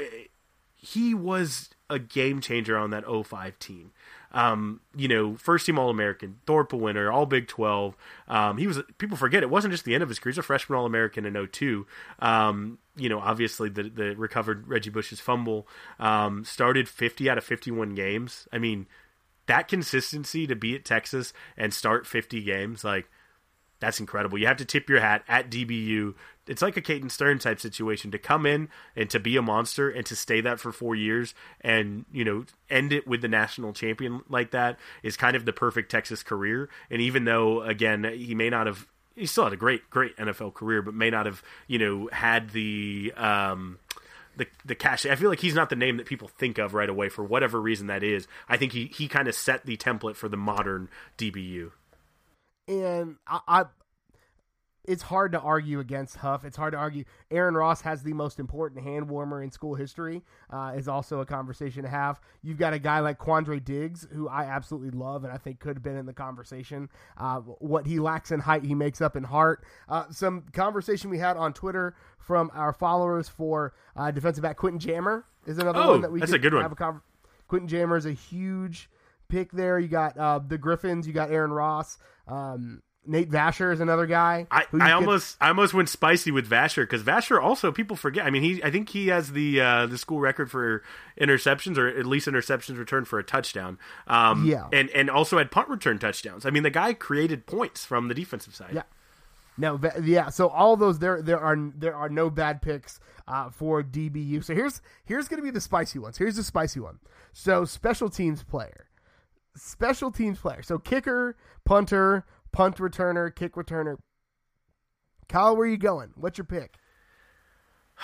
he 0.80 1.14
was 1.14 1.70
a 1.90 1.98
game 1.98 2.40
changer 2.40 2.76
on 2.76 2.90
that 2.90 3.04
05 3.04 3.58
team. 3.58 3.92
Um, 4.30 4.80
you 4.94 5.08
know, 5.08 5.36
first 5.36 5.66
team 5.66 5.78
All 5.78 5.88
American, 5.88 6.38
Thorpe 6.46 6.72
winner, 6.72 7.10
All 7.10 7.26
Big 7.26 7.48
12. 7.48 7.96
Um, 8.28 8.58
he 8.58 8.66
was, 8.66 8.80
people 8.98 9.16
forget 9.16 9.42
it 9.42 9.50
wasn't 9.50 9.72
just 9.72 9.84
the 9.84 9.94
end 9.94 10.02
of 10.02 10.08
his 10.08 10.18
career, 10.18 10.32
he's 10.32 10.38
a 10.38 10.42
freshman 10.42 10.78
All 10.78 10.86
American 10.86 11.24
in 11.24 11.48
02. 11.50 11.86
Um, 12.18 12.78
you 12.96 13.08
know, 13.08 13.20
obviously 13.20 13.70
the, 13.70 13.84
the 13.84 14.14
recovered 14.16 14.68
Reggie 14.68 14.90
Bush's 14.90 15.20
fumble, 15.20 15.66
um, 15.98 16.44
started 16.44 16.88
50 16.88 17.28
out 17.30 17.38
of 17.38 17.44
51 17.44 17.94
games. 17.94 18.46
I 18.52 18.58
mean, 18.58 18.86
that 19.49 19.68
consistency 19.68 20.46
to 20.46 20.55
be 20.55 20.74
at 20.74 20.84
Texas 20.84 21.32
and 21.57 21.74
start 21.74 22.07
50 22.07 22.42
games, 22.42 22.84
like, 22.84 23.09
that's 23.80 24.01
incredible. 24.01 24.38
You 24.38 24.46
have 24.46 24.57
to 24.57 24.64
tip 24.64 24.88
your 24.88 25.01
hat 25.01 25.22
at 25.28 25.51
DBU. 25.51 26.14
It's 26.46 26.62
like 26.62 26.76
a 26.76 26.82
Caden 26.82 27.11
Stern 27.11 27.38
type 27.38 27.61
situation 27.61 28.11
to 28.11 28.18
come 28.18 28.44
in 28.44 28.68
and 28.96 29.09
to 29.11 29.20
be 29.20 29.36
a 29.36 29.42
monster 29.42 29.88
and 29.88 30.05
to 30.07 30.16
stay 30.16 30.40
that 30.40 30.59
for 30.59 30.72
four 30.72 30.94
years 30.94 31.34
and 31.61 32.05
you 32.11 32.24
know 32.24 32.44
end 32.70 32.92
it 32.92 33.07
with 33.07 33.20
the 33.20 33.28
national 33.28 33.72
champion 33.72 34.22
like 34.28 34.51
that 34.51 34.78
is 35.03 35.16
kind 35.16 35.36
of 35.36 35.44
the 35.44 35.53
perfect 35.53 35.90
Texas 35.90 36.22
career. 36.22 36.68
And 36.90 37.01
even 37.01 37.24
though 37.24 37.62
again 37.62 38.05
he 38.05 38.34
may 38.34 38.51
not 38.51 38.66
have, 38.66 38.86
he 39.14 39.26
still 39.26 39.44
had 39.44 39.53
a 39.53 39.57
great 39.57 39.88
great 39.90 40.16
NFL 40.16 40.55
career, 40.55 40.82
but 40.82 40.94
may 40.94 41.11
not 41.11 41.26
have 41.26 41.42
you 41.66 41.78
know 41.78 42.09
had 42.12 42.51
the. 42.51 43.12
Um, 43.16 43.78
the 44.39 44.47
the 44.64 44.74
cash. 44.74 45.05
I 45.05 45.14
feel 45.16 45.28
like 45.28 45.41
he's 45.41 45.55
not 45.55 45.68
the 45.68 45.76
name 45.76 45.99
that 45.99 46.07
people 46.07 46.28
think 46.28 46.59
of 46.59 46.72
right 46.72 46.89
away 46.89 47.09
for 47.11 47.22
whatever 47.22 47.61
reason 47.61 47.89
that 47.89 48.03
is. 48.03 48.26
I 48.49 48.57
think 48.57 48.72
he 48.72 48.86
he 48.86 49.09
kind 49.09 49.28
of 49.28 49.34
set 49.34 49.66
the 49.66 49.76
template 49.76 50.16
for 50.16 50.28
the 50.28 50.36
modern 50.36 50.89
DBU. 51.18 51.72
and 52.66 53.16
I, 53.26 53.41
I 53.47 53.64
it's 54.89 55.03
hard 55.03 55.32
to 55.32 55.41
argue 55.41 55.78
against 55.80 56.16
Huff. 56.16 56.45
It's 56.45 56.57
hard 56.57 56.72
to 56.72 56.78
argue. 56.78 57.05
Aaron 57.30 57.55
Ross 57.55 57.82
has 57.82 58.03
the 58.03 58.12
most 58.14 58.41
important 58.41 58.82
hand 58.82 59.09
warmer 59.09 59.43
in 59.43 59.51
school 59.51 59.74
history. 59.74 60.22
Uh, 60.51 60.72
is 60.74 60.89
also 60.89 61.20
a 61.20 61.26
conversation 61.26 61.82
to 61.82 61.89
have. 61.89 62.20
You've 62.43 62.59
got 62.59 62.72
a 62.72 62.78
guy 62.78 63.01
like 63.01 63.18
Quandre 63.18 63.62
Diggs, 63.64 64.09
who 64.12 64.28
I 64.28 64.45
absolutely 64.45 64.91
love, 64.91 65.24
and 65.24 65.32
I 65.32 65.36
think 65.36 65.61
could 65.61 65.76
have 65.76 65.82
been 65.82 65.97
in 65.97 66.07
the 66.07 66.12
conversation. 66.12 66.89
Uh, 67.16 67.36
what 67.41 67.86
he 67.86 68.01
lacks 68.01 68.30
in 68.32 68.41
height, 68.41 68.64
he 68.64 68.74
makes 68.74 69.01
up 69.01 69.14
in 69.14 69.24
heart. 69.24 69.62
Uh, 69.89 70.05
some 70.11 70.45
conversation 70.53 71.11
we 71.11 71.18
had 71.18 71.36
on 71.36 71.53
Twitter 71.53 71.95
from 72.18 72.51
our 72.55 72.72
followers 72.72 73.28
for 73.28 73.74
uh, 73.95 74.11
defensive 74.11 74.43
back 74.43 74.57
Quentin 74.57 74.80
Jammer 74.80 75.24
is 75.47 75.59
another 75.59 75.80
Oh, 75.80 75.91
one 75.93 76.01
that 76.01 76.11
we 76.12 76.20
that's 76.20 76.32
a 76.32 76.39
good 76.39 76.55
one. 76.55 76.62
Have 76.62 76.72
a 76.72 76.76
con- 76.76 77.03
Quentin 77.47 77.68
Jammer 77.68 77.97
is 77.97 78.07
a 78.07 78.12
huge 78.12 78.89
pick 79.28 79.53
there. 79.53 79.78
You 79.78 79.89
got 79.89 80.16
uh, 80.16 80.39
the 80.39 80.57
Griffins. 80.59 81.07
You 81.07 81.12
got 81.12 81.30
Aaron 81.30 81.51
Ross. 81.53 81.99
Um, 82.26 82.82
Nate 83.09 83.30
Vasher 83.30 83.72
is 83.72 83.80
another 83.80 84.06
guy. 84.06 84.46
I, 84.50 84.64
who 84.70 84.80
I 84.80 84.92
almost 84.92 85.36
I 85.40 85.48
almost 85.48 85.74
went 85.74 85.88
spicy 85.88 86.30
with 86.30 86.48
Vasher 86.48 86.82
because 86.82 87.02
Vasher 87.02 87.42
also 87.42 87.72
people 87.72 87.96
forget. 87.96 88.26
I 88.26 88.30
mean, 88.30 88.42
he 88.42 88.62
I 88.62 88.70
think 88.70 88.90
he 88.90 89.09
has 89.09 89.32
the 89.32 89.61
uh, 89.61 89.86
the 89.86 89.98
school 89.98 90.20
record 90.20 90.50
for 90.50 90.82
interceptions 91.20 91.78
or 91.78 91.88
at 91.88 92.06
least 92.06 92.28
interceptions 92.28 92.78
returned 92.78 93.09
for 93.09 93.18
a 93.18 93.24
touchdown. 93.24 93.78
Um, 94.06 94.46
Yeah. 94.46 94.68
and 94.72 94.90
and 94.90 95.09
also 95.11 95.38
had 95.38 95.50
punt 95.50 95.68
return 95.68 95.98
touchdowns. 95.98 96.44
I 96.46 96.50
mean, 96.50 96.62
the 96.62 96.70
guy 96.70 96.92
created 96.92 97.46
points 97.46 97.84
from 97.84 98.09
the 98.09 98.14
defensive 98.14 98.54
side. 98.54 98.72
Yeah. 98.74 98.82
No, 99.61 99.80
yeah. 100.02 100.28
So 100.28 100.48
all 100.48 100.76
those 100.76 101.00
there 101.00 101.20
there 101.20 101.40
are 101.40 101.56
there 101.74 101.96
are 101.96 102.09
no 102.09 102.30
bad 102.30 102.62
picks 102.62 103.00
uh, 103.26 103.50
for 103.50 103.82
DBU. 103.82 104.44
So 104.44 104.54
here's 104.54 104.80
here's 105.04 105.26
going 105.26 105.38
to 105.40 105.44
be 105.44 105.50
the 105.50 105.61
spicy 105.61 105.98
ones. 105.98 106.16
Here's 106.18 106.36
the 106.36 106.44
spicy 106.44 106.78
one. 106.78 107.00
So 107.32 107.64
special 107.64 108.09
teams 108.09 108.44
player, 108.44 108.86
special 109.56 110.11
teams 110.11 110.38
player. 110.38 110.62
So 110.62 110.78
kicker, 110.78 111.36
punter, 111.64 112.24
punt 112.53 112.76
returner, 112.76 113.34
kick 113.34 113.55
returner. 113.55 113.96
Kyle, 115.28 115.57
where 115.57 115.66
are 115.66 115.70
you 115.70 115.76
going? 115.76 116.11
What's 116.16 116.38
your 116.38 116.44
pick? 116.44 116.76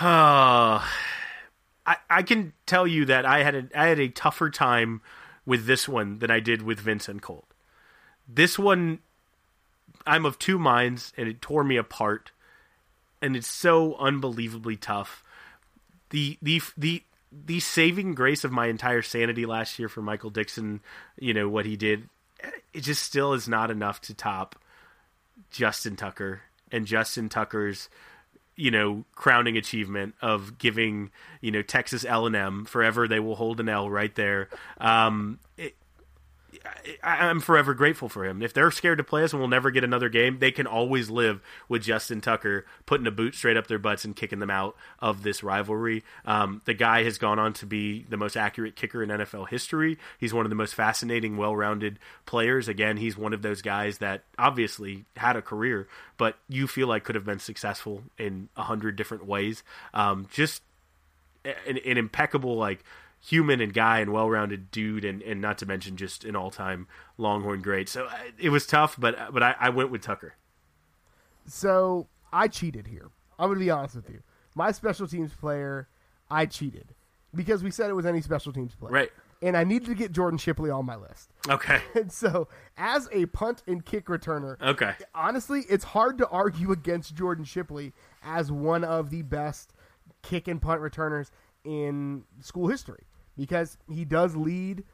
Uh, 0.01 0.83
I 1.87 1.97
I 2.11 2.23
can 2.23 2.53
tell 2.67 2.87
you 2.87 3.05
that 3.07 3.25
I 3.25 3.43
had 3.43 3.55
a 3.55 3.69
I 3.75 3.87
had 3.87 4.01
a 4.01 4.09
tougher 4.09 4.51
time 4.51 5.01
with 5.47 5.67
this 5.67 5.89
one 5.89 6.19
than 6.19 6.31
I 6.31 6.41
did 6.41 6.63
with 6.63 6.81
Vincent 6.81 7.23
Colt. 7.23 7.47
This 8.29 8.59
one, 8.59 9.01
I'm 10.07 10.27
of 10.27 10.39
two 10.39 10.59
minds, 10.59 11.13
and 11.17 11.29
it 11.29 11.41
tore 11.41 11.65
me 11.65 11.77
apart, 11.77 12.33
and 13.23 13.37
it's 13.37 13.47
so 13.47 13.95
unbelievably 13.97 14.77
tough. 14.77 15.23
The 16.11 16.39
the 16.43 16.61
the 16.77 17.03
the 17.33 17.61
saving 17.61 18.15
grace 18.15 18.45
of 18.45 18.53
my 18.53 18.67
entire 18.67 19.03
sanity 19.03 19.47
last 19.47 19.79
year 19.79 19.89
for 19.89 20.03
Michael 20.03 20.31
Dickson, 20.31 20.81
you 21.19 21.35
know 21.35 21.49
what 21.49 21.67
he 21.67 21.77
did, 21.77 22.09
it 22.73 22.81
just 22.81 23.03
still 23.03 23.33
is 23.33 23.49
not 23.49 23.71
enough 23.71 24.01
to 24.03 24.15
top 24.15 24.57
Justin 25.51 25.97
Tucker 25.97 26.43
and 26.71 26.87
Justin 26.87 27.29
Tucker's 27.29 27.89
you 28.57 28.71
know 28.71 29.05
crowning 29.15 29.57
achievement 29.57 30.15
of 30.21 30.59
giving 30.59 31.11
you 31.41 31.51
know 31.51 31.63
Texas 31.63 32.05
L 32.05 32.27
and 32.27 32.37
M 32.37 32.65
forever 32.65 33.09
they 33.09 33.21
will 33.21 33.37
hold 33.37 33.61
an 33.61 33.69
L 33.69 33.91
right 33.91 34.15
there. 34.15 34.49
Um, 34.79 35.39
I, 37.03 37.27
I'm 37.27 37.41
forever 37.41 37.75
grateful 37.75 38.09
for 38.09 38.25
him. 38.25 38.43
If 38.43 38.53
they're 38.53 38.71
scared 38.71 38.99
to 38.99 39.05
play 39.05 39.25
us 39.25 39.33
and 39.33 39.41
we'll 39.41 39.49
never 39.49 39.71
get 39.71 39.85
another 39.85 40.09
game, 40.09 40.39
they 40.39 40.51
can 40.51 40.67
always 40.67 41.11
live 41.11 41.41
with 41.69 41.83
Justin 41.83 42.21
Tucker 42.21 42.65
putting 42.87 43.07
a 43.07 43.11
boot 43.11 43.35
straight 43.35 43.57
up 43.57 43.67
their 43.67 43.79
butts 43.79 44.05
and 44.05 44.15
kicking 44.17 44.39
them 44.39 44.51
out 44.51 44.77
of 44.99 45.23
this 45.23 45.43
rivalry. 45.43 46.05
Um, 46.25 46.63
the 46.65 46.75
guy 46.75 47.05
has 47.05 47.19
gone 47.19 47.39
on 47.39 47.53
to 47.55 47.67
be 47.67 48.05
the 48.09 48.17
most 48.17 48.37
accurate 48.37 48.77
kicker 48.77 49.03
in 49.03 49.11
NFL 49.11 49.49
history. 49.49 49.99
He's 50.19 50.35
one 50.35 50.47
of 50.47 50.51
the 50.51 50.57
most 50.57 50.75
fascinating, 50.75 51.37
well-rounded 51.37 51.99
players. 52.27 52.69
Again, 52.69 52.97
he's 52.97 53.17
one 53.17 53.33
of 53.33 53.43
those 53.43 53.63
guys 53.63 53.99
that 53.99 54.25
obviously 54.39 55.05
had 55.17 55.37
a 55.37 55.43
career, 55.43 55.89
but 56.17 56.37
you 56.49 56.67
feel 56.67 56.89
like 56.89 57.05
could 57.05 57.15
have 57.15 57.25
been 57.25 57.39
successful 57.39 58.03
in 58.19 58.49
a 58.57 58.63
hundred 58.63 58.97
different 58.97 59.27
ways. 59.27 59.63
Um, 59.93 60.27
just 60.31 60.63
an, 61.45 61.79
an 61.85 61.99
impeccable 61.99 62.57
like 62.57 62.85
human 63.25 63.61
and 63.61 63.73
guy 63.73 64.01
and 64.01 64.13
well-rounded 64.13 64.71
dude 64.71 65.05
and, 65.05 65.23
and 65.23 65.41
not 65.41 65.57
to 65.59 65.65
mention 65.67 65.97
just 65.97 66.25
an 66.25 66.37
all-time 66.37 66.87
longhorn 67.17 67.63
great 67.63 67.89
so 67.89 68.05
uh, 68.05 68.13
it 68.39 68.51
was 68.51 68.67
tough 68.67 68.97
but 68.99 69.17
but 69.33 69.43
I, 69.43 69.55
I 69.59 69.69
went 69.71 69.91
with 69.91 70.03
tucker 70.03 70.35
So 71.47 72.07
I 72.33 72.49
cheated 72.49 72.87
here. 72.89 73.11
I'm 73.39 73.49
going 73.49 73.59
to 73.59 73.65
be 73.65 73.71
honest 73.71 73.95
with 73.97 74.09
you. 74.11 74.23
My 74.55 74.73
special 74.73 75.07
teams 75.07 75.33
player, 75.33 75.89
I 76.31 76.47
cheated 76.47 76.95
because 77.35 77.63
we 77.63 77.71
said 77.71 77.91
it 77.91 77.95
was 77.95 78.07
any 78.07 78.21
special 78.21 78.53
teams 78.53 78.75
player. 78.75 78.93
Right. 78.93 79.11
And 79.43 79.57
I 79.57 79.65
needed 79.65 79.87
to 79.89 79.95
get 79.95 80.13
Jordan 80.13 80.39
Shipley 80.39 80.71
on 80.71 80.87
my 80.87 80.97
list. 80.97 81.31
Okay. 81.49 81.83
And 81.95 82.11
so, 82.11 82.49
as 82.79 83.09
a 83.13 83.27
punt 83.27 83.63
and 83.67 83.85
kick 83.85 84.07
returner, 84.07 84.61
Okay. 84.63 84.95
honestly, 85.15 85.65
it's 85.69 85.85
hard 85.85 86.19
to 86.19 86.29
argue 86.29 86.73
against 86.73 87.15
Jordan 87.15 87.45
Shipley 87.45 87.93
as 88.23 88.51
one 88.51 88.85
of 88.85 89.11
the 89.11 89.23
best 89.23 89.73
kick 90.23 90.49
and 90.49 90.63
punt 90.63 90.81
returners 90.81 91.31
in 91.65 92.25
school 92.41 92.69
history 92.69 93.05
because 93.37 93.79
he 93.91 94.05
does 94.05 94.37
lead 94.37 94.85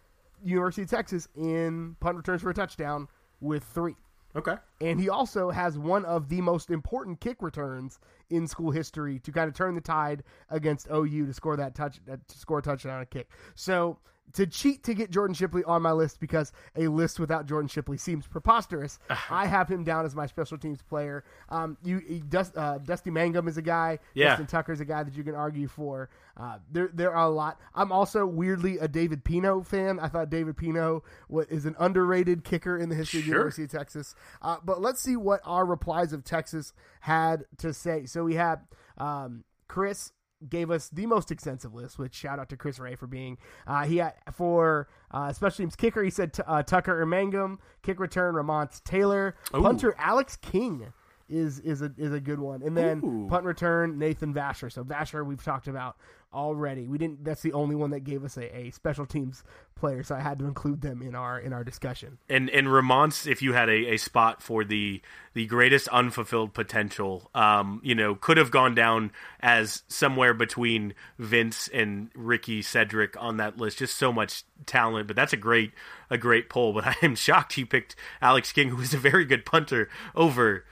University 0.42 0.82
of 0.82 0.90
Texas 0.90 1.28
in 1.36 1.96
punt 2.00 2.16
returns 2.16 2.42
for 2.42 2.50
a 2.50 2.54
touchdown 2.54 3.08
with 3.40 3.64
three. 3.64 3.96
Okay. 4.36 4.54
And 4.80 5.00
he 5.00 5.08
also 5.08 5.50
has 5.50 5.76
one 5.76 6.04
of 6.04 6.28
the 6.28 6.40
most 6.40 6.70
important 6.70 7.20
kick 7.20 7.42
returns 7.42 7.98
in 8.30 8.46
school 8.46 8.70
history 8.70 9.18
to 9.20 9.32
kind 9.32 9.48
of 9.48 9.54
turn 9.54 9.74
the 9.74 9.80
tide 9.80 10.22
against 10.50 10.86
OU 10.88 11.26
to 11.26 11.32
score 11.32 11.56
that 11.56 11.74
touch, 11.74 12.00
to 12.06 12.38
score 12.38 12.58
a 12.58 12.62
touchdown 12.62 12.96
on 12.96 13.02
a 13.02 13.06
kick. 13.06 13.28
So 13.56 13.98
to 14.34 14.46
cheat 14.46 14.84
to 14.84 14.94
get 14.94 15.10
Jordan 15.10 15.34
Shipley 15.34 15.64
on 15.64 15.82
my 15.82 15.92
list 15.92 16.20
because 16.20 16.52
a 16.76 16.88
list 16.88 17.18
without 17.18 17.46
Jordan 17.46 17.68
Shipley 17.68 17.96
seems 17.96 18.26
preposterous. 18.26 18.98
I 19.30 19.46
have 19.46 19.68
him 19.68 19.84
down 19.84 20.04
as 20.04 20.14
my 20.14 20.26
special 20.26 20.58
teams 20.58 20.82
player. 20.82 21.24
Um, 21.48 21.76
you, 21.82 22.00
you 22.08 22.20
Dust, 22.20 22.56
uh, 22.56 22.78
Dusty 22.78 23.10
Mangum 23.10 23.48
is 23.48 23.56
a 23.56 23.62
guy. 23.62 23.98
Yeah. 24.14 24.30
Justin 24.30 24.46
Tucker 24.46 24.72
is 24.72 24.80
a 24.80 24.84
guy 24.84 25.02
that 25.02 25.14
you 25.14 25.24
can 25.24 25.34
argue 25.34 25.68
for. 25.68 26.10
Uh, 26.36 26.58
there, 26.70 26.90
there 26.92 27.14
are 27.14 27.26
a 27.26 27.30
lot. 27.30 27.60
I'm 27.74 27.92
also 27.92 28.24
weirdly 28.26 28.78
a 28.78 28.88
David 28.88 29.24
Pino 29.24 29.62
fan. 29.62 30.00
I 30.00 30.08
thought 30.08 30.30
David 30.30 30.56
Pino 30.56 31.02
is 31.48 31.66
an 31.66 31.76
underrated 31.78 32.44
kicker 32.44 32.78
in 32.78 32.88
the 32.88 32.94
history 32.94 33.20
of 33.20 33.26
the 33.26 33.30
University 33.32 33.64
of 33.64 33.70
Texas. 33.70 34.14
Uh, 34.40 34.56
but 34.64 34.80
let's 34.80 35.00
see 35.00 35.16
what 35.16 35.40
our 35.44 35.66
replies 35.66 36.12
of 36.12 36.24
Texas 36.24 36.72
had 37.00 37.44
to 37.58 37.74
say. 37.74 38.06
So 38.06 38.24
we 38.24 38.34
had 38.34 38.60
um, 38.96 39.44
Chris 39.68 40.12
gave 40.48 40.70
us 40.70 40.88
the 40.88 41.06
most 41.06 41.30
extensive 41.30 41.74
list, 41.74 41.98
which 41.98 42.14
shout 42.14 42.38
out 42.38 42.48
to 42.48 42.56
Chris 42.56 42.78
Ray 42.78 42.94
for 42.94 43.06
being 43.06 43.38
uh, 43.66 43.84
he 43.84 43.98
had 43.98 44.14
for 44.32 44.88
uh, 45.10 45.32
special 45.32 45.58
teams 45.58 45.76
kicker. 45.76 46.02
He 46.02 46.10
said 46.10 46.32
t- 46.32 46.42
uh, 46.46 46.62
Tucker 46.62 47.04
Ermangum, 47.04 47.58
kick 47.82 48.00
return 48.00 48.34
Ramonce 48.34 48.82
Taylor, 48.84 49.36
Ooh. 49.54 49.62
punter 49.62 49.94
Alex 49.98 50.36
King 50.36 50.92
is 51.28 51.60
is 51.60 51.80
a 51.80 51.92
is 51.96 52.12
a 52.12 52.20
good 52.20 52.40
one, 52.40 52.62
and 52.62 52.76
then 52.76 53.00
Ooh. 53.04 53.26
punt 53.28 53.44
return 53.44 53.98
Nathan 53.98 54.34
Vasher. 54.34 54.70
So 54.70 54.82
Vasher 54.82 55.24
we've 55.24 55.42
talked 55.42 55.68
about 55.68 55.96
already. 56.32 56.86
We 56.86 56.98
didn't. 56.98 57.24
That's 57.24 57.42
the 57.42 57.52
only 57.52 57.74
one 57.74 57.90
that 57.90 58.00
gave 58.00 58.24
us 58.24 58.36
a, 58.36 58.56
a 58.56 58.70
special 58.70 59.06
teams 59.06 59.42
player, 59.74 60.02
so 60.02 60.14
I 60.14 60.20
had 60.20 60.38
to 60.38 60.44
include 60.44 60.82
them 60.82 61.02
in 61.02 61.14
our 61.14 61.38
in 61.38 61.52
our 61.52 61.64
discussion. 61.64 62.18
And 62.28 62.50
and 62.50 62.68
Ramonce, 62.68 63.26
if 63.26 63.42
you 63.42 63.52
had 63.52 63.68
a, 63.68 63.94
a 63.94 63.96
spot 63.96 64.42
for 64.42 64.64
the 64.64 65.00
the 65.34 65.46
greatest 65.46 65.88
unfulfilled 65.88 66.54
potential, 66.54 67.30
um, 67.34 67.80
you 67.82 67.94
know, 67.94 68.14
could 68.14 68.36
have 68.36 68.50
gone 68.50 68.74
down 68.74 69.12
as 69.40 69.82
somewhere 69.88 70.34
between 70.34 70.94
Vince 71.18 71.68
and 71.68 72.10
Ricky 72.14 72.62
Cedric 72.62 73.20
on 73.20 73.38
that 73.38 73.58
list. 73.58 73.78
Just 73.78 73.96
so 73.96 74.12
much 74.12 74.44
talent, 74.66 75.06
but 75.06 75.16
that's 75.16 75.32
a 75.32 75.38
great 75.38 75.72
a 76.10 76.18
great 76.18 76.48
poll. 76.48 76.72
But 76.72 76.86
I 76.86 76.96
am 77.02 77.14
shocked 77.16 77.56
you 77.56 77.66
picked 77.66 77.96
Alex 78.20 78.52
King, 78.52 78.68
who 78.68 78.80
is 78.80 78.94
a 78.94 78.98
very 78.98 79.24
good 79.24 79.44
punter, 79.44 79.88
over 80.14 80.64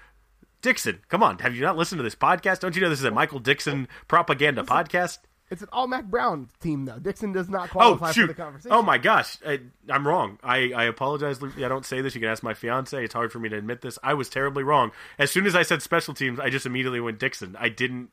Dickson. 0.61 1.01
Come 1.09 1.23
on, 1.23 1.39
have 1.39 1.55
you 1.55 1.63
not 1.63 1.77
listened 1.77 1.99
to 1.99 2.03
this 2.03 2.15
podcast? 2.15 2.61
Don't 2.61 2.75
you 2.75 2.83
know 2.83 2.91
this 2.91 2.99
is 2.99 3.05
a 3.05 3.11
Michael 3.11 3.39
Dickson 3.39 3.89
propaganda 4.09 4.63
podcast? 4.63 5.19
It's 5.51 5.63
an 5.63 5.69
all 5.73 5.87
Mack 5.87 6.05
Brown 6.05 6.49
team 6.61 6.85
though. 6.85 6.99
Dickson 6.99 7.33
does 7.33 7.49
not 7.49 7.69
Oh 7.71 7.97
qualify 7.97 8.13
for 8.13 8.27
the 8.27 8.35
conversation. 8.35 8.77
Oh 8.77 8.83
my 8.83 8.99
gosh, 8.99 9.39
I, 9.47 9.61
I'm 9.89 10.07
wrong. 10.07 10.39
I, 10.43 10.73
I 10.73 10.85
apologize. 10.85 11.41
I 11.43 11.69
don't 11.69 11.87
say 11.87 12.01
this. 12.01 12.15
You 12.15 12.21
can 12.21 12.31
ask 12.31 12.43
my 12.43 12.55
fiance. 12.55 13.03
It's 13.03 13.15
hard 13.15 13.33
for 13.33 13.39
me 13.39 13.49
to 13.49 13.57
admit 13.57 13.81
this. 13.81 13.99
I 14.03 14.15
was 14.15 14.29
terribly 14.29 14.63
wrong. 14.63 14.93
As 15.19 15.31
soon 15.31 15.47
as 15.47 15.55
I 15.55 15.63
said 15.63 15.81
special 15.83 16.13
teams, 16.15 16.39
I 16.39 16.51
just 16.51 16.67
immediately 16.67 17.01
went 17.01 17.19
Dickson. 17.19 17.57
I 17.59 17.69
didn't. 17.71 18.11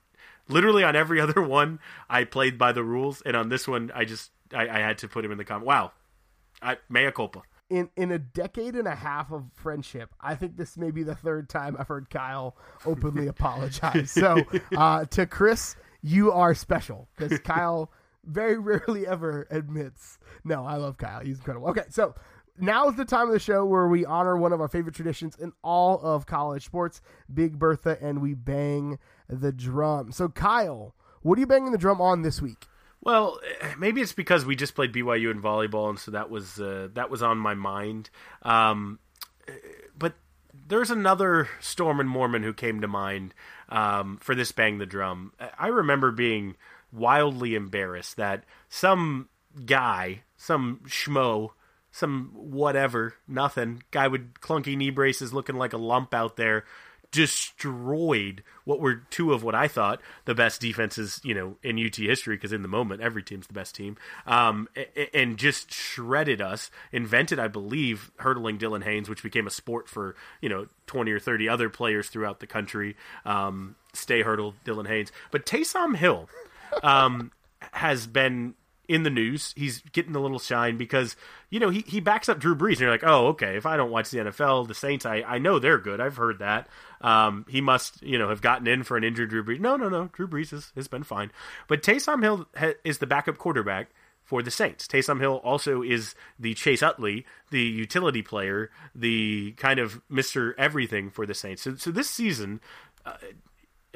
Literally 0.47 0.83
on 0.83 0.95
every 0.95 1.19
other 1.21 1.41
one, 1.41 1.79
I 2.09 2.23
played 2.23 2.57
by 2.57 2.71
the 2.71 2.83
rules, 2.83 3.21
and 3.25 3.35
on 3.35 3.49
this 3.49 3.67
one, 3.67 3.91
I 3.93 4.05
just 4.05 4.31
I, 4.53 4.67
I 4.69 4.79
had 4.79 4.99
to 4.99 5.07
put 5.07 5.25
him 5.25 5.31
in 5.31 5.37
the 5.37 5.45
comment. 5.45 5.65
Wow, 5.67 5.91
I, 6.61 6.77
mea 6.89 7.11
culpa. 7.11 7.41
in 7.69 7.89
in 7.97 8.11
a 8.11 8.19
decade 8.19 8.75
and 8.75 8.87
a 8.87 8.95
half 8.95 9.31
of 9.31 9.43
friendship, 9.55 10.13
I 10.21 10.35
think 10.35 10.55
this 10.55 10.77
may 10.77 10.91
be 10.91 11.01
the 11.03 11.15
third 11.15 11.49
time 11.49 11.75
I've 11.79 11.87
heard 11.87 12.09
Kyle 12.11 12.55
openly 12.85 13.25
apologize. 13.35 14.11
So 14.11 14.37
uh, 14.77 15.05
to 15.05 15.25
Chris, 15.25 15.75
you 16.05 16.31
are 16.31 16.53
special 16.53 17.09
because 17.17 17.39
Kyle 17.43 17.91
very 18.23 18.59
rarely 18.59 19.07
ever 19.07 19.47
admits. 19.49 20.19
No, 20.43 20.63
I 20.63 20.75
love 20.75 20.97
Kyle. 20.97 21.21
He's 21.21 21.37
incredible. 21.37 21.67
Okay, 21.69 21.85
so 21.89 22.13
now 22.59 22.87
is 22.87 22.95
the 22.95 23.05
time 23.05 23.27
of 23.27 23.33
the 23.33 23.39
show 23.39 23.65
where 23.65 23.87
we 23.87 24.05
honor 24.05 24.37
one 24.37 24.53
of 24.53 24.61
our 24.61 24.67
favorite 24.67 24.93
traditions 24.93 25.35
in 25.35 25.51
all 25.63 25.99
of 26.01 26.27
college 26.27 26.63
sports, 26.63 27.01
Big 27.33 27.57
Bertha, 27.57 27.97
and 28.01 28.21
we 28.21 28.35
bang 28.35 28.99
the 29.27 29.51
drum. 29.51 30.11
So 30.11 30.29
Kyle, 30.29 30.93
what 31.23 31.37
are 31.37 31.41
you 31.41 31.47
banging 31.47 31.71
the 31.71 31.77
drum 31.77 31.99
on 31.99 32.21
this 32.21 32.39
week? 32.39 32.67
Well, 33.01 33.39
eh, 33.61 33.73
maybe 33.77 34.01
it's 34.01 34.13
because 34.13 34.45
we 34.45 34.55
just 34.55 34.75
played 34.75 34.93
BYU 34.93 35.31
in 35.31 35.41
volleyball, 35.41 35.89
and 35.89 35.97
so 35.97 36.11
that 36.11 36.29
was 36.29 36.59
uh, 36.59 36.89
that 36.93 37.09
was 37.09 37.23
on 37.23 37.39
my 37.39 37.55
mind. 37.55 38.11
Um, 38.43 38.99
eh, 39.47 39.53
but 39.97 40.13
there's 40.67 40.91
another 40.91 41.49
Storm 41.59 41.99
and 41.99 42.09
Mormon 42.09 42.43
who 42.43 42.53
came 42.53 42.81
to 42.81 42.87
mind 42.87 43.33
um, 43.69 44.17
for 44.17 44.35
this 44.35 44.51
bang 44.51 44.77
the 44.77 44.85
drum. 44.85 45.33
I 45.57 45.67
remember 45.67 46.11
being 46.11 46.55
wildly 46.91 47.55
embarrassed 47.55 48.17
that 48.17 48.43
some 48.69 49.29
guy, 49.65 50.23
some 50.37 50.81
schmo, 50.85 51.51
some 51.91 52.31
whatever, 52.33 53.15
nothing 53.27 53.83
guy 53.91 54.07
with 54.07 54.33
clunky 54.35 54.75
knee 54.75 54.89
braces, 54.89 55.33
looking 55.33 55.55
like 55.55 55.73
a 55.73 55.77
lump 55.77 56.13
out 56.13 56.35
there, 56.35 56.65
destroyed 57.15 58.43
what 58.65 58.81
were 58.81 58.95
two 59.09 59.31
of 59.31 59.41
what 59.41 59.55
I 59.55 59.69
thought 59.69 60.01
the 60.25 60.35
best 60.35 60.59
defenses, 60.59 61.21
you 61.23 61.33
know, 61.33 61.55
in 61.63 61.79
UT 61.79 61.95
history. 61.95 62.35
Because 62.35 62.51
in 62.51 62.61
the 62.61 62.67
moment, 62.67 63.01
every 63.01 63.23
team's 63.23 63.47
the 63.47 63.53
best 63.53 63.73
team, 63.73 63.95
um, 64.27 64.67
and 65.13 65.37
just 65.37 65.71
shredded 65.71 66.41
us. 66.41 66.69
Invented, 66.91 67.39
I 67.39 67.47
believe, 67.47 68.11
hurdling 68.17 68.57
Dylan 68.57 68.83
Haines, 68.83 69.07
which 69.07 69.23
became 69.23 69.47
a 69.47 69.51
sport 69.51 69.87
for 69.87 70.15
you 70.41 70.49
know 70.49 70.67
twenty 70.87 71.11
or 71.11 71.19
thirty 71.19 71.47
other 71.47 71.69
players 71.69 72.09
throughout 72.09 72.41
the 72.41 72.47
country. 72.47 72.97
Um, 73.23 73.77
stay 73.93 74.21
hurdle 74.21 74.53
Dylan 74.65 74.87
Haines, 74.87 75.13
but 75.31 75.45
Taysom 75.45 75.95
Hill 75.95 76.29
um, 76.83 77.31
has 77.71 78.07
been 78.07 78.55
in 78.87 79.03
the 79.03 79.09
news. 79.09 79.53
He's 79.55 79.81
getting 79.91 80.15
a 80.15 80.19
little 80.19 80.39
shine 80.39 80.77
because 80.77 81.15
you 81.49 81.59
know 81.59 81.69
he, 81.69 81.81
he 81.81 81.99
backs 81.99 82.29
up 82.29 82.39
Drew 82.39 82.55
Brees, 82.55 82.73
and 82.73 82.81
you're 82.81 82.91
like, 82.91 83.03
oh, 83.03 83.27
okay. 83.27 83.57
If 83.57 83.65
I 83.65 83.77
don't 83.77 83.91
watch 83.91 84.09
the 84.09 84.19
NFL, 84.19 84.67
the 84.67 84.73
Saints, 84.73 85.05
I, 85.05 85.21
I 85.21 85.37
know 85.37 85.59
they're 85.59 85.77
good. 85.77 85.99
I've 85.99 86.17
heard 86.17 86.39
that. 86.39 86.67
Um, 87.01 87.45
he 87.49 87.61
must 87.61 88.01
you 88.01 88.17
know 88.17 88.29
have 88.29 88.41
gotten 88.41 88.67
in 88.67 88.83
for 88.83 88.97
an 88.97 89.03
injured 89.03 89.29
Drew 89.29 89.43
Brees. 89.43 89.59
No, 89.59 89.75
no, 89.75 89.89
no. 89.89 90.09
Drew 90.13 90.27
Brees 90.27 90.51
has, 90.51 90.71
has 90.75 90.87
been 90.87 91.03
fine, 91.03 91.31
but 91.67 91.83
Taysom 91.83 92.21
Hill 92.23 92.47
ha- 92.55 92.73
is 92.83 92.99
the 92.99 93.07
backup 93.07 93.37
quarterback 93.37 93.89
for 94.23 94.41
the 94.41 94.51
Saints. 94.51 94.87
Taysom 94.87 95.19
Hill 95.19 95.39
also 95.43 95.81
is 95.81 96.15
the 96.39 96.53
Chase 96.55 96.81
Utley, 96.81 97.25
the 97.51 97.61
utility 97.61 98.21
player, 98.21 98.71
the 98.93 99.53
kind 99.53 99.79
of 99.79 100.01
Mister 100.09 100.55
Everything 100.59 101.09
for 101.09 101.25
the 101.25 101.35
Saints. 101.35 101.61
So, 101.61 101.75
so 101.75 101.91
this 101.91 102.09
season, 102.09 102.59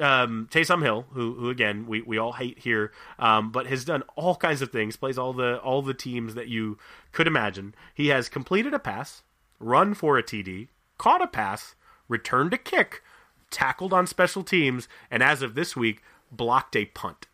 um, 0.00 0.48
Taysom 0.50 0.82
Hill, 0.82 1.06
who 1.12 1.34
who 1.34 1.50
again 1.50 1.86
we, 1.86 2.02
we 2.02 2.18
all 2.18 2.32
hate 2.32 2.60
here, 2.60 2.92
um, 3.18 3.50
but 3.50 3.66
has 3.66 3.84
done 3.84 4.02
all 4.16 4.36
kinds 4.36 4.62
of 4.62 4.70
things, 4.70 4.96
plays 4.96 5.18
all 5.18 5.32
the 5.32 5.58
all 5.58 5.82
the 5.82 5.94
teams 5.94 6.34
that 6.34 6.48
you 6.48 6.78
could 7.12 7.26
imagine. 7.26 7.74
He 7.94 8.08
has 8.08 8.28
completed 8.28 8.74
a 8.74 8.78
pass, 8.78 9.22
run 9.58 9.94
for 9.94 10.18
a 10.18 10.22
TD, 10.22 10.68
caught 10.98 11.22
a 11.22 11.26
pass, 11.26 11.74
returned 12.08 12.52
a 12.54 12.58
kick, 12.58 13.02
tackled 13.50 13.92
on 13.92 14.06
special 14.06 14.42
teams, 14.42 14.88
and 15.10 15.22
as 15.22 15.42
of 15.42 15.54
this 15.54 15.76
week, 15.76 16.02
blocked 16.30 16.76
a 16.76 16.86
punt. 16.86 17.26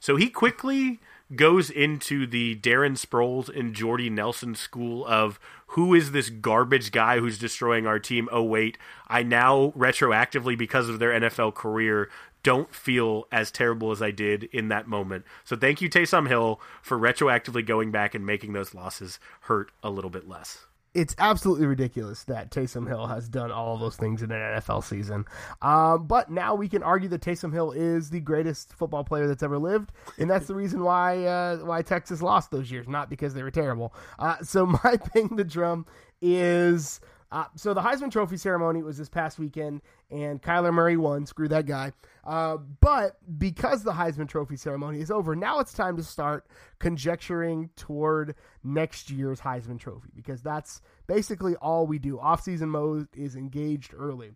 So 0.00 0.16
he 0.16 0.28
quickly 0.28 1.00
goes 1.34 1.70
into 1.70 2.26
the 2.26 2.56
Darren 2.56 2.96
Sproles 2.96 3.48
and 3.48 3.74
Jordy 3.74 4.08
Nelson 4.10 4.54
school 4.54 5.04
of 5.06 5.40
who 5.68 5.94
is 5.94 6.12
this 6.12 6.30
garbage 6.30 6.92
guy 6.92 7.18
who's 7.18 7.38
destroying 7.38 7.86
our 7.86 7.98
team? 7.98 8.28
Oh, 8.30 8.42
wait, 8.42 8.78
I 9.08 9.22
now 9.22 9.72
retroactively, 9.76 10.56
because 10.56 10.88
of 10.88 10.98
their 10.98 11.10
NFL 11.10 11.54
career, 11.54 12.08
don't 12.42 12.72
feel 12.72 13.26
as 13.32 13.50
terrible 13.50 13.90
as 13.90 14.00
I 14.00 14.12
did 14.12 14.44
in 14.44 14.68
that 14.68 14.86
moment. 14.86 15.24
So 15.44 15.56
thank 15.56 15.80
you, 15.80 15.90
Taysom 15.90 16.28
Hill, 16.28 16.60
for 16.80 16.96
retroactively 16.96 17.66
going 17.66 17.90
back 17.90 18.14
and 18.14 18.24
making 18.24 18.52
those 18.52 18.72
losses 18.72 19.18
hurt 19.42 19.72
a 19.82 19.90
little 19.90 20.10
bit 20.10 20.28
less. 20.28 20.66
It's 20.96 21.14
absolutely 21.18 21.66
ridiculous 21.66 22.24
that 22.24 22.50
Taysom 22.50 22.88
Hill 22.88 23.06
has 23.06 23.28
done 23.28 23.52
all 23.52 23.76
those 23.76 23.96
things 23.96 24.22
in 24.22 24.32
an 24.32 24.40
NFL 24.40 24.82
season. 24.82 25.26
Um, 25.60 26.06
but 26.06 26.30
now 26.30 26.54
we 26.54 26.68
can 26.68 26.82
argue 26.82 27.08
that 27.10 27.20
Taysom 27.20 27.52
Hill 27.52 27.72
is 27.72 28.08
the 28.08 28.20
greatest 28.20 28.72
football 28.72 29.04
player 29.04 29.28
that's 29.28 29.42
ever 29.42 29.58
lived, 29.58 29.92
and 30.18 30.30
that's 30.30 30.46
the 30.46 30.54
reason 30.54 30.82
why 30.82 31.24
uh, 31.24 31.58
why 31.58 31.82
Texas 31.82 32.22
lost 32.22 32.50
those 32.50 32.70
years, 32.70 32.88
not 32.88 33.10
because 33.10 33.34
they 33.34 33.42
were 33.42 33.50
terrible. 33.50 33.94
Uh, 34.18 34.36
so 34.42 34.64
my 34.84 34.98
bang 35.12 35.36
the 35.36 35.44
drum 35.44 35.84
is. 36.22 37.00
Uh, 37.32 37.44
so 37.56 37.74
the 37.74 37.82
Heisman 37.82 38.10
Trophy 38.10 38.36
ceremony 38.36 38.82
was 38.84 38.96
this 38.96 39.08
past 39.08 39.38
weekend, 39.38 39.82
and 40.10 40.40
Kyler 40.40 40.72
Murray 40.72 40.96
won. 40.96 41.26
Screw 41.26 41.48
that 41.48 41.66
guy. 41.66 41.92
Uh, 42.24 42.56
but 42.56 43.16
because 43.38 43.82
the 43.82 43.92
Heisman 43.92 44.28
Trophy 44.28 44.56
ceremony 44.56 45.00
is 45.00 45.10
over, 45.10 45.36
now 45.36 45.60
it's 45.60 45.72
time 45.72 45.96
to 45.96 46.02
start 46.02 46.46
conjecturing 46.78 47.70
toward 47.76 48.34
next 48.64 49.10
year's 49.10 49.40
Heisman 49.40 49.78
Trophy 49.78 50.10
because 50.14 50.42
that's 50.42 50.80
basically 51.06 51.54
all 51.56 51.86
we 51.86 51.98
do. 51.98 52.18
Off-season 52.18 52.68
mode 52.68 53.08
is 53.14 53.36
engaged 53.36 53.94
early, 53.96 54.32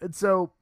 and 0.00 0.14
so 0.14 0.52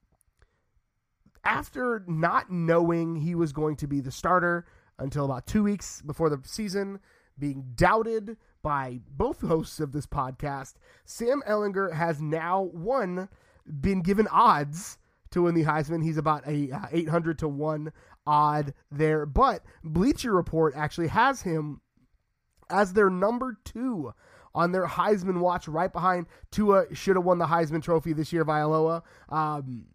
after 1.44 2.04
not 2.06 2.50
knowing 2.50 3.16
he 3.16 3.34
was 3.34 3.52
going 3.52 3.76
to 3.76 3.86
be 3.86 4.00
the 4.00 4.12
starter 4.12 4.66
until 4.98 5.24
about 5.24 5.46
two 5.46 5.62
weeks 5.64 6.02
before 6.02 6.30
the 6.30 6.40
season, 6.44 7.00
being 7.38 7.72
doubted 7.74 8.36
by 8.62 9.00
both 9.08 9.40
hosts 9.40 9.80
of 9.80 9.92
this 9.92 10.06
podcast, 10.06 10.74
Sam 11.04 11.42
Ehlinger 11.48 11.92
has 11.94 12.20
now 12.20 12.62
one 12.62 13.28
been 13.66 14.02
given 14.02 14.28
odds 14.28 14.98
to 15.30 15.42
win 15.42 15.54
the 15.54 15.64
Heisman. 15.64 16.02
He's 16.02 16.16
about 16.16 16.46
a 16.46 16.70
uh, 16.70 16.86
800 16.90 17.38
to 17.40 17.48
1 17.48 17.92
odd 18.26 18.74
there, 18.90 19.26
but 19.26 19.62
Bleacher 19.82 20.32
Report 20.32 20.74
actually 20.76 21.08
has 21.08 21.42
him 21.42 21.80
as 22.70 22.92
their 22.92 23.10
number 23.10 23.58
2 23.64 24.12
on 24.54 24.72
their 24.72 24.86
Heisman 24.86 25.40
watch 25.40 25.66
right 25.66 25.92
behind 25.92 26.26
Tua 26.50 26.94
should 26.94 27.16
have 27.16 27.24
won 27.24 27.38
the 27.38 27.46
Heisman 27.46 27.82
trophy 27.82 28.12
this 28.12 28.32
year 28.32 28.44
Vailoa. 28.44 29.02
Um, 29.28 29.86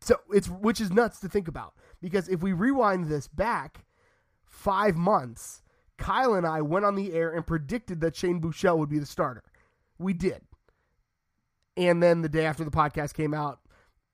so 0.00 0.16
it's 0.32 0.48
which 0.48 0.80
is 0.80 0.90
nuts 0.90 1.20
to 1.20 1.28
think 1.28 1.46
about 1.46 1.74
because 2.00 2.28
if 2.28 2.42
we 2.42 2.52
rewind 2.52 3.06
this 3.06 3.28
back 3.28 3.84
5 4.46 4.96
months, 4.96 5.62
Kyle 5.98 6.34
and 6.34 6.46
I 6.46 6.62
went 6.62 6.84
on 6.84 6.94
the 6.94 7.12
air 7.12 7.30
and 7.30 7.46
predicted 7.46 8.00
that 8.00 8.16
Shane 8.16 8.40
Buechele 8.40 8.78
would 8.78 8.88
be 8.88 8.98
the 8.98 9.06
starter. 9.06 9.44
We 9.98 10.12
did. 10.12 10.40
And 11.76 12.02
then 12.02 12.22
the 12.22 12.28
day 12.28 12.46
after 12.46 12.64
the 12.64 12.70
podcast 12.70 13.14
came 13.14 13.34
out, 13.34 13.60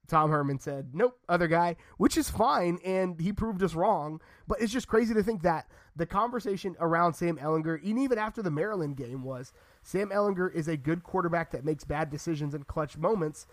Tom 0.09 0.31
Herman 0.31 0.59
said, 0.59 0.91
nope, 0.93 1.19
other 1.29 1.47
guy, 1.47 1.77
which 1.97 2.17
is 2.17 2.29
fine. 2.29 2.79
And 2.85 3.21
he 3.21 3.33
proved 3.33 3.63
us 3.63 3.75
wrong. 3.75 4.21
But 4.49 4.61
it's 4.61 4.73
just 4.73 4.89
crazy 4.89 5.15
to 5.15 5.23
think 5.23 5.43
that 5.43 5.67
the 5.95 6.07
conversation 6.07 6.75
around 6.81 7.15
Sam 7.15 7.37
Ehlinger, 7.37 7.81
and 7.85 7.99
even 7.99 8.19
after 8.19 8.43
the 8.43 8.51
Maryland 8.51 8.97
game, 8.97 9.23
was 9.23 9.53
Sam 9.83 10.09
Ehlinger 10.11 10.53
is 10.53 10.69
a 10.69 10.77
good 10.77 11.05
quarterback 11.05 11.53
that 11.53 11.65
makes 11.65 11.85
bad 11.85 12.11
decisions 12.11 12.55
in 12.55 12.65
clutch 12.65 12.97
moments, 12.97 13.47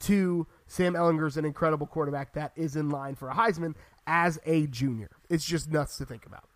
to 0.00 0.46
Sam 0.66 0.94
Ehlinger's 0.94 1.36
an 1.36 1.44
incredible 1.44 1.86
quarterback 1.86 2.32
that 2.34 2.52
is 2.56 2.76
in 2.76 2.90
line 2.90 3.14
for 3.14 3.28
a 3.28 3.34
Heisman 3.34 3.74
as 4.06 4.38
a 4.44 4.66
junior. 4.66 5.10
It's 5.28 5.44
just 5.44 5.70
nuts 5.70 5.98
to 5.98 6.04
think 6.04 6.26
about. 6.26 6.48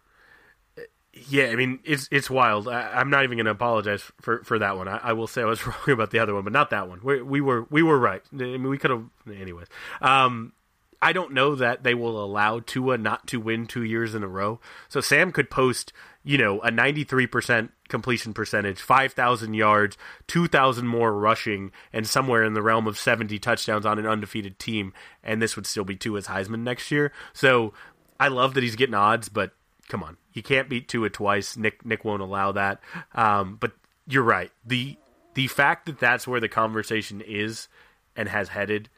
Yeah, 1.28 1.46
I 1.46 1.56
mean 1.56 1.80
it's 1.84 2.08
it's 2.10 2.30
wild. 2.30 2.68
I, 2.68 3.00
am 3.00 3.10
not 3.10 3.24
even 3.24 3.36
going 3.36 3.46
to 3.46 3.52
apologize 3.52 4.02
for, 4.20 4.42
for 4.44 4.58
that 4.58 4.76
one. 4.76 4.88
I, 4.88 4.98
I, 4.98 5.12
will 5.12 5.26
say 5.26 5.42
I 5.42 5.46
was 5.46 5.66
wrong 5.66 5.88
about 5.88 6.10
the 6.10 6.18
other 6.18 6.34
one, 6.34 6.44
but 6.44 6.52
not 6.52 6.70
that 6.70 6.88
one. 6.88 7.00
We, 7.02 7.22
we 7.22 7.40
were 7.40 7.66
we 7.70 7.82
were 7.82 7.98
right. 7.98 8.22
I 8.32 8.36
mean, 8.36 8.68
we 8.68 8.78
could 8.78 8.90
have, 8.90 9.04
anyways. 9.26 9.68
Um, 10.00 10.52
I 11.00 11.12
don't 11.12 11.32
know 11.32 11.54
that 11.54 11.84
they 11.84 11.94
will 11.94 12.22
allow 12.22 12.60
Tua 12.60 12.98
not 12.98 13.26
to 13.28 13.40
win 13.40 13.66
two 13.66 13.84
years 13.84 14.14
in 14.14 14.22
a 14.22 14.28
row. 14.28 14.60
So 14.88 15.00
Sam 15.00 15.30
could 15.30 15.48
post, 15.48 15.92
you 16.24 16.38
know, 16.38 16.60
a 16.60 16.70
93% 16.70 17.70
completion 17.88 18.34
percentage, 18.34 18.80
5,000 18.80 19.54
yards, 19.54 19.96
2,000 20.26 20.86
more 20.86 21.12
rushing, 21.12 21.70
and 21.92 22.06
somewhere 22.06 22.42
in 22.42 22.54
the 22.54 22.62
realm 22.62 22.88
of 22.88 22.98
70 22.98 23.38
touchdowns 23.38 23.86
on 23.86 24.00
an 24.00 24.06
undefeated 24.06 24.58
team, 24.58 24.92
and 25.22 25.40
this 25.40 25.54
would 25.54 25.66
still 25.66 25.84
be 25.84 25.94
Tua's 25.94 26.26
Heisman 26.26 26.60
next 26.60 26.90
year. 26.90 27.12
So 27.32 27.74
I 28.18 28.28
love 28.28 28.54
that 28.54 28.64
he's 28.64 28.76
getting 28.76 28.94
odds, 28.94 29.28
but 29.28 29.52
come 29.88 30.02
on, 30.02 30.16
you 30.32 30.42
can't 30.42 30.68
beat 30.68 30.88
Tua 30.88 31.10
twice. 31.10 31.56
Nick 31.56 31.84
Nick 31.84 32.04
won't 32.04 32.22
allow 32.22 32.52
that. 32.52 32.80
Um, 33.14 33.56
but 33.58 33.72
you're 34.06 34.22
right. 34.22 34.50
the 34.64 34.96
The 35.34 35.46
fact 35.48 35.86
that 35.86 35.98
that's 35.98 36.26
where 36.26 36.40
the 36.40 36.48
conversation 36.48 37.20
is 37.20 37.68
and 38.16 38.28
has 38.28 38.48
headed 38.48 38.88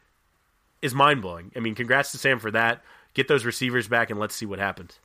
is 0.82 0.94
mind 0.94 1.22
blowing. 1.22 1.52
I 1.56 1.60
mean, 1.60 1.74
congrats 1.74 2.12
to 2.12 2.18
Sam 2.18 2.38
for 2.38 2.50
that. 2.50 2.82
Get 3.14 3.28
those 3.28 3.44
receivers 3.44 3.88
back 3.88 4.10
and 4.10 4.18
let's 4.20 4.34
see 4.34 4.46
what 4.46 4.58
happens. 4.58 4.98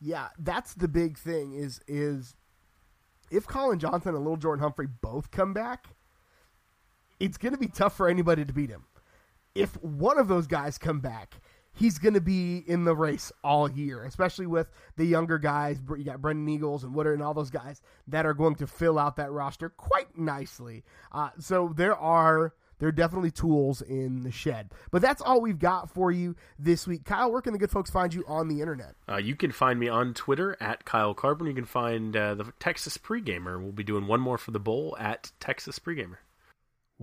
Yeah, 0.00 0.28
that's 0.38 0.74
the 0.74 0.88
big 0.88 1.18
thing. 1.18 1.54
Is 1.54 1.80
is 1.86 2.34
if 3.30 3.46
Collin 3.46 3.78
Johnson 3.78 4.14
and 4.14 4.26
Lil'Jordan 4.26 4.60
Humphrey 4.60 4.88
both 5.00 5.30
come 5.30 5.52
back, 5.52 5.88
it's 7.20 7.38
going 7.38 7.52
to 7.52 7.58
be 7.58 7.68
tough 7.68 7.96
for 7.96 8.08
anybody 8.08 8.44
to 8.44 8.52
beat 8.52 8.70
him. 8.70 8.84
If 9.54 9.80
one 9.82 10.18
of 10.18 10.28
those 10.28 10.46
guys 10.46 10.78
come 10.78 11.00
back, 11.00 11.36
he's 11.74 11.98
going 11.98 12.14
to 12.14 12.20
be 12.20 12.64
in 12.66 12.84
the 12.84 12.94
race 12.94 13.32
all 13.42 13.70
year, 13.70 14.04
especially 14.04 14.46
with 14.46 14.70
the 14.96 15.04
younger 15.04 15.38
guys. 15.38 15.78
You 15.96 16.04
got 16.04 16.22
Brennan 16.22 16.48
Eagles 16.48 16.84
and 16.84 16.94
Woodard 16.94 17.14
and 17.14 17.22
all 17.22 17.34
those 17.34 17.50
guys 17.50 17.82
that 18.08 18.24
are 18.24 18.34
going 18.34 18.54
to 18.56 18.66
fill 18.66 18.98
out 18.98 19.16
that 19.16 19.30
roster 19.30 19.68
quite 19.68 20.16
nicely. 20.16 20.84
Uh, 21.12 21.30
so 21.38 21.72
there 21.76 21.96
are 21.96 22.54
there 22.78 22.88
are 22.88 22.92
definitely 22.92 23.30
tools 23.30 23.82
in 23.82 24.24
the 24.24 24.32
shed. 24.32 24.70
But 24.90 25.02
that's 25.02 25.22
all 25.22 25.40
we've 25.40 25.58
got 25.58 25.90
for 25.90 26.10
you 26.10 26.34
this 26.58 26.86
week. 26.86 27.04
Kyle, 27.04 27.30
where 27.30 27.40
can 27.40 27.52
the 27.52 27.58
good 27.58 27.70
folks 27.70 27.90
find 27.90 28.12
you 28.12 28.24
on 28.26 28.48
the 28.48 28.60
internet? 28.60 28.94
Uh, 29.08 29.16
you 29.16 29.36
can 29.36 29.52
find 29.52 29.78
me 29.78 29.88
on 29.88 30.12
Twitter 30.14 30.56
at 30.60 30.84
Kyle 30.84 31.14
Carbon. 31.14 31.46
You 31.46 31.54
can 31.54 31.64
find 31.64 32.16
uh, 32.16 32.34
the 32.34 32.52
Texas 32.58 32.98
Pregamer. 32.98 33.62
We'll 33.62 33.72
be 33.72 33.84
doing 33.84 34.06
one 34.06 34.20
more 34.20 34.38
for 34.38 34.50
the 34.50 34.60
bowl 34.60 34.96
at 34.98 35.32
Texas 35.40 35.78
Pregamer. 35.78 36.16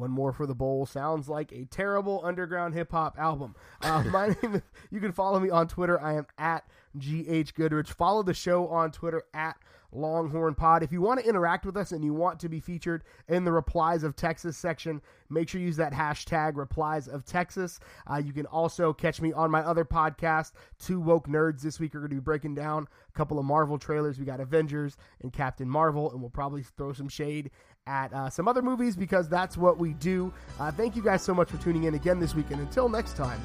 One 0.01 0.09
more 0.09 0.33
for 0.33 0.47
the 0.47 0.55
bowl 0.55 0.87
sounds 0.87 1.29
like 1.29 1.51
a 1.51 1.65
terrible 1.65 2.21
underground 2.23 2.73
hip 2.73 2.91
hop 2.91 3.19
album. 3.19 3.55
Uh, 3.83 4.03
my 4.11 4.29
name 4.41 4.55
is, 4.55 4.61
you 4.89 4.99
can 4.99 5.11
follow 5.11 5.39
me 5.39 5.51
on 5.51 5.67
Twitter. 5.67 6.01
I 6.01 6.15
am 6.15 6.25
at 6.39 6.65
GH 6.97 7.53
Goodrich. 7.53 7.91
Follow 7.91 8.23
the 8.23 8.33
show 8.33 8.67
on 8.67 8.91
Twitter 8.91 9.23
at 9.35 9.57
Longhorn 9.91 10.55
Pod. 10.55 10.81
If 10.81 10.91
you 10.91 11.01
want 11.01 11.19
to 11.19 11.27
interact 11.27 11.65
with 11.65 11.77
us 11.77 11.91
and 11.91 12.03
you 12.03 12.13
want 12.13 12.39
to 12.39 12.49
be 12.49 12.59
featured 12.59 13.03
in 13.27 13.43
the 13.43 13.51
Replies 13.51 14.03
of 14.03 14.15
Texas 14.15 14.57
section, 14.57 15.01
make 15.29 15.49
sure 15.49 15.59
you 15.61 15.67
use 15.67 15.77
that 15.77 15.93
hashtag 15.93 16.55
Replies 16.55 17.07
of 17.07 17.25
Texas. 17.25 17.79
Uh, 18.09 18.17
you 18.17 18.33
can 18.33 18.45
also 18.47 18.93
catch 18.93 19.21
me 19.21 19.33
on 19.33 19.51
my 19.51 19.61
other 19.61 19.85
podcast, 19.85 20.53
Two 20.79 20.99
Woke 20.99 21.27
Nerds. 21.27 21.61
This 21.61 21.79
week 21.79 21.93
we're 21.93 21.99
going 21.99 22.09
to 22.09 22.15
be 22.15 22.21
breaking 22.21 22.55
down 22.55 22.87
a 23.07 23.17
couple 23.17 23.37
of 23.37 23.45
Marvel 23.45 23.77
trailers. 23.77 24.17
We 24.17 24.25
got 24.25 24.39
Avengers 24.39 24.97
and 25.21 25.31
Captain 25.31 25.69
Marvel, 25.69 26.11
and 26.11 26.21
we'll 26.21 26.29
probably 26.29 26.63
throw 26.63 26.93
some 26.93 27.09
shade 27.09 27.51
at 27.87 28.13
uh, 28.13 28.29
some 28.29 28.47
other 28.47 28.61
movies 28.61 28.95
because 28.95 29.27
that's 29.27 29.57
what 29.57 29.77
we 29.77 29.93
do. 29.93 30.31
Uh, 30.59 30.71
thank 30.71 30.95
you 30.95 31.01
guys 31.01 31.21
so 31.21 31.33
much 31.33 31.49
for 31.49 31.57
tuning 31.57 31.85
in 31.85 31.95
again 31.95 32.19
this 32.19 32.35
week, 32.35 32.51
and 32.51 32.61
until 32.61 32.87
next 32.87 33.15
time, 33.15 33.39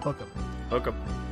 hook 0.00 0.16
'em. 0.20 0.28
Hook 0.70 0.86
'em. 0.86 1.31